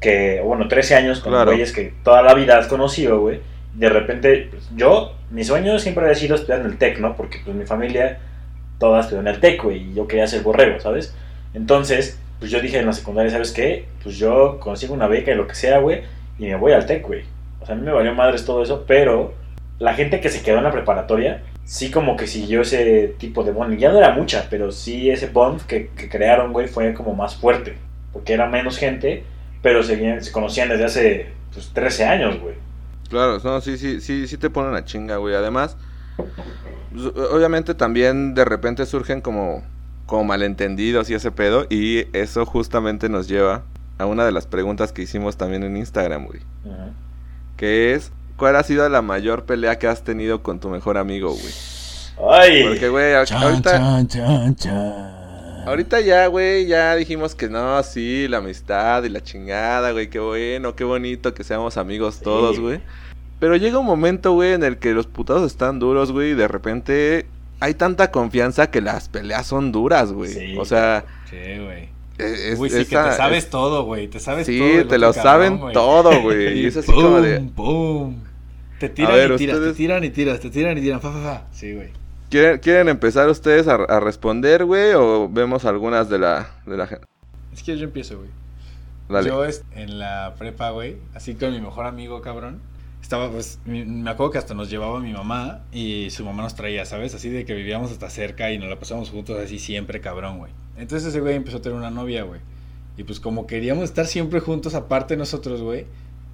que, 0.00 0.40
bueno, 0.44 0.68
13 0.68 0.94
años 0.94 1.18
con 1.18 1.32
Claro. 1.32 1.50
güeyes 1.50 1.72
que 1.72 1.92
toda 2.04 2.22
la 2.22 2.34
vida 2.34 2.56
has 2.56 2.68
conocido, 2.68 3.18
güey. 3.20 3.40
De 3.74 3.88
repente, 3.88 4.46
pues, 4.52 4.70
yo, 4.76 5.16
mi 5.32 5.42
sueño 5.42 5.76
siempre 5.80 6.04
había 6.04 6.14
sido 6.14 6.36
estudiar 6.36 6.60
en 6.60 6.66
el 6.66 6.78
TEC, 6.78 7.00
¿no? 7.00 7.16
Porque, 7.16 7.40
pues, 7.44 7.56
mi 7.56 7.66
familia 7.66 8.20
toda 8.78 9.00
estudió 9.00 9.20
en 9.20 9.28
el 9.28 9.40
TEC, 9.40 9.62
güey, 9.62 9.90
y 9.90 9.94
yo 9.94 10.06
quería 10.06 10.26
ser 10.26 10.42
borrego, 10.42 10.80
¿sabes? 10.80 11.14
Entonces, 11.54 12.18
pues, 12.38 12.50
yo 12.50 12.60
dije 12.60 12.78
en 12.78 12.86
la 12.86 12.92
secundaria, 12.92 13.30
¿sabes 13.30 13.52
qué? 13.52 13.86
Pues, 14.02 14.16
yo 14.18 14.58
consigo 14.60 14.94
una 14.94 15.06
beca 15.06 15.32
y 15.32 15.34
lo 15.34 15.46
que 15.46 15.54
sea, 15.54 15.78
güey, 15.78 16.02
y 16.38 16.46
me 16.46 16.56
voy 16.56 16.72
al 16.72 16.86
TEC, 16.86 17.06
güey. 17.06 17.24
O 17.60 17.66
sea, 17.66 17.74
a 17.74 17.78
mí 17.78 17.84
me 17.84 17.92
valió 17.92 18.14
madres 18.14 18.44
todo 18.44 18.62
eso, 18.62 18.84
pero 18.86 19.34
la 19.78 19.94
gente 19.94 20.20
que 20.20 20.28
se 20.28 20.42
quedó 20.42 20.58
en 20.58 20.64
la 20.64 20.72
preparatoria, 20.72 21.42
sí 21.64 21.90
como 21.90 22.16
que 22.16 22.26
siguió 22.26 22.62
ese 22.62 23.14
tipo 23.18 23.44
de 23.44 23.52
bond. 23.52 23.76
Ya 23.78 23.90
no 23.90 23.98
era 23.98 24.12
mucha, 24.12 24.46
pero 24.48 24.72
sí 24.72 25.10
ese 25.10 25.26
bond 25.28 25.62
que, 25.62 25.88
que 25.88 26.08
crearon, 26.08 26.52
güey, 26.52 26.68
fue 26.68 26.94
como 26.94 27.14
más 27.14 27.36
fuerte. 27.36 27.76
Porque 28.12 28.32
era 28.32 28.46
menos 28.48 28.78
gente, 28.78 29.24
pero 29.62 29.82
se, 29.82 30.32
conocían 30.32 30.68
desde 30.68 30.84
hace 30.84 31.26
pues, 31.52 31.70
13 31.72 32.04
años, 32.04 32.40
güey. 32.40 32.54
Claro, 33.08 33.38
no, 33.42 33.60
sí, 33.60 33.78
sí, 33.78 34.00
sí, 34.00 34.26
sí 34.26 34.38
te 34.38 34.50
ponen 34.50 34.74
a 34.74 34.84
chinga, 34.84 35.16
güey. 35.16 35.34
Además, 35.34 35.76
obviamente 37.32 37.74
también 37.74 38.34
de 38.34 38.44
repente 38.44 38.86
surgen 38.86 39.20
como 39.20 39.62
como 40.06 40.22
malentendidos 40.22 41.10
y 41.10 41.14
ese 41.14 41.32
pedo. 41.32 41.66
Y 41.68 42.06
eso 42.16 42.46
justamente 42.46 43.08
nos 43.08 43.26
lleva 43.26 43.62
a 43.98 44.06
una 44.06 44.24
de 44.24 44.30
las 44.30 44.46
preguntas 44.46 44.92
que 44.92 45.02
hicimos 45.02 45.36
también 45.36 45.64
en 45.64 45.76
Instagram, 45.76 46.26
güey. 46.26 46.40
Que 47.56 47.94
es, 47.94 48.12
¿cuál 48.36 48.54
ha 48.54 48.62
sido 48.62 48.88
la 48.88 49.02
mayor 49.02 49.46
pelea 49.46 49.78
que 49.80 49.88
has 49.88 50.04
tenido 50.04 50.42
con 50.44 50.60
tu 50.60 50.68
mejor 50.68 50.96
amigo, 50.96 51.30
güey? 51.30 51.52
Ay, 52.30 52.62
Porque, 52.68 52.88
güey, 52.88 53.14
ahorita, 53.14 53.60
chan, 53.72 54.06
chan, 54.08 54.54
chan. 54.56 55.64
ahorita 55.66 56.00
ya, 56.00 56.28
güey, 56.28 56.66
ya 56.66 56.94
dijimos 56.94 57.34
que 57.34 57.48
no, 57.48 57.82
sí, 57.82 58.26
la 58.28 58.38
amistad 58.38 59.02
y 59.04 59.08
la 59.08 59.22
chingada, 59.22 59.90
güey, 59.90 60.08
qué 60.08 60.18
bueno, 60.20 60.74
qué 60.76 60.84
bonito 60.84 61.34
que 61.34 61.42
seamos 61.44 61.76
amigos 61.76 62.20
todos, 62.20 62.56
Sí. 62.56 62.62
güey. 62.62 62.80
Pero 63.38 63.56
llega 63.56 63.78
un 63.78 63.86
momento, 63.86 64.32
güey, 64.32 64.52
en 64.52 64.62
el 64.62 64.78
que 64.78 64.92
los 64.92 65.06
putados 65.06 65.50
están 65.50 65.78
duros, 65.78 66.10
güey, 66.12 66.30
y 66.30 66.34
de 66.34 66.48
repente 66.48 67.26
hay 67.60 67.74
tanta 67.74 68.10
confianza 68.10 68.70
que 68.70 68.80
las 68.80 69.08
peleas 69.08 69.46
son 69.46 69.72
duras, 69.72 70.12
güey. 70.12 70.30
Sí. 70.32 70.56
O 70.58 70.64
sea, 70.64 71.04
Sí, 71.30 71.36
güey. 71.62 71.88
es, 72.18 72.58
Uy, 72.58 72.70
sí, 72.70 72.78
que 72.78 72.84
te 72.96 73.12
sabes 73.12 73.44
es- 73.44 73.50
todo, 73.50 73.84
güey. 73.84 74.08
Te 74.08 74.20
sabes 74.20 74.46
Sí, 74.46 74.58
todo. 74.58 74.68
del 74.68 74.88
te 74.88 74.98
lo 74.98 75.12
cabrón, 75.12 75.22
saben 75.22 75.72
todo, 75.72 76.22
güey. 76.22 76.58
Y 76.62 76.66
es 76.66 76.76
así 76.78 76.90
como 76.92 77.20
de- 77.20 77.38
pum, 77.40 77.50
pum. 77.50 78.14
Te 78.78 78.88
tiran 78.90 79.12
ver, 79.14 79.32
y 79.32 79.36
tiras, 79.36 79.56
ustedes- 79.56 79.72
te 79.72 79.76
tiran 79.78 80.04
y 80.04 80.10
tiras, 80.10 80.40
te 80.40 80.50
tiran 80.50 80.76
y 80.78 80.80
tiran. 80.80 81.00
Fa, 81.00 81.12
fa, 81.12 81.22
fa. 81.22 81.42
Sí, 81.52 81.74
güey. 81.74 81.88
¿Quieren, 82.30 82.58
quieren 82.58 82.88
empezar 82.88 83.28
ustedes 83.28 83.68
a, 83.68 83.74
a 83.76 84.00
responder, 84.00 84.64
güey? 84.64 84.92
¿O 84.94 85.28
vemos 85.28 85.64
algunas 85.64 86.08
de 86.10 86.18
la, 86.18 86.48
de 86.66 86.76
la 86.76 86.86
gente? 86.86 87.06
Es 87.54 87.62
que 87.62 87.76
yo 87.78 87.84
empiezo, 87.84 88.16
güey. 88.18 89.24
Yo 89.24 89.44
en 89.74 89.98
la 90.00 90.34
prepa, 90.38 90.70
güey, 90.70 90.96
así 91.14 91.34
con 91.36 91.52
mi 91.52 91.60
mejor 91.60 91.86
amigo, 91.86 92.20
cabrón. 92.22 92.60
Estaba, 93.02 93.30
pues, 93.30 93.60
me 93.64 94.10
acuerdo 94.10 94.32
que 94.32 94.38
hasta 94.38 94.54
nos 94.54 94.68
llevaba 94.68 94.98
mi 95.00 95.12
mamá 95.12 95.62
y 95.70 96.10
su 96.10 96.24
mamá 96.24 96.42
nos 96.42 96.56
traía, 96.56 96.84
¿sabes? 96.84 97.14
Así 97.14 97.28
de 97.28 97.44
que 97.44 97.54
vivíamos 97.54 97.92
hasta 97.92 98.10
cerca 98.10 98.50
y 98.50 98.58
nos 98.58 98.68
la 98.68 98.78
pasamos 98.78 99.10
juntos 99.10 99.38
así 99.38 99.58
siempre, 99.58 100.00
cabrón, 100.00 100.38
güey. 100.38 100.52
Entonces 100.76 101.08
ese 101.08 101.20
güey 101.20 101.36
empezó 101.36 101.58
a 101.58 101.62
tener 101.62 101.78
una 101.78 101.90
novia, 101.90 102.24
güey. 102.24 102.40
Y 102.96 103.04
pues 103.04 103.20
como 103.20 103.46
queríamos 103.46 103.84
estar 103.84 104.06
siempre 104.06 104.40
juntos, 104.40 104.74
aparte 104.74 105.16
nosotros, 105.16 105.62
güey, 105.62 105.86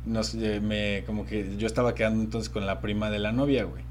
nos, 0.07 0.35
eh, 0.35 0.61
me, 0.61 1.05
como 1.05 1.27
que 1.27 1.57
yo 1.59 1.67
estaba 1.67 1.95
quedando 1.95 2.23
entonces 2.25 2.49
con 2.49 2.67
la 2.67 2.81
prima 2.81 3.11
de 3.11 3.19
la 3.19 3.33
novia, 3.33 3.65
güey. 3.65 3.85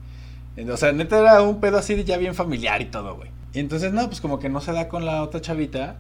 O 0.70 0.78
sea, 0.78 0.92
neta 0.92 1.20
era 1.20 1.42
un 1.42 1.60
pedo 1.60 1.78
así 1.78 1.96
de 1.96 2.04
ya 2.04 2.18
bien 2.18 2.36
familiar 2.36 2.82
y 2.82 2.86
todo, 2.86 3.16
güey. 3.16 3.30
Y 3.54 3.60
entonces, 3.60 3.94
no, 3.94 4.06
pues 4.08 4.22
como 4.22 4.40
que 4.40 4.50
no 4.50 4.62
se 4.62 4.72
da 4.72 4.88
con 4.88 5.06
la 5.06 5.24
otra 5.24 5.42
chavita. 5.42 5.98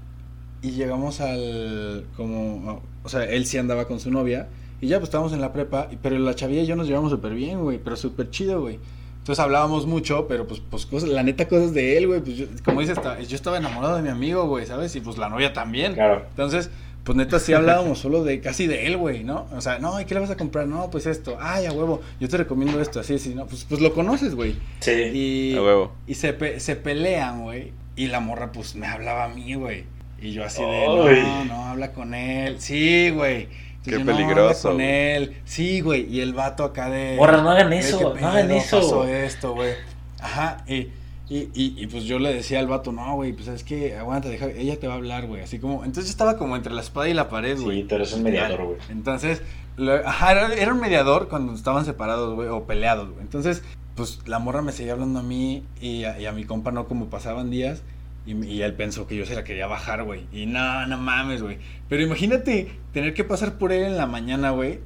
Y 0.62 0.72
llegamos 0.72 1.22
al. 1.22 2.06
Como. 2.16 2.82
O 3.04 3.10
sea, 3.10 3.24
él 3.24 3.46
sí 3.46 3.58
andaba 3.58 3.86
con 3.88 4.00
su 4.00 4.12
novia. 4.12 4.48
Y 4.82 4.88
ya, 4.88 4.98
pues 4.98 5.08
estábamos 5.10 5.32
en 5.34 5.42
la 5.42 5.54
prepa. 5.54 5.88
Pero 6.02 6.18
la 6.20 6.34
chavilla 6.36 6.64
y 6.64 6.66
yo 6.66 6.76
nos 6.76 6.88
llevamos 6.88 7.12
súper 7.12 7.34
bien, 7.34 7.62
güey. 7.62 7.78
Pero 7.78 7.96
súper 7.96 8.30
chido, 8.32 8.62
güey. 8.62 8.80
Entonces 9.20 9.40
hablábamos 9.44 9.86
mucho, 9.86 10.28
pero 10.28 10.48
pues, 10.48 10.62
pues 10.68 10.88
cosas, 10.88 11.10
la 11.10 11.22
neta, 11.22 11.48
cosas 11.48 11.74
de 11.74 11.98
él, 11.98 12.08
güey. 12.08 12.22
Pues 12.22 12.36
yo- 12.38 12.46
como 12.66 12.82
dices, 12.82 12.98
yo 13.28 13.36
estaba 13.36 13.58
enamorado 13.58 13.96
de 13.96 14.02
mi 14.02 14.10
amigo, 14.10 14.48
güey, 14.48 14.66
¿sabes? 14.66 14.96
Y 14.96 15.00
pues 15.02 15.18
la 15.20 15.30
novia 15.30 15.54
también. 15.54 15.94
claro. 15.94 16.26
Entonces, 16.30 16.72
pues 17.04 17.16
neta 17.16 17.40
sí 17.40 17.54
hablábamos 17.54 18.00
solo 18.00 18.24
de 18.24 18.42
casi 18.42 18.66
de 18.68 18.88
él, 18.88 18.98
güey, 18.98 19.24
¿no? 19.24 19.46
O 19.56 19.62
sea, 19.62 19.78
no, 19.80 20.00
¿y 20.02 20.06
qué 20.06 20.16
le 20.16 20.20
vas 20.22 20.30
a 20.32 20.38
comprar? 20.38 20.66
No, 20.68 20.90
pues 20.90 21.06
esto. 21.06 21.38
Ay, 21.40 21.68
a 21.68 21.72
huevo, 21.72 22.02
yo 22.20 22.28
te 22.30 22.38
recomiendo 22.38 22.82
esto, 22.82 23.00
así, 23.00 23.14
así, 23.16 23.36
¿no? 23.36 23.46
Pues, 23.46 23.64
pues 23.70 23.80
lo 23.82 23.94
conoces, 23.94 24.34
güey. 24.34 24.56
Sí. 24.80 24.92
Y, 24.92 25.56
A 25.56 25.62
huevo. 25.62 25.92
y 26.08 26.16
se, 26.16 26.34
pe- 26.34 26.60
se 26.60 26.76
pelean, 26.76 27.44
güey. 27.44 27.74
Y 27.96 28.08
la 28.08 28.20
morra, 28.22 28.52
pues, 28.52 28.76
me 28.76 28.88
hablaba 28.88 29.26
a 29.26 29.30
mí, 29.30 29.54
güey. 29.54 29.84
Y 30.20 30.32
yo 30.32 30.44
así 30.46 30.62
de, 30.64 30.86
Ay. 30.86 31.24
no, 31.24 31.46
no, 31.46 31.66
habla 31.66 31.92
con 31.94 32.14
él. 32.16 32.56
Sí, 32.60 33.10
güey. 33.12 33.48
Entonces 33.84 33.86
Qué 33.86 33.92
yo, 33.92 34.00
"No, 34.00 34.06
peligroso, 34.06 34.70
con 34.72 34.82
él. 34.82 35.38
Sí, 35.46 35.82
güey. 35.82 36.06
Y 36.08 36.22
el 36.22 36.34
vato 36.34 36.64
acá 36.64 36.90
de... 36.90 37.16
Morra, 37.18 37.42
no 37.42 37.50
hagan 37.50 37.68
"Güey, 37.68 37.80
eso, 37.80 38.14
no 38.20 38.28
hagan 38.28 38.52
eso". 38.52 38.78
Pasó 38.78 39.08
esto, 39.08 39.54
güey. 39.54 39.74
Ajá. 40.20 40.64
Y, 40.68 40.90
y, 41.30 41.50
y, 41.54 41.76
y, 41.78 41.88
pues 41.88 42.04
yo 42.04 42.20
le 42.20 42.34
decía 42.34 42.60
al 42.60 42.68
vato, 42.68 42.92
no, 42.92 43.16
güey, 43.16 43.34
pues 43.34 43.48
es 43.48 43.64
que 43.64 43.96
aguanta, 43.96 44.30
deja, 44.30 44.48
ella 44.48 44.78
te 44.80 44.88
va 44.88 44.94
a 44.94 44.98
hablar, 44.98 45.26
güey. 45.28 45.42
Así 45.42 45.60
como, 45.60 45.84
entonces 45.86 46.06
yo 46.06 46.12
estaba 46.12 46.38
como 46.38 46.56
entre 46.56 46.74
la 46.74 46.82
espada 46.82 47.08
y 47.10 47.14
la 47.14 47.30
pared, 47.30 47.60
güey. 47.60 47.82
Sí, 47.82 47.88
tú 47.88 47.96
eres 47.96 48.14
un 48.14 48.24
mediador, 48.24 48.64
güey. 48.66 48.78
Entonces, 48.90 49.42
lo- 49.78 50.06
ajá, 50.08 50.32
era, 50.34 50.54
era 50.54 50.74
un 50.74 50.80
mediador 50.80 51.28
cuando 51.30 51.54
estaban 51.54 51.86
separados, 51.86 52.36
güey, 52.36 52.50
o 52.50 52.66
peleados, 52.66 53.10
güey. 53.10 53.22
Entonces, 53.22 53.64
pues 53.96 54.20
la 54.28 54.40
morra 54.40 54.62
me 54.62 54.74
seguía 54.74 54.92
hablando 54.94 55.20
a 55.20 55.24
mí 55.24 55.64
y 55.80 56.04
a, 56.04 56.20
y 56.20 56.26
a 56.26 56.32
mi 56.34 56.44
compa 56.44 56.72
no, 56.72 56.86
como 56.88 57.06
pasaban 57.10 57.50
días. 57.50 57.82
Y, 58.26 58.34
y 58.46 58.62
él 58.62 58.74
pensó 58.74 59.08
que 59.08 59.16
yo 59.16 59.26
se 59.26 59.36
la 59.36 59.44
quería 59.44 59.68
bajar, 59.68 60.04
güey. 60.04 60.26
Y 60.32 60.46
no, 60.46 60.86
no 60.88 60.98
mames, 60.98 61.42
güey. 61.42 61.58
Pero 61.90 62.04
imagínate 62.04 62.72
tener 62.94 63.14
que 63.14 63.24
pasar 63.24 63.58
por 63.58 63.72
él 63.72 63.84
en 63.84 63.98
la 63.98 64.06
mañana, 64.08 64.52
güey. 64.52 64.80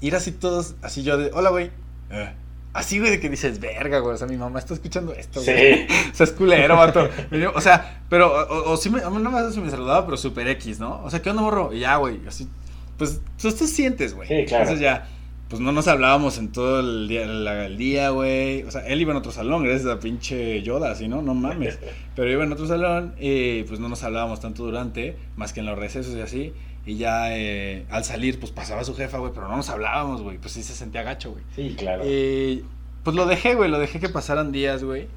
Ir 0.00 0.16
así 0.16 0.32
todos, 0.32 0.74
así 0.82 1.02
yo 1.02 1.16
de, 1.18 1.30
hola, 1.32 1.50
güey. 1.50 1.70
Eh, 2.10 2.32
Así, 2.72 3.00
güey, 3.00 3.10
de 3.10 3.20
que 3.20 3.28
dices, 3.28 3.58
verga, 3.58 3.98
güey. 3.98 4.14
O 4.14 4.16
sea, 4.16 4.28
mi 4.28 4.36
mamá 4.36 4.60
está 4.60 4.74
escuchando 4.74 5.12
esto, 5.12 5.42
güey. 5.42 5.86
Sí. 5.88 5.94
O 6.12 6.14
sea, 6.14 6.24
es 6.24 6.32
culero, 6.32 6.76
vato. 6.76 7.08
O 7.54 7.60
sea, 7.60 8.02
pero, 8.08 8.32
o, 8.32 8.72
o 8.72 8.76
sí 8.76 8.90
me, 8.90 9.00
no 9.00 9.10
me, 9.10 9.42
me 9.42 9.70
saludaba, 9.70 10.04
pero 10.04 10.16
super 10.16 10.46
X, 10.48 10.78
¿no? 10.78 11.02
O 11.02 11.10
sea, 11.10 11.20
¿qué 11.20 11.30
onda, 11.30 11.42
morro? 11.42 11.72
Y 11.72 11.80
ya, 11.80 11.96
güey, 11.96 12.20
así, 12.28 12.48
pues, 12.96 13.20
tú, 13.40 13.52
tú 13.52 13.66
sientes, 13.66 14.14
güey. 14.14 14.28
Sí, 14.28 14.44
claro. 14.46 14.64
Entonces 14.64 14.80
ya, 14.80 15.08
pues 15.50 15.60
no 15.60 15.72
nos 15.72 15.86
hablábamos 15.88 16.38
en 16.38 16.52
todo 16.52 16.80
el 16.80 17.08
día, 17.08 17.26
la- 17.26 17.66
el 17.66 17.76
día, 17.76 18.08
güey. 18.10 18.62
O 18.62 18.70
sea, 18.70 18.86
él 18.86 19.00
iba 19.02 19.10
en 19.10 19.18
otro 19.18 19.32
salón, 19.32 19.64
gracias 19.64 19.86
a 19.90 19.98
pinche 20.00 20.62
Yoda, 20.62 20.90
así, 20.92 21.08
¿no? 21.08 21.20
No 21.20 21.34
mames. 21.34 21.78
Pero 22.16 22.30
iba 22.30 22.44
en 22.44 22.52
otro 22.52 22.66
salón 22.66 23.14
y 23.20 23.64
pues 23.64 23.80
no 23.80 23.88
nos 23.90 24.02
hablábamos 24.04 24.40
tanto 24.40 24.62
durante, 24.64 25.16
más 25.36 25.52
que 25.52 25.60
en 25.60 25.66
los 25.66 25.78
recesos 25.78 26.14
y 26.16 26.20
así. 26.20 26.52
Y 26.86 26.96
ya 26.96 27.36
eh, 27.36 27.84
al 27.90 28.04
salir, 28.04 28.40
pues 28.40 28.52
pasaba 28.52 28.84
su 28.84 28.94
jefa, 28.96 29.18
güey, 29.18 29.32
pero 29.34 29.48
no 29.48 29.56
nos 29.56 29.68
hablábamos, 29.68 30.22
güey. 30.22 30.38
Pues 30.38 30.52
sí 30.54 30.62
se 30.62 30.72
sentía 30.72 31.02
gacho, 31.02 31.32
güey. 31.32 31.44
Sí, 31.54 31.74
claro. 31.76 32.04
Y 32.08 32.64
pues 33.04 33.14
lo 33.16 33.26
dejé, 33.26 33.54
güey, 33.54 33.70
lo 33.70 33.78
dejé 33.78 34.00
que 34.00 34.08
pasaran 34.08 34.52
días, 34.52 34.82
güey. 34.82 35.08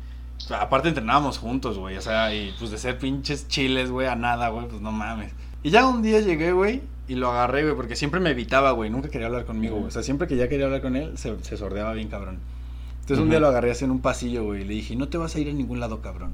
Aparte 0.59 0.89
entrenábamos 0.89 1.37
juntos, 1.37 1.77
güey, 1.77 1.95
o 1.95 2.01
sea, 2.01 2.33
y 2.35 2.53
pues 2.59 2.69
de 2.71 2.77
ser 2.77 2.97
pinches 2.97 3.47
chiles, 3.47 3.91
güey, 3.91 4.07
a 4.07 4.15
nada, 4.15 4.49
güey, 4.49 4.67
pues 4.67 4.81
no 4.81 4.91
mames. 4.91 5.31
Y 5.61 5.69
ya 5.69 5.87
un 5.87 6.01
día 6.01 6.19
llegué, 6.19 6.51
güey, 6.51 6.81
y 7.07 7.15
lo 7.15 7.31
agarré, 7.31 7.63
güey, 7.63 7.75
porque 7.75 7.95
siempre 7.95 8.19
me 8.19 8.31
evitaba, 8.31 8.71
güey, 8.71 8.89
nunca 8.89 9.09
quería 9.09 9.27
hablar 9.27 9.45
conmigo, 9.45 9.75
güey. 9.75 9.87
O 9.87 9.91
sea, 9.91 10.03
siempre 10.03 10.27
que 10.27 10.35
ya 10.35 10.47
quería 10.47 10.65
hablar 10.65 10.81
con 10.81 10.95
él, 10.95 11.17
se, 11.17 11.35
se 11.43 11.57
sordeaba 11.57 11.93
bien, 11.93 12.07
cabrón. 12.07 12.39
Entonces 13.01 13.21
un 13.21 13.29
día 13.29 13.41
lo 13.41 13.47
agarré 13.47 13.71
así 13.71 13.83
en 13.83 13.91
un 13.91 13.99
pasillo, 13.99 14.45
güey, 14.45 14.61
y 14.61 14.65
le 14.65 14.73
dije, 14.75 14.95
no 14.95 15.09
te 15.09 15.17
vas 15.17 15.35
a 15.35 15.39
ir 15.39 15.49
a 15.49 15.53
ningún 15.53 15.79
lado, 15.81 16.01
cabrón. 16.01 16.33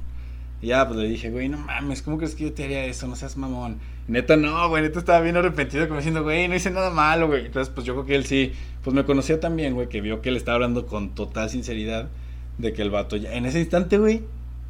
Y 0.62 0.68
ya, 0.68 0.86
pues 0.86 1.00
le 1.00 1.08
dije, 1.08 1.30
güey, 1.30 1.48
no 1.48 1.58
mames, 1.58 2.02
¿cómo 2.02 2.18
crees 2.18 2.34
que 2.34 2.44
yo 2.44 2.52
te 2.52 2.64
haría 2.64 2.84
eso? 2.84 3.08
No 3.08 3.16
seas 3.16 3.36
mamón. 3.36 3.78
Y 4.06 4.12
neta, 4.12 4.36
no, 4.36 4.68
güey, 4.68 4.82
neta 4.82 4.98
estaba 4.98 5.20
bien 5.20 5.36
arrepentido, 5.36 5.88
como 5.88 5.98
diciendo, 5.98 6.22
güey, 6.22 6.46
no 6.48 6.54
hice 6.54 6.70
nada 6.70 6.90
malo, 6.90 7.26
güey. 7.26 7.46
Entonces, 7.46 7.72
pues 7.74 7.86
yo 7.86 7.94
creo 7.94 8.06
que 8.06 8.14
él 8.14 8.24
sí, 8.24 8.52
pues 8.84 8.94
me 8.94 9.04
conocía 9.04 9.40
también, 9.40 9.74
güey, 9.74 9.88
que 9.88 10.00
vio 10.00 10.20
que 10.20 10.28
él 10.28 10.36
estaba 10.36 10.56
hablando 10.56 10.86
con 10.86 11.10
total 11.14 11.50
sinceridad 11.50 12.08
de 12.58 12.72
que 12.72 12.82
el 12.82 12.90
vato 12.90 13.16
ya, 13.16 13.32
en 13.32 13.46
ese 13.46 13.58
instante, 13.58 13.98
güey, 13.98 14.22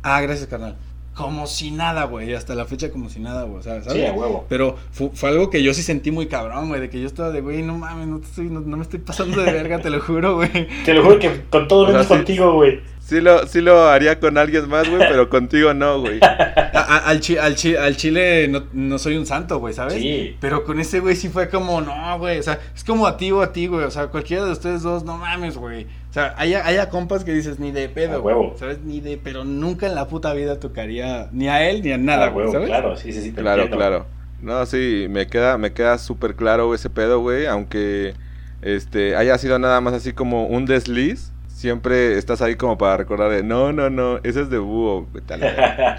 ah, 0.02 0.20
gracias, 0.20 0.48
carnal. 0.48 0.76
Como 1.14 1.46
si 1.46 1.70
nada, 1.70 2.04
güey, 2.04 2.32
hasta 2.34 2.54
la 2.54 2.64
fecha 2.64 2.90
como 2.90 3.08
si 3.10 3.20
nada, 3.20 3.42
güey, 3.42 3.62
¿sabes? 3.62 3.84
Sí, 3.90 4.04
a 4.06 4.12
huevo. 4.12 4.46
Pero 4.48 4.76
fue, 4.92 5.10
fue 5.12 5.28
algo 5.28 5.50
que 5.50 5.62
yo 5.62 5.74
sí 5.74 5.82
sentí 5.82 6.10
muy 6.10 6.26
cabrón, 6.28 6.68
güey, 6.68 6.80
de 6.80 6.88
que 6.88 7.00
yo 7.00 7.06
estaba 7.06 7.30
de, 7.30 7.40
güey, 7.40 7.62
no 7.62 7.76
mames, 7.76 8.06
no, 8.06 8.20
te 8.20 8.26
estoy, 8.26 8.48
no, 8.48 8.60
no 8.60 8.76
me 8.76 8.82
estoy 8.82 9.00
pasando 9.00 9.42
de 9.42 9.52
verga, 9.52 9.80
te 9.80 9.90
lo 9.90 10.00
juro, 10.00 10.36
güey. 10.36 10.68
Te 10.84 10.94
lo 10.94 11.02
juro 11.02 11.18
que 11.18 11.42
con 11.50 11.68
todo 11.68 11.80
O 11.80 11.86
sea, 11.86 11.92
menos 11.94 12.06
sí. 12.06 12.14
contigo, 12.14 12.52
güey. 12.54 12.80
Sí 13.10 13.20
lo, 13.20 13.44
sí 13.48 13.60
lo 13.60 13.88
haría 13.88 14.20
con 14.20 14.38
alguien 14.38 14.68
más, 14.68 14.88
güey, 14.88 15.00
pero 15.00 15.28
contigo 15.30 15.74
no, 15.74 16.00
güey. 16.00 16.20
Al, 16.22 17.18
chi- 17.18 17.36
al, 17.38 17.56
chi- 17.56 17.74
al 17.74 17.96
chile 17.96 18.46
no, 18.46 18.62
no 18.72 18.98
soy 19.00 19.16
un 19.16 19.26
santo, 19.26 19.58
güey, 19.58 19.74
¿sabes? 19.74 19.94
Sí. 19.94 20.36
Pero 20.40 20.62
con 20.62 20.78
ese 20.78 21.00
güey 21.00 21.16
sí 21.16 21.28
fue 21.28 21.48
como, 21.48 21.80
no, 21.80 22.18
güey. 22.20 22.38
O 22.38 22.42
sea, 22.44 22.60
es 22.72 22.84
como 22.84 23.08
a 23.08 23.16
ti 23.16 23.32
o 23.32 23.42
a 23.42 23.52
ti, 23.52 23.66
güey. 23.66 23.84
O 23.84 23.90
sea, 23.90 24.06
cualquiera 24.06 24.44
de 24.44 24.52
ustedes 24.52 24.82
dos, 24.82 25.02
no 25.04 25.16
mames, 25.16 25.56
güey. 25.56 25.86
O 26.08 26.12
sea, 26.12 26.34
haya, 26.38 26.64
haya 26.64 26.88
compas 26.88 27.24
que 27.24 27.32
dices 27.32 27.58
ni 27.58 27.72
de 27.72 27.86
A 27.86 27.88
pedo, 27.92 28.22
güey. 28.22 28.34
huevo. 28.36 28.54
¿Sabes? 28.56 28.78
Ni 28.84 29.00
de, 29.00 29.16
pero 29.18 29.44
nunca 29.44 29.88
en 29.88 29.96
la 29.96 30.06
puta 30.06 30.32
vida 30.32 30.60
tocaría 30.60 31.28
ni 31.32 31.48
a 31.48 31.68
él 31.68 31.82
ni 31.82 31.90
a 31.90 31.98
nada, 31.98 32.28
güey. 32.28 32.46
huevo, 32.46 32.52
¿Sabes? 32.52 32.68
claro, 32.68 32.96
sí, 32.96 33.12
sí, 33.12 33.22
sí. 33.22 33.32
te 33.32 33.40
Claro, 33.42 33.62
entiendo. 33.62 33.76
claro. 33.76 34.06
No, 34.40 34.64
sí, 34.66 35.06
me 35.10 35.26
queda, 35.26 35.58
me 35.58 35.72
queda 35.72 35.98
súper 35.98 36.36
claro 36.36 36.72
ese 36.76 36.88
pedo, 36.90 37.18
güey, 37.18 37.46
aunque 37.46 38.14
este 38.62 39.16
haya 39.16 39.36
sido 39.38 39.58
nada 39.58 39.80
más 39.80 39.94
así 39.94 40.12
como 40.12 40.46
un 40.46 40.64
desliz. 40.64 41.32
Siempre 41.60 42.16
estás 42.16 42.40
ahí 42.40 42.56
como 42.56 42.78
para 42.78 42.96
recordar 42.96 43.30
de, 43.30 43.42
no, 43.42 43.70
no, 43.70 43.90
no, 43.90 44.16
ese 44.22 44.40
es 44.40 44.48
de 44.48 44.56
búho, 44.56 45.06
vete 45.12 45.34
a 45.34 45.36
la 45.36 45.46
verga". 45.46 45.98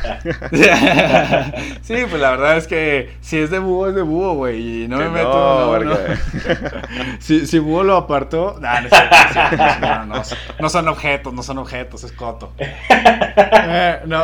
sí, 1.84 1.94
pues 2.10 2.20
la 2.20 2.32
verdad 2.32 2.58
es 2.58 2.66
que 2.66 3.12
si 3.22 3.38
es 3.38 3.52
de 3.52 3.60
búho, 3.60 3.88
es 3.90 3.94
de 3.94 4.02
búho, 4.02 4.34
güey. 4.34 4.86
Y 4.86 4.88
no 4.88 4.98
Que 4.98 5.04
me 5.04 5.10
meto. 5.12 5.30
no, 5.30 5.80
No, 5.80 5.92
no. 5.92 5.98
Si, 7.20 7.46
si 7.46 7.60
búho 7.60 7.84
lo 7.84 7.96
apartó. 7.96 8.58
Nah, 8.60 8.82
no, 8.82 8.90
no 8.90 10.06
no, 10.08 10.16
no, 10.16 10.24
no 10.60 10.70
son 10.70 10.88
objetos, 10.88 11.32
no 11.32 11.44
son 11.44 11.60
objetos, 11.60 12.04
es 12.06 12.12
coto. 12.12 12.54
Eh, 13.64 14.00
no. 14.06 14.24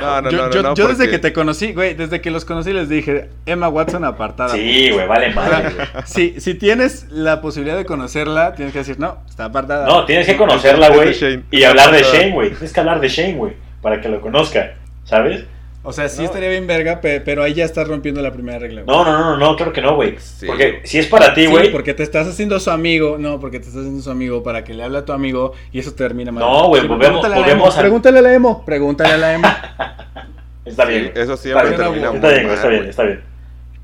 No, 0.00 0.20
no, 0.22 0.30
yo 0.30 0.38
no, 0.46 0.50
yo- 0.50 0.62
no, 0.62 0.74
yo 0.74 0.88
desde 0.88 1.04
porque- 1.04 1.10
que 1.12 1.18
te 1.18 1.32
conocí, 1.32 1.72
güey, 1.72 1.94
desde 1.94 2.20
que 2.20 2.30
los 2.30 2.44
conocí 2.44 2.72
les 2.72 2.88
dije, 2.88 3.28
Emma 3.46 3.68
Watson 3.68 4.04
apartada. 4.04 4.50
Sí, 4.54 4.90
güey, 4.90 5.06
vale 5.06 5.30
O 5.30 5.34
madre, 5.34 5.70
sea, 5.72 6.06
si, 6.06 6.40
si 6.40 6.54
tienes 6.54 7.06
la 7.10 7.40
posibilidad 7.40 7.76
de 7.76 7.84
conocerla, 7.84 8.54
tienes 8.54 8.72
que 8.72 8.80
decir, 8.80 8.98
no, 8.98 9.18
está 9.28 9.44
apartada. 9.46 9.86
No, 9.86 10.04
tienes 10.06 10.26
que 10.26 10.36
conocerla, 10.38 10.88
güey. 10.90 11.14
Y 11.50 11.64
hablar 11.64 11.90
de 11.92 12.02
Shane, 12.02 12.32
güey. 12.32 12.50
Tienes 12.50 12.72
que 12.72 12.80
hablar 12.80 13.00
de 13.00 13.08
Shane, 13.08 13.34
güey. 13.34 13.52
Para 13.82 14.00
que 14.00 14.08
lo 14.08 14.20
conozca, 14.20 14.74
¿sabes? 15.04 15.44
O 15.84 15.92
sea, 15.92 16.08
sí 16.08 16.18
No. 16.22 16.24
estaría 16.26 16.50
bien 16.50 16.66
verga, 16.66 17.00
pe- 17.00 17.20
pero 17.20 17.42
ahí 17.42 17.54
ya 17.54 17.64
estás 17.64 17.86
rompiendo 17.88 18.20
la 18.20 18.32
primera 18.32 18.58
regla. 18.58 18.82
güey. 18.82 18.94
No, 18.96 19.04
no, 19.04 19.12
no, 19.12 19.24
no, 19.30 19.36
no, 19.38 19.56
creo 19.56 19.72
que 19.72 19.80
no, 19.80 19.94
güey. 19.94 20.16
Sí. 20.18 20.44
Porque 20.46 20.80
si 20.84 20.98
es 20.98 21.06
para 21.06 21.32
ti, 21.32 21.42
Sí, 21.42 21.46
güey. 21.46 21.70
porque 21.72 21.94
te 21.94 22.02
estás 22.02 22.26
haciendo 22.26 22.58
su 22.60 22.70
amigo. 22.70 23.16
No, 23.18 23.38
porque 23.40 23.58
te 23.60 23.66
estás 23.68 23.80
haciendo 23.82 24.02
su 24.02 24.10
amigo 24.10 24.42
para 24.42 24.64
que 24.64 24.74
le 24.74 24.82
hable 24.82 24.98
a 24.98 25.04
tu 25.04 25.12
amigo 25.12 25.52
y 25.72 25.78
eso 25.78 25.94
termina 25.94 26.30
mal. 26.32 26.42
No, 26.42 26.68
güey, 26.68 26.82
volvemos- 26.82 26.98
pregúntale 26.98 27.34
a 27.34 27.38
la 27.38 27.42
volvemos 27.44 27.68
Emo, 27.68 27.76
al- 27.76 27.80
Pregúntale 27.82 28.18
a 28.18 28.22
la 28.22 28.34
emo. 28.34 28.64
Pregúntale 28.66 29.12
a 29.12 29.16
la 29.18 29.34
emo. 29.34 29.48
Está 30.66 30.82
Sí, 30.86 30.88
bien. 30.92 31.12
eso 31.14 31.20
Está 31.34 31.36
siempre 31.36 31.68
bien, 31.68 31.76
termina 31.80 32.10
está 32.12 32.28
bien, 32.28 32.46
mal, 32.46 32.54
está 32.54 32.68
bien, 32.68 32.84
está 32.86 33.02
bien. 33.04 33.20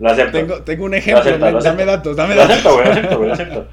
Lo 0.00 0.10
acepto. 0.10 0.32
Tengo, 0.38 0.62
tengo 0.62 0.84
un 0.84 0.94
ejemplo, 0.94 1.20
acepto, 1.22 1.44
men, 1.44 1.52
lo 1.54 1.58
acepto. 1.60 1.78
dame 1.78 1.90
datos, 1.90 2.16
dame 2.16 2.34
Lo 2.34 2.40
datos. 2.42 2.56
acepto, 2.56 2.74
güey, 2.74 2.84
lo 2.86 2.92
acepto, 2.92 3.16
güey, 3.16 3.28
lo 3.28 3.34
acepto. 3.34 3.68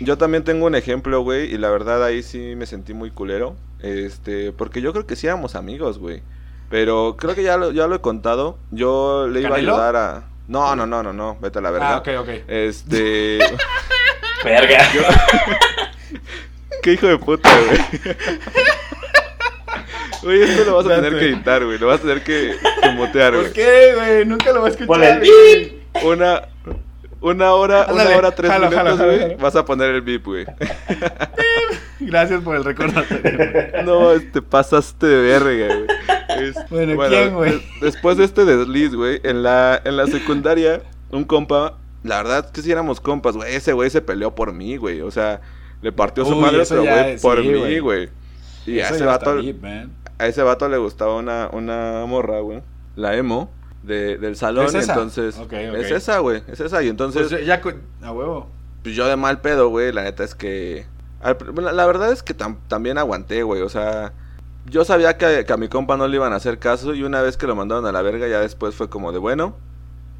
Yo 0.00 0.16
también 0.18 0.44
tengo 0.44 0.66
un 0.66 0.74
ejemplo, 0.74 1.20
güey, 1.22 1.52
y 1.52 1.58
la 1.58 1.70
verdad 1.70 2.04
ahí 2.04 2.22
sí 2.22 2.54
me 2.56 2.66
sentí 2.66 2.94
muy 2.94 3.10
culero. 3.10 3.56
Este, 3.80 4.52
porque 4.52 4.80
yo 4.80 4.92
creo 4.92 5.06
que 5.06 5.16
sí 5.16 5.26
éramos 5.26 5.54
amigos, 5.54 5.98
güey. 5.98 6.22
Pero 6.70 7.16
creo 7.18 7.34
que 7.34 7.42
ya 7.42 7.56
lo, 7.56 7.72
ya 7.72 7.86
lo 7.86 7.96
he 7.96 8.00
contado. 8.00 8.58
Yo 8.70 9.26
le 9.28 9.40
iba 9.40 9.50
¿Canelo? 9.50 9.72
a 9.72 9.76
ayudar 9.76 9.96
a. 9.96 10.24
No, 10.46 10.76
no, 10.76 10.86
no, 10.86 11.02
no, 11.02 11.12
no. 11.12 11.36
Vete 11.40 11.58
a 11.58 11.62
la 11.62 11.70
verga. 11.70 11.94
Ah, 11.94 11.98
ok, 11.98 12.08
ok. 12.20 12.28
Este. 12.46 13.38
Verga. 14.44 14.78
Qué 16.82 16.92
hijo 16.92 17.06
de 17.06 17.18
puta, 17.18 17.50
güey. 17.66 18.16
Güey, 20.20 20.42
esto 20.42 20.64
lo 20.64 20.76
vas 20.76 20.86
a 20.86 21.00
tener 21.00 21.16
que 21.16 21.26
editar, 21.26 21.64
güey. 21.64 21.78
Lo 21.78 21.86
vas 21.86 22.00
a 22.00 22.02
tener 22.02 22.24
que, 22.24 22.56
que 22.82 22.90
mutear, 22.90 23.34
güey. 23.34 23.44
¿Por 23.44 23.52
qué, 23.52 23.92
güey? 23.94 24.24
Nunca 24.24 24.52
lo 24.52 24.62
va 24.62 24.66
a 24.66 24.70
escuchar. 24.70 25.22
El. 25.22 25.80
Una. 26.04 26.48
Una 27.20 27.52
hora, 27.54 27.82
Ándale, 27.84 28.10
una 28.10 28.18
hora, 28.18 28.30
tres 28.30 28.50
jalo, 28.50 28.70
minutos, 28.70 29.00
güey. 29.00 29.34
Vas 29.36 29.56
a 29.56 29.64
poner 29.64 29.90
el 29.90 30.02
beep, 30.02 30.24
güey. 30.24 30.46
Gracias 32.00 32.40
por 32.42 32.56
el 32.56 32.64
recordatorio. 32.64 33.22
güey. 33.22 33.84
No, 33.84 34.10
te 34.32 34.40
pasaste 34.42 35.06
de 35.06 35.22
verga, 35.38 35.74
güey. 35.74 36.52
Bueno, 36.70 37.08
¿quién, 37.08 37.34
güey? 37.34 37.52
des- 37.52 37.62
después 37.80 38.16
de 38.16 38.24
este 38.24 38.44
desliz, 38.44 38.94
güey, 38.94 39.20
en 39.24 39.42
la, 39.42 39.80
en 39.84 39.96
la 39.96 40.06
secundaria, 40.06 40.82
un 41.10 41.24
compa, 41.24 41.74
la 42.04 42.18
verdad 42.18 42.44
es 42.46 42.52
que 42.52 42.62
sí 42.62 42.70
éramos 42.70 43.00
compas, 43.00 43.34
güey. 43.36 43.54
Ese 43.54 43.72
güey 43.72 43.90
se 43.90 44.00
peleó 44.00 44.34
por 44.34 44.52
mí, 44.52 44.76
güey. 44.76 45.00
O 45.00 45.10
sea, 45.10 45.40
le 45.82 45.90
partió 45.90 46.24
su 46.24 46.36
madre, 46.36 46.62
pero, 46.68 46.82
güey, 46.84 47.18
por 47.18 47.42
sí, 47.42 47.48
mí, 47.48 47.78
güey. 47.80 48.08
Y 48.66 48.78
a 48.80 48.90
ese, 48.90 49.04
vato, 49.04 49.36
deep, 49.36 49.64
a 50.18 50.26
ese 50.26 50.42
vato 50.42 50.68
le 50.68 50.76
gustaba 50.76 51.16
una, 51.16 51.48
una 51.52 52.04
morra, 52.06 52.38
güey. 52.40 52.62
La 52.94 53.16
emo. 53.16 53.50
De, 53.88 54.18
del 54.18 54.36
salón, 54.36 54.66
¿Es 54.66 54.74
esa? 54.74 54.92
entonces 54.92 55.36
es 55.50 55.90
esa, 55.90 56.18
güey, 56.18 56.42
es 56.46 56.60
esa 56.60 56.82
y 56.82 56.88
entonces 56.88 57.28
Pues 57.30 57.46
ya, 57.46 57.60
a 58.02 58.12
huevo. 58.12 58.48
pues 58.82 58.94
yo 58.94 59.06
de 59.08 59.16
mal 59.16 59.40
pedo, 59.40 59.70
güey, 59.70 59.92
la 59.92 60.02
neta 60.04 60.22
es 60.24 60.34
que... 60.34 60.84
la 61.22 61.86
verdad 61.86 62.12
es 62.12 62.22
que 62.22 62.36
tam- 62.36 62.58
también 62.68 62.98
aguanté, 62.98 63.42
güey, 63.42 63.62
o 63.62 63.68
sea... 63.68 64.12
Yo 64.66 64.84
sabía 64.84 65.16
que, 65.16 65.46
que 65.46 65.52
a 65.54 65.56
mi 65.56 65.68
compa 65.68 65.96
no 65.96 66.06
le 66.06 66.16
iban 66.16 66.34
a 66.34 66.36
hacer 66.36 66.58
caso 66.58 66.92
y 66.94 67.02
una 67.02 67.22
vez 67.22 67.38
que 67.38 67.46
lo 67.46 67.56
mandaron 67.56 67.86
a 67.86 67.92
la 67.92 68.02
verga 68.02 68.28
ya 68.28 68.40
después 68.40 68.74
fue 68.74 68.90
como 68.90 69.10
de, 69.12 69.18
bueno, 69.18 69.56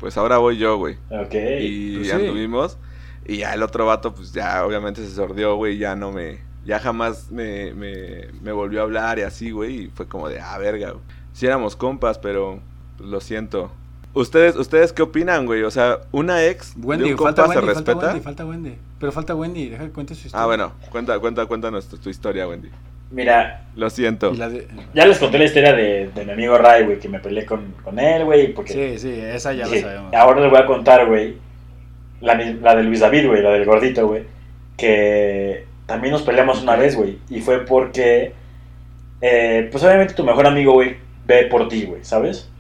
pues 0.01 0.17
ahora 0.17 0.39
voy 0.39 0.57
yo, 0.57 0.79
güey. 0.79 0.95
Ok. 1.11 1.35
Y 1.61 1.97
pues 1.97 2.07
sí. 2.09 2.13
anduvimos 2.15 2.79
y 3.27 3.37
ya 3.39 3.53
el 3.53 3.63
otro 3.63 3.85
vato 3.85 4.15
pues 4.15 4.33
ya 4.33 4.65
obviamente 4.65 5.05
se 5.05 5.15
sordió, 5.15 5.57
güey, 5.57 5.77
ya 5.77 5.95
no 5.95 6.11
me... 6.13 6.39
Ya 6.65 6.79
jamás 6.81 7.31
me, 7.31 7.75
me, 7.75 8.29
me 8.41 8.53
volvió 8.53 8.81
a 8.81 8.85
hablar 8.85 9.19
y 9.19 9.23
así, 9.23 9.51
güey, 9.51 9.83
y 9.85 9.89
fue 9.89 10.07
como 10.07 10.29
de, 10.31 10.41
ah, 10.41 10.57
verga, 10.57 10.93
güey. 10.93 11.03
Sí 11.35 11.45
éramos 11.47 11.77
compas, 11.77 12.19
pero 12.19 12.61
lo 12.99 13.21
siento. 13.21 13.71
¿Ustedes, 14.15 14.57
¿Ustedes 14.57 14.93
qué 14.93 15.03
opinan, 15.03 15.47
güey? 15.47 15.63
O 15.63 15.71
sea, 15.71 15.99
una 16.13 16.45
ex 16.45 16.75
Wendy, 16.81 17.05
de 17.09 17.13
un 17.15 17.19
falta 17.19 17.43
compa 17.43 17.55
se 17.55 17.59
Wendy, 17.61 17.75
falta 17.75 17.93
respeta. 17.93 18.07
Wendy, 18.13 18.21
falta 18.25 18.47
Wendy. 18.47 18.75
Pero 18.99 19.13
falta 19.13 19.35
Wendy, 19.35 19.69
deja 19.69 19.85
que 19.85 19.91
cuente 19.91 20.15
su 20.15 20.27
historia. 20.27 20.43
Ah, 20.43 20.47
bueno, 20.47 20.73
cuenta, 20.91 21.19
cuenta, 21.21 21.47
cuéntanos 21.47 21.87
tu, 21.89 21.99
tu 21.99 22.11
historia, 22.11 22.49
Wendy. 22.49 22.69
Mira, 23.11 23.67
Lo 23.77 23.89
siento. 23.91 24.33
De- 24.33 24.67
ya 24.93 25.07
les 25.07 25.19
conté 25.19 25.39
la 25.39 25.45
historia 25.45 25.73
de, 25.73 26.11
de 26.15 26.25
mi 26.25 26.33
amigo 26.33 26.59
Ray, 26.59 26.85
güey, 26.85 26.99
que 26.99 27.09
me 27.09 27.21
peleé 27.21 27.47
con, 27.47 27.73
con 27.83 27.99
él, 27.99 28.25
güey, 28.25 28.53
porque... 28.53 28.73
Sí, 28.73 28.99
sí, 28.99 29.21
esa 29.21 29.53
ya 29.53 29.67
la 29.67 29.81
sabemos. 29.81 30.15
Ahora 30.15 30.41
les 30.41 30.51
voy 30.51 30.61
a 30.61 30.67
contar, 30.67 31.07
güey, 31.07 31.37
la, 32.21 32.35
la 32.35 32.75
de 32.77 32.83
Luis 32.83 33.01
David, 33.01 33.29
güey, 33.29 33.43
la 33.43 33.51
del 33.51 33.65
gordito, 33.65 34.07
güey, 34.07 34.25
que 34.77 35.65
también 35.87 36.13
nos 36.13 36.23
peleamos 36.23 36.63
una 36.63 36.77
vez, 36.77 36.97
güey, 36.97 37.19
y 37.31 37.41
fue 37.41 37.65
porque, 37.65 38.33
eh, 39.21 39.69
pues 39.71 39.83
obviamente 39.85 40.13
tu 40.15 40.25
mejor 40.25 40.47
amigo, 40.47 40.73
güey, 40.75 40.97
ve 41.27 41.45
por 41.45 41.69
ti, 41.69 41.85
güey, 41.85 42.05
¿sabes? 42.05 42.51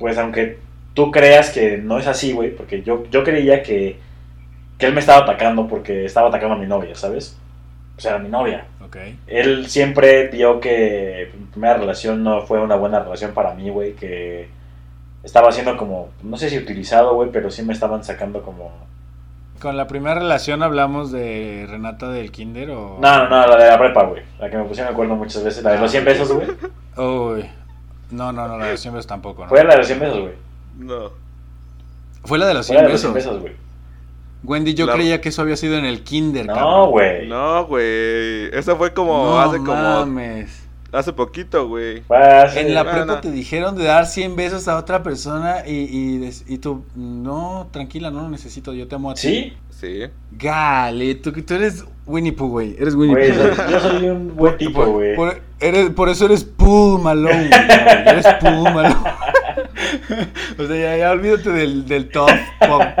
Pues 0.00 0.18
aunque 0.18 0.58
tú 0.94 1.12
creas 1.12 1.50
que 1.50 1.76
no 1.76 1.98
es 1.98 2.06
así, 2.06 2.32
güey, 2.32 2.50
porque 2.56 2.82
yo, 2.82 3.04
yo 3.10 3.22
creía 3.22 3.62
que, 3.62 3.98
que 4.78 4.86
él 4.86 4.94
me 4.94 5.00
estaba 5.00 5.20
atacando 5.20 5.68
porque 5.68 6.06
estaba 6.06 6.28
atacando 6.28 6.56
a 6.56 6.58
mi 6.58 6.66
novia, 6.66 6.96
¿sabes? 6.96 7.38
O 7.96 8.00
sea, 8.00 8.16
a 8.16 8.18
mi 8.18 8.30
novia. 8.30 8.64
Ok. 8.82 8.96
Él 9.26 9.68
siempre 9.68 10.28
vio 10.28 10.58
que 10.58 11.30
mi 11.38 11.44
primera 11.46 11.76
relación 11.76 12.24
no 12.24 12.42
fue 12.46 12.60
una 12.60 12.76
buena 12.76 12.98
relación 12.98 13.32
para 13.34 13.54
mí, 13.54 13.68
güey, 13.68 13.92
que 13.92 14.48
estaba 15.22 15.52
siendo 15.52 15.76
como, 15.76 16.08
no 16.22 16.38
sé 16.38 16.48
si 16.48 16.56
utilizado, 16.56 17.14
güey, 17.14 17.30
pero 17.30 17.50
sí 17.50 17.62
me 17.62 17.74
estaban 17.74 18.02
sacando 18.02 18.42
como... 18.42 18.72
Con 19.60 19.76
la 19.76 19.86
primera 19.86 20.14
relación 20.14 20.62
hablamos 20.62 21.12
de 21.12 21.66
Renata 21.68 22.10
del 22.10 22.32
Kinder 22.32 22.70
o... 22.70 22.98
No, 22.98 23.18
no, 23.18 23.28
no, 23.28 23.46
la 23.46 23.56
de 23.62 23.70
la 23.70 23.78
prepa, 23.78 24.04
güey, 24.04 24.22
la 24.38 24.48
que 24.48 24.56
me 24.56 24.64
pusieron 24.64 24.88
de 24.88 24.94
acuerdo 24.94 25.14
muchas 25.16 25.44
veces, 25.44 25.62
la 25.62 25.72
de 25.72 25.78
los 25.80 25.90
100 25.90 26.04
pesos, 26.06 26.32
güey. 26.32 26.48
Uy. 26.96 27.59
No, 28.10 28.32
no, 28.32 28.48
no, 28.48 28.58
la 28.58 28.66
de 28.66 28.72
los 28.72 28.80
100 28.80 28.94
besos 28.94 29.06
tampoco, 29.06 29.42
¿no? 29.42 29.48
Fue 29.48 29.62
la 29.64 29.70
de 29.72 29.76
los 29.78 29.86
100 29.86 29.98
pesos, 30.00 30.20
güey. 30.20 30.32
No. 30.78 31.10
Fue 32.24 32.38
la 32.38 32.46
de 32.46 32.54
los 32.54 32.66
Fue 32.66 32.74
100 32.76 32.82
la 32.82 32.86
de 32.88 32.92
los 32.92 33.00
100 33.00 33.14
besos. 33.14 33.30
pesos, 33.32 33.42
güey. 33.42 33.54
Wendy, 34.42 34.72
yo 34.74 34.86
La- 34.86 34.94
creía 34.94 35.20
que 35.20 35.28
eso 35.28 35.42
había 35.42 35.56
sido 35.56 35.76
en 35.76 35.84
el 35.84 36.02
Kinder, 36.02 36.46
No, 36.46 36.88
güey. 36.88 37.28
No, 37.28 37.66
güey. 37.66 38.46
Eso 38.56 38.76
fue 38.76 38.92
como 38.94 39.12
No 39.26 39.40
hace 39.40 39.58
como 39.58 39.74
mames. 39.74 40.59
Hace 40.92 41.12
poquito, 41.12 41.68
güey. 41.68 42.02
Hace- 42.08 42.60
En 42.60 42.74
la 42.74 42.84
no, 42.84 42.90
prepa 42.90 43.20
te 43.20 43.30
dijeron 43.30 43.76
de 43.76 43.84
dar 43.84 44.06
100 44.06 44.36
besos 44.36 44.68
a 44.68 44.76
otra 44.76 45.02
persona 45.02 45.66
y, 45.66 45.72
y, 45.72 46.30
y 46.48 46.58
tú, 46.58 46.84
no, 46.94 47.68
tranquila, 47.70 48.10
no 48.10 48.22
lo 48.22 48.28
necesito, 48.28 48.72
yo 48.72 48.88
te 48.88 48.94
amo 48.96 49.10
a 49.10 49.14
ti. 49.14 49.20
¿Sí? 49.20 49.52
Sí. 49.80 50.00
Gale, 50.32 51.14
tú, 51.16 51.32
tú 51.32 51.54
eres 51.54 51.84
Winnie 52.06 52.32
Pooh, 52.32 52.48
güey. 52.48 52.76
Eres 52.78 52.94
Winnie 52.94 53.16
Pooh. 53.32 53.70
yo 53.70 53.80
soy 53.80 54.08
un 54.08 54.36
buen 54.36 54.56
tipo, 54.58 54.80
por, 54.84 54.88
güey. 54.90 55.16
por- 55.16 55.40
eres- 55.58 55.90
por 55.90 56.08
eso 56.10 56.26
eres 56.26 56.44
Pooh 56.44 56.98
Malone, 56.98 57.48
güey. 57.48 57.60
Eres 58.06 58.26
Pooh 58.40 58.64
Malone. 58.64 58.96
o 60.58 60.66
sea, 60.66 60.76
ya, 60.76 60.96
ya 60.96 61.10
olvídate 61.12 61.50
del, 61.50 61.86
del 61.86 62.08
top 62.10 62.30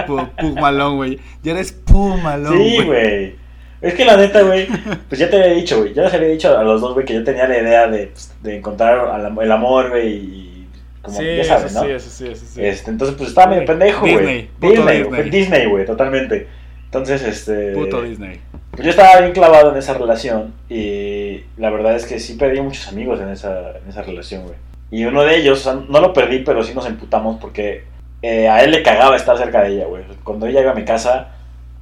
Pooh 0.06 0.54
Malone, 0.60 0.96
güey. 0.96 1.20
Ya 1.42 1.52
eres 1.52 1.72
Pooh 1.72 2.16
Malone, 2.16 2.56
Sí, 2.78 2.84
güey. 2.84 3.39
Es 3.82 3.94
que 3.94 4.04
la 4.04 4.16
neta, 4.16 4.42
güey, 4.42 4.66
pues 5.08 5.18
ya 5.18 5.30
te 5.30 5.36
había 5.36 5.54
dicho, 5.54 5.78
güey, 5.78 5.94
ya 5.94 6.02
les 6.02 6.14
había 6.14 6.28
dicho 6.28 6.56
a 6.56 6.62
los 6.62 6.80
dos, 6.80 6.94
güey, 6.94 7.06
que 7.06 7.14
yo 7.14 7.24
tenía 7.24 7.48
la 7.48 7.58
idea 7.58 7.86
de, 7.88 8.08
pues, 8.08 8.34
de 8.42 8.56
encontrar 8.56 9.20
el 9.40 9.52
amor, 9.52 9.90
güey, 9.90 10.08
y 10.08 10.68
como 11.02 11.18
Sí, 11.18 11.24
ya 11.36 11.44
sabes, 11.44 11.72
eso 11.72 11.80
¿no? 11.80 11.86
sí, 11.86 11.92
eso 11.92 12.10
sí, 12.10 12.28
eso 12.28 12.46
sí. 12.46 12.64
Este, 12.64 12.90
entonces, 12.90 13.16
pues 13.16 13.30
estaba 13.30 13.52
medio 13.52 13.64
pendejo, 13.64 14.00
güey. 14.00 14.16
Disney, 14.16 14.50
puto 14.60 14.72
Disney, 14.72 14.96
Disney. 14.98 15.02
güey, 15.08 15.30
Disney, 15.30 15.66
güey, 15.66 15.86
totalmente. 15.86 16.46
Entonces, 16.84 17.22
este. 17.22 17.72
Puto 17.72 18.02
Disney. 18.02 18.40
Pues 18.72 18.84
yo 18.84 18.90
estaba 18.90 19.20
bien 19.20 19.32
clavado 19.32 19.72
en 19.72 19.78
esa 19.78 19.94
relación 19.94 20.54
y 20.68 21.42
la 21.56 21.70
verdad 21.70 21.96
es 21.96 22.04
que 22.04 22.20
sí 22.20 22.34
perdí 22.34 22.60
muchos 22.60 22.86
amigos 22.88 23.20
en 23.20 23.30
esa, 23.30 23.78
en 23.78 23.88
esa 23.88 24.02
relación, 24.02 24.44
güey. 24.44 24.56
Y 24.90 25.04
uno 25.04 25.22
de 25.22 25.36
ellos, 25.36 25.60
o 25.60 25.62
sea, 25.62 25.80
no 25.88 26.00
lo 26.00 26.12
perdí, 26.12 26.40
pero 26.40 26.62
sí 26.62 26.74
nos 26.74 26.86
emputamos 26.86 27.38
porque 27.40 27.84
eh, 28.22 28.48
a 28.48 28.62
él 28.62 28.72
le 28.72 28.82
cagaba 28.82 29.16
estar 29.16 29.38
cerca 29.38 29.62
de 29.62 29.74
ella, 29.74 29.86
güey. 29.86 30.04
Cuando 30.24 30.46
ella 30.46 30.60
iba 30.60 30.72
a 30.72 30.74
mi 30.74 30.84
casa, 30.84 31.28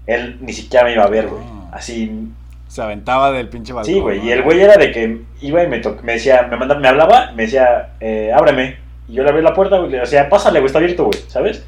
él 0.06 0.38
ni 0.40 0.52
siquiera 0.52 0.84
me 0.84 0.92
iba 0.92 1.04
a 1.04 1.08
ver, 1.08 1.26
güey. 1.26 1.42
Así, 1.78 2.28
Se 2.68 2.82
aventaba 2.82 3.32
del 3.32 3.48
pinche 3.48 3.72
balcón. 3.72 3.94
sí, 3.94 3.98
güey. 4.00 4.18
¿no? 4.18 4.24
Y 4.26 4.32
el 4.32 4.42
güey 4.42 4.60
era 4.60 4.76
de 4.76 4.90
que 4.92 5.22
iba 5.40 5.62
y 5.62 5.68
me, 5.68 5.78
to- 5.78 5.96
me 6.02 6.12
decía, 6.14 6.46
me, 6.50 6.56
manda, 6.56 6.74
me 6.74 6.86
hablaba, 6.88 7.32
me 7.34 7.44
decía, 7.44 7.94
eh, 8.00 8.30
ábreme. 8.34 8.76
Y 9.08 9.14
yo 9.14 9.22
le 9.22 9.30
abrí 9.30 9.42
la 9.42 9.54
puerta, 9.54 9.78
güey, 9.78 9.90
le 9.90 10.00
decía, 10.00 10.28
pásale, 10.28 10.58
güey, 10.60 10.66
está 10.66 10.78
abierto, 10.78 11.04
güey, 11.06 11.18
¿sabes? 11.28 11.64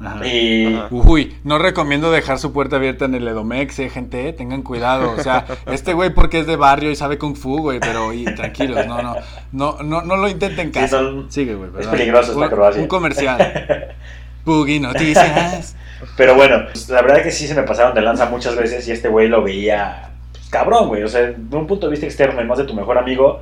Ajá. 0.00 0.26
Y... 0.26 0.74
Ajá. 0.74 0.88
Uy, 0.90 1.36
no 1.44 1.58
recomiendo 1.58 2.10
dejar 2.10 2.38
su 2.38 2.52
puerta 2.52 2.76
abierta 2.76 3.04
en 3.04 3.14
el 3.14 3.28
Edomex, 3.28 3.78
eh, 3.78 3.88
gente, 3.90 4.28
eh, 4.28 4.32
tengan 4.32 4.62
cuidado. 4.62 5.12
O 5.12 5.22
sea, 5.22 5.44
este 5.66 5.92
güey 5.92 6.10
porque 6.10 6.40
es 6.40 6.46
de 6.46 6.56
barrio 6.56 6.90
y 6.90 6.96
sabe 6.96 7.18
Kung 7.18 7.36
Fu, 7.36 7.58
güey, 7.60 7.78
pero 7.78 8.12
y, 8.12 8.24
tranquilos, 8.24 8.86
no, 8.86 9.00
no, 9.02 9.14
no, 9.52 9.76
no, 9.82 10.02
no 10.02 10.16
lo 10.16 10.28
intenten 10.28 10.72
Sí, 10.74 10.88
son- 10.88 11.30
Sigue, 11.30 11.54
güey, 11.54 11.70
perdón. 11.70 11.90
peligroso 11.92 12.32
esta 12.32 12.48
Croacia. 12.50 12.80
Un 12.82 12.88
comercial. 12.88 13.38
Boogie 14.44 14.80
Noticias. 14.80 15.76
Pero 16.16 16.34
bueno, 16.34 16.66
pues, 16.66 16.88
la 16.88 17.02
verdad 17.02 17.18
es 17.18 17.24
que 17.24 17.30
sí 17.30 17.46
se 17.46 17.54
me 17.54 17.62
pasaron 17.62 17.94
de 17.94 18.02
lanza 18.02 18.26
muchas 18.26 18.56
veces 18.56 18.86
y 18.88 18.92
este 18.92 19.08
güey 19.08 19.28
lo 19.28 19.42
veía 19.42 20.10
pues, 20.32 20.48
cabrón, 20.48 20.88
güey. 20.88 21.02
O 21.02 21.08
sea, 21.08 21.22
de 21.22 21.56
un 21.56 21.66
punto 21.66 21.86
de 21.86 21.92
vista 21.92 22.06
externo 22.06 22.40
y 22.40 22.44
más 22.44 22.58
de 22.58 22.64
tu 22.64 22.74
mejor 22.74 22.98
amigo, 22.98 23.40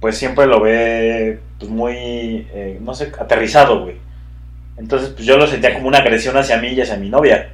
pues 0.00 0.16
siempre 0.16 0.46
lo 0.46 0.60
ve 0.60 1.40
pues 1.58 1.70
muy, 1.70 1.96
eh, 2.52 2.78
no 2.80 2.94
sé, 2.94 3.12
aterrizado, 3.18 3.82
güey. 3.82 3.96
Entonces, 4.76 5.10
pues 5.10 5.26
yo 5.26 5.36
lo 5.36 5.46
sentía 5.46 5.74
como 5.74 5.88
una 5.88 5.98
agresión 5.98 6.36
hacia 6.36 6.58
mí 6.58 6.68
y 6.68 6.80
hacia 6.80 6.96
mi 6.96 7.10
novia. 7.10 7.50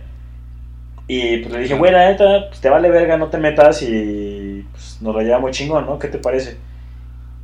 Y 1.09 1.39
pues 1.39 1.53
le 1.53 1.61
dije, 1.61 1.75
güey, 1.75 1.93
la 1.93 2.11
neta, 2.11 2.49
pues 2.49 2.61
te 2.61 2.69
vale 2.69 2.91
verga, 2.91 3.17
no 3.17 3.29
te 3.29 3.39
metas 3.39 3.83
y 3.83 4.65
pues 4.71 4.99
nos 5.01 5.15
lo 5.15 5.21
lleva 5.23 5.39
muy 5.39 5.53
chingón, 5.53 5.87
¿no? 5.87 5.99
¿Qué 5.99 6.09
te 6.09 6.19
parece? 6.19 6.57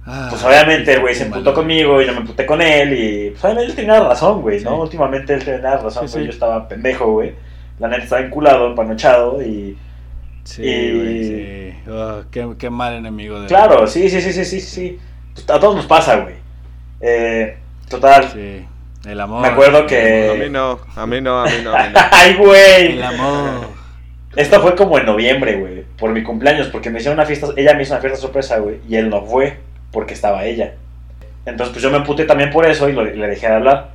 Ah, 0.04 0.26
Pues 0.30 0.42
obviamente 0.44 0.92
el 0.94 1.00
güey 1.00 1.14
se 1.14 1.24
emputó 1.24 1.54
conmigo 1.54 2.02
y 2.02 2.06
yo 2.06 2.12
me 2.12 2.18
emputé 2.20 2.44
con 2.44 2.60
él 2.60 2.92
y 2.92 3.30
pues 3.30 3.44
obviamente 3.44 3.70
él 3.70 3.76
tenía 3.76 4.00
razón, 4.00 4.42
güey, 4.42 4.60
¿no? 4.64 4.70
Sí. 4.76 4.80
Últimamente 4.80 5.34
él 5.34 5.44
tenía 5.44 5.76
razón, 5.76 6.08
Sí, 6.08 6.12
güey, 6.14 6.24
sí. 6.24 6.24
yo 6.24 6.30
estaba 6.30 6.66
pendejo, 6.68 7.12
güey. 7.12 7.34
La 7.78 7.88
neta 7.88 8.02
estaba 8.04 8.22
enculado, 8.22 8.66
empanochado 8.68 9.40
y... 9.42 9.76
Sí, 10.44 10.62
y- 10.64 10.98
güey, 10.98 11.24
sí. 11.24 11.74
Ah, 11.88 12.22
qué, 12.32 12.48
qué 12.58 12.68
mal 12.70 12.94
enemigo 12.94 13.40
de 13.40 13.46
Claro, 13.46 13.86
sí, 13.86 14.08
sí, 14.10 14.20
sí, 14.20 14.32
sí, 14.32 14.44
sí, 14.44 14.60
sí. 14.60 14.98
Pues, 15.34 15.48
a 15.48 15.60
todos 15.60 15.76
nos 15.76 15.86
pasa, 15.86 16.16
güey. 16.16 16.34
Eh, 17.00 17.56
total. 17.88 18.28
Sí, 18.32 18.64
el 19.08 19.20
amor. 19.20 19.42
Me 19.42 19.48
acuerdo 19.48 19.86
que- 19.86 20.30
A 20.32 20.44
mí 20.44 20.50
no, 20.50 20.80
a 20.96 21.06
mí 21.06 21.20
no, 21.20 21.40
a 21.42 21.46
mí 21.46 21.52
no. 21.62 21.74
A 21.76 21.82
mí 21.84 21.92
no. 21.94 22.00
¡Ay, 22.10 22.34
güey! 22.34 22.92
El 22.94 23.02
amor. 23.04 23.82
Esto 24.36 24.60
fue 24.60 24.74
como 24.74 24.98
en 24.98 25.06
noviembre, 25.06 25.56
güey, 25.56 25.84
por 25.98 26.10
mi 26.10 26.22
cumpleaños, 26.22 26.68
porque 26.68 26.90
me 26.90 26.98
hicieron 26.98 27.18
una 27.18 27.26
fiesta, 27.26 27.48
ella 27.56 27.74
me 27.74 27.82
hizo 27.82 27.92
una 27.92 28.00
fiesta 28.00 28.18
sorpresa, 28.18 28.58
güey, 28.58 28.76
y 28.88 28.96
él 28.96 29.10
no 29.10 29.22
fue, 29.26 29.58
porque 29.92 30.14
estaba 30.14 30.44
ella. 30.44 30.74
Entonces, 31.44 31.72
pues 31.72 31.82
yo 31.82 31.90
me 31.90 31.98
emputé 31.98 32.24
también 32.24 32.50
por 32.50 32.66
eso 32.66 32.88
y 32.88 32.92
le 32.92 33.26
dejé 33.26 33.48
de 33.48 33.54
hablar. 33.54 33.90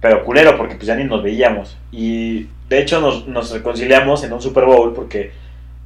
Pero 0.00 0.24
culero, 0.24 0.56
porque 0.56 0.74
pues 0.74 0.86
ya 0.86 0.96
ni 0.96 1.04
nos 1.04 1.22
veíamos. 1.22 1.78
Y 1.92 2.48
de 2.68 2.80
hecho 2.80 3.00
nos, 3.00 3.50
reconciliamos 3.52 4.24
en 4.24 4.32
un 4.32 4.42
Super 4.42 4.64
Bowl 4.64 4.92
porque 4.94 5.30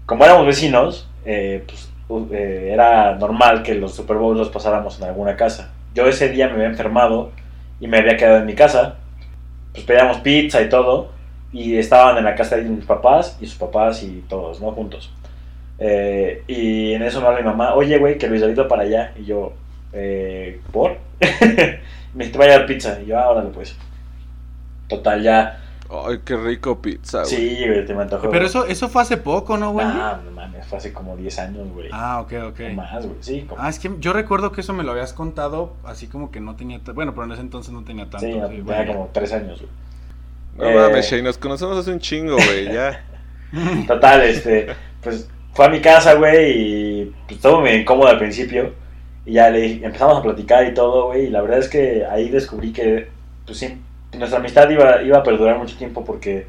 como 0.06 0.24
éramos 0.24 0.46
vecinos, 0.46 1.08
eh, 1.26 1.64
pues 1.66 1.90
eh, 2.32 2.70
era 2.72 3.16
normal 3.16 3.62
que 3.62 3.74
los 3.74 3.94
Super 3.94 4.16
Bowls 4.16 4.38
los 4.38 4.48
pasáramos 4.48 4.98
en 4.98 5.04
alguna 5.04 5.36
casa. 5.36 5.72
Yo 5.94 6.06
ese 6.06 6.30
día 6.30 6.46
me 6.46 6.54
había 6.54 6.66
enfermado 6.66 7.32
y 7.80 7.88
me 7.88 7.98
había 7.98 8.16
quedado 8.16 8.38
en 8.38 8.46
mi 8.46 8.54
casa. 8.54 8.96
Pues 9.72 9.84
pedíamos 9.84 10.18
pizza 10.18 10.62
y 10.62 10.68
todo. 10.68 11.10
Y 11.52 11.76
estaban 11.76 12.16
en 12.16 12.24
la 12.24 12.34
casa 12.34 12.56
de 12.56 12.62
mis 12.62 12.84
papás 12.84 13.36
y 13.40 13.46
sus 13.46 13.56
papás 13.56 14.02
y 14.02 14.24
todos, 14.28 14.60
¿no? 14.60 14.72
Juntos. 14.72 15.10
Eh, 15.78 16.42
y 16.46 16.92
en 16.94 17.02
eso 17.02 17.20
me 17.20 17.26
habla 17.26 17.40
mi 17.40 17.46
mamá, 17.46 17.74
oye, 17.74 17.98
güey, 17.98 18.18
que 18.18 18.28
Luis 18.28 18.40
David 18.40 18.58
va 18.60 18.68
para 18.68 18.82
allá. 18.82 19.12
Y 19.18 19.24
yo, 19.24 19.52
eh, 19.92 20.60
¿por? 20.72 20.96
me 22.14 22.24
dice, 22.24 22.32
te 22.32 22.38
va 22.38 22.44
a 22.44 22.48
llevar 22.48 22.66
pizza. 22.66 22.98
Y 23.02 23.06
yo, 23.06 23.18
ah, 23.18 23.28
órale, 23.30 23.50
pues. 23.50 23.76
Total, 24.88 25.22
ya. 25.22 25.62
Ay, 25.88 26.18
qué 26.24 26.36
rico 26.36 26.80
pizza, 26.82 27.18
güey. 27.20 27.30
Sí, 27.30 27.64
güey, 27.66 27.86
te 27.86 27.94
me 27.94 28.02
antojó. 28.02 28.28
Pero 28.30 28.46
eso, 28.46 28.66
eso 28.66 28.88
fue 28.88 29.02
hace 29.02 29.16
poco, 29.18 29.56
¿no, 29.56 29.70
güey? 29.72 29.86
Ah, 29.88 30.20
no 30.24 30.32
mames, 30.32 30.66
fue 30.66 30.78
hace 30.78 30.92
como 30.92 31.16
10 31.16 31.38
años, 31.38 31.68
güey. 31.72 31.88
Ah, 31.92 32.20
ok, 32.20 32.32
ok. 32.48 32.60
O 32.70 32.74
más, 32.74 33.06
güey. 33.06 33.18
Sí, 33.20 33.42
como... 33.48 33.62
Ah, 33.62 33.68
es 33.68 33.78
que 33.78 33.90
yo 34.00 34.12
recuerdo 34.12 34.50
que 34.50 34.62
eso 34.62 34.72
me 34.72 34.82
lo 34.82 34.90
habías 34.92 35.12
contado, 35.12 35.74
así 35.84 36.08
como 36.08 36.32
que 36.32 36.40
no 36.40 36.56
tenía... 36.56 36.80
Bueno, 36.92 37.12
pero 37.14 37.26
en 37.26 37.32
ese 37.32 37.42
entonces 37.42 37.72
no 37.72 37.84
tenía 37.84 38.10
tanto. 38.10 38.26
sí, 38.26 38.32
sí, 38.32 38.60
bueno, 38.62 38.92
como 38.92 39.10
3 39.12 39.32
años, 39.34 39.60
güey. 39.60 39.70
No 40.56 40.64
Eh, 40.64 40.88
mames, 40.88 41.08
Shane, 41.08 41.22
nos 41.22 41.38
conocemos 41.38 41.76
hace 41.78 41.92
un 41.92 42.00
chingo, 42.00 42.34
güey, 42.34 42.72
ya. 42.72 43.04
Total, 43.86 44.22
este, 44.22 44.66
pues 45.02 45.28
fue 45.56 45.64
a 45.64 45.68
mi 45.70 45.80
casa, 45.80 46.14
güey, 46.14 46.50
y 46.52 47.12
pues 47.26 47.36
estuvo 47.36 47.60
muy 47.60 47.70
incómodo 47.70 48.08
al 48.08 48.18
principio. 48.18 48.72
Y 49.24 49.32
ya 49.32 49.50
le 49.50 49.84
empezamos 49.84 50.18
a 50.18 50.22
platicar 50.22 50.66
y 50.68 50.74
todo, 50.74 51.06
güey, 51.06 51.24
y 51.26 51.30
la 51.30 51.40
verdad 51.42 51.58
es 51.58 51.68
que 51.68 52.04
ahí 52.08 52.28
descubrí 52.28 52.72
que, 52.72 53.08
pues 53.44 53.58
sí, 53.58 53.76
nuestra 54.16 54.38
amistad 54.38 54.68
iba, 54.70 55.02
iba 55.02 55.18
a 55.18 55.22
perdurar 55.24 55.58
mucho 55.58 55.76
tiempo 55.76 56.04
porque, 56.04 56.46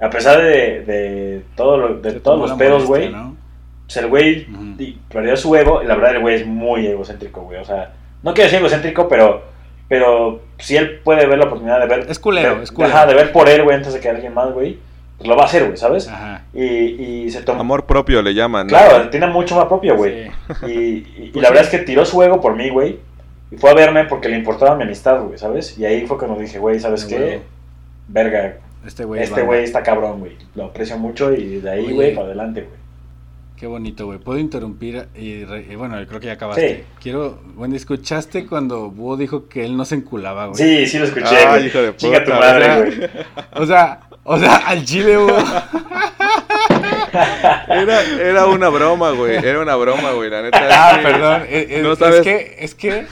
a 0.00 0.10
pesar 0.10 0.42
de, 0.42 0.82
de, 0.84 1.42
todo 1.56 1.78
lo- 1.78 1.94
de 2.00 2.10
Se 2.10 2.20
todos 2.20 2.38
los 2.50 2.58
pedos, 2.58 2.84
güey, 2.84 3.08
¿no? 3.10 3.34
pues 3.86 3.96
el 3.96 4.08
güey 4.08 4.46
Ujú. 4.52 4.82
y 4.82 4.98
perdió 5.10 5.36
su 5.38 5.54
ego, 5.56 5.82
y 5.82 5.86
la 5.86 5.94
verdad 5.94 6.16
el 6.16 6.20
güey 6.20 6.34
es 6.34 6.46
muy 6.46 6.86
egocéntrico, 6.86 7.42
güey, 7.42 7.60
o 7.60 7.64
sea, 7.64 7.92
no 8.22 8.34
quiero 8.34 8.44
decir 8.50 8.58
egocéntrico, 8.58 9.08
pero, 9.08 9.44
pero 9.88 10.42
si 10.58 10.76
él 10.76 11.00
puede 11.02 11.26
ver 11.26 11.38
la 11.38 11.46
oportunidad 11.46 11.80
de 11.80 11.86
ver... 11.86 12.06
Es 12.10 12.18
culero, 12.18 12.56
de- 12.56 12.64
es 12.64 12.72
culero. 12.72 12.92
ajá, 12.92 13.06
de 13.06 13.14
ver 13.14 13.32
por 13.32 13.48
él, 13.48 13.62
güey, 13.62 13.74
antes 13.76 13.94
de 13.94 14.00
que 14.00 14.10
alguien 14.10 14.34
más, 14.34 14.52
güey, 14.52 14.78
pues 15.18 15.28
lo 15.28 15.36
va 15.36 15.42
a 15.42 15.46
hacer, 15.46 15.64
güey, 15.64 15.76
¿sabes? 15.76 16.08
Ajá. 16.08 16.42
Y, 16.52 16.62
y 17.24 17.30
se 17.30 17.42
tomó... 17.42 17.60
Amor 17.60 17.86
propio 17.86 18.20
le 18.22 18.34
llaman, 18.34 18.66
¿no? 18.66 18.70
Claro, 18.70 19.08
tiene 19.08 19.26
mucho 19.28 19.56
más 19.56 19.64
propio, 19.66 19.96
güey. 19.96 20.30
Sí. 20.60 20.66
Y, 20.66 20.72
y- 20.72 21.24
y 21.26 21.30
Pues 21.32 21.42
la 21.42 21.48
sí. 21.48 21.54
verdad 21.54 21.62
es 21.62 21.68
que 21.68 21.78
tiró 21.78 22.04
su 22.04 22.22
ego 22.22 22.40
por 22.40 22.54
mí, 22.56 22.68
güey. 22.70 22.98
Y 23.50 23.56
fue 23.56 23.70
a 23.70 23.74
verme 23.74 24.04
porque 24.04 24.28
le 24.28 24.36
importaba 24.36 24.74
mi 24.76 24.82
amistad, 24.82 25.22
güey, 25.22 25.38
¿sabes? 25.38 25.78
Y 25.78 25.84
ahí 25.84 26.06
fue 26.06 26.18
cuando 26.18 26.38
dije, 26.38 26.58
güey, 26.58 26.78
¿sabes 26.80 27.04
Ah, 27.04 27.08
qué? 27.08 27.40
Verga, 28.08 28.56
Este 28.86 29.04
güey. 29.04 29.22
este 29.22 29.42
güey 29.42 29.64
está 29.64 29.82
cabrón, 29.82 30.20
güey. 30.20 30.36
Lo 30.54 30.64
aprecio 30.66 30.98
mucho 30.98 31.32
y 31.32 31.60
de 31.60 31.70
ahí, 31.70 31.92
güey, 31.92 32.14
para 32.14 32.26
adelante, 32.26 32.62
güey. 32.62 32.76
Qué 33.56 33.66
bonito, 33.66 34.04
güey. 34.04 34.18
¿Puedo 34.18 34.38
interrumpir? 34.38 35.08
Y, 35.16 35.44
re- 35.44 35.66
y 35.70 35.76
bueno, 35.76 35.96
creo 36.06 36.20
que 36.20 36.26
ya 36.26 36.34
acabaste. 36.34 36.76
Sí. 36.76 36.82
Quiero... 37.00 37.38
Wendy, 37.56 37.76
¿escuchaste 37.76 38.44
cuando 38.46 38.90
Búho 38.90 39.16
dijo 39.16 39.48
que 39.48 39.64
él 39.64 39.78
no 39.78 39.86
se 39.86 39.94
enculaba, 39.94 40.48
güey? 40.48 40.58
Sí, 40.62 40.86
sí 40.86 40.98
lo 40.98 41.06
escuché, 41.06 41.34
Ay, 41.36 41.70
güey. 41.72 41.96
Chinga 41.96 42.22
tu 42.22 42.32
madre, 42.32 42.76
güey. 42.76 43.10
O 43.54 43.64
sea, 43.64 44.00
o 44.26 44.38
sea, 44.38 44.56
al 44.56 44.84
chile, 44.84 45.16
Búho. 45.16 45.36
Era, 47.68 48.02
era 48.02 48.46
una 48.46 48.68
broma, 48.68 49.10
güey, 49.12 49.36
era 49.36 49.60
una 49.60 49.76
broma, 49.76 50.12
güey, 50.12 50.28
la 50.30 50.42
neta. 50.42 50.58
Ah, 50.70 50.96
sí. 50.96 51.00
perdón. 51.02 51.42
Es, 51.48 51.70
es- 51.70 51.82
No 51.82 51.92
es 51.92 51.98
sabes- 51.98 52.22
que, 52.22 52.56
es 52.58 52.74
que 52.74 53.06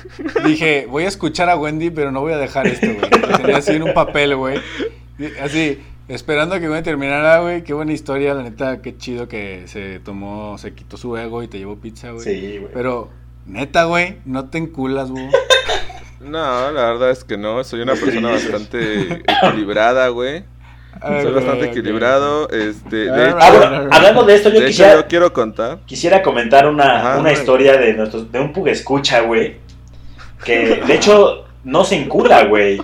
dije, 0.45 0.87
voy 0.89 1.05
a 1.05 1.09
escuchar 1.09 1.49
a 1.49 1.57
Wendy, 1.57 1.91
pero 1.91 2.11
no 2.12 2.21
voy 2.21 2.33
a 2.33 2.39
dejar 2.39 2.67
esto, 2.67 2.87
güey. 2.87 3.11
Lo 3.11 3.39
tenía 3.39 3.57
así 3.59 3.73
en 3.73 3.83
un 3.85 3.95
papel, 3.95 4.37
güey. 4.37 4.61
Así, 5.43 5.81
esperando 6.09 6.55
a 6.57 6.61
que 6.61 6.69
Wendy 6.69 6.85
terminara, 6.85 7.41
güey. 7.41 7.62
Qué 7.65 7.73
buena 7.73 7.93
historia, 7.93 8.35
la 8.35 8.43
neta, 8.43 8.83
qué 8.83 8.97
chido 8.97 9.29
que 9.29 9.62
se 9.67 10.01
tomó, 10.01 10.59
se 10.59 10.75
quitó 10.75 10.97
su 10.97 11.17
ego 11.17 11.43
y 11.43 11.49
te 11.49 11.59
llevó 11.59 11.77
pizza, 11.77 12.11
güey. 12.11 12.25
Sí, 12.25 12.59
güey. 12.59 12.73
Pero, 12.75 13.11
neta, 13.47 13.85
güey, 13.85 14.19
no 14.27 14.51
te 14.51 14.59
enculas, 14.59 15.11
güey. 15.11 15.29
No, 16.21 16.71
la 16.73 16.87
verdad 16.91 17.11
es 17.11 17.23
que 17.25 17.37
no, 17.37 17.62
soy 17.65 17.81
una 17.83 17.95
persona 17.95 18.31
bastante 18.31 19.23
equilibrada, 19.43 20.09
güey. 20.09 20.45
Soy 21.23 21.33
bastante 21.33 21.67
equilibrado, 21.67 22.49
este, 22.51 22.97
de 22.97 23.11
Ah, 23.23 23.27
hecho, 23.29 23.39
Ah, 23.41 23.51
bueno, 23.51 23.89
hablando 23.91 24.25
de 24.25 24.35
esto, 24.35 24.49
yo 24.49 24.55
de 24.55 24.59
hecho, 24.61 24.67
quisiera, 24.69 24.95
yo 24.95 25.07
quiero 25.07 25.33
contar. 25.33 25.79
quisiera 25.87 26.23
comentar 26.23 26.67
una, 26.67 26.99
Ajá, 27.01 27.19
una 27.19 27.33
historia 27.33 27.77
de, 27.77 27.93
nuestros, 27.95 28.31
de 28.33 28.41
un 28.41 28.53
pug 28.53 28.69
escucha, 28.69 29.21
güey. 29.21 29.57
Que 30.45 30.83
de 30.87 30.95
hecho 30.95 31.45
no 31.65 31.85
se 31.85 31.97
encula, 31.97 32.45
güey. 32.45 32.81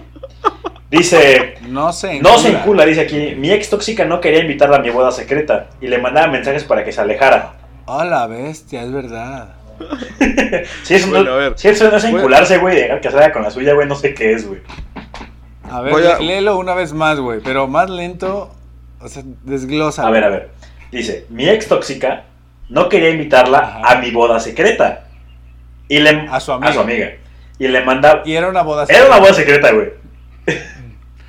Dice, 0.90 1.54
No 1.68 1.92
se 1.92 2.20
No 2.20 2.36
se 2.38 2.48
encula, 2.50 2.84
dice 2.84 3.02
aquí. 3.02 3.34
Mi 3.36 3.50
ex 3.52 3.70
tóxica 3.70 4.04
no 4.04 4.20
quería 4.20 4.40
invitarla 4.40 4.76
a 4.76 4.80
mi 4.80 4.90
boda 4.90 5.12
secreta 5.12 5.68
y 5.80 5.86
le 5.86 5.98
mandaba 5.98 6.26
mensajes 6.28 6.64
para 6.64 6.84
que 6.84 6.90
se 6.92 7.00
alejara. 7.00 7.52
Oh, 7.86 8.02
la 8.04 8.26
bestia, 8.26 8.82
es 8.82 8.92
verdad. 8.92 9.54
Si 10.82 10.94
eso, 10.94 11.08
Bueno, 11.08 11.24
no, 11.24 11.32
a 11.32 11.36
ver. 11.36 11.52
si 11.56 11.68
eso 11.68 11.88
no 11.90 11.96
es 11.96 12.02
Bueno. 12.02 12.18
encularse, 12.18 12.58
güey, 12.58 12.76
dejar 12.76 13.00
que 13.00 13.10
se 13.10 13.16
haga 13.16 13.32
con 13.32 13.42
la 13.42 13.50
suya, 13.50 13.72
güey, 13.74 13.86
no 13.88 13.94
sé 13.94 14.12
qué 14.14 14.32
es, 14.32 14.46
güey. 14.46 14.60
A 15.70 15.80
ver, 15.82 15.92
Voy 15.92 16.04
a- 16.06 16.18
lé- 16.18 16.24
léelo 16.26 16.58
una 16.58 16.74
vez 16.74 16.92
más, 16.92 17.18
güey. 17.20 17.40
Pero 17.40 17.66
más 17.68 17.88
lento, 17.90 18.50
o 19.00 19.08
sea, 19.08 19.22
desglosa. 19.44 20.06
A 20.06 20.10
ver, 20.10 20.24
a 20.24 20.28
ver. 20.28 20.50
Dice, 20.90 21.26
mi 21.28 21.48
ex 21.48 21.68
tóxica 21.68 22.24
no 22.68 22.88
quería 22.88 23.10
invitarla 23.10 23.58
Ajá. 23.58 23.92
a 23.92 23.98
mi 24.00 24.10
boda 24.10 24.40
secreta. 24.40 25.04
Y 25.88 25.98
le, 26.00 26.26
A 26.30 26.40
su 26.40 26.52
amiga. 26.52 26.70
A 26.70 26.72
su 26.74 26.80
amiga. 26.80 27.10
Y 27.58 27.68
le 27.68 27.80
mandaba... 27.82 28.22
Y 28.24 28.34
era 28.34 28.48
una 28.48 28.62
boda 28.62 28.86
Era 28.88 29.06
una 29.06 29.18
boda 29.18 29.34
secreta, 29.34 29.70
güey. 29.72 29.90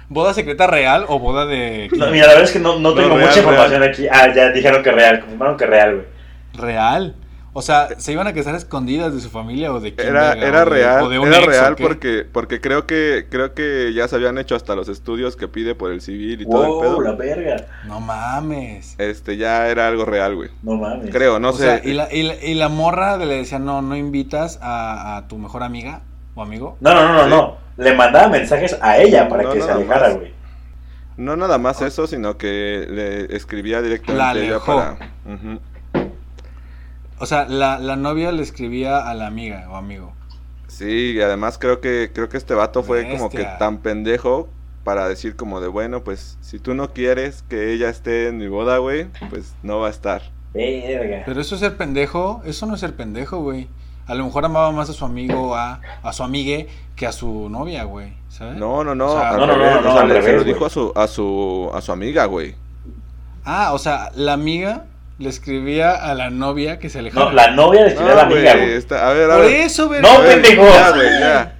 ¿Boda 0.09 0.33
secreta 0.33 0.67
real 0.67 1.05
o 1.07 1.19
boda 1.19 1.45
de... 1.45 1.89
No, 1.93 2.07
mira, 2.07 2.25
la 2.27 2.33
verdad 2.33 2.43
es 2.43 2.51
que 2.51 2.59
no, 2.59 2.73
no 2.79 2.89
No, 2.89 2.93
tengo 2.95 3.15
real, 3.15 3.27
mucha 3.29 3.39
información 3.39 3.83
aquí. 3.83 4.07
Ah, 4.11 4.27
ya 4.33 4.49
dijeron 4.51 4.83
que 4.83 4.91
real. 4.91 5.19
Confirmaron 5.21 5.57
que 5.57 5.65
real, 5.65 5.93
güey. 5.95 6.05
¿Real? 6.53 7.15
O 7.53 7.61
sea, 7.61 7.89
¿se 7.99 8.13
iban 8.13 8.27
a 8.27 8.33
casar 8.33 8.55
escondidas 8.55 9.13
de 9.13 9.19
su 9.19 9.29
familia 9.29 9.73
o 9.73 9.81
de 9.81 9.93
quién? 9.93 10.07
Era, 10.07 10.31
era 10.33 10.61
¿O 10.61 10.65
de- 10.65 10.65
real, 10.65 11.03
o 11.03 11.09
de 11.09 11.19
un 11.19 11.27
era 11.27 11.39
ex, 11.39 11.47
real 11.47 11.75
porque, 11.75 12.25
porque 12.31 12.61
creo 12.61 12.87
que, 12.87 13.27
creo 13.29 13.53
que 13.53 13.91
ya 13.93 14.07
se 14.07 14.15
habían 14.15 14.37
hecho 14.37 14.55
hasta 14.55 14.73
los 14.73 14.87
estudios 14.87 15.35
que 15.35 15.49
pide 15.49 15.75
por 15.75 15.91
el 15.91 15.99
civil 15.99 16.41
y 16.41 16.45
todo 16.45 16.63
el 16.63 16.69
Wow, 16.69 16.81
pedo. 16.81 17.01
la 17.01 17.11
verga. 17.11 17.65
No 17.85 17.99
mames. 17.99 18.95
Este, 18.99 19.35
ya 19.35 19.67
era 19.67 19.89
algo 19.89 20.05
real, 20.05 20.35
güey. 20.35 20.49
No 20.63 20.75
mames. 20.77 21.09
Creo, 21.11 21.39
no 21.39 21.49
o 21.49 21.53
sé. 21.53 21.63
sea, 21.63 21.81
y 21.83 21.93
la, 21.93 22.07
y, 22.13 22.23
la, 22.23 22.35
y 22.35 22.53
la 22.53 22.69
morra 22.69 23.17
le 23.17 23.35
decía, 23.35 23.59
no, 23.59 23.81
no 23.81 23.97
invitas 23.97 24.57
a, 24.61 25.17
a 25.17 25.27
tu 25.27 25.37
mejor 25.37 25.63
amiga 25.63 26.03
o 26.35 26.41
amigo. 26.43 26.77
No, 26.79 26.93
no, 26.93 27.05
no, 27.05 27.13
no, 27.15 27.23
Sí. 27.25 27.29
no. 27.29 27.57
Le 27.83 27.93
mandaba 27.95 28.29
mensajes 28.29 28.77
a 28.81 28.97
ella 28.97 29.27
para 29.27 29.43
No, 29.43 29.51
que 29.53 29.61
se 29.61 29.69
alejara, 29.69 30.07
más. 30.07 30.17
güey. 30.17 30.33
No 31.17 31.35
nada 31.35 31.57
más 31.57 31.81
eso, 31.81 32.07
sino 32.07 32.37
que 32.37 32.87
le 32.89 33.35
escribía 33.35 33.81
directamente 33.81 34.17
La 34.23 34.29
a 34.29 34.37
ella 34.37 34.59
para... 34.65 34.97
O 37.21 37.25
sea, 37.25 37.45
la, 37.45 37.79
la 37.79 37.95
novia 37.95 38.31
le 38.31 38.41
escribía 38.43 39.09
a 39.09 39.13
la 39.13 39.27
amiga 39.27 39.67
o 39.69 39.75
amigo. 39.75 40.11
Sí, 40.67 41.13
y 41.15 41.21
además 41.21 41.57
creo 41.57 41.79
que 41.81 42.11
creo 42.13 42.29
que 42.29 42.37
este 42.37 42.53
vato 42.53 42.81
fue 42.83 43.09
como 43.09 43.29
que 43.29 43.43
tan 43.59 43.77
pendejo 43.79 44.49
para 44.83 45.07
decir 45.07 45.35
como 45.35 45.61
de 45.61 45.67
bueno, 45.67 46.03
pues 46.03 46.37
si 46.41 46.57
tú 46.59 46.73
no 46.73 46.91
quieres 46.93 47.43
que 47.47 47.71
ella 47.73 47.89
esté 47.89 48.27
en 48.29 48.37
mi 48.37 48.47
boda, 48.47 48.77
güey, 48.79 49.07
pues 49.29 49.53
no 49.63 49.79
va 49.79 49.87
a 49.87 49.91
estar. 49.91 50.23
Verga. 50.53 51.23
Pero 51.25 51.39
eso 51.39 51.55
es 51.55 51.61
ser 51.61 51.77
pendejo, 51.77 52.41
eso 52.45 52.65
no 52.65 52.73
es 52.73 52.79
ser 52.79 52.95
pendejo, 52.95 53.37
güey. 53.41 53.67
A 54.07 54.15
lo 54.15 54.25
mejor 54.25 54.43
amaba 54.43 54.71
más 54.71 54.89
a 54.89 54.93
su 54.93 55.05
amigo, 55.05 55.55
a, 55.55 55.79
a 56.01 56.11
su 56.13 56.23
amigue, 56.23 56.67
que 56.95 57.05
a 57.05 57.11
su 57.11 57.47
novia, 57.49 57.83
güey. 57.83 58.13
¿Sabes? 58.29 58.57
No, 58.57 58.83
no, 58.83 58.95
no, 58.95 59.07
O 59.13 59.17
sea, 59.19 59.29
al 59.29 59.37
no, 59.37 59.47
no, 59.47 59.55
no, 59.57 59.81
no, 59.81 59.89
o 59.89 59.93
sea, 59.93 60.01
al 60.01 60.07
le- 60.09 60.21
se 60.23 60.33
lo 60.33 60.43
dijo 60.43 60.65
a 60.65 60.69
su 60.69 60.91
a 60.95 61.07
su 61.07 61.69
a 61.73 61.81
su 61.81 61.91
amiga, 61.91 62.25
güey. 62.25 62.55
Ah, 63.45 63.71
o 63.73 63.77
sea, 63.77 64.11
la 64.15 64.33
amiga 64.33 64.85
le 65.19 65.29
escribía 65.29 65.91
a 65.91 66.13
la 66.15 66.29
novia 66.29 66.79
que 66.79 66.89
se 66.89 66.99
alejara. 66.99 67.25
No, 67.25 67.31
la 67.31 67.51
novia 67.51 67.81
le 67.81 67.87
escribió 67.89 68.13
a 68.13 68.15
la 68.15 68.25
No, 68.25 68.33
amiga, 68.35 68.53
güey, 68.53 68.65
güey. 68.65 68.77
está- 68.77 69.09
a 69.09 69.13
ver, 69.13 69.29
a 69.31 69.35
Por 69.35 69.45
ver. 69.45 69.55
eso, 69.61 69.87
güey. 69.87 70.01
No, 70.01 70.21
pendejo. 70.23 70.63
Ya, 70.63 70.91
güey, 70.91 71.19
ya. 71.19 71.55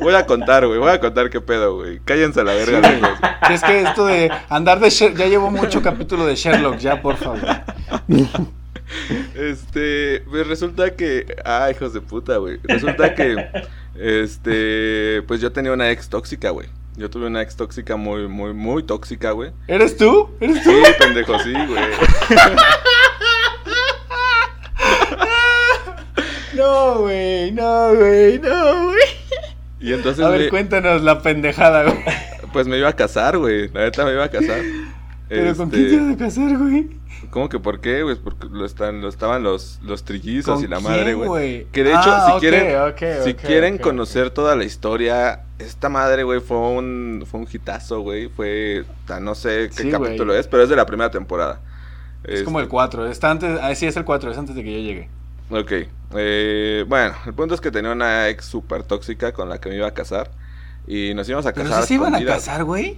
Voy 0.00 0.14
a 0.14 0.26
contar, 0.26 0.64
güey, 0.66 0.78
voy 0.78 0.90
a 0.90 1.00
contar 1.00 1.28
qué 1.30 1.40
pedo, 1.40 1.74
güey. 1.76 1.98
Cállense 2.04 2.40
a 2.40 2.44
la 2.44 2.54
verga. 2.54 3.38
Si 3.48 3.52
es 3.54 3.62
que 3.62 3.80
esto 3.82 4.06
de 4.06 4.30
andar 4.48 4.78
de 4.80 4.90
Sher- 4.90 5.14
ya 5.16 5.26
llevo 5.26 5.50
mucho 5.50 5.82
capítulo 5.82 6.24
de 6.26 6.36
Sherlock, 6.36 6.78
ya, 6.78 7.02
por 7.02 7.16
favor. 7.16 7.40
Este, 9.34 10.22
pues 10.30 10.46
resulta 10.46 10.94
que, 10.94 11.36
ah, 11.44 11.68
hijos 11.70 11.92
de 11.92 12.00
puta, 12.00 12.36
güey. 12.38 12.58
Resulta 12.64 13.14
que, 13.14 13.48
este, 13.98 15.22
pues 15.26 15.40
yo 15.40 15.52
tenía 15.52 15.72
una 15.72 15.90
ex 15.90 16.08
tóxica, 16.08 16.50
güey. 16.50 16.68
Yo 16.98 17.08
tuve 17.08 17.28
una 17.28 17.42
ex 17.42 17.54
tóxica 17.56 17.94
muy, 17.96 18.26
muy, 18.26 18.52
muy 18.52 18.82
tóxica, 18.82 19.30
güey. 19.30 19.52
¿Eres 19.68 19.96
tú? 19.96 20.30
¿Eres 20.40 20.62
tú? 20.64 20.70
Sí, 20.70 20.82
pendejo, 20.98 21.38
sí, 21.38 21.52
güey. 21.52 21.84
No, 26.54 26.98
güey, 27.02 27.52
no, 27.52 27.94
güey, 27.94 28.38
no, 28.40 28.86
güey. 28.88 28.98
Y 29.78 29.92
entonces, 29.92 30.24
A 30.24 30.28
ver, 30.30 30.50
cuéntanos 30.50 31.02
la 31.02 31.22
pendejada, 31.22 31.84
güey. 31.84 32.02
pues 32.52 32.66
me 32.66 32.78
iba 32.78 32.88
a 32.88 32.96
casar, 32.96 33.38
güey. 33.38 33.68
La 33.68 33.82
neta 33.82 34.04
me 34.04 34.12
iba 34.12 34.24
a 34.24 34.28
casar. 34.28 34.60
Pero 35.28 35.54
¿con 35.56 35.66
Este, 35.68 35.88
quién 35.88 36.16
te 36.16 36.24
vas 36.24 36.36
a 36.36 36.40
casar, 36.40 36.58
güey? 36.58 36.88
¿Cómo 37.30 37.48
que 37.48 37.60
por 37.60 37.80
qué, 37.80 38.02
güey? 38.02 38.16
Porque 38.16 38.48
lo, 38.50 38.64
están, 38.64 39.00
lo 39.02 39.08
estaban 39.08 39.42
los, 39.44 39.78
los 39.82 40.04
trillizos 40.04 40.56
¿Con 40.56 40.64
y 40.64 40.66
la 40.66 40.78
quién, 40.78 40.88
madre, 40.90 41.14
güey. 41.14 41.66
Que 41.70 41.84
de 41.84 41.90
hecho, 41.90 42.00
Ah, 42.04 42.32
si 42.34 42.40
quieren, 42.40 42.76
si 43.24 43.34
quieren 43.34 43.78
conocer 43.78 44.30
toda 44.30 44.56
la 44.56 44.64
historia, 44.64 45.44
esta 45.58 45.88
madre, 45.88 46.22
güey, 46.24 46.40
fue 46.40 46.56
un, 46.58 47.24
fue 47.30 47.40
un 47.40 47.48
hitazo, 47.50 48.00
güey. 48.00 48.28
Fue, 48.28 48.84
no 49.20 49.34
sé 49.34 49.70
qué 49.76 49.82
Sí, 49.84 49.90
capítulo 49.90 50.34
es, 50.34 50.46
pero 50.46 50.62
es 50.62 50.68
de 50.68 50.76
la 50.76 50.86
primera 50.86 51.10
temporada. 51.10 51.60
Es 52.24 52.42
como 52.42 52.60
el 52.60 52.68
4, 52.68 53.06
está 53.08 53.30
antes, 53.30 53.58
ah, 53.62 53.74
sí, 53.74 53.86
es 53.86 53.96
el 53.96 54.04
4, 54.04 54.30
es 54.32 54.38
antes 54.38 54.54
de 54.54 54.64
que 54.64 54.72
yo 54.72 54.78
llegue. 54.78 55.08
Ok. 55.50 55.72
eh, 56.16 56.84
bueno, 56.88 57.14
el 57.26 57.32
punto 57.34 57.54
es 57.54 57.60
que 57.60 57.70
tenía 57.70 57.90
una 57.92 58.28
ex 58.28 58.44
súper 58.44 58.82
tóxica 58.82 59.32
con 59.32 59.48
la 59.48 59.58
que 59.60 59.68
me 59.70 59.76
iba 59.76 59.86
a 59.86 59.94
casar. 59.94 60.30
Y 60.86 61.14
nos 61.14 61.28
íbamos 61.28 61.46
a 61.46 61.52
Pero 61.52 61.68
casar. 61.68 61.82
si 61.82 61.88
se 61.88 61.94
iban 61.94 62.14
a 62.14 62.24
casar, 62.24 62.64
güey. 62.64 62.96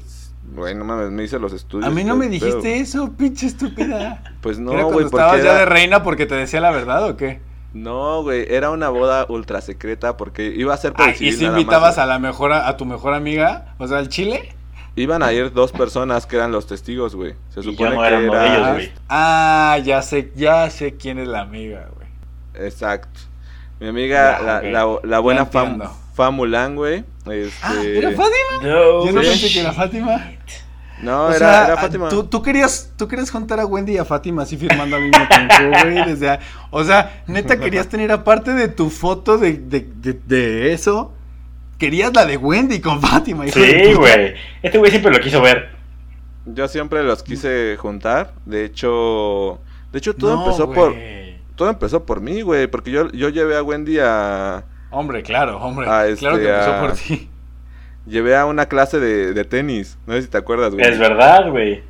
Güey, 0.55 0.75
no 0.75 0.85
mames, 0.85 1.11
me 1.11 1.25
hice 1.25 1.39
los 1.39 1.53
estudios. 1.53 1.87
A 1.87 1.91
mí 1.95 2.03
no 2.03 2.17
me 2.17 2.29
dijiste 2.29 2.61
pedo. 2.61 2.83
eso, 2.83 3.13
pinche 3.13 3.47
estúpida. 3.47 4.23
Pues 4.41 4.59
no, 4.59 4.73
¿Era 4.73 4.85
güey, 4.85 5.05
estabas 5.05 5.43
ya 5.43 5.59
de 5.59 5.67
reina 5.67 6.03
porque 6.03 6.25
te 6.25 6.35
decía 6.35 6.61
la 6.61 6.71
verdad 6.71 7.05
o 7.09 7.17
qué? 7.17 7.41
No, 7.73 8.23
güey, 8.23 8.47
era 8.49 8.71
una 8.71 8.89
boda 8.89 9.27
ultra 9.29 9.61
secreta 9.61 10.17
porque 10.17 10.47
iba 10.47 10.75
a 10.75 10.77
ser 10.77 10.93
por 10.93 11.03
Ay, 11.07 11.11
el 11.11 11.15
¿Y 11.15 11.19
civil 11.19 11.35
si 11.35 11.41
nada 11.45 11.53
más, 11.53 11.61
invitabas 11.61 11.99
a 11.99 12.07
la 12.07 12.19
mejor, 12.19 12.53
a 12.53 12.77
tu 12.77 12.85
mejor 12.85 13.15
amiga? 13.15 13.75
O 13.79 13.87
sea, 13.87 13.99
al 13.99 14.09
chile. 14.09 14.55
Iban 14.97 15.23
a 15.23 15.33
ir 15.33 15.53
dos 15.53 15.71
personas 15.71 16.27
que 16.27 16.37
eran 16.37 16.51
los 16.51 16.67
testigos, 16.67 17.15
güey. 17.15 17.35
Se 17.55 17.61
Y 17.61 17.63
supone 17.63 17.91
yo 17.91 17.97
no 17.97 18.03
que 18.03 18.07
era 18.09 18.19
uno 18.19 18.33
de 18.35 18.39
era... 18.39 18.55
ellos, 18.57 18.73
güey. 18.73 18.93
Ah, 19.09 19.79
ya 19.85 20.03
sé, 20.03 20.33
ya 20.35 20.69
sé 20.71 20.97
quién 20.97 21.19
es 21.19 21.29
la 21.29 21.41
amiga, 21.43 21.89
güey. 21.95 22.09
Exacto. 22.67 23.21
Mi 23.79 23.87
amiga, 23.89 24.39
Ya, 24.39 24.43
la, 24.43 24.63
la, 24.63 24.99
la 25.05 25.19
buena 25.21 25.47
Fam. 25.47 25.81
Famulan, 26.15 26.75
güey. 26.77 27.05
Este... 27.31 27.51
Ah, 27.63 27.83
¿era 27.83 28.11
Fátima? 28.11 28.63
No, 28.63 29.07
Yo 29.07 29.13
no 29.13 29.21
pensé 29.21 29.49
que 29.53 29.61
era 29.61 29.73
Fátima. 29.73 30.33
No, 31.03 31.27
o 31.27 31.31
era, 31.31 31.39
sea, 31.39 31.67
era 31.67 31.77
Fátima. 31.79 32.09
¿tú, 32.09 32.25
tú 32.25 32.43
querías, 32.43 32.93
tú 32.97 33.09
querías 33.09 33.31
juntar 33.31 33.59
a 33.61 33.67
Wendy 33.67 33.93
y 33.95 33.99
a 33.99 34.05
Fátima 34.05 34.43
así 34.43 34.57
firmando 34.57 34.97
al 34.97 35.03
mismo 35.03 35.27
tiempo, 35.29 35.55
güey. 35.83 36.05
Desde 36.05 36.29
a- 36.31 36.41
o 36.71 36.85
sea, 36.85 37.23
neta 37.27 37.59
querías 37.59 37.89
tener 37.89 38.13
aparte 38.13 38.53
de 38.53 38.69
tu 38.69 38.91
foto 38.91 39.39
de, 39.39 39.55
de, 39.55 39.89
de, 39.95 40.13
de 40.13 40.73
eso, 40.73 41.13
querías 41.79 42.13
la 42.15 42.27
de 42.27 42.37
Wendy 42.37 42.81
con 42.81 43.01
Fátima. 43.01 43.47
hijo 43.47 43.59
Sí, 43.59 43.95
güey. 43.95 44.35
Este 44.63 44.79
güey 44.79 44.91
siempre 44.91 45.13
lo 45.13 45.21
quiso 45.21 45.41
ver. 45.41 45.71
Yo 46.47 46.69
siempre 46.69 47.03
los 47.03 47.23
quise 47.23 47.77
juntar. 47.79 48.33
De 48.45 48.65
hecho, 48.65 49.61
de 49.93 49.99
hecho 49.99 50.15
todo 50.15 50.37
No, 50.37 50.45
empezó 50.45 50.71
por 50.73 50.95
todo 51.57 51.69
empezó 51.69 52.07
por 52.07 52.21
mí, 52.21 52.41
güey, 52.41 52.67
porque 52.67 52.91
yo 52.91 53.11
yo 53.13 53.29
llevé 53.29 53.57
a 53.57 53.63
Wendy 53.63 53.99
a 54.01 54.65
Hombre, 54.91 55.23
claro, 55.23 55.59
hombre. 55.59 55.87
Ah, 55.89 56.05
claro 56.19 56.37
que 56.37 56.43
este, 56.45 56.55
empezó 56.55 56.73
ah, 56.73 56.81
por 56.81 56.93
ti. 56.95 57.31
Llevé 58.07 58.37
a 58.37 58.47
una 58.47 58.67
clase 58.67 58.99
de, 59.01 59.33
de 59.35 59.45
tenis. 59.45 59.99
No 60.07 60.15
sé 60.15 60.23
si 60.23 60.29
te 60.29 60.39
acuerdas, 60.39 60.73
güey. 60.75 60.87
Es 60.87 60.99
verdad, 60.99 61.51
güey. 61.51 61.83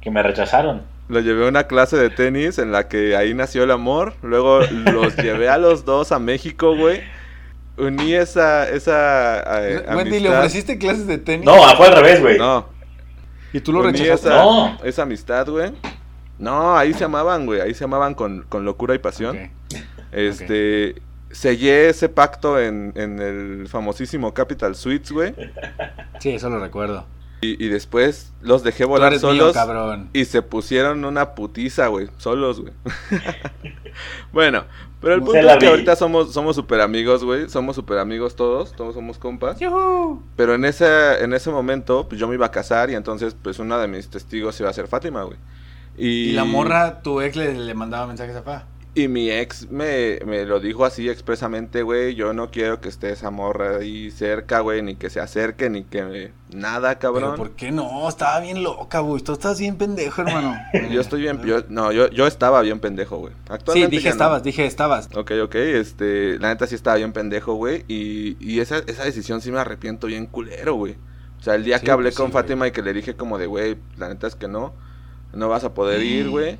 Que 0.00 0.10
me 0.10 0.22
rechazaron. 0.22 0.82
Lo 1.08 1.20
llevé 1.20 1.44
a 1.44 1.48
una 1.48 1.64
clase 1.64 1.96
de 1.96 2.08
tenis 2.10 2.58
en 2.58 2.70
la 2.72 2.86
que 2.88 3.16
ahí 3.16 3.34
nació 3.34 3.64
el 3.64 3.70
amor. 3.72 4.14
Luego 4.22 4.60
los 4.60 5.16
llevé 5.22 5.48
a 5.48 5.58
los 5.58 5.84
dos 5.84 6.12
a 6.12 6.18
México, 6.18 6.76
güey. 6.76 7.02
Uní 7.76 8.14
esa 8.14 8.68
esa 8.68 9.66
eh, 9.66 9.82
Wendy, 9.96 10.20
¿le 10.20 10.28
ofreciste 10.28 10.76
clases 10.78 11.06
de 11.06 11.18
tenis? 11.18 11.46
No, 11.46 11.54
fue 11.76 11.86
al 11.88 11.94
revés, 11.96 12.20
güey. 12.20 12.38
No, 12.38 12.66
¿Y 13.52 13.60
tú 13.60 13.72
lo 13.72 13.80
uní 13.80 13.92
rechazaste? 13.92 14.28
esa, 14.28 14.36
No. 14.42 14.78
esa 14.84 15.02
amistad, 15.02 15.48
güey. 15.48 15.72
No, 16.38 16.76
ahí 16.76 16.92
se 16.94 17.04
amaban, 17.04 17.46
güey. 17.46 17.60
Ahí 17.60 17.74
se 17.74 17.84
amaban 17.84 18.14
con, 18.14 18.44
con 18.48 18.64
locura 18.64 18.94
y 18.94 18.98
pasión. 18.98 19.50
Este. 20.12 20.94
Sellé 21.30 21.88
ese 21.88 22.08
pacto 22.08 22.58
en, 22.58 22.92
en 22.96 23.20
el 23.20 23.68
famosísimo 23.68 24.34
Capital 24.34 24.74
Suites, 24.74 25.12
güey. 25.12 25.34
Sí, 26.18 26.30
eso 26.30 26.50
lo 26.50 26.58
recuerdo. 26.58 27.06
Y, 27.42 27.64
y 27.64 27.68
después 27.68 28.32
los 28.42 28.62
dejé 28.62 28.84
volar 28.84 29.12
mío, 29.12 29.20
solos. 29.20 29.54
cabrón. 29.54 30.10
y 30.12 30.26
se 30.26 30.42
pusieron 30.42 31.04
una 31.06 31.34
putiza, 31.34 31.86
güey. 31.86 32.08
Solos, 32.18 32.60
güey. 32.60 32.74
bueno, 34.32 34.64
pero 35.00 35.14
el 35.14 35.20
punto 35.22 35.38
es 35.38 35.56
que 35.56 35.66
ahorita 35.66 35.96
somos, 35.96 36.32
somos 36.34 36.56
super 36.56 36.82
amigos, 36.82 37.24
güey. 37.24 37.48
Somos 37.48 37.76
super 37.76 37.98
amigos 37.98 38.36
todos. 38.36 38.72
Todos 38.72 38.94
somos 38.94 39.18
compas. 39.18 39.58
Pero 40.36 40.54
en 40.54 40.64
ese, 40.66 41.24
en 41.24 41.32
ese 41.32 41.50
momento, 41.50 42.06
pues 42.08 42.20
yo 42.20 42.28
me 42.28 42.34
iba 42.34 42.46
a 42.46 42.50
casar 42.50 42.90
y 42.90 42.94
entonces, 42.94 43.34
pues 43.42 43.58
una 43.58 43.78
de 43.78 43.88
mis 43.88 44.10
testigos 44.10 44.60
iba 44.60 44.68
a 44.68 44.72
ser 44.74 44.86
Fátima, 44.86 45.22
güey. 45.22 45.38
Y, 45.96 46.30
Y 46.30 46.32
la 46.32 46.44
morra, 46.44 47.00
tu 47.00 47.22
ex 47.22 47.36
le, 47.36 47.54
le 47.54 47.74
mandaba 47.74 48.06
mensajes 48.06 48.36
a 48.36 48.44
Pa. 48.44 48.66
Y 48.92 49.06
mi 49.06 49.30
ex 49.30 49.70
me, 49.70 50.18
me 50.26 50.44
lo 50.44 50.58
dijo 50.58 50.84
así 50.84 51.08
expresamente, 51.08 51.82
güey. 51.82 52.16
Yo 52.16 52.32
no 52.32 52.50
quiero 52.50 52.80
que 52.80 52.88
esté 52.88 53.10
esa 53.12 53.30
morra 53.30 53.76
ahí 53.76 54.10
cerca, 54.10 54.60
güey. 54.60 54.82
Ni 54.82 54.96
que 54.96 55.10
se 55.10 55.20
acerque, 55.20 55.70
ni 55.70 55.84
que 55.84 56.02
me- 56.02 56.32
nada, 56.52 56.98
Pero 56.98 57.12
cabrón. 57.14 57.36
¿por 57.36 57.50
qué 57.52 57.70
no? 57.70 58.08
Estaba 58.08 58.40
bien 58.40 58.64
loca, 58.64 58.98
güey. 58.98 59.22
Tú 59.22 59.32
estás 59.34 59.60
bien 59.60 59.76
pendejo, 59.76 60.22
hermano. 60.22 60.56
Yo 60.90 61.00
estoy 61.00 61.20
bien. 61.22 61.40
Yo, 61.44 61.62
no, 61.68 61.92
yo, 61.92 62.10
yo 62.10 62.26
estaba 62.26 62.60
bien 62.62 62.80
pendejo, 62.80 63.18
güey. 63.18 63.32
Sí, 63.32 63.38
Actualmente 63.50 63.90
dije 63.90 64.04
ya 64.04 64.10
no. 64.10 64.14
estabas, 64.14 64.42
dije 64.42 64.66
estabas. 64.66 65.08
Ok, 65.14 65.30
ok, 65.44 65.54
este, 65.54 66.38
la 66.40 66.48
neta 66.48 66.66
sí 66.66 66.74
estaba 66.74 66.96
bien 66.96 67.12
pendejo, 67.12 67.54
güey, 67.54 67.84
y, 67.86 68.36
y 68.40 68.58
esa, 68.58 68.78
esa 68.88 69.04
decisión 69.04 69.40
sí 69.40 69.52
me 69.52 69.60
arrepiento 69.60 70.08
bien 70.08 70.26
culero, 70.26 70.74
güey. 70.74 70.96
O 71.38 71.42
sea, 71.44 71.54
el 71.54 71.62
día 71.62 71.78
Sí, 71.78 71.84
que 71.84 71.92
hablé 71.92 72.08
pues 72.08 72.16
con 72.16 72.26
sí, 72.26 72.32
güey. 72.32 72.42
Fátima 72.42 72.66
y 72.66 72.72
que 72.72 72.82
le 72.82 72.92
dije 72.92 73.14
como 73.14 73.38
de, 73.38 73.46
güey, 73.46 73.76
la 73.96 74.08
neta 74.08 74.26
es 74.26 74.34
que 74.34 74.48
no, 74.48 74.74
no 75.32 75.48
vas 75.48 75.62
a 75.62 75.74
poder 75.74 76.02
ir, 76.02 76.28
güey. 76.28 76.58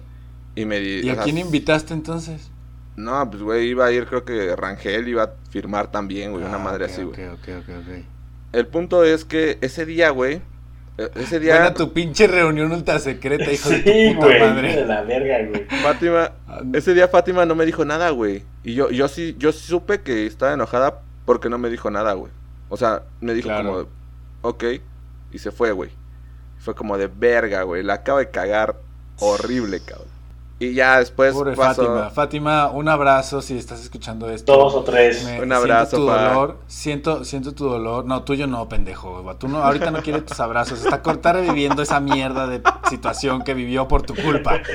Y 0.61 0.65
me 0.67 0.79
di- 0.81 1.01
¿Y 1.07 1.09
o 1.09 1.13
a 1.13 1.15
sea, 1.17 1.25
quién 1.25 1.39
invitaste 1.39 1.95
entonces? 1.95 2.51
No, 2.97 3.31
pues, 3.31 3.43
güey, 3.43 3.69
iba 3.69 3.87
a 3.87 3.93
ir, 3.93 4.07
creo 4.07 4.25
que 4.25 4.55
Rangel 4.57 5.09
iba 5.09 5.23
a 5.23 5.31
firmar 5.51 5.91
también, 5.91 6.33
güey, 6.33 6.45
una 6.45 6.57
Ah, 6.57 6.59
madre 6.59 6.85
así, 6.87 7.03
güey. 7.03 7.25
Ok, 7.29 7.39
ok, 7.41 7.49
ok, 7.61 7.75
ok. 7.81 8.05
El 8.53 8.67
punto 8.67 9.05
es 9.05 9.25
que 9.25 9.59
ese 9.61 9.87
día, 9.87 10.11
güey, 10.11 10.43
eh, 10.99 11.09
ese 11.15 11.39
día, 11.41 11.55
Buena 11.55 11.75
tu 11.75 11.93
pinche 11.93 12.27
reunión 12.27 12.73
ultra 12.73 12.99
secreta, 12.99 13.51
hijo 13.51 13.71
de 13.71 13.77
Sí, 13.83 14.09
tu 14.13 14.15
puta 14.17 14.27
güey. 14.27 14.39
De 14.41 14.47
madre. 14.51 14.87
la 14.87 15.03
verga, 15.03 15.49
güey. 15.49 15.65
Fátima, 15.83 16.33
ese 16.75 16.93
día 16.95 17.09
Fátima 17.09 17.47
no 17.47 17.55
me 17.55 17.65
dijo 17.65 17.85
nada, 17.85 18.11
güey. 18.11 18.43
Y 18.65 18.75
yo, 18.75 18.91
yo 18.91 19.09
sí, 19.09 19.35
yo 19.39 19.53
sí 19.53 19.67
supe 19.67 20.01
que 20.03 20.27
estaba 20.27 20.53
enojada 20.53 21.01
porque 21.25 21.49
no 21.49 21.57
me 21.59 21.71
dijo 21.71 21.91
nada, 21.91 22.13
güey. 22.15 22.33
O 22.69 22.77
sea, 22.77 23.05
me 23.21 23.33
dijo 23.35 23.49
Claro. 23.49 23.69
como, 23.73 23.89
ok, 24.43 24.65
y 25.33 25.39
se 25.39 25.51
fue, 25.53 25.73
güey. 25.73 25.91
Fue 26.59 26.75
como 26.75 26.99
de 26.99 27.07
verga, 27.07 27.63
güey. 27.63 27.83
La 27.83 27.95
acabo 27.95 28.19
de 28.19 28.29
cagar 28.31 28.77
horrible, 29.21 29.81
cabrón. 29.81 30.09
Y 30.61 30.75
ya 30.75 30.99
después 30.99 31.33
Pobre 31.33 31.57
pasó. 31.57 31.83
Fátima. 31.83 32.11
Fátima, 32.11 32.71
un 32.71 32.89
abrazo 32.89 33.41
si 33.41 33.57
estás 33.57 33.81
escuchando 33.81 34.29
esto. 34.31 34.55
Dos 34.57 34.75
o 34.75 34.83
tres. 34.85 35.25
Me- 35.25 35.41
Un 35.41 35.53
abrazo, 35.53 35.97
siento 35.97 36.07
tu 36.07 36.13
pa. 36.13 36.23
dolor, 36.29 36.59
siento, 36.67 37.25
siento 37.25 37.55
tu 37.55 37.65
dolor. 37.69 38.05
No, 38.05 38.23
tuyo 38.25 38.47
no, 38.47 38.69
pendejo. 38.69 39.25
Tú 39.39 39.49
no, 39.49 39.63
ahorita 39.63 39.91
no 39.91 40.03
quiere 40.03 40.21
tus 40.21 40.39
abrazos. 40.39 40.85
Está 40.85 41.01
corta 41.03 41.33
reviviendo 41.33 41.81
esa 41.83 41.99
mierda 41.99 42.47
de 42.47 42.61
situación 42.91 43.43
que 43.43 43.55
vivió 43.55 43.89
por 43.89 44.03
tu 44.03 44.15
culpa. 44.15 44.61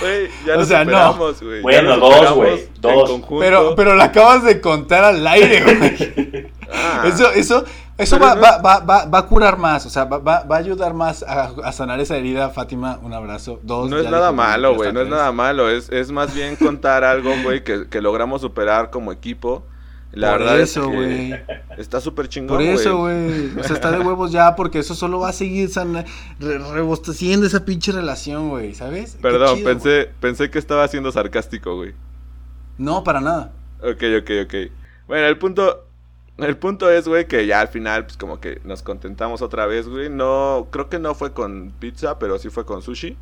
Güey, 0.00 0.28
ya 0.46 0.56
O 0.56 0.64
sea, 0.64 0.84
no. 0.84 1.14
Bueno, 1.62 1.96
dos, 1.98 2.32
güey, 2.34 2.68
dos. 2.80 3.20
Pero, 3.40 3.74
pero 3.74 3.94
la 3.96 4.04
acabas 4.04 4.42
de 4.44 4.60
contar 4.60 5.04
al 5.04 5.26
aire, 5.26 5.62
güey. 5.62 6.50
Ah, 6.72 7.02
Eso, 7.06 7.30
eso, 7.32 7.64
eso 7.98 8.18
va, 8.18 8.34
no 8.34 8.40
va, 8.40 8.58
va, 8.58 8.78
va, 8.80 9.04
va 9.06 9.18
a 9.18 9.26
curar 9.26 9.58
más, 9.58 9.84
o 9.84 9.90
sea, 9.90 10.04
va, 10.04 10.18
va, 10.18 10.44
va 10.44 10.56
a 10.56 10.58
ayudar 10.60 10.94
más 10.94 11.22
a, 11.22 11.50
a 11.64 11.72
sanar 11.72 12.00
esa 12.00 12.16
herida. 12.16 12.48
Fátima, 12.50 12.98
un 13.02 13.12
abrazo. 13.12 13.60
Dos. 13.62 13.90
No 13.90 13.98
es 13.98 14.10
nada 14.10 14.32
malo, 14.32 14.74
güey, 14.74 14.92
no 14.92 15.00
es 15.00 15.08
nada 15.08 15.30
malo, 15.32 15.68
es, 15.68 15.90
es 15.90 16.10
más 16.10 16.34
bien 16.34 16.56
contar 16.56 17.04
algo, 17.04 17.30
güey, 17.42 17.62
que, 17.64 17.88
que 17.88 18.00
logramos 18.00 18.40
superar 18.40 18.90
como 18.90 19.12
equipo. 19.12 19.64
La 20.10 20.30
Por 20.30 20.38
verdad 20.38 20.60
eso, 20.60 20.84
es 20.84 20.88
que 20.88 20.94
güey. 20.96 21.34
está 21.76 22.00
súper 22.00 22.28
chingón, 22.30 22.56
Por 22.56 22.62
eso, 22.64 22.96
güey. 22.96 23.58
O 23.58 23.62
sea, 23.62 23.76
está 23.76 23.90
de 23.90 23.98
huevos 24.00 24.32
ya, 24.32 24.56
porque 24.56 24.78
eso 24.78 24.94
solo 24.94 25.18
va 25.20 25.28
a 25.28 25.32
seguir 25.34 25.68
sana- 25.68 26.06
re- 26.40 26.56
rebosteciendo 26.58 27.46
esa 27.46 27.66
pinche 27.66 27.92
relación, 27.92 28.48
güey, 28.48 28.74
¿sabes? 28.74 29.18
Perdón, 29.20 29.56
chido, 29.58 29.68
pensé, 29.68 30.10
pensé 30.18 30.50
que 30.50 30.58
estaba 30.58 30.88
siendo 30.88 31.12
sarcástico, 31.12 31.76
güey. 31.76 31.92
No, 32.78 33.04
para 33.04 33.20
nada. 33.20 33.52
Ok, 33.80 34.02
ok, 34.22 34.30
ok. 34.44 34.54
Bueno, 35.08 35.26
el 35.26 35.36
punto, 35.36 35.84
el 36.38 36.56
punto 36.56 36.90
es, 36.90 37.08
güey, 37.08 37.26
que 37.26 37.46
ya 37.46 37.60
al 37.60 37.68
final, 37.68 38.04
pues 38.04 38.16
como 38.16 38.40
que 38.40 38.60
nos 38.64 38.82
contentamos 38.82 39.42
otra 39.42 39.66
vez, 39.66 39.88
güey. 39.88 40.08
No, 40.10 40.68
creo 40.70 40.88
que 40.88 40.98
no 40.98 41.14
fue 41.14 41.32
con 41.32 41.72
pizza, 41.78 42.18
pero 42.18 42.38
sí 42.38 42.48
fue 42.50 42.64
con 42.64 42.82
sushi. 42.82 43.16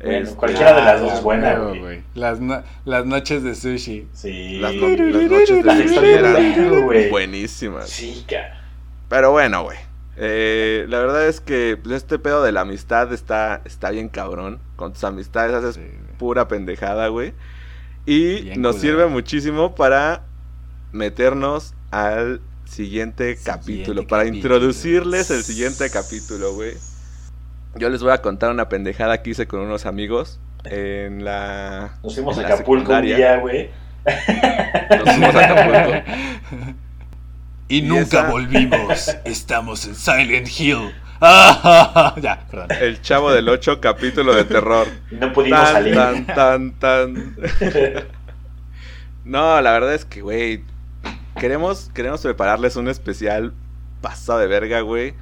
Bueno, 0.00 0.18
Este, 0.18 0.34
cualquiera 0.36 0.74
de 0.74 0.82
las 0.82 1.00
dos 1.00 1.12
Ah, 1.12 1.14
es 1.16 1.22
buena, 1.22 1.52
huevo, 1.52 1.74
güey. 1.80 2.02
Las, 2.14 2.40
no- 2.40 2.62
las 2.84 3.06
noches 3.06 3.42
de 3.44 3.54
sushi. 3.54 4.08
Sí. 4.12 4.58
Las, 4.58 4.74
no- 4.74 4.88
las 4.88 5.30
noches 5.30 5.64
de 5.64 5.88
sushi 5.88 6.08
eran 6.08 7.10
buenísimas. 7.10 7.88
Sí, 7.88 8.24
cara. 8.28 8.60
Pero 9.08 9.30
bueno, 9.30 9.62
güey. 9.64 9.78
Eh, 10.16 10.84
la 10.88 10.98
verdad 10.98 11.26
es 11.26 11.40
que 11.40 11.78
pues, 11.82 11.94
este 11.96 12.18
pedo 12.18 12.42
de 12.42 12.52
la 12.52 12.62
amistad 12.62 13.12
está, 13.12 13.62
está 13.64 13.90
bien 13.90 14.08
cabrón. 14.08 14.58
Con 14.76 14.92
tus 14.92 15.04
amistades 15.04 15.54
haces 15.54 15.76
Sí, 15.76 15.80
pura 16.18 16.48
pendejada, 16.48 17.08
güey. 17.08 17.32
Y 18.04 18.42
Bien 18.42 18.60
nos 18.60 18.76
culero. 18.76 18.98
sirve 18.98 19.06
muchísimo 19.06 19.74
para 19.74 20.24
meternos 20.90 21.74
al 21.92 22.40
siguiente, 22.64 23.36
Siguiente 23.36 23.42
capítulo. 23.44 24.06
Para 24.08 24.24
capítulo. 24.24 24.36
introducirles 24.56 25.30
el 25.30 25.44
siguiente 25.44 25.88
capítulo, 25.90 26.54
güey. 26.54 26.72
Yo 27.76 27.88
les 27.90 28.02
voy 28.02 28.12
a 28.12 28.20
contar 28.22 28.50
una 28.50 28.68
pendejada 28.68 29.22
que 29.22 29.30
hice 29.30 29.46
con 29.46 29.60
unos 29.60 29.86
amigos 29.86 30.40
en 30.64 31.24
la. 31.24 31.98
Nos 32.02 32.14
fuimos 32.14 32.36
a 32.38 32.42
Acapulco 32.42 32.92
un 32.92 33.02
día, 33.02 33.36
güey. 33.38 33.70
Nos 34.04 35.10
fuimos 35.10 35.34
a 35.34 35.44
Acapulco. 35.44 36.10
Y, 37.68 37.78
Y 37.78 37.82
nunca 37.82 38.02
esa- 38.02 38.30
volvimos. 38.30 39.08
Estamos 39.24 39.86
en 39.86 39.94
Silent 39.94 40.48
Hill. 40.58 40.92
Ya, 41.22 42.44
perdón. 42.50 42.66
El 42.80 43.00
Chavo 43.00 43.30
del 43.32 43.48
8 43.48 43.80
capítulo 43.80 44.34
de 44.34 44.44
terror. 44.44 44.88
No 45.12 45.32
pudimos 45.32 45.60
Tan, 45.62 45.72
salir. 45.72 45.94
tan, 45.94 46.26
tan, 46.26 46.72
tan. 46.72 47.36
No, 49.24 49.60
la 49.60 49.70
verdad 49.72 49.94
es 49.94 50.04
que, 50.04 50.20
güey, 50.20 50.64
queremos, 51.38 51.90
queremos 51.94 52.20
prepararles 52.20 52.76
un 52.76 52.88
especial 52.88 53.52
pasado 54.00 54.38
de 54.38 54.46
verga, 54.46 54.80
güey. 54.80 55.14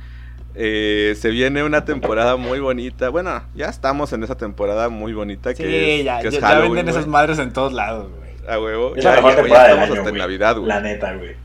Eh, 0.54 1.14
se 1.18 1.30
viene 1.30 1.62
una 1.62 1.84
temporada 1.84 2.36
muy 2.36 2.58
bonita. 2.58 3.08
Bueno, 3.08 3.42
ya 3.54 3.66
estamos 3.66 4.12
en 4.12 4.24
esa 4.24 4.36
temporada 4.36 4.88
muy 4.88 5.12
bonita 5.12 5.54
que 5.54 5.62
Sí, 5.64 6.00
es, 6.00 6.04
ya, 6.04 6.20
que 6.20 6.28
es 6.28 6.34
ya, 6.34 6.40
ya 6.40 6.58
venden 6.60 6.88
esas 6.88 7.06
madres 7.06 7.38
en 7.38 7.52
todos 7.52 7.72
lados, 7.72 8.10
güey. 8.10 8.30
A 8.48 8.58
huevo. 8.60 8.96
Es 8.96 9.04
Ya, 9.04 9.10
la 9.10 9.16
mejor 9.16 9.30
ya, 9.32 9.36
temporada 9.36 9.66
ya 9.68 9.74
del 9.74 9.82
estamos 9.82 9.90
año, 9.90 10.00
hasta 10.00 10.08
en 10.08 10.14
güey. 10.14 10.20
Navidad, 10.22 10.56
güey. 10.56 10.66
La 10.68 10.80
neta, 10.80 11.14
güey. 11.14 11.36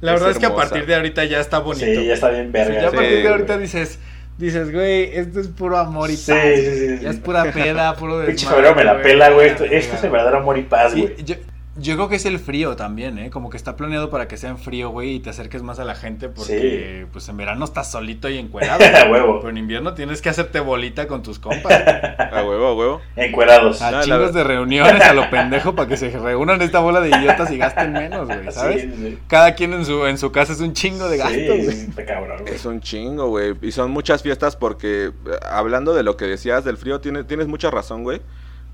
La 0.00 0.14
Es 0.14 0.20
verdad 0.20 0.30
es 0.30 0.38
que 0.38 0.46
a 0.46 0.54
partir 0.54 0.86
de 0.86 0.94
ahorita 0.94 1.24
ya 1.24 1.40
está 1.40 1.58
bonito. 1.60 1.86
Sí, 1.86 2.06
ya 2.06 2.14
está 2.14 2.28
bien 2.30 2.46
Sí, 2.46 2.52
verga. 2.52 2.80
ya 2.82 2.86
a 2.88 2.90
Sí, 2.90 2.96
partir 2.96 3.12
de 3.14 3.20
güey. 3.22 3.32
ahorita 3.32 3.58
dices, 3.58 3.98
dices, 4.36 4.70
güey, 4.72 5.10
esto 5.16 5.40
es 5.40 5.48
puro 5.48 5.78
amor 5.78 6.10
y 6.10 6.16
paz. 6.16 6.26
sí, 6.26 6.56
sí, 6.56 6.88
sí. 6.98 6.98
Ya 7.02 7.10
es 7.10 7.16
pura 7.16 7.50
peda, 7.50 7.96
puro 7.96 8.18
Pinche 8.26 8.44
desmadre, 8.46 8.68
febrero 8.68 8.74
me 8.76 8.84
la 8.84 9.02
pela, 9.02 9.30
güey. 9.30 9.48
Esto, 9.48 9.64
esto 9.64 9.96
es 9.96 10.04
el 10.04 10.10
verdadero 10.10 10.38
amor 10.38 10.58
y 10.58 10.62
paz, 10.62 10.94
güey. 10.94 11.16
yo, 11.24 11.34
yo 11.78 11.94
creo 11.96 12.08
que 12.08 12.16
es 12.16 12.26
el 12.26 12.38
frío 12.38 12.76
también, 12.76 13.18
¿eh? 13.18 13.30
Como 13.30 13.50
que 13.50 13.56
está 13.56 13.76
planeado 13.76 14.10
para 14.10 14.28
que 14.28 14.36
sea 14.36 14.50
en 14.50 14.58
frío, 14.58 14.90
güey, 14.90 15.14
y 15.16 15.20
te 15.20 15.30
acerques 15.30 15.62
más 15.62 15.78
a 15.78 15.84
la 15.84 15.94
gente 15.94 16.28
porque, 16.28 17.06
pues, 17.12 17.28
en 17.28 17.36
verano 17.36 17.64
estás 17.64 17.90
solito 17.90 18.28
y 18.28 18.38
encuerado. 18.38 18.84
A 18.84 19.10
huevo. 19.10 19.38
Pero 19.38 19.50
en 19.50 19.58
invierno 19.58 19.94
tienes 19.94 20.20
que 20.22 20.28
hacerte 20.28 20.60
bolita 20.60 21.06
con 21.08 21.22
tus 21.22 21.38
compas. 21.38 21.72
A 22.30 22.42
huevo, 22.44 22.66
a 22.66 22.74
huevo. 22.74 23.00
Encuerados. 23.16 23.80
A 23.82 23.90
No, 23.90 24.02
chingos 24.02 24.34
de 24.34 24.44
reuniones 24.44 25.00
a 25.02 25.14
lo 25.14 25.28
pendejo 25.30 25.74
para 25.74 25.88
que 25.88 25.96
se 25.96 26.10
reúnan 26.10 26.60
esta 26.62 26.80
bola 26.80 27.00
de 27.00 27.08
idiotas 27.10 27.50
y 27.50 27.56
gasten 27.58 27.92
menos, 27.92 28.26
güey, 28.26 28.40
¿sabes? 28.52 28.82
Sí, 28.82 28.92
sí, 28.96 29.18
Cada 29.28 29.54
quien 29.54 29.72
en 29.72 29.84
su, 29.84 30.06
en 30.06 30.18
su 30.18 30.30
casa 30.30 30.52
es 30.52 30.60
un 30.60 30.72
chingo 30.74 31.08
de 31.08 31.16
gasto, 31.16 31.32
sí, 31.38 31.88
güey. 31.94 32.06
cabrón, 32.06 32.38
güey. 32.42 32.54
Es 32.54 32.64
un 32.66 32.80
chingo, 32.80 33.28
güey. 33.28 33.54
Y 33.62 33.72
son 33.72 33.90
muchas 33.90 34.22
fiestas 34.22 34.56
porque, 34.56 35.06
eh, 35.06 35.12
hablando 35.50 35.94
de 35.94 36.02
lo 36.02 36.16
que 36.16 36.26
decías 36.26 36.64
del 36.64 36.76
frío, 36.76 37.00
tiene- 37.00 37.24
tienes 37.24 37.46
mucha 37.48 37.70
razón, 37.70 38.02
güey. 38.04 38.20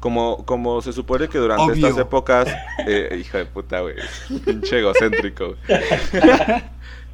Como, 0.05 0.45
como 0.45 0.83
se 0.83 0.93
supone 0.93 1.29
que 1.29 1.39
durante 1.39 1.63
Obvio. 1.65 1.87
estas 1.87 1.99
épocas... 2.03 2.47
Eh, 2.87 3.17
hijo 3.23 3.39
de 3.39 3.47
puta, 3.47 3.81
güey. 3.81 3.95
Pinche 4.45 4.81
egocéntrico. 4.81 5.55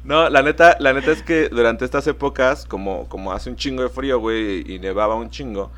No, 0.03 0.29
la 0.29 0.41
neta, 0.41 0.77
la 0.79 0.93
neta 0.93 1.11
es 1.11 1.21
que 1.21 1.47
durante 1.49 1.85
estas 1.85 2.05
épocas, 2.07 2.65
como, 2.65 3.07
como 3.07 3.33
hace 3.33 3.49
un 3.51 3.55
chingo 3.55 3.83
de 3.83 3.89
frío, 3.89 4.19
güey, 4.19 4.63
y 4.69 4.79
nevaba 4.79 5.13
un 5.15 5.29
chingo, 5.29 5.71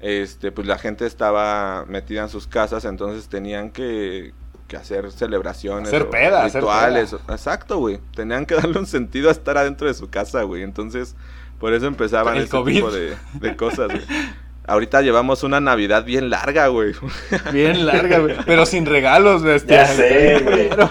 este, 0.00 0.52
pues 0.52 0.66
la 0.66 0.76
gente 0.78 1.06
estaba 1.06 1.86
metida 1.88 2.22
en 2.22 2.28
sus 2.28 2.46
casas, 2.46 2.84
entonces 2.84 3.28
tenían 3.30 3.70
que, 3.70 4.34
que 4.68 4.76
hacer 4.76 5.10
celebraciones, 5.10 5.88
Hacer 5.88 6.10
peda, 6.10 6.44
hacer 6.44 6.60
rituales, 6.60 7.10
peda. 7.12 7.22
o- 7.26 7.32
exacto, 7.32 7.78
güey. 7.78 7.98
Tenían 8.14 8.44
que 8.44 8.54
darle 8.54 8.78
un 8.78 8.86
sentido 8.86 9.30
a 9.30 9.32
estar 9.32 9.56
adentro 9.56 9.86
de 9.88 9.94
su 9.94 10.10
casa, 10.10 10.42
güey. 10.42 10.62
Entonces, 10.62 11.16
por 11.58 11.72
eso 11.72 11.86
empezaban 11.86 12.36
El 12.36 12.42
ese 12.42 12.50
COVID. 12.50 12.74
tipo 12.74 12.90
de, 12.90 13.16
de 13.40 13.56
cosas, 13.56 13.88
güey. 13.88 14.02
Ahorita 14.70 15.02
llevamos 15.02 15.42
una 15.42 15.60
Navidad 15.60 16.04
bien 16.04 16.30
larga, 16.30 16.68
güey. 16.68 16.92
Bien 17.52 17.84
larga, 17.86 18.18
güey. 18.20 18.36
Pero 18.46 18.64
sin 18.66 18.86
regalos, 18.86 19.42
bestia. 19.42 19.82
Ya 19.82 19.86
sé, 19.86 20.38
güey. 20.44 20.68
Pero- 20.68 20.88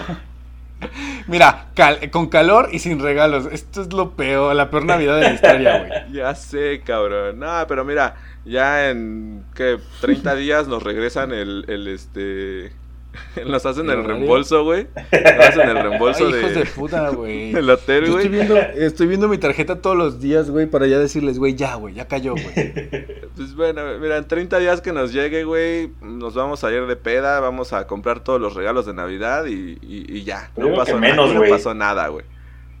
Mira, 1.26 1.66
cal- 1.74 2.10
con 2.10 2.28
calor 2.28 2.70
y 2.72 2.78
sin 2.78 3.00
regalos. 3.00 3.46
Esto 3.52 3.82
es 3.82 3.92
lo 3.92 4.12
peor, 4.12 4.54
la 4.56 4.70
peor 4.70 4.84
Navidad 4.86 5.16
de 5.16 5.22
la 5.22 5.32
historia, 5.34 5.78
güey. 5.78 5.90
Ya 6.12 6.34
sé, 6.34 6.80
cabrón. 6.84 7.38
No, 7.38 7.64
pero 7.68 7.84
mira, 7.84 8.16
ya 8.44 8.88
en 8.90 9.44
que 9.54 9.78
30 10.00 10.34
días 10.36 10.68
nos 10.68 10.82
regresan 10.82 11.32
el, 11.32 11.64
el 11.68 11.86
este 11.88 12.72
nos 13.46 13.66
hacen 13.66 13.90
¿El 13.90 13.98
el 13.98 14.04
reembolso, 14.04 14.64
güey. 14.64 14.86
Nos 15.12 15.46
hacen 15.46 15.68
el 15.68 15.76
reembolso 15.82 16.26
Ay, 16.26 16.34
hijos 16.34 16.54
de 16.54 16.60
de, 16.60 16.66
puta, 16.66 17.08
güey. 17.10 17.52
del 17.52 17.68
hotel, 17.70 18.04
estoy 18.04 18.14
güey. 18.14 18.28
viendo, 18.28 18.56
estoy 18.56 19.06
viendo 19.06 19.28
mi 19.28 19.38
tarjeta 19.38 19.80
todos 19.82 19.96
los 19.96 20.20
días, 20.20 20.50
güey, 20.50 20.66
para 20.66 20.86
ya 20.86 20.98
decirles, 20.98 21.38
güey, 21.38 21.54
ya, 21.54 21.74
güey, 21.74 21.94
ya 21.94 22.06
cayó, 22.06 22.32
güey. 22.34 22.72
Pues 23.36 23.54
bueno, 23.54 23.82
mira, 24.00 24.18
en 24.18 24.28
30 24.28 24.58
días 24.58 24.80
que 24.82 24.92
nos 24.92 25.12
llegue, 25.12 25.44
güey, 25.44 25.92
nos 26.02 26.34
vamos 26.34 26.62
a 26.64 26.70
ir 26.72 26.84
de 26.86 26.96
peda, 26.96 27.40
vamos 27.40 27.72
a 27.72 27.86
comprar 27.86 28.20
todos 28.20 28.40
los 28.40 28.54
regalos 28.54 28.84
de 28.86 28.92
Navidad 28.92 29.46
y, 29.46 29.78
y- 29.80 30.04
y 30.08 30.24
ya. 30.24 30.50
No 30.56 30.74
pasó, 30.74 31.00
nada, 31.00 31.14
no 31.16 31.32
güey. 31.34 31.50
pasó 31.50 31.72
nada, 31.72 32.08
güey. 32.08 32.24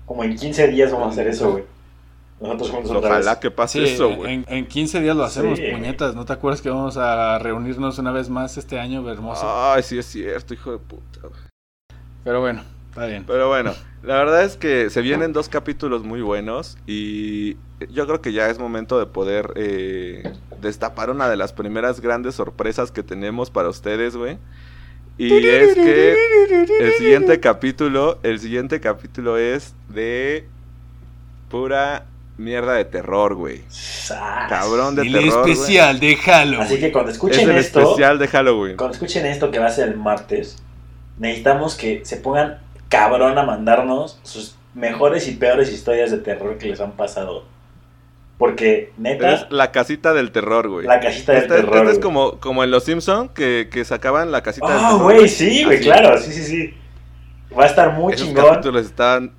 Como 0.04 0.22
en 0.24 0.36
15 0.36 0.68
días 0.68 0.92
vamos 0.92 1.06
a 1.08 1.10
hacer 1.12 1.28
eso, 1.28 1.52
güey. 1.52 1.64
Nosotros 2.40 2.70
juntos 2.70 2.90
otra 2.92 3.10
Ojalá 3.10 3.30
vez. 3.32 3.40
que 3.40 3.50
pase 3.50 3.86
Sí, 3.86 3.92
eso, 3.94 4.14
güey. 4.16 4.32
en, 4.34 4.44
en 4.48 4.66
15 4.66 5.00
días 5.00 5.14
lo 5.16 5.24
hacemos, 5.24 5.58
Sí, 5.58 5.64
puñetas. 5.70 6.14
¿No 6.14 6.24
te 6.24 6.32
acuerdas 6.32 6.62
que 6.62 6.70
vamos 6.70 6.96
a 6.96 7.38
reunirnos 7.38 7.98
una 7.98 8.12
vez 8.12 8.30
más 8.30 8.56
este 8.56 8.78
año, 8.80 9.08
hermoso? 9.10 9.42
Ay, 9.44 9.82
sí 9.82 9.98
es 9.98 10.06
cierto, 10.06 10.54
hijo 10.54 10.72
de 10.72 10.78
puta. 10.78 11.20
güey. 11.20 11.32
Pero 12.24 12.40
bueno, 12.40 12.62
está 12.88 13.06
bien. 13.06 13.24
Pero 13.26 13.48
bueno, 13.48 13.74
la 14.02 14.14
verdad 14.16 14.42
es 14.44 14.56
que 14.56 14.88
se 14.90 15.02
vienen 15.02 15.32
dos 15.34 15.48
capítulos 15.50 16.02
muy 16.02 16.22
buenos 16.22 16.78
y 16.86 17.56
yo 17.90 18.06
creo 18.06 18.20
que 18.22 18.32
ya 18.32 18.48
es 18.48 18.58
momento 18.58 18.98
de 18.98 19.06
poder 19.06 19.52
eh, 19.56 20.32
destapar 20.62 21.10
una 21.10 21.28
de 21.28 21.36
las 21.36 21.52
primeras 21.52 22.00
grandes 22.00 22.34
sorpresas 22.36 22.90
que 22.90 23.02
tenemos 23.02 23.50
para 23.50 23.68
ustedes, 23.68 24.16
güey. 24.16 24.38
Y 25.18 25.46
es 25.46 25.74
que 25.74 26.16
el 26.80 26.92
siguiente 26.94 27.38
capítulo, 27.40 28.18
el 28.22 28.38
siguiente 28.38 28.80
capítulo 28.80 29.36
es 29.36 29.74
de 29.90 30.46
pura 31.50 32.06
mierda 32.40 32.74
de 32.74 32.84
terror, 32.84 33.34
güey. 33.34 33.62
Cabrón 34.48 34.96
de 34.96 35.02
El 35.02 35.12
terror. 35.12 35.40
güey. 35.42 35.52
especial 35.52 36.00
de 36.00 36.16
Halloween. 36.16 36.60
Así 36.62 36.80
que 36.80 36.90
cuando 36.92 37.10
Es 37.10 37.16
escuchen 37.16 37.48
el 37.50 37.56
esto, 37.56 37.80
especial 37.80 38.18
de 38.18 38.28
Halloween. 38.28 38.76
cuando 38.76 38.94
escuchen 38.94 39.26
esto 39.26 39.50
que 39.50 39.58
va 39.58 39.66
a 39.66 39.70
ser 39.70 39.88
el 39.88 39.96
martes, 39.96 40.56
necesitamos 41.18 41.74
que 41.76 42.00
se 42.04 42.16
pongan 42.16 42.58
cabrón 42.88 43.38
a 43.38 43.42
mandarnos 43.44 44.18
sus 44.22 44.56
mejores 44.74 45.28
y 45.28 45.32
peores 45.32 45.70
historias 45.72 46.10
de 46.10 46.18
terror 46.18 46.58
que 46.58 46.66
les 46.68 46.80
han 46.80 46.92
pasado. 46.92 47.44
Porque, 48.38 48.92
neta, 48.96 49.32
Es 49.34 49.46
la 49.50 49.70
casita 49.70 50.14
del 50.14 50.32
terror, 50.32 50.66
güey. 50.68 50.86
la 50.86 50.98
casita 51.00 51.32
del 51.32 51.42
Este, 51.42 51.54
terror. 51.56 51.76
este 51.78 51.92
es 51.92 51.98
como, 51.98 52.38
como 52.40 52.64
en 52.64 52.70
Los 52.70 52.84
Simpson 52.84 53.28
que, 53.28 53.68
que 53.70 53.84
sacaban 53.84 54.32
la 54.32 54.42
casita 54.42 54.66
del 54.66 54.76
Ah, 54.78 54.88
terror. 54.92 55.02
güey, 55.02 55.28
sí, 55.28 55.62
güey, 55.64 55.80
claro, 55.80 56.16
sí, 56.18 56.32
sí, 56.32 56.42
sí. 56.44 56.74
Va 57.56 57.64
a 57.64 57.66
estar 57.66 57.92
muy 57.92 58.14
Esos 58.14 58.28
chingón. 58.28 58.46
capítulos 58.46 58.86
están, 58.86 59.32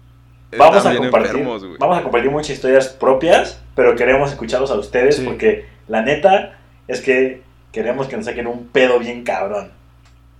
Vamos 0.57 0.77
están 0.77 0.93
a, 0.95 0.97
compartir, 0.97 1.31
enfermos, 1.31 1.79
vamos 1.79 1.97
a 1.97 2.03
compartir 2.03 2.29
muchas 2.31 2.49
historias 2.51 2.89
propias, 2.89 3.61
pero 3.75 3.95
queremos 3.95 4.31
escucharlos 4.31 4.71
a 4.71 4.75
ustedes 4.75 5.15
Sí. 5.17 5.23
porque 5.25 5.65
la 5.87 6.01
neta 6.01 6.57
es 6.87 7.01
que 7.01 7.41
queremos 7.71 8.07
que 8.07 8.17
nos 8.17 8.25
saquen 8.25 8.47
un 8.47 8.67
pedo 8.67 8.99
bien 8.99 9.23
cabrón. 9.23 9.71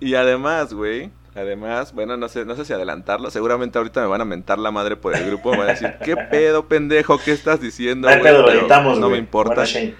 Y 0.00 0.14
además, 0.14 0.74
güey, 0.74 1.10
además, 1.34 1.94
bueno, 1.94 2.16
no 2.16 2.28
sé, 2.28 2.44
no 2.44 2.56
sé 2.56 2.64
si 2.64 2.72
adelantarlo. 2.72 3.30
Seguramente 3.30 3.78
ahorita 3.78 4.00
me 4.02 4.06
van 4.08 4.20
a 4.20 4.24
mentar 4.24 4.58
la 4.58 4.70
madre 4.70 4.96
por 4.96 5.14
el 5.16 5.24
grupo. 5.26 5.52
Me 5.52 5.58
van 5.58 5.68
a 5.68 5.72
decir, 5.72 5.94
¿qué 6.04 6.16
pedo, 6.30 6.66
pendejo? 6.66 7.18
¿Qué 7.18 7.32
estás 7.32 7.60
diciendo? 7.60 8.10
No 8.10 8.22
pedo, 8.22 8.42
lo 8.42 8.50
editamos, 8.52 8.98
me 8.98 9.16
importa. 9.16 9.54
Bueno, 9.54 9.66
Shane. 9.68 9.94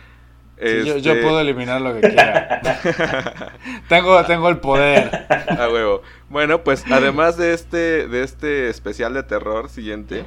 Sí, 0.59 0.85
yo, 0.85 0.97
yo 0.99 1.13
Este, 1.13 1.25
puedo 1.25 1.41
eliminar 1.41 1.81
lo 1.81 1.95
que 1.95 2.01
quiera. 2.09 2.61
tengo, 3.89 4.23
tengo 4.25 4.49
el 4.49 4.59
poder. 4.59 5.27
A 5.29 5.69
huevo. 5.69 6.03
Bueno, 6.33 6.65
pues 6.65 6.83
además 6.91 7.37
de 7.37 7.53
este, 7.53 8.09
de 8.09 8.23
este 8.25 8.69
especial 8.71 9.13
de 9.15 9.23
terror 9.23 9.69
siguiente, 9.69 10.25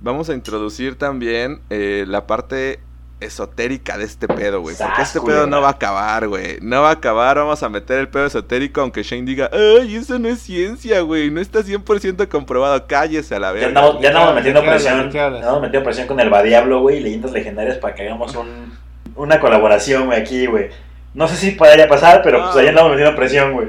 vamos 0.00 0.28
a 0.28 0.34
introducir 0.34 0.96
también 0.96 1.60
eh, 1.70 2.04
la 2.06 2.26
parte 2.26 2.78
esotérica 3.20 3.98
de 3.98 4.04
este 4.04 4.28
pedo, 4.28 4.60
güey. 4.60 4.76
Porque 4.76 5.02
este 5.02 5.20
pedo 5.20 5.46
no 5.46 5.60
va 5.60 5.68
a 5.68 5.72
acabar, 5.72 6.26
güey. 6.28 6.58
No 6.62 6.82
va 6.82 6.88
a 6.90 6.92
acabar, 6.92 7.36
vamos 7.36 7.62
a 7.62 7.68
meter 7.68 7.98
el 7.98 8.08
pedo 8.08 8.26
esotérico, 8.26 8.80
aunque 8.80 9.02
Shane 9.02 9.24
diga, 9.26 9.50
ay, 9.52 9.96
eso 9.96 10.18
no 10.18 10.28
es 10.28 10.40
ciencia, 10.40 11.00
güey. 11.00 11.30
No 11.30 11.40
está 11.40 11.60
100% 11.60 12.28
comprobado. 12.28 12.86
Cállese 12.86 13.34
a 13.34 13.38
la 13.40 13.48
Ya 13.48 13.52
verga. 13.52 13.68
andamos, 13.68 13.92
ya 13.94 13.96
¿de 13.96 14.00
qué 14.00 14.08
andamos 14.08 14.34
metiendo 14.34 14.62
presión. 14.62 15.04
¿De 15.06 15.08
qué 15.10 15.20
hablas? 15.20 15.40
Andamos 15.40 15.62
metiendo 15.62 15.84
presión 15.84 16.06
con 16.06 16.20
el 16.20 16.30
Diablo, 16.44 16.80
güey, 16.80 16.96
y 16.98 17.00
leyendas 17.00 17.32
legendarias 17.32 17.76
para 17.78 17.94
que 17.94 18.02
hagamos 18.06 18.34
un, 18.36 18.72
una 19.16 19.38
colaboración, 19.40 20.06
güey, 20.06 20.20
aquí, 20.20 20.46
güey. 20.46 20.68
No 21.12 21.28
sé 21.28 21.36
si 21.36 21.50
podría 21.52 21.88
pasar, 21.88 22.22
pero 22.22 22.42
pues 22.42 22.56
Ah. 22.56 22.60
ahí 22.60 22.68
andamos 22.68 22.90
metiendo 22.92 23.14
presión, 23.16 23.52
güey. 23.52 23.68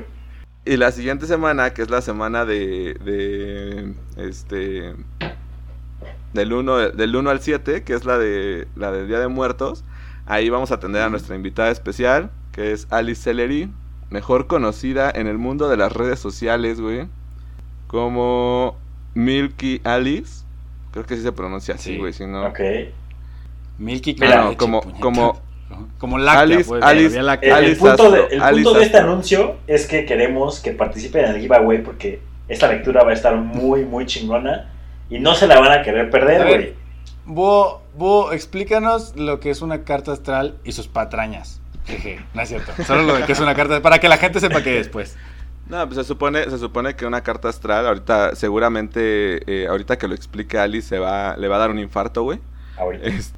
Y 0.66 0.78
la 0.78 0.92
siguiente 0.92 1.26
semana, 1.26 1.74
que 1.74 1.82
es 1.82 1.90
la 1.90 2.02
semana 2.02 2.46
de. 2.46 2.94
de 3.04 3.94
este. 4.18 4.94
Del 6.34 6.54
1, 6.54 6.92
del 6.92 7.16
1 7.16 7.30
al 7.30 7.42
7, 7.42 7.84
que 7.84 7.94
es 7.94 8.06
la 8.06 8.18
de 8.18 8.68
la 8.76 8.92
del 8.92 9.08
Día 9.08 9.20
de 9.20 9.28
Muertos. 9.28 9.84
Ahí 10.26 10.50
vamos 10.50 10.72
a 10.72 10.80
tener 10.80 11.02
a 11.02 11.10
nuestra 11.10 11.36
invitada 11.36 11.72
especial, 11.72 12.30
que 12.54 12.72
es 12.72 12.88
Alice 12.90 13.22
Celery, 13.22 13.70
mejor 14.10 14.48
conocida 14.48 15.12
en 15.14 15.28
el 15.28 15.38
mundo 15.38 15.68
de 15.68 15.76
las 15.76 15.92
redes 15.92 16.20
sociales, 16.20 16.80
güey, 16.80 17.08
como 17.88 18.78
Milky 19.14 19.82
Alice. 19.84 20.46
Creo 20.92 21.06
que 21.06 21.18
sí 21.18 21.22
se 21.24 21.32
pronuncia 21.34 21.76
así, 21.76 21.94
Sí. 21.94 21.98
güey, 21.98 22.14
si 22.14 22.26
no. 22.26 22.46
Ok. 22.48 22.60
Milky 23.78 24.16
con 24.16 24.30
no, 24.30 24.58
como- 24.58 24.82
como- 25.02 25.42
Como 25.98 26.18
láctea, 26.18 26.42
Alice- 26.42 26.68
pues, 26.70 26.84
Alice- 26.84 27.22
la 27.22 27.38
vía 27.38 27.50
El, 27.50 27.56
Alice 27.66 27.80
punto, 27.80 28.12
de, 28.12 28.20
el 28.32 28.42
Alice 28.42 28.64
punto 28.64 28.80
de 28.80 28.86
este 28.86 28.98
anuncio 28.98 29.58
es 29.68 29.88
que 29.88 30.06
queremos 30.06 30.60
que 30.60 30.72
participen 30.72 31.26
en 31.26 31.32
el 31.36 31.42
giveaway 31.42 31.82
porque 31.84 32.22
esta 32.48 32.68
lectura 32.68 33.04
va 33.04 33.12
a 33.12 33.14
estar 33.14 33.36
muy, 33.36 33.86
muy 33.86 34.06
chingona 34.06 34.72
y 35.10 35.20
no 35.20 35.36
se 35.36 35.48
la 35.48 35.60
van 35.60 35.72
a 35.72 35.82
querer 35.84 36.10
perder, 36.10 36.48
güey. 36.48 36.74
Búho, 37.26 37.82
Búho, 37.96 38.32
explícanos 38.34 39.16
lo 39.16 39.40
que 39.40 39.50
es 39.52 39.62
una 39.62 39.84
carta 39.84 40.12
astral 40.14 40.58
y 40.64 40.72
sus 40.72 40.88
patrañas. 40.88 41.62
Jeje, 41.86 42.20
no 42.34 42.42
es 42.42 42.50
cierto. 42.50 42.72
Solo 42.86 43.04
lo 43.04 43.16
de 43.16 43.24
que 43.24 43.32
es 43.34 43.40
una 43.40 43.54
carta, 43.56 43.82
para 43.82 44.00
que 44.00 44.08
la 44.10 44.18
gente 44.18 44.40
sepa 44.40 44.62
qué 44.64 44.80
es, 44.80 44.88
pues. 44.88 45.18
No, 45.68 45.86
pues 45.86 45.96
se 45.98 46.04
supone, 46.04 46.44
se 46.50 46.58
supone 46.58 46.96
que 46.96 47.06
una 47.06 47.22
carta 47.22 47.48
astral, 47.50 47.88
ahorita, 47.88 48.36
seguramente, 48.36 49.42
eh, 49.64 49.68
ahorita 49.68 49.98
que 49.98 50.08
lo 50.08 50.16
explique 50.16 50.58
Alice, 50.58 50.88
se 50.90 51.00
va, 51.00 51.36
le 51.38 51.48
va 51.48 51.56
a 51.56 51.60
dar 51.60 51.70
un 51.72 51.80
infarto, 51.80 52.24
güey. 52.24 52.40
ahorita. 52.78 53.08
Es- 53.08 53.34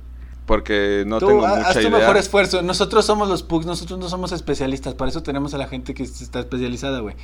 porque 0.45 1.03
no 1.07 1.19
Tú, 1.19 1.27
tengo 1.27 1.45
ha- 1.45 1.55
mucha 1.55 1.67
haz 1.69 1.73
tu 1.73 1.79
idea. 1.81 1.91
mejor 1.99 2.17
esfuerzo. 2.17 2.61
Nosotros 2.61 3.05
somos 3.05 3.29
los 3.29 3.43
pugs, 3.43 3.65
nosotros 3.65 3.99
no 3.99 4.09
somos 4.09 4.31
especialistas. 4.31 4.93
Para 4.93 5.09
eso 5.09 5.23
tenemos 5.23 5.53
a 5.53 5.57
la 5.57 5.67
gente 5.67 5.93
que 5.93 6.03
está 6.03 6.39
especializada, 6.41 6.99
güey. 6.99 7.15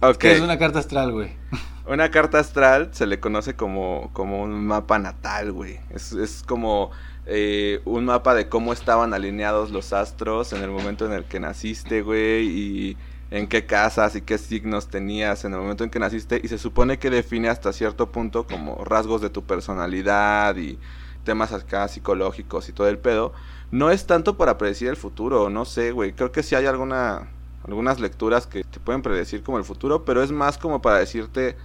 Ok. 0.00 0.18
Que 0.18 0.32
es 0.32 0.40
una 0.40 0.58
carta 0.58 0.78
astral, 0.80 1.12
güey. 1.12 1.32
Una 1.86 2.10
carta 2.10 2.38
astral 2.38 2.88
se 2.92 3.06
le 3.06 3.20
conoce 3.20 3.56
como, 3.56 4.08
como 4.14 4.40
un 4.42 4.66
mapa 4.66 4.98
natal, 4.98 5.52
güey. 5.52 5.80
Es, 5.90 6.12
es 6.12 6.42
como 6.42 6.90
eh, 7.26 7.82
un 7.84 8.06
mapa 8.06 8.34
de 8.34 8.48
cómo 8.48 8.72
estaban 8.72 9.12
alineados 9.12 9.70
los 9.70 9.92
astros 9.92 10.54
en 10.54 10.62
el 10.62 10.70
momento 10.70 11.04
en 11.04 11.12
el 11.12 11.24
que 11.26 11.40
naciste, 11.40 12.00
güey, 12.00 12.46
y 12.48 12.96
en 13.30 13.48
qué 13.48 13.66
casas 13.66 14.16
y 14.16 14.22
qué 14.22 14.38
signos 14.38 14.88
tenías 14.88 15.44
en 15.44 15.52
el 15.52 15.60
momento 15.60 15.84
en 15.84 15.90
que 15.90 15.98
naciste. 15.98 16.40
Y 16.42 16.48
se 16.48 16.56
supone 16.56 16.98
que 16.98 17.10
define 17.10 17.50
hasta 17.50 17.70
cierto 17.74 18.10
punto 18.10 18.46
como 18.46 18.82
rasgos 18.86 19.20
de 19.20 19.28
tu 19.28 19.42
personalidad 19.44 20.56
y 20.56 20.78
temas 21.24 21.52
acá 21.52 21.88
psicológicos 21.88 22.68
y 22.68 22.72
todo 22.72 22.88
el 22.88 22.98
pedo. 22.98 23.32
No 23.70 23.90
es 23.90 24.06
tanto 24.06 24.36
para 24.36 24.58
predecir 24.58 24.88
el 24.88 24.96
futuro, 24.96 25.50
no 25.50 25.64
sé, 25.64 25.90
güey. 25.90 26.12
Creo 26.12 26.30
que 26.30 26.42
sí 26.42 26.54
hay 26.54 26.66
alguna, 26.66 27.28
algunas 27.66 27.98
lecturas 27.98 28.46
que 28.46 28.62
te 28.64 28.78
pueden 28.78 29.02
predecir 29.02 29.42
como 29.42 29.58
el 29.58 29.64
futuro, 29.64 30.04
pero 30.04 30.22
es 30.22 30.30
más 30.30 30.58
como 30.58 30.80
para 30.80 30.98
decirte 30.98 31.56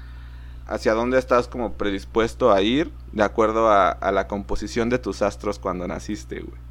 hacia 0.65 0.93
dónde 0.93 1.19
estás 1.19 1.47
como 1.47 1.73
predispuesto 1.73 2.51
a 2.51 2.61
ir 2.61 2.91
de 3.11 3.23
acuerdo 3.23 3.69
a, 3.69 3.89
a 3.89 4.11
la 4.11 4.27
composición 4.27 4.89
de 4.89 4.99
tus 4.99 5.21
astros 5.21 5.59
cuando 5.59 5.87
naciste, 5.87 6.39
güey. 6.39 6.69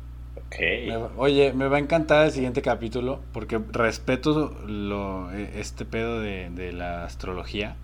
Oye, 1.16 1.52
me 1.52 1.68
va 1.68 1.76
a 1.76 1.80
encantar 1.80 2.26
el 2.26 2.32
siguiente 2.32 2.62
capítulo 2.62 3.20
porque 3.32 3.60
respeto 3.70 4.56
lo, 4.66 5.30
eh, 5.32 5.50
este 5.56 5.84
pedo 5.84 6.20
de, 6.20 6.48
de 6.50 6.72
la 6.72 7.04
astrología, 7.04 7.76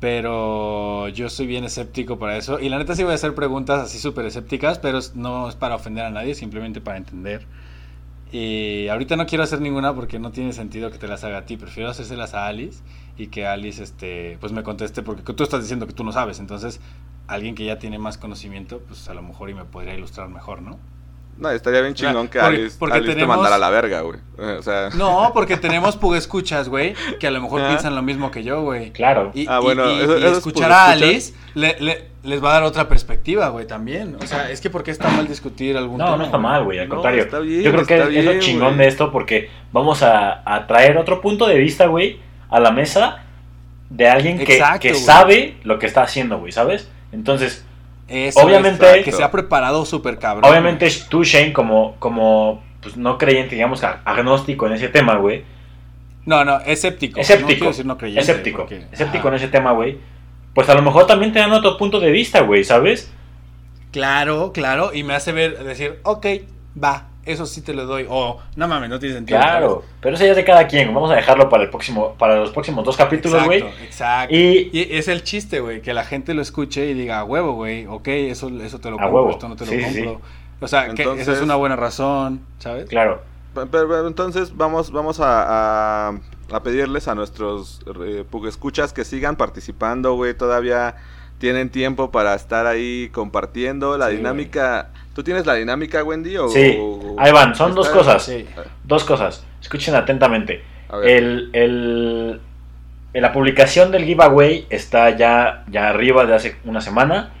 pero 0.00 1.08
yo 1.08 1.28
soy 1.28 1.46
bien 1.46 1.64
escéptico 1.64 2.18
para 2.18 2.36
eso. 2.36 2.60
Y 2.60 2.68
la 2.68 2.78
neta 2.78 2.94
sí 2.94 3.02
voy 3.02 3.12
a 3.12 3.14
hacer 3.16 3.34
preguntas 3.34 3.80
así 3.80 3.98
súper 3.98 4.26
escépticas, 4.26 4.78
pero 4.78 5.00
no 5.14 5.48
es 5.48 5.56
para 5.56 5.74
ofender 5.74 6.04
a 6.04 6.10
nadie, 6.10 6.34
simplemente 6.34 6.80
para 6.80 6.98
entender. 6.98 7.46
Y 8.30 8.88
ahorita 8.88 9.16
no 9.16 9.26
quiero 9.26 9.44
hacer 9.44 9.60
ninguna 9.60 9.94
porque 9.94 10.18
no 10.18 10.30
tiene 10.30 10.52
sentido 10.52 10.90
que 10.90 10.98
te 10.98 11.08
las 11.08 11.24
haga 11.24 11.38
a 11.38 11.46
ti, 11.46 11.56
prefiero 11.56 11.88
hacérselas 11.90 12.34
a 12.34 12.46
Alice 12.46 12.82
y 13.16 13.28
que 13.28 13.46
Alice 13.46 13.82
este, 13.82 14.36
pues 14.40 14.52
me 14.52 14.62
conteste 14.62 15.02
porque 15.02 15.22
tú 15.32 15.42
estás 15.42 15.62
diciendo 15.62 15.86
que 15.86 15.94
tú 15.94 16.04
no 16.04 16.12
sabes, 16.12 16.38
entonces 16.38 16.80
alguien 17.26 17.54
que 17.54 17.64
ya 17.64 17.78
tiene 17.78 17.98
más 17.98 18.18
conocimiento, 18.18 18.80
pues 18.86 19.08
a 19.08 19.14
lo 19.14 19.22
mejor 19.22 19.48
y 19.48 19.54
me 19.54 19.64
podría 19.64 19.94
ilustrar 19.94 20.28
mejor, 20.28 20.60
¿no? 20.60 20.78
No, 21.38 21.50
estaría 21.50 21.80
bien 21.82 21.94
chingón 21.94 22.26
que 22.28 22.38
porque- 22.40 22.56
Alice, 22.56 22.76
porque 22.78 22.96
Alice 22.96 23.08
te 23.10 23.14
tenemos- 23.14 23.36
mandara 23.36 23.56
a 23.56 23.58
la 23.58 23.70
verga, 23.70 24.00
güey. 24.00 24.18
Eh, 24.38 24.56
O 24.58 24.62
sea, 24.62 24.88
No, 24.96 25.30
porque 25.32 25.56
tenemos 25.56 25.96
escuchas, 26.16 26.68
güey, 26.68 26.94
que 27.20 27.26
a 27.26 27.30
lo 27.30 27.40
mejor 27.40 27.60
Ajá. 27.60 27.68
piensan 27.70 27.94
lo 27.94 28.02
mismo 28.02 28.30
que 28.30 28.42
yo, 28.42 28.62
güey. 28.62 28.90
Claro. 28.92 29.30
Y, 29.34 29.46
Ah, 29.48 29.58
y- 29.60 29.64
bueno, 29.64 29.88
y- 29.90 30.00
eso- 30.00 30.18
y 30.18 30.20
eso 30.20 30.30
es 30.32 30.38
escuchar 30.38 30.72
a. 30.72 30.90
Alice 30.90 31.32
le- 31.54 31.76
le- 31.80 32.08
les 32.24 32.42
va 32.42 32.50
a 32.50 32.52
dar 32.54 32.62
otra 32.64 32.88
perspectiva, 32.88 33.48
güey, 33.50 33.66
también. 33.66 34.16
O 34.20 34.26
sea, 34.26 34.50
es 34.50 34.60
que 34.60 34.68
¿por 34.68 34.82
qué 34.82 34.90
está 34.90 35.08
mal 35.10 35.28
discutir 35.28 35.76
algún 35.76 35.98
No, 35.98 36.04
tema? 36.06 36.16
no 36.18 36.24
está 36.24 36.38
mal, 36.38 36.64
güey, 36.64 36.78
al 36.80 36.88
No, 36.88 36.96
contrario. 36.96 37.22
está 37.22 37.38
bien, 37.38 37.62
Yo 37.62 37.70
creo 37.72 37.86
que 37.86 37.98
es, 38.02 38.08
es 38.16 38.24
lo 38.24 38.38
chingón 38.40 38.76
de 38.76 38.88
esto 38.88 39.10
porque 39.12 39.48
vamos 39.72 40.02
a, 40.02 40.42
a 40.44 40.66
traer 40.66 40.98
otro 40.98 41.20
punto 41.20 41.46
de 41.46 41.56
vista, 41.58 41.86
güey, 41.86 42.20
a 42.50 42.58
la 42.60 42.70
mesa 42.72 43.22
de 43.90 44.08
alguien 44.08 44.38
que, 44.38 44.54
Exacto, 44.54 44.80
que 44.80 44.94
sabe 44.94 45.56
lo 45.62 45.78
que 45.78 45.86
está 45.86 46.02
haciendo, 46.02 46.38
güey, 46.38 46.52
¿sabes? 46.52 46.88
Entonces, 47.12 47.64
Eso, 48.08 48.40
Obviamente- 48.40 49.02
que 49.04 49.12
se 49.12 49.22
ha 49.22 49.30
preparado 49.30 49.84
súper 49.84 50.18
cabrón. 50.18 50.50
obviamente 50.50 50.88
tú, 51.10 51.24
Shane, 51.24 51.52
como, 51.52 51.96
como 51.98 52.62
pues, 52.80 52.96
no 52.96 53.18
creyente, 53.18 53.54
digamos, 53.54 53.82
ag- 53.82 53.98
agnóstico 54.04 54.66
en 54.66 54.72
ese 54.72 54.88
tema, 54.88 55.16
güey, 55.16 55.44
No, 56.24 56.44
no, 56.44 56.58
escéptico. 56.60 57.20
Escéptico. 57.20 57.48
No 57.50 57.54
quiero 57.56 57.66
decir 57.68 57.86
no 57.86 57.98
creyente. 57.98 58.20
escéptico, 58.20 58.58
porque- 58.62 58.86
escéptico 58.92 59.28
Ajá. 59.28 59.28
en 59.28 59.34
ese 59.34 59.48
tema, 59.48 59.72
güey, 59.72 59.98
pues 60.54 60.68
a 60.68 60.74
lo 60.74 60.82
mejor 60.82 61.06
también 61.06 61.32
te 61.32 61.38
dan 61.38 61.52
otro 61.52 61.76
punto 61.78 62.00
de 62.00 62.10
vista, 62.10 62.40
güey, 62.40 62.64
¿sabes? 62.64 63.10
Claro, 63.92 64.52
claro, 64.52 64.90
y 64.94 65.02
me 65.02 65.14
hace 65.14 65.32
ver, 65.32 65.62
decir, 65.64 65.98
ok, 66.02 66.26
va, 66.82 67.08
eso 67.28 67.46
sí 67.46 67.62
te 67.62 67.74
lo 67.74 67.84
doy. 67.86 68.06
O, 68.08 68.40
no 68.56 68.68
mames, 68.68 68.90
no 68.90 68.98
tiene 68.98 69.14
sentido. 69.14 69.38
Claro, 69.38 69.84
pero 70.00 70.14
eso 70.16 70.24
ya 70.24 70.30
es 70.30 70.36
de 70.36 70.44
cada 70.44 70.66
quien, 70.66 70.92
vamos 70.94 71.10
a 71.10 71.14
dejarlo 71.14 71.48
para 71.48 71.64
el 71.64 71.70
próximo, 71.70 72.14
para 72.18 72.36
los 72.36 72.50
próximos 72.50 72.84
dos 72.84 72.96
capítulos, 72.96 73.44
güey. 73.44 73.60
Exacto, 73.60 73.84
exacto. 73.84 74.34
Y 74.34 74.70
Y 74.72 74.88
es 74.96 75.08
el 75.08 75.22
chiste, 75.22 75.60
güey, 75.60 75.82
que 75.82 75.94
la 75.94 76.04
gente 76.04 76.34
lo 76.34 76.42
escuche 76.42 76.86
y 76.86 76.94
diga, 76.94 77.18
a 77.20 77.24
huevo, 77.24 77.52
güey, 77.54 77.86
ok, 77.86 78.08
eso, 78.08 78.48
eso 78.60 78.80
te 78.80 78.90
lo 78.90 78.98
A 78.98 79.02
compro, 79.02 79.22
huevo. 79.22 79.30
esto 79.30 79.48
no 79.48 79.56
te 79.56 79.66
lo 79.66 79.72
Sí, 79.72 79.80
sí, 79.84 80.02
compro. 80.02 80.20
O 80.60 80.68
sea, 80.68 80.92
que 80.94 81.02
esa 81.02 81.32
es 81.32 81.40
una 81.40 81.54
buena 81.54 81.76
razón, 81.76 82.40
¿sabes? 82.58 82.88
claro, 82.88 83.22
Pero, 83.54 83.68
pero 83.70 84.06
entonces 84.08 84.56
vamos, 84.56 84.90
vamos 84.90 85.20
a, 85.20 86.08
a- 86.08 86.20
a 86.50 86.62
pedirles 86.62 87.08
a 87.08 87.14
nuestros 87.14 87.80
eh, 88.04 88.24
escuchas 88.46 88.92
que 88.92 89.04
sigan 89.04 89.36
participando, 89.36 90.14
güey. 90.14 90.34
Todavía 90.34 90.96
tienen 91.38 91.70
tiempo 91.70 92.10
para 92.10 92.34
estar 92.34 92.66
ahí 92.66 93.10
compartiendo 93.12 93.96
la 93.98 94.10
Sí, 94.10 94.16
dinámica. 94.16 94.90
¿Tú 95.18 95.24
tienes 95.24 95.46
la 95.46 95.54
dinámica, 95.54 96.04
Wendy? 96.04 96.36
O, 96.36 96.48
Sí, 96.48 96.76
o- 96.80 97.16
ahí 97.18 97.32
van, 97.32 97.52
son 97.52 97.74
dos 97.74 97.88
cosas. 97.88 98.22
Sí. 98.24 98.46
dos 98.84 99.02
cosas, 99.02 99.44
escuchen 99.60 99.96
atentamente. 99.96 100.62
El, 101.02 101.50
el- 101.54 102.40
la 103.14 103.32
publicación 103.32 103.90
del 103.90 104.04
giveaway 104.04 104.68
está 104.70 105.10
ya, 105.16 105.64
ya 105.68 105.88
arriba 105.88 106.24
de 106.24 106.36
hace 106.36 106.54
una 106.64 106.80
semana. 106.80 107.32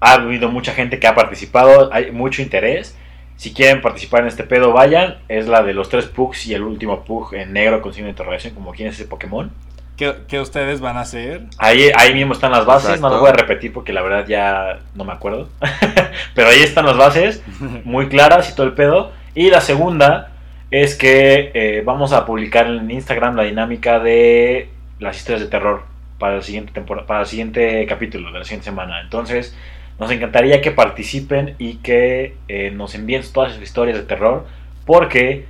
Ha 0.00 0.14
habido 0.14 0.48
mucha 0.48 0.72
gente 0.72 0.98
que 0.98 1.06
ha 1.06 1.14
participado, 1.14 1.92
hay 1.92 2.12
mucho 2.12 2.40
interés. 2.40 2.96
Si 3.36 3.52
quieren 3.52 3.82
participar 3.82 4.22
en 4.22 4.28
este 4.28 4.44
pedo, 4.44 4.72
vayan. 4.72 5.18
Es 5.28 5.48
la 5.48 5.62
de 5.62 5.74
los 5.74 5.90
tres 5.90 6.06
pugs 6.06 6.46
y 6.46 6.54
el 6.54 6.62
último 6.62 7.04
pug 7.04 7.34
en 7.34 7.52
negro 7.52 7.82
con 7.82 7.92
signo 7.92 8.06
de 8.06 8.12
interrogación, 8.12 8.54
como 8.54 8.72
quién 8.72 8.88
es 8.88 8.94
ese 8.94 9.04
Pokémon. 9.06 9.50
¿Qué, 9.98 10.14
qué 10.28 10.38
ustedes 10.38 10.80
van 10.80 10.96
a 10.96 11.00
hacer? 11.00 11.42
Ahí, 11.58 11.90
ahí 11.96 12.14
mismo 12.14 12.32
están 12.32 12.52
las 12.52 12.64
bases, 12.64 12.90
Exacto. 12.90 13.08
no 13.08 13.12
las 13.14 13.20
voy 13.20 13.30
a 13.30 13.32
repetir 13.32 13.72
porque 13.72 13.92
la 13.92 14.00
verdad 14.00 14.24
ya 14.28 14.78
no 14.94 15.04
me 15.04 15.12
acuerdo. 15.12 15.48
Pero 16.36 16.48
ahí 16.48 16.60
están 16.60 16.86
las 16.86 16.96
bases, 16.96 17.42
muy 17.84 18.08
claras 18.08 18.48
y 18.48 18.54
todo 18.54 18.64
el 18.64 18.74
pedo. 18.74 19.10
Y 19.34 19.50
la 19.50 19.60
segunda 19.60 20.30
es 20.70 20.94
que 20.94 21.50
eh, 21.52 21.82
vamos 21.84 22.12
a 22.12 22.24
publicar 22.26 22.68
en 22.68 22.88
Instagram 22.88 23.34
la 23.34 23.42
dinámica 23.42 23.98
de 23.98 24.70
las 25.00 25.16
historias 25.16 25.40
de 25.40 25.48
terror 25.48 25.82
para 26.20 26.36
el 26.36 26.44
siguiente 26.44 26.72
temporada, 26.72 27.04
para 27.04 27.20
el 27.22 27.26
siguiente 27.26 27.84
capítulo 27.86 28.30
de 28.30 28.38
la 28.38 28.44
siguiente 28.44 28.66
semana. 28.66 29.00
Entonces, 29.00 29.56
nos 29.98 30.12
encantaría 30.12 30.62
que 30.62 30.70
participen 30.70 31.56
y 31.58 31.78
que 31.78 32.36
eh, 32.46 32.70
nos 32.70 32.94
envíen 32.94 33.24
todas 33.32 33.54
sus 33.54 33.62
historias 33.64 33.96
de 33.96 34.04
terror 34.04 34.46
porque 34.86 35.46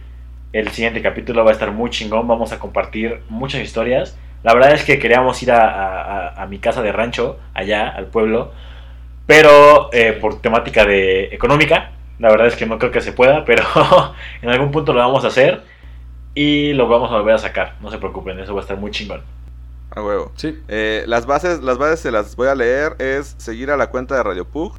el 0.55 0.71
siguiente 0.71 1.03
capítulo 1.03 1.45
va 1.45 1.51
a 1.51 1.53
estar 1.53 1.71
muy 1.71 1.91
chingón. 1.91 2.27
Vamos 2.27 2.53
a 2.53 2.59
compartir 2.59 3.21
muchas 3.29 3.61
historias. 3.61 4.17
La 4.43 4.55
verdad 4.55 4.73
es 4.73 4.85
que 4.85 4.99
queríamos 4.99 5.43
ir 5.43 5.51
a, 5.53 5.69
a- 5.69 6.29
a- 6.29 6.43
a 6.43 6.47
mi 6.47 6.59
casa 6.59 6.83
de 6.83 6.93
rancho, 6.93 7.39
allá, 7.55 7.89
al 7.89 8.07
pueblo, 8.07 8.53
pero 9.27 9.91
eh, 9.93 10.13
por 10.21 10.41
temática 10.41 10.85
de 10.85 11.25
económica, 11.27 11.93
la 12.19 12.31
verdad 12.31 12.47
es 12.47 12.57
que 12.57 12.67
no 12.67 12.79
creo 12.79 12.91
que 12.91 13.01
se 13.01 13.13
pueda, 13.13 13.45
pero 13.45 13.65
en 14.43 14.49
algún 14.51 14.71
punto 14.71 14.93
lo 14.93 15.01
vamos 15.01 15.25
a 15.25 15.29
hacer 15.29 15.63
y 16.35 16.73
lo 16.75 16.89
vamos 16.89 17.11
a 17.11 17.17
volver 17.19 17.35
a 17.35 17.39
sacar. 17.39 17.75
No 17.81 17.91
se 17.91 17.99
preocupen, 17.99 18.39
eso 18.39 18.55
va 18.55 18.61
a 18.61 18.63
estar 18.63 18.77
muy 18.79 18.91
chingón. 18.91 19.23
a 19.91 20.03
huevo. 20.03 20.33
Sí. 20.37 20.59
Eh, 20.69 21.05
las 21.07 21.27
bases, 21.27 21.63
las 21.63 21.79
bases 21.79 22.01
se 22.01 22.11
las 22.13 22.37
voy 22.37 22.49
a 22.49 22.55
leer. 22.55 22.95
Es 22.99 23.35
seguir 23.39 23.71
a 23.71 23.77
la 23.77 23.89
cuenta 23.89 24.17
de 24.17 24.23
Radio 24.23 24.45
Pug. 24.45 24.77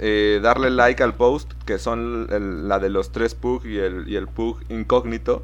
eh, 0.00 0.38
darle 0.42 0.70
like 0.70 1.02
al 1.02 1.14
post, 1.14 1.52
que 1.66 1.78
son 1.78 2.28
el- 2.30 2.68
la 2.68 2.78
de 2.78 2.88
los 2.88 3.10
tres 3.12 3.34
Pug 3.34 3.66
y 3.66 3.78
el, 3.78 4.08
y 4.08 4.14
el 4.16 4.28
Pug 4.28 4.60
incógnito. 4.68 5.42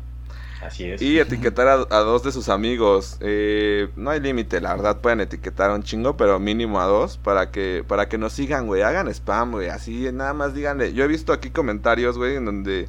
Así 0.65 0.85
es. 0.91 1.03
Y 1.03 1.19
etiquetar 1.19 1.69
a, 1.69 1.75
a 1.91 1.99
dos 2.01 2.23
de 2.23 2.33
sus 2.33 2.49
amigos. 2.49 3.19
Eh, 3.21 3.89
no 3.97 4.11
hay 4.11 4.21
límite, 4.21 4.61
la 4.61 4.75
verdad. 4.75 5.01
Pueden 5.01 5.21
etiquetar 5.21 5.71
a 5.71 5.75
un 5.75 5.83
chingo, 5.83 6.17
pero 6.17 6.39
mínimo 6.41 6.81
a 6.81 6.87
dos. 6.87 7.19
Para 7.19 7.51
que, 7.51 7.85
para 7.87 8.09
que 8.09 8.17
nos 8.19 8.33
sigan, 8.33 8.67
güey. 8.67 8.83
Hagan 8.83 9.09
spam, 9.09 9.51
güey. 9.53 9.69
Así, 9.69 10.09
nada 10.13 10.33
más 10.33 10.55
díganle. 10.55 10.93
Yo 10.95 11.05
he 11.05 11.09
visto 11.09 11.33
aquí 11.33 11.51
comentarios, 11.51 12.17
güey, 12.17 12.37
en 12.37 12.45
donde 12.47 12.89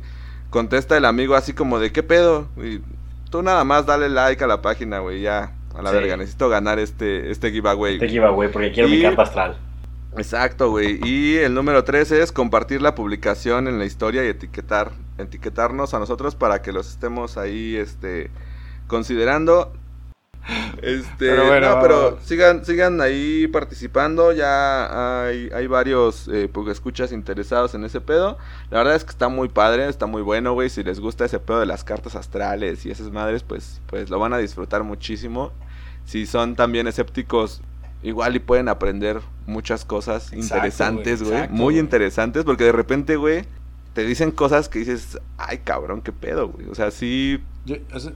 contesta 0.49 0.95
el 0.95 1.05
amigo 1.05 1.35
así 1.35 1.53
como 1.53 1.79
de, 1.79 1.91
¿qué 1.91 2.01
pedo? 2.03 2.47
Y 2.57 2.79
tú 3.29 3.41
nada 3.41 3.63
más 3.65 3.85
dale 3.85 4.07
like 4.09 4.43
a 4.43 4.47
la 4.47 4.61
página, 4.61 4.99
güey. 4.99 5.21
Ya, 5.21 5.51
a 5.75 5.81
la 5.81 5.89
Sí. 5.89 5.95
verga. 5.97 6.15
Necesito 6.17 6.47
ganar 6.47 6.79
este, 6.79 7.29
este 7.31 7.51
giveaway. 7.51 7.95
Este 7.95 8.07
giveaway 8.07 8.49
porque 8.51 8.71
quiero 8.71 8.87
mi 8.87 8.95
Y- 8.95 9.01
carta 9.01 9.23
astral. 9.23 9.57
Exacto, 10.17 10.69
güey. 10.69 10.99
Y 11.03 11.37
el 11.37 11.53
número 11.53 11.83
13 11.83 12.21
es 12.21 12.31
compartir 12.31 12.81
la 12.81 12.95
publicación 12.95 13.67
en 13.67 13.79
la 13.79 13.85
historia 13.85 14.23
y 14.23 14.27
etiquetar, 14.27 14.91
etiquetarnos 15.17 15.93
a 15.93 15.99
nosotros 15.99 16.35
para 16.35 16.61
que 16.61 16.71
los 16.71 16.89
estemos 16.89 17.37
ahí, 17.37 17.75
este, 17.75 18.31
considerando. 18.87 19.73
Este, 20.83 21.15
Pero 21.17 21.47
bueno, 21.47 21.75
no, 21.75 21.81
pero 21.81 22.19
sigan, 22.21 22.63
sigan 22.63 23.01
ahí 23.01 23.47
participando. 23.47 24.31
Ya 24.31 25.23
hay, 25.25 25.49
hay 25.51 25.65
varios 25.65 26.27
eh, 26.27 26.51
escuchas 26.69 27.11
interesados 27.11 27.73
en 27.73 27.83
ese 27.83 27.99
pedo. 27.99 28.37
La 28.69 28.79
verdad 28.79 28.95
es 28.95 29.03
que 29.03 29.09
está 29.09 29.27
muy 29.27 29.49
padre, 29.49 29.87
está 29.89 30.05
muy 30.05 30.21
bueno, 30.21 30.53
güey. 30.53 30.69
Si 30.69 30.83
les 30.83 30.99
gusta 30.99 31.25
ese 31.25 31.39
pedo 31.39 31.59
de 31.59 31.65
las 31.65 31.83
cartas 31.83 32.15
astrales 32.15 32.85
y 32.85 32.91
esas 32.91 33.09
madres, 33.09 33.41
pues, 33.41 33.81
pues 33.87 34.11
lo 34.11 34.19
van 34.19 34.33
a 34.33 34.37
disfrutar 34.37 34.83
muchísimo. 34.83 35.51
Si 36.05 36.27
son 36.27 36.55
también 36.55 36.85
escépticos, 36.85 37.63
igual 38.03 38.35
y 38.35 38.39
pueden 38.39 38.67
aprender 38.69 39.21
muchas 39.47 39.85
cosas 39.85 40.31
Exacto, 40.33 40.37
interesantes, 40.55 41.23
güey, 41.23 41.49
Muy 41.49 41.79
interesantes, 41.79 42.43
porque 42.43 42.63
de 42.65 42.71
repente, 42.71 43.15
güey, 43.15 43.43
te 43.93 44.05
dicen 44.05 44.31
cosas 44.31 44.69
que 44.69 44.79
dices, 44.79 45.19
ay, 45.37 45.59
cabrón, 45.59 46.01
qué 46.01 46.11
pedo, 46.11 46.49
güey. 46.49 46.67
O 46.67 46.75
sea, 46.75 46.91
sí, 46.91 47.39
Yo- 47.65 47.77
o 47.93 47.99
sea, 47.99 48.11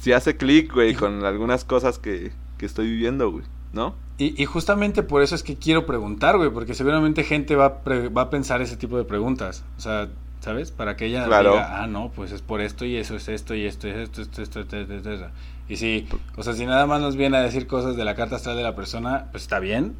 sí 0.00 0.12
hace 0.12 0.36
clic, 0.36 0.72
güey, 0.72 0.94
con 0.94 1.24
algunas 1.24 1.64
cosas 1.64 1.98
que, 1.98 2.32
que 2.58 2.66
estoy 2.66 2.86
viviendo, 2.90 3.30
güey. 3.30 3.44
¿no? 3.72 3.94
Y, 4.18 4.40
y 4.40 4.44
justamente 4.44 5.02
por 5.02 5.22
eso 5.22 5.34
es 5.34 5.42
que 5.42 5.56
quiero 5.56 5.86
preguntar, 5.86 6.36
güey, 6.36 6.50
porque 6.50 6.74
seguramente 6.74 7.24
gente 7.24 7.56
va, 7.56 7.64
a 7.64 7.78
pre- 7.82 8.10
va 8.10 8.22
a 8.22 8.30
pensar 8.30 8.60
ese 8.60 8.76
tipo 8.76 8.98
de 8.98 9.04
preguntas. 9.04 9.64
O 9.78 9.80
sea, 9.80 10.08
¿sabes? 10.40 10.70
Para 10.70 10.94
que 10.96 11.06
ella 11.06 11.24
Claro. 11.24 11.52
diga, 11.52 11.82
ah, 11.82 11.86
no, 11.86 12.12
pues 12.14 12.32
es 12.32 12.42
por 12.42 12.60
esto 12.60 12.84
y 12.84 12.96
eso 12.96 13.16
es 13.16 13.28
esto 13.28 13.54
y 13.54 13.64
esto 13.64 13.88
y 13.88 13.92
esto, 13.92 14.20
esto, 14.20 14.42
esto, 14.42 14.60
esto, 14.60 14.78
esto, 14.78 14.94
esto, 14.94 15.10
esto". 15.12 15.26
Y 15.72 15.76
si, 15.76 16.06
o 16.36 16.42
sea, 16.42 16.52
si 16.52 16.66
nada 16.66 16.86
más 16.86 17.00
nos 17.00 17.16
viene 17.16 17.38
a 17.38 17.40
decir 17.40 17.66
cosas 17.66 17.96
de 17.96 18.04
la 18.04 18.14
carta 18.14 18.36
astral 18.36 18.56
de 18.58 18.62
la 18.62 18.74
persona, 18.76 19.28
pues 19.30 19.44
está 19.44 19.58
bien. 19.58 19.94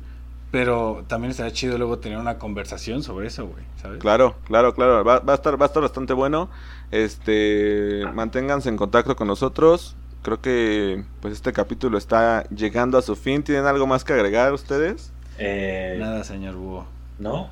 Pero 0.51 1.05
también 1.09 1.31
estaría 1.31 1.51
chido 1.55 1.79
luego 1.79 1.99
tener 1.99 2.19
una 2.19 2.37
conversación 2.37 3.03
sobre 3.03 3.29
eso, 3.29 3.47
güey, 3.47 3.65
¿sabes? 3.81 3.99
Claro, 4.01 4.37
claro, 4.45 4.75
claro. 4.75 5.03
Va, 5.03 5.21
va 5.21 5.33
a 5.33 5.37
estar, 5.37 5.59
va 5.59 5.65
a 5.65 5.69
estar 5.69 5.81
bastante 5.83 6.13
bueno. 6.13 6.51
Este, 6.91 8.03
manténganse 8.13 8.69
en 8.69 8.77
contacto 8.77 9.17
con 9.17 9.29
nosotros. 9.29 9.97
Creo 10.23 10.43
que 10.43 11.05
pues 11.21 11.33
este 11.33 11.55
capítulo 11.55 11.97
está 11.97 12.45
llegando 12.51 12.99
a 12.99 13.03
su 13.03 13.17
fin. 13.17 13.43
¿Tienen 13.43 13.65
algo 13.65 13.87
más 13.87 14.05
que 14.05 14.13
agregar 14.13 14.53
ustedes? 14.53 15.11
Eh, 15.39 15.97
Nada, 15.99 16.23
señor 16.23 16.55
Búho. 16.57 16.85
¿No? 17.19 17.49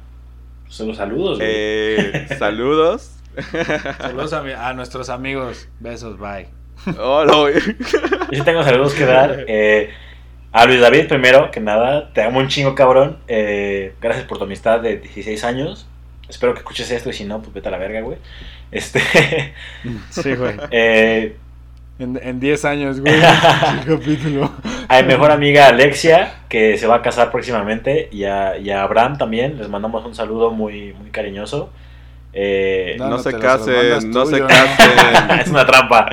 Solo 0.68 0.92
saludos, 0.94 1.38
güey. 1.38 1.48
Eh, 1.50 2.28
saludos. 2.38 3.12
Saludos 3.98 4.32
a, 4.34 4.42
mi- 4.42 4.52
a 4.52 4.74
nuestros 4.74 5.08
amigos. 5.08 5.68
Besos, 5.80 6.18
bye. 6.18 6.48
Hola, 6.98 7.36
güey. 7.36 7.54
Yo 7.54 8.38
sí 8.38 8.42
tengo 8.42 8.62
saludos 8.62 8.94
que 8.94 9.04
dar. 9.04 9.44
Eh, 9.46 9.90
a 10.52 10.66
Luis 10.66 10.80
David, 10.80 11.06
primero 11.08 11.50
que 11.50 11.60
nada, 11.60 12.12
te 12.12 12.22
amo 12.22 12.38
un 12.40 12.48
chingo, 12.48 12.74
cabrón. 12.74 13.18
Eh, 13.28 13.94
gracias 14.00 14.26
por 14.26 14.38
tu 14.38 14.44
amistad 14.44 14.80
de 14.80 14.96
16 14.98 15.44
años. 15.44 15.86
Espero 16.28 16.54
que 16.54 16.60
escuches 16.60 16.90
esto 16.90 17.10
y 17.10 17.12
si 17.12 17.24
no, 17.24 17.40
pues 17.42 17.52
vete 17.52 17.68
a 17.68 17.70
la 17.72 17.78
verga, 17.78 18.00
güey. 18.00 18.18
Este. 18.70 19.00
Sí, 20.10 20.34
güey. 20.34 20.56
eh, 20.70 21.36
En 21.98 22.18
en 22.22 22.40
10 22.40 22.64
años, 22.64 23.00
güey. 23.00 23.14
el 23.14 23.84
capítulo. 23.98 24.50
a 24.88 25.02
mi 25.02 25.08
mejor 25.08 25.30
amiga 25.32 25.66
Alexia, 25.68 26.34
que 26.48 26.78
se 26.78 26.86
va 26.86 26.96
a 26.96 27.02
casar 27.02 27.30
próximamente. 27.30 28.08
Y 28.10 28.24
a, 28.24 28.56
y 28.58 28.70
a 28.70 28.82
Abraham 28.82 29.18
también. 29.18 29.58
Les 29.58 29.68
mandamos 29.68 30.04
un 30.06 30.14
saludo 30.14 30.50
muy, 30.50 30.94
muy 30.94 31.10
cariñoso. 31.10 31.70
Eh, 32.32 32.94
No, 32.98 33.04
No, 33.06 33.10
no 33.16 33.18
se 33.18 33.36
casen, 33.38 34.10
no 34.10 34.24
se 34.24 34.40
casen. 34.40 35.30
es 35.40 35.48
una 35.48 35.66
trampa. 35.66 36.08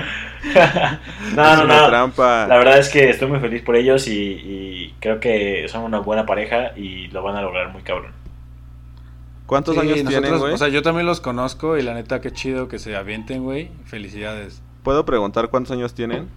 No, 1.36 1.52
es 1.52 1.58
no, 1.58 1.64
una 1.66 1.82
no. 1.82 1.88
trampa. 1.88 2.48
La 2.48 2.58
verdad 2.58 2.78
es 2.80 2.90
que 2.90 3.10
estoy 3.10 3.28
muy 3.28 3.40
feliz 3.40 3.62
por 3.62 3.76
ellos 3.76 4.08
y, 4.08 4.14
y 4.14 4.96
creo 5.00 5.20
que 5.20 5.66
son 5.68 5.84
una 5.84 6.00
buena 6.00 6.26
pareja 6.26 6.72
y 6.76 7.08
lo 7.08 7.24
van 7.24 7.36
a 7.36 7.42
lograr 7.42 7.70
muy 7.72 7.82
cabrón. 7.82 8.12
¿Cuántos 9.46 9.76
Sí, 9.76 9.82
años 9.82 10.04
tienen, 10.06 10.38
güey? 10.40 10.54
O 10.54 10.58
sea, 10.58 10.68
yo 10.68 10.82
también 10.82 11.06
los 11.06 11.22
conozco 11.22 11.78
y 11.78 11.82
la 11.82 11.94
neta, 11.94 12.20
qué 12.22 12.32
chido 12.32 12.68
que 12.68 12.80
se 12.80 12.96
avienten, 12.96 13.44
güey. 13.44 13.70
Felicidades. 13.86 14.62
¿Puedo 14.84 15.06
preguntar 15.06 15.50
cuántos 15.50 15.72
años 15.72 15.94
tienen? 15.94 16.28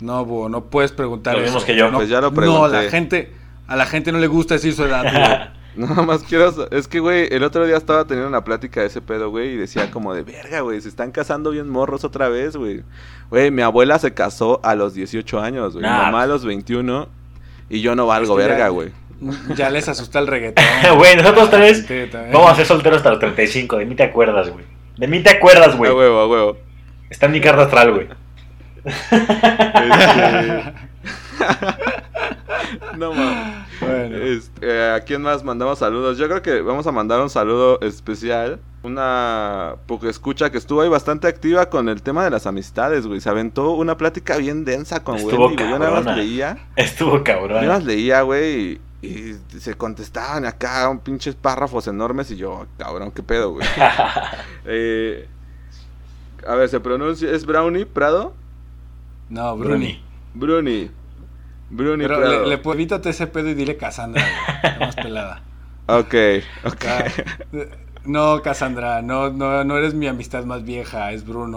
No, 0.00 0.24
Búho, 0.24 0.48
no 0.48 0.64
puedes 0.64 0.92
preguntar 0.92 1.34
Lo 1.34 1.40
eso. 1.40 1.46
mismos 1.46 1.64
que 1.64 1.76
yo. 1.76 1.90
No, 1.90 1.98
Pues 1.98 2.08
ya 2.08 2.20
lo 2.20 2.30
No, 2.30 2.34
pregunté. 2.36 2.72
la 2.84 2.90
gente, 2.90 3.32
a 3.66 3.76
la 3.76 3.86
gente 3.86 4.10
no 4.10 4.18
le 4.18 4.26
gusta 4.26 4.54
decir 4.54 4.72
su 4.74 4.84
edad, 4.84 5.02
güey. 5.02 5.63
Nada 5.88 6.02
más 6.02 6.22
quiero... 6.22 6.52
Es 6.70 6.86
que, 6.88 7.00
güey, 7.00 7.28
el 7.32 7.42
otro 7.42 7.66
día 7.66 7.76
estaba 7.76 8.04
teniendo 8.04 8.28
una 8.28 8.44
plática 8.44 8.80
de 8.80 8.86
ese 8.86 9.00
pedo, 9.00 9.30
güey, 9.30 9.54
y 9.54 9.56
decía 9.56 9.90
como 9.90 10.14
de, 10.14 10.22
verga, 10.22 10.60
güey, 10.60 10.80
se 10.80 10.88
están 10.88 11.10
casando 11.10 11.50
bien 11.50 11.68
morros 11.68 12.04
otra 12.04 12.28
vez, 12.28 12.56
güey. 12.56 12.82
Güey, 13.30 13.50
mi 13.50 13.62
abuela 13.62 13.98
se 13.98 14.14
casó 14.14 14.60
a 14.62 14.74
los 14.74 14.94
18 14.94 15.40
años, 15.40 15.72
güey. 15.74 15.82
Mi 15.84 15.90
Nah. 15.90 16.02
mamá 16.04 16.22
a 16.22 16.26
los 16.26 16.44
21 16.44 17.08
y 17.68 17.80
yo 17.80 17.96
no 17.96 18.06
valgo 18.06 18.38
Es 18.38 18.44
que 18.44 18.48
verga, 18.50 18.68
güey. 18.68 18.92
Ya 19.56 19.70
les 19.70 19.88
asusta 19.88 20.18
el 20.18 20.26
reggaetón. 20.26 20.64
Güey, 20.96 21.16
nosotros 21.16 21.50
tres 21.50 21.78
Sí, 21.88 22.08
también. 22.10 22.32
vamos 22.32 22.50
a 22.52 22.54
ser 22.56 22.66
solteros 22.66 22.98
hasta 22.98 23.10
los 23.10 23.18
35. 23.20 23.78
De 23.78 23.86
mí 23.86 23.94
te 23.94 24.02
acuerdas, 24.04 24.50
güey. 24.50 24.64
De 24.98 25.06
mí 25.08 25.20
te 25.22 25.30
acuerdas, 25.30 25.76
güey. 25.76 25.90
A 25.90 25.94
huevo, 25.94 26.18
a 26.20 26.28
huevo. 26.28 26.56
Está 27.10 27.26
en 27.26 27.32
mi 27.32 27.40
carta 27.40 27.62
astral, 27.62 27.92
güey. 27.92 28.08
Este- 28.84 30.74
no 32.98 33.12
mames. 33.12 33.66
Bueno. 33.86 34.16
Este, 34.16 34.66
eh, 34.66 34.90
¿A 34.92 35.00
quién 35.00 35.22
más 35.22 35.44
mandamos 35.44 35.78
saludos? 35.78 36.18
Yo 36.18 36.26
creo 36.28 36.42
que 36.42 36.60
vamos 36.60 36.86
a 36.86 36.92
mandar 36.92 37.20
un 37.20 37.30
saludo 37.30 37.80
especial. 37.80 38.60
Una 38.82 39.76
porque 39.86 40.10
escucha 40.10 40.50
que 40.50 40.58
estuvo 40.58 40.82
ahí 40.82 40.88
bastante 40.90 41.26
activa 41.26 41.70
con 41.70 41.88
el 41.88 42.02
tema 42.02 42.22
de 42.24 42.30
las 42.30 42.46
amistades, 42.46 43.06
güey. 43.06 43.20
Se 43.20 43.30
aventó 43.30 43.70
una 43.70 43.96
plática 43.96 44.36
bien 44.36 44.64
densa 44.64 45.02
con 45.02 45.16
Estuvo 45.16 45.46
Wendy, 45.46 45.62
güey. 45.62 45.70
Yo 45.70 45.78
nada 45.78 46.00
más 46.02 46.16
leía. 46.16 46.58
Estuvo 46.76 47.18
Yo 47.18 47.24
cabrón. 47.24 47.62
nada 47.62 47.78
más 47.78 47.84
leía, 47.84 48.20
güey. 48.22 48.80
Y, 49.00 49.36
y 49.52 49.60
se 49.60 49.74
contestaban 49.74 50.44
acá 50.44 50.88
un 50.90 50.98
pinches 50.98 51.34
párrafos 51.34 51.86
enormes. 51.88 52.30
Y 52.30 52.36
yo, 52.36 52.66
cabrón, 52.76 53.10
qué 53.10 53.22
pedo, 53.22 53.52
güey. 53.52 53.66
Eh, 54.66 55.28
a 56.46 56.54
ver, 56.54 56.68
se 56.68 56.80
pronuncia. 56.80 57.30
¿Es 57.30 57.46
Brownie 57.46 57.86
Prado? 57.86 58.34
No, 59.30 59.56
Bruni. 59.56 60.02
Bruni. 60.34 60.80
Bruni 60.86 61.03
Pero 61.76 61.96
Prado. 61.96 62.42
le, 62.44 62.56
le 62.56 62.62
evítate 62.72 63.10
ese 63.10 63.26
pedo 63.26 63.48
y 63.50 63.54
dile 63.54 63.76
Cassandra, 63.76 64.22
güey. 64.62 64.78
Más 64.80 64.96
pelada. 64.96 65.42
Ok, 65.86 66.14
ok. 66.64 66.84
Ah, 66.86 67.04
No, 68.06 68.42
Cassandra, 68.42 69.00
no, 69.00 69.30
no, 69.30 69.64
no 69.64 69.78
eres 69.78 69.94
mi 69.94 70.06
amistad 70.06 70.44
más 70.44 70.62
vieja, 70.62 71.12
es 71.12 71.24
Bruno. 71.26 71.56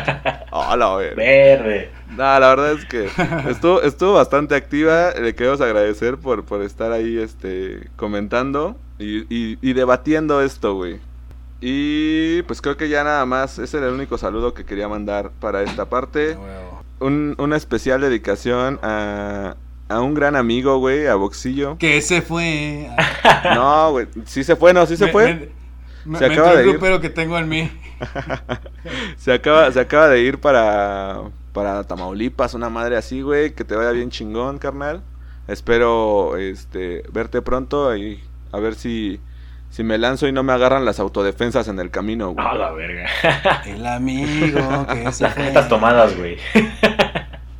Hola, 0.50 0.94
güey. 0.94 1.14
Verde. 1.14 1.90
No, 2.10 2.16
la 2.38 2.48
verdad 2.48 2.72
es 2.72 2.84
que 2.86 3.10
estuvo, 3.50 3.82
estuvo 3.82 4.14
bastante 4.14 4.54
activa. 4.54 5.10
Le 5.12 5.34
queremos 5.34 5.60
agradecer 5.60 6.16
por, 6.16 6.44
por 6.46 6.62
estar 6.62 6.92
ahí 6.92 7.18
este, 7.18 7.88
comentando 7.96 8.76
y, 8.98 9.20
y- 9.28 9.58
y 9.60 9.72
debatiendo 9.74 10.40
esto, 10.40 10.74
güey. 10.74 10.98
Y 11.60 12.42
pues 12.42 12.60
creo 12.62 12.76
que 12.78 12.88
ya 12.88 13.04
nada 13.04 13.24
más. 13.26 13.58
Ese 13.58 13.76
era 13.78 13.88
el 13.88 13.92
único 13.94 14.16
saludo 14.18 14.54
que 14.54 14.64
quería 14.64 14.88
mandar 14.88 15.30
para 15.40 15.62
esta 15.62 15.86
parte. 15.90 16.32
A 16.34 16.38
huevo. 16.38 16.71
Un- 17.02 17.34
una 17.38 17.56
especial 17.56 18.00
dedicación 18.00 18.78
a, 18.82 19.56
a 19.88 20.00
un 20.00 20.14
gran 20.14 20.36
amigo, 20.36 20.78
güey, 20.78 21.06
a 21.06 21.14
Boxillo. 21.16 21.76
Que 21.78 22.00
se 22.00 22.22
fue. 22.22 22.88
No, 23.54 23.90
güey. 23.92 24.06
Sí 24.26 24.44
se 24.44 24.56
fue, 24.56 24.72
no, 24.72 24.86
sí 24.86 24.96
se 24.96 25.06
Me- 25.06 25.12
fue. 25.12 25.52
Me, 26.04 26.18
Se 26.18 26.28
me 26.28 26.34
acaba 26.34 26.54
de 26.56 26.62
el 26.62 26.68
ir. 26.70 27.00
que 27.00 27.10
tengo 27.10 27.38
en 27.38 27.48
mí. 27.48 27.70
Se 29.16 29.32
acaba, 29.32 29.70
se 29.70 29.78
acaba 29.80 30.08
de 30.08 30.20
ir 30.20 30.38
para, 30.40 31.20
para 31.52 31.84
Tamaulipas, 31.84 32.54
una 32.54 32.68
madre 32.68 32.96
así, 32.96 33.22
güey. 33.22 33.54
Que 33.54 33.64
te 33.64 33.76
vaya 33.76 33.92
bien 33.92 34.10
chingón, 34.10 34.58
carnal. 34.58 35.02
Espero 35.48 36.36
este, 36.36 37.04
verte 37.12 37.42
pronto 37.42 37.96
y 37.96 38.20
a 38.52 38.58
ver 38.58 38.74
si, 38.74 39.20
si 39.72 39.82
me 39.82 39.96
lanzo 39.96 40.28
y 40.28 40.32
no 40.32 40.42
me 40.42 40.52
agarran 40.52 40.84
las 40.84 41.00
autodefensas 41.00 41.66
en 41.66 41.78
el 41.80 41.90
camino, 41.90 42.32
güey. 42.32 42.46
A 42.46 42.54
la 42.54 42.72
verga. 42.72 43.08
El 43.66 43.86
amigo 43.86 44.86
que 44.86 45.10
se 45.12 45.26
fue. 45.30 45.48
Estas 45.48 45.68
tomadas, 45.68 46.16
güey. 46.16 46.36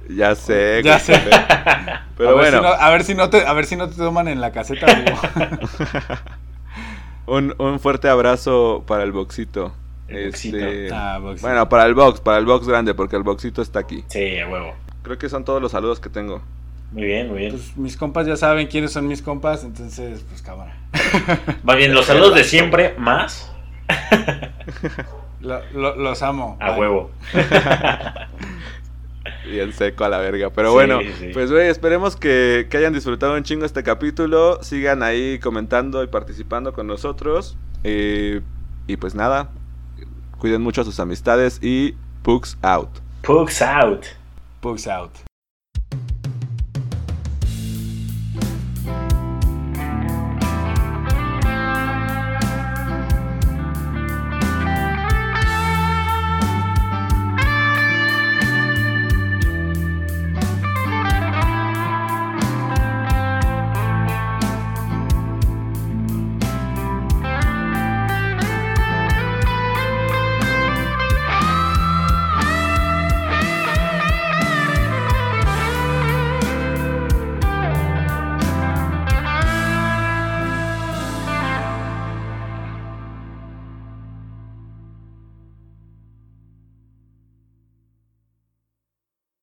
Ya 0.08 0.34
sé, 0.34 0.82
Ya 0.84 0.98
sé. 0.98 1.14
Pero 2.18 2.30
a, 2.30 2.34
ver 2.34 2.52
bueno, 2.52 2.58
si 2.58 2.62
no, 2.64 2.68
a, 2.68 2.90
ver 2.90 3.04
si 3.04 3.14
no 3.14 3.30
te, 3.30 3.46
a 3.46 3.52
ver 3.54 3.64
si 3.64 3.76
no 3.76 3.88
te 3.88 3.96
toman 3.96 4.28
en 4.28 4.42
la 4.42 4.52
caseta, 4.52 4.84
un, 7.26 7.54
un 7.56 7.80
fuerte 7.80 8.10
abrazo 8.10 8.84
para 8.86 9.04
el 9.04 9.12
boxito. 9.12 9.72
El 10.08 10.26
boxito. 10.26 10.58
Este, 10.58 10.90
Ah, 10.94 11.18
boxito. 11.18 11.46
bueno, 11.48 11.66
para 11.70 11.86
el 11.86 11.94
box, 11.94 12.20
para 12.20 12.36
el 12.36 12.44
box 12.44 12.68
grande, 12.68 12.92
porque 12.92 13.16
el 13.16 13.22
boxito 13.22 13.62
está 13.62 13.78
aquí. 13.78 14.04
Sí, 14.08 14.38
a 14.38 14.48
huevo. 14.48 14.74
Creo 15.02 15.16
que 15.16 15.30
son 15.30 15.44
todos 15.46 15.62
los 15.62 15.72
saludos 15.72 15.98
que 15.98 16.10
tengo. 16.10 16.42
Muy 16.92 17.04
bien, 17.04 17.28
muy 17.28 17.38
bien. 17.38 17.52
Pues 17.52 17.76
mis 17.76 17.96
compas 17.96 18.26
ya 18.26 18.36
saben 18.36 18.66
quiénes 18.66 18.92
son 18.92 19.08
mis 19.08 19.22
compas, 19.22 19.64
entonces, 19.64 20.24
pues 20.28 20.42
cámara. 20.42 20.76
Va 21.68 21.74
bien, 21.74 21.94
los 21.94 22.04
saludos 22.06 22.34
de 22.34 22.44
siempre, 22.44 22.94
más 22.98 23.50
Lo- 25.40 25.62
lo- 25.72 25.96
los 25.96 26.22
amo. 26.22 26.56
a 26.60 26.70
Bye. 26.72 26.80
huevo. 26.80 27.10
Bien 29.48 29.72
seco 29.72 30.04
a 30.04 30.08
la 30.08 30.18
verga. 30.18 30.50
Pero 30.50 30.68
Sí, 30.68 30.74
bueno, 30.74 31.00
sí. 31.18 31.30
pues 31.32 31.50
güey, 31.50 31.68
esperemos 31.68 32.16
que, 32.16 32.66
que 32.70 32.76
hayan 32.76 32.92
disfrutado 32.92 33.34
un 33.34 33.42
chingo 33.42 33.64
este 33.64 33.82
capítulo. 33.82 34.62
Sigan 34.62 35.02
ahí 35.02 35.38
comentando 35.40 36.02
y 36.02 36.06
participando 36.06 36.72
con 36.72 36.86
nosotros. 36.86 37.56
Eh, 37.84 38.40
y 38.86 38.96
pues 38.96 39.14
nada, 39.14 39.50
cuiden 40.38 40.62
mucho 40.62 40.80
a 40.82 40.84
sus 40.84 41.00
amistades 41.00 41.58
y 41.62 41.94
Pugs 42.22 42.56
out. 42.62 42.90
Pugs 43.22 43.62
out. 43.62 44.04
Pugs 44.60 44.86
out. 44.86 45.10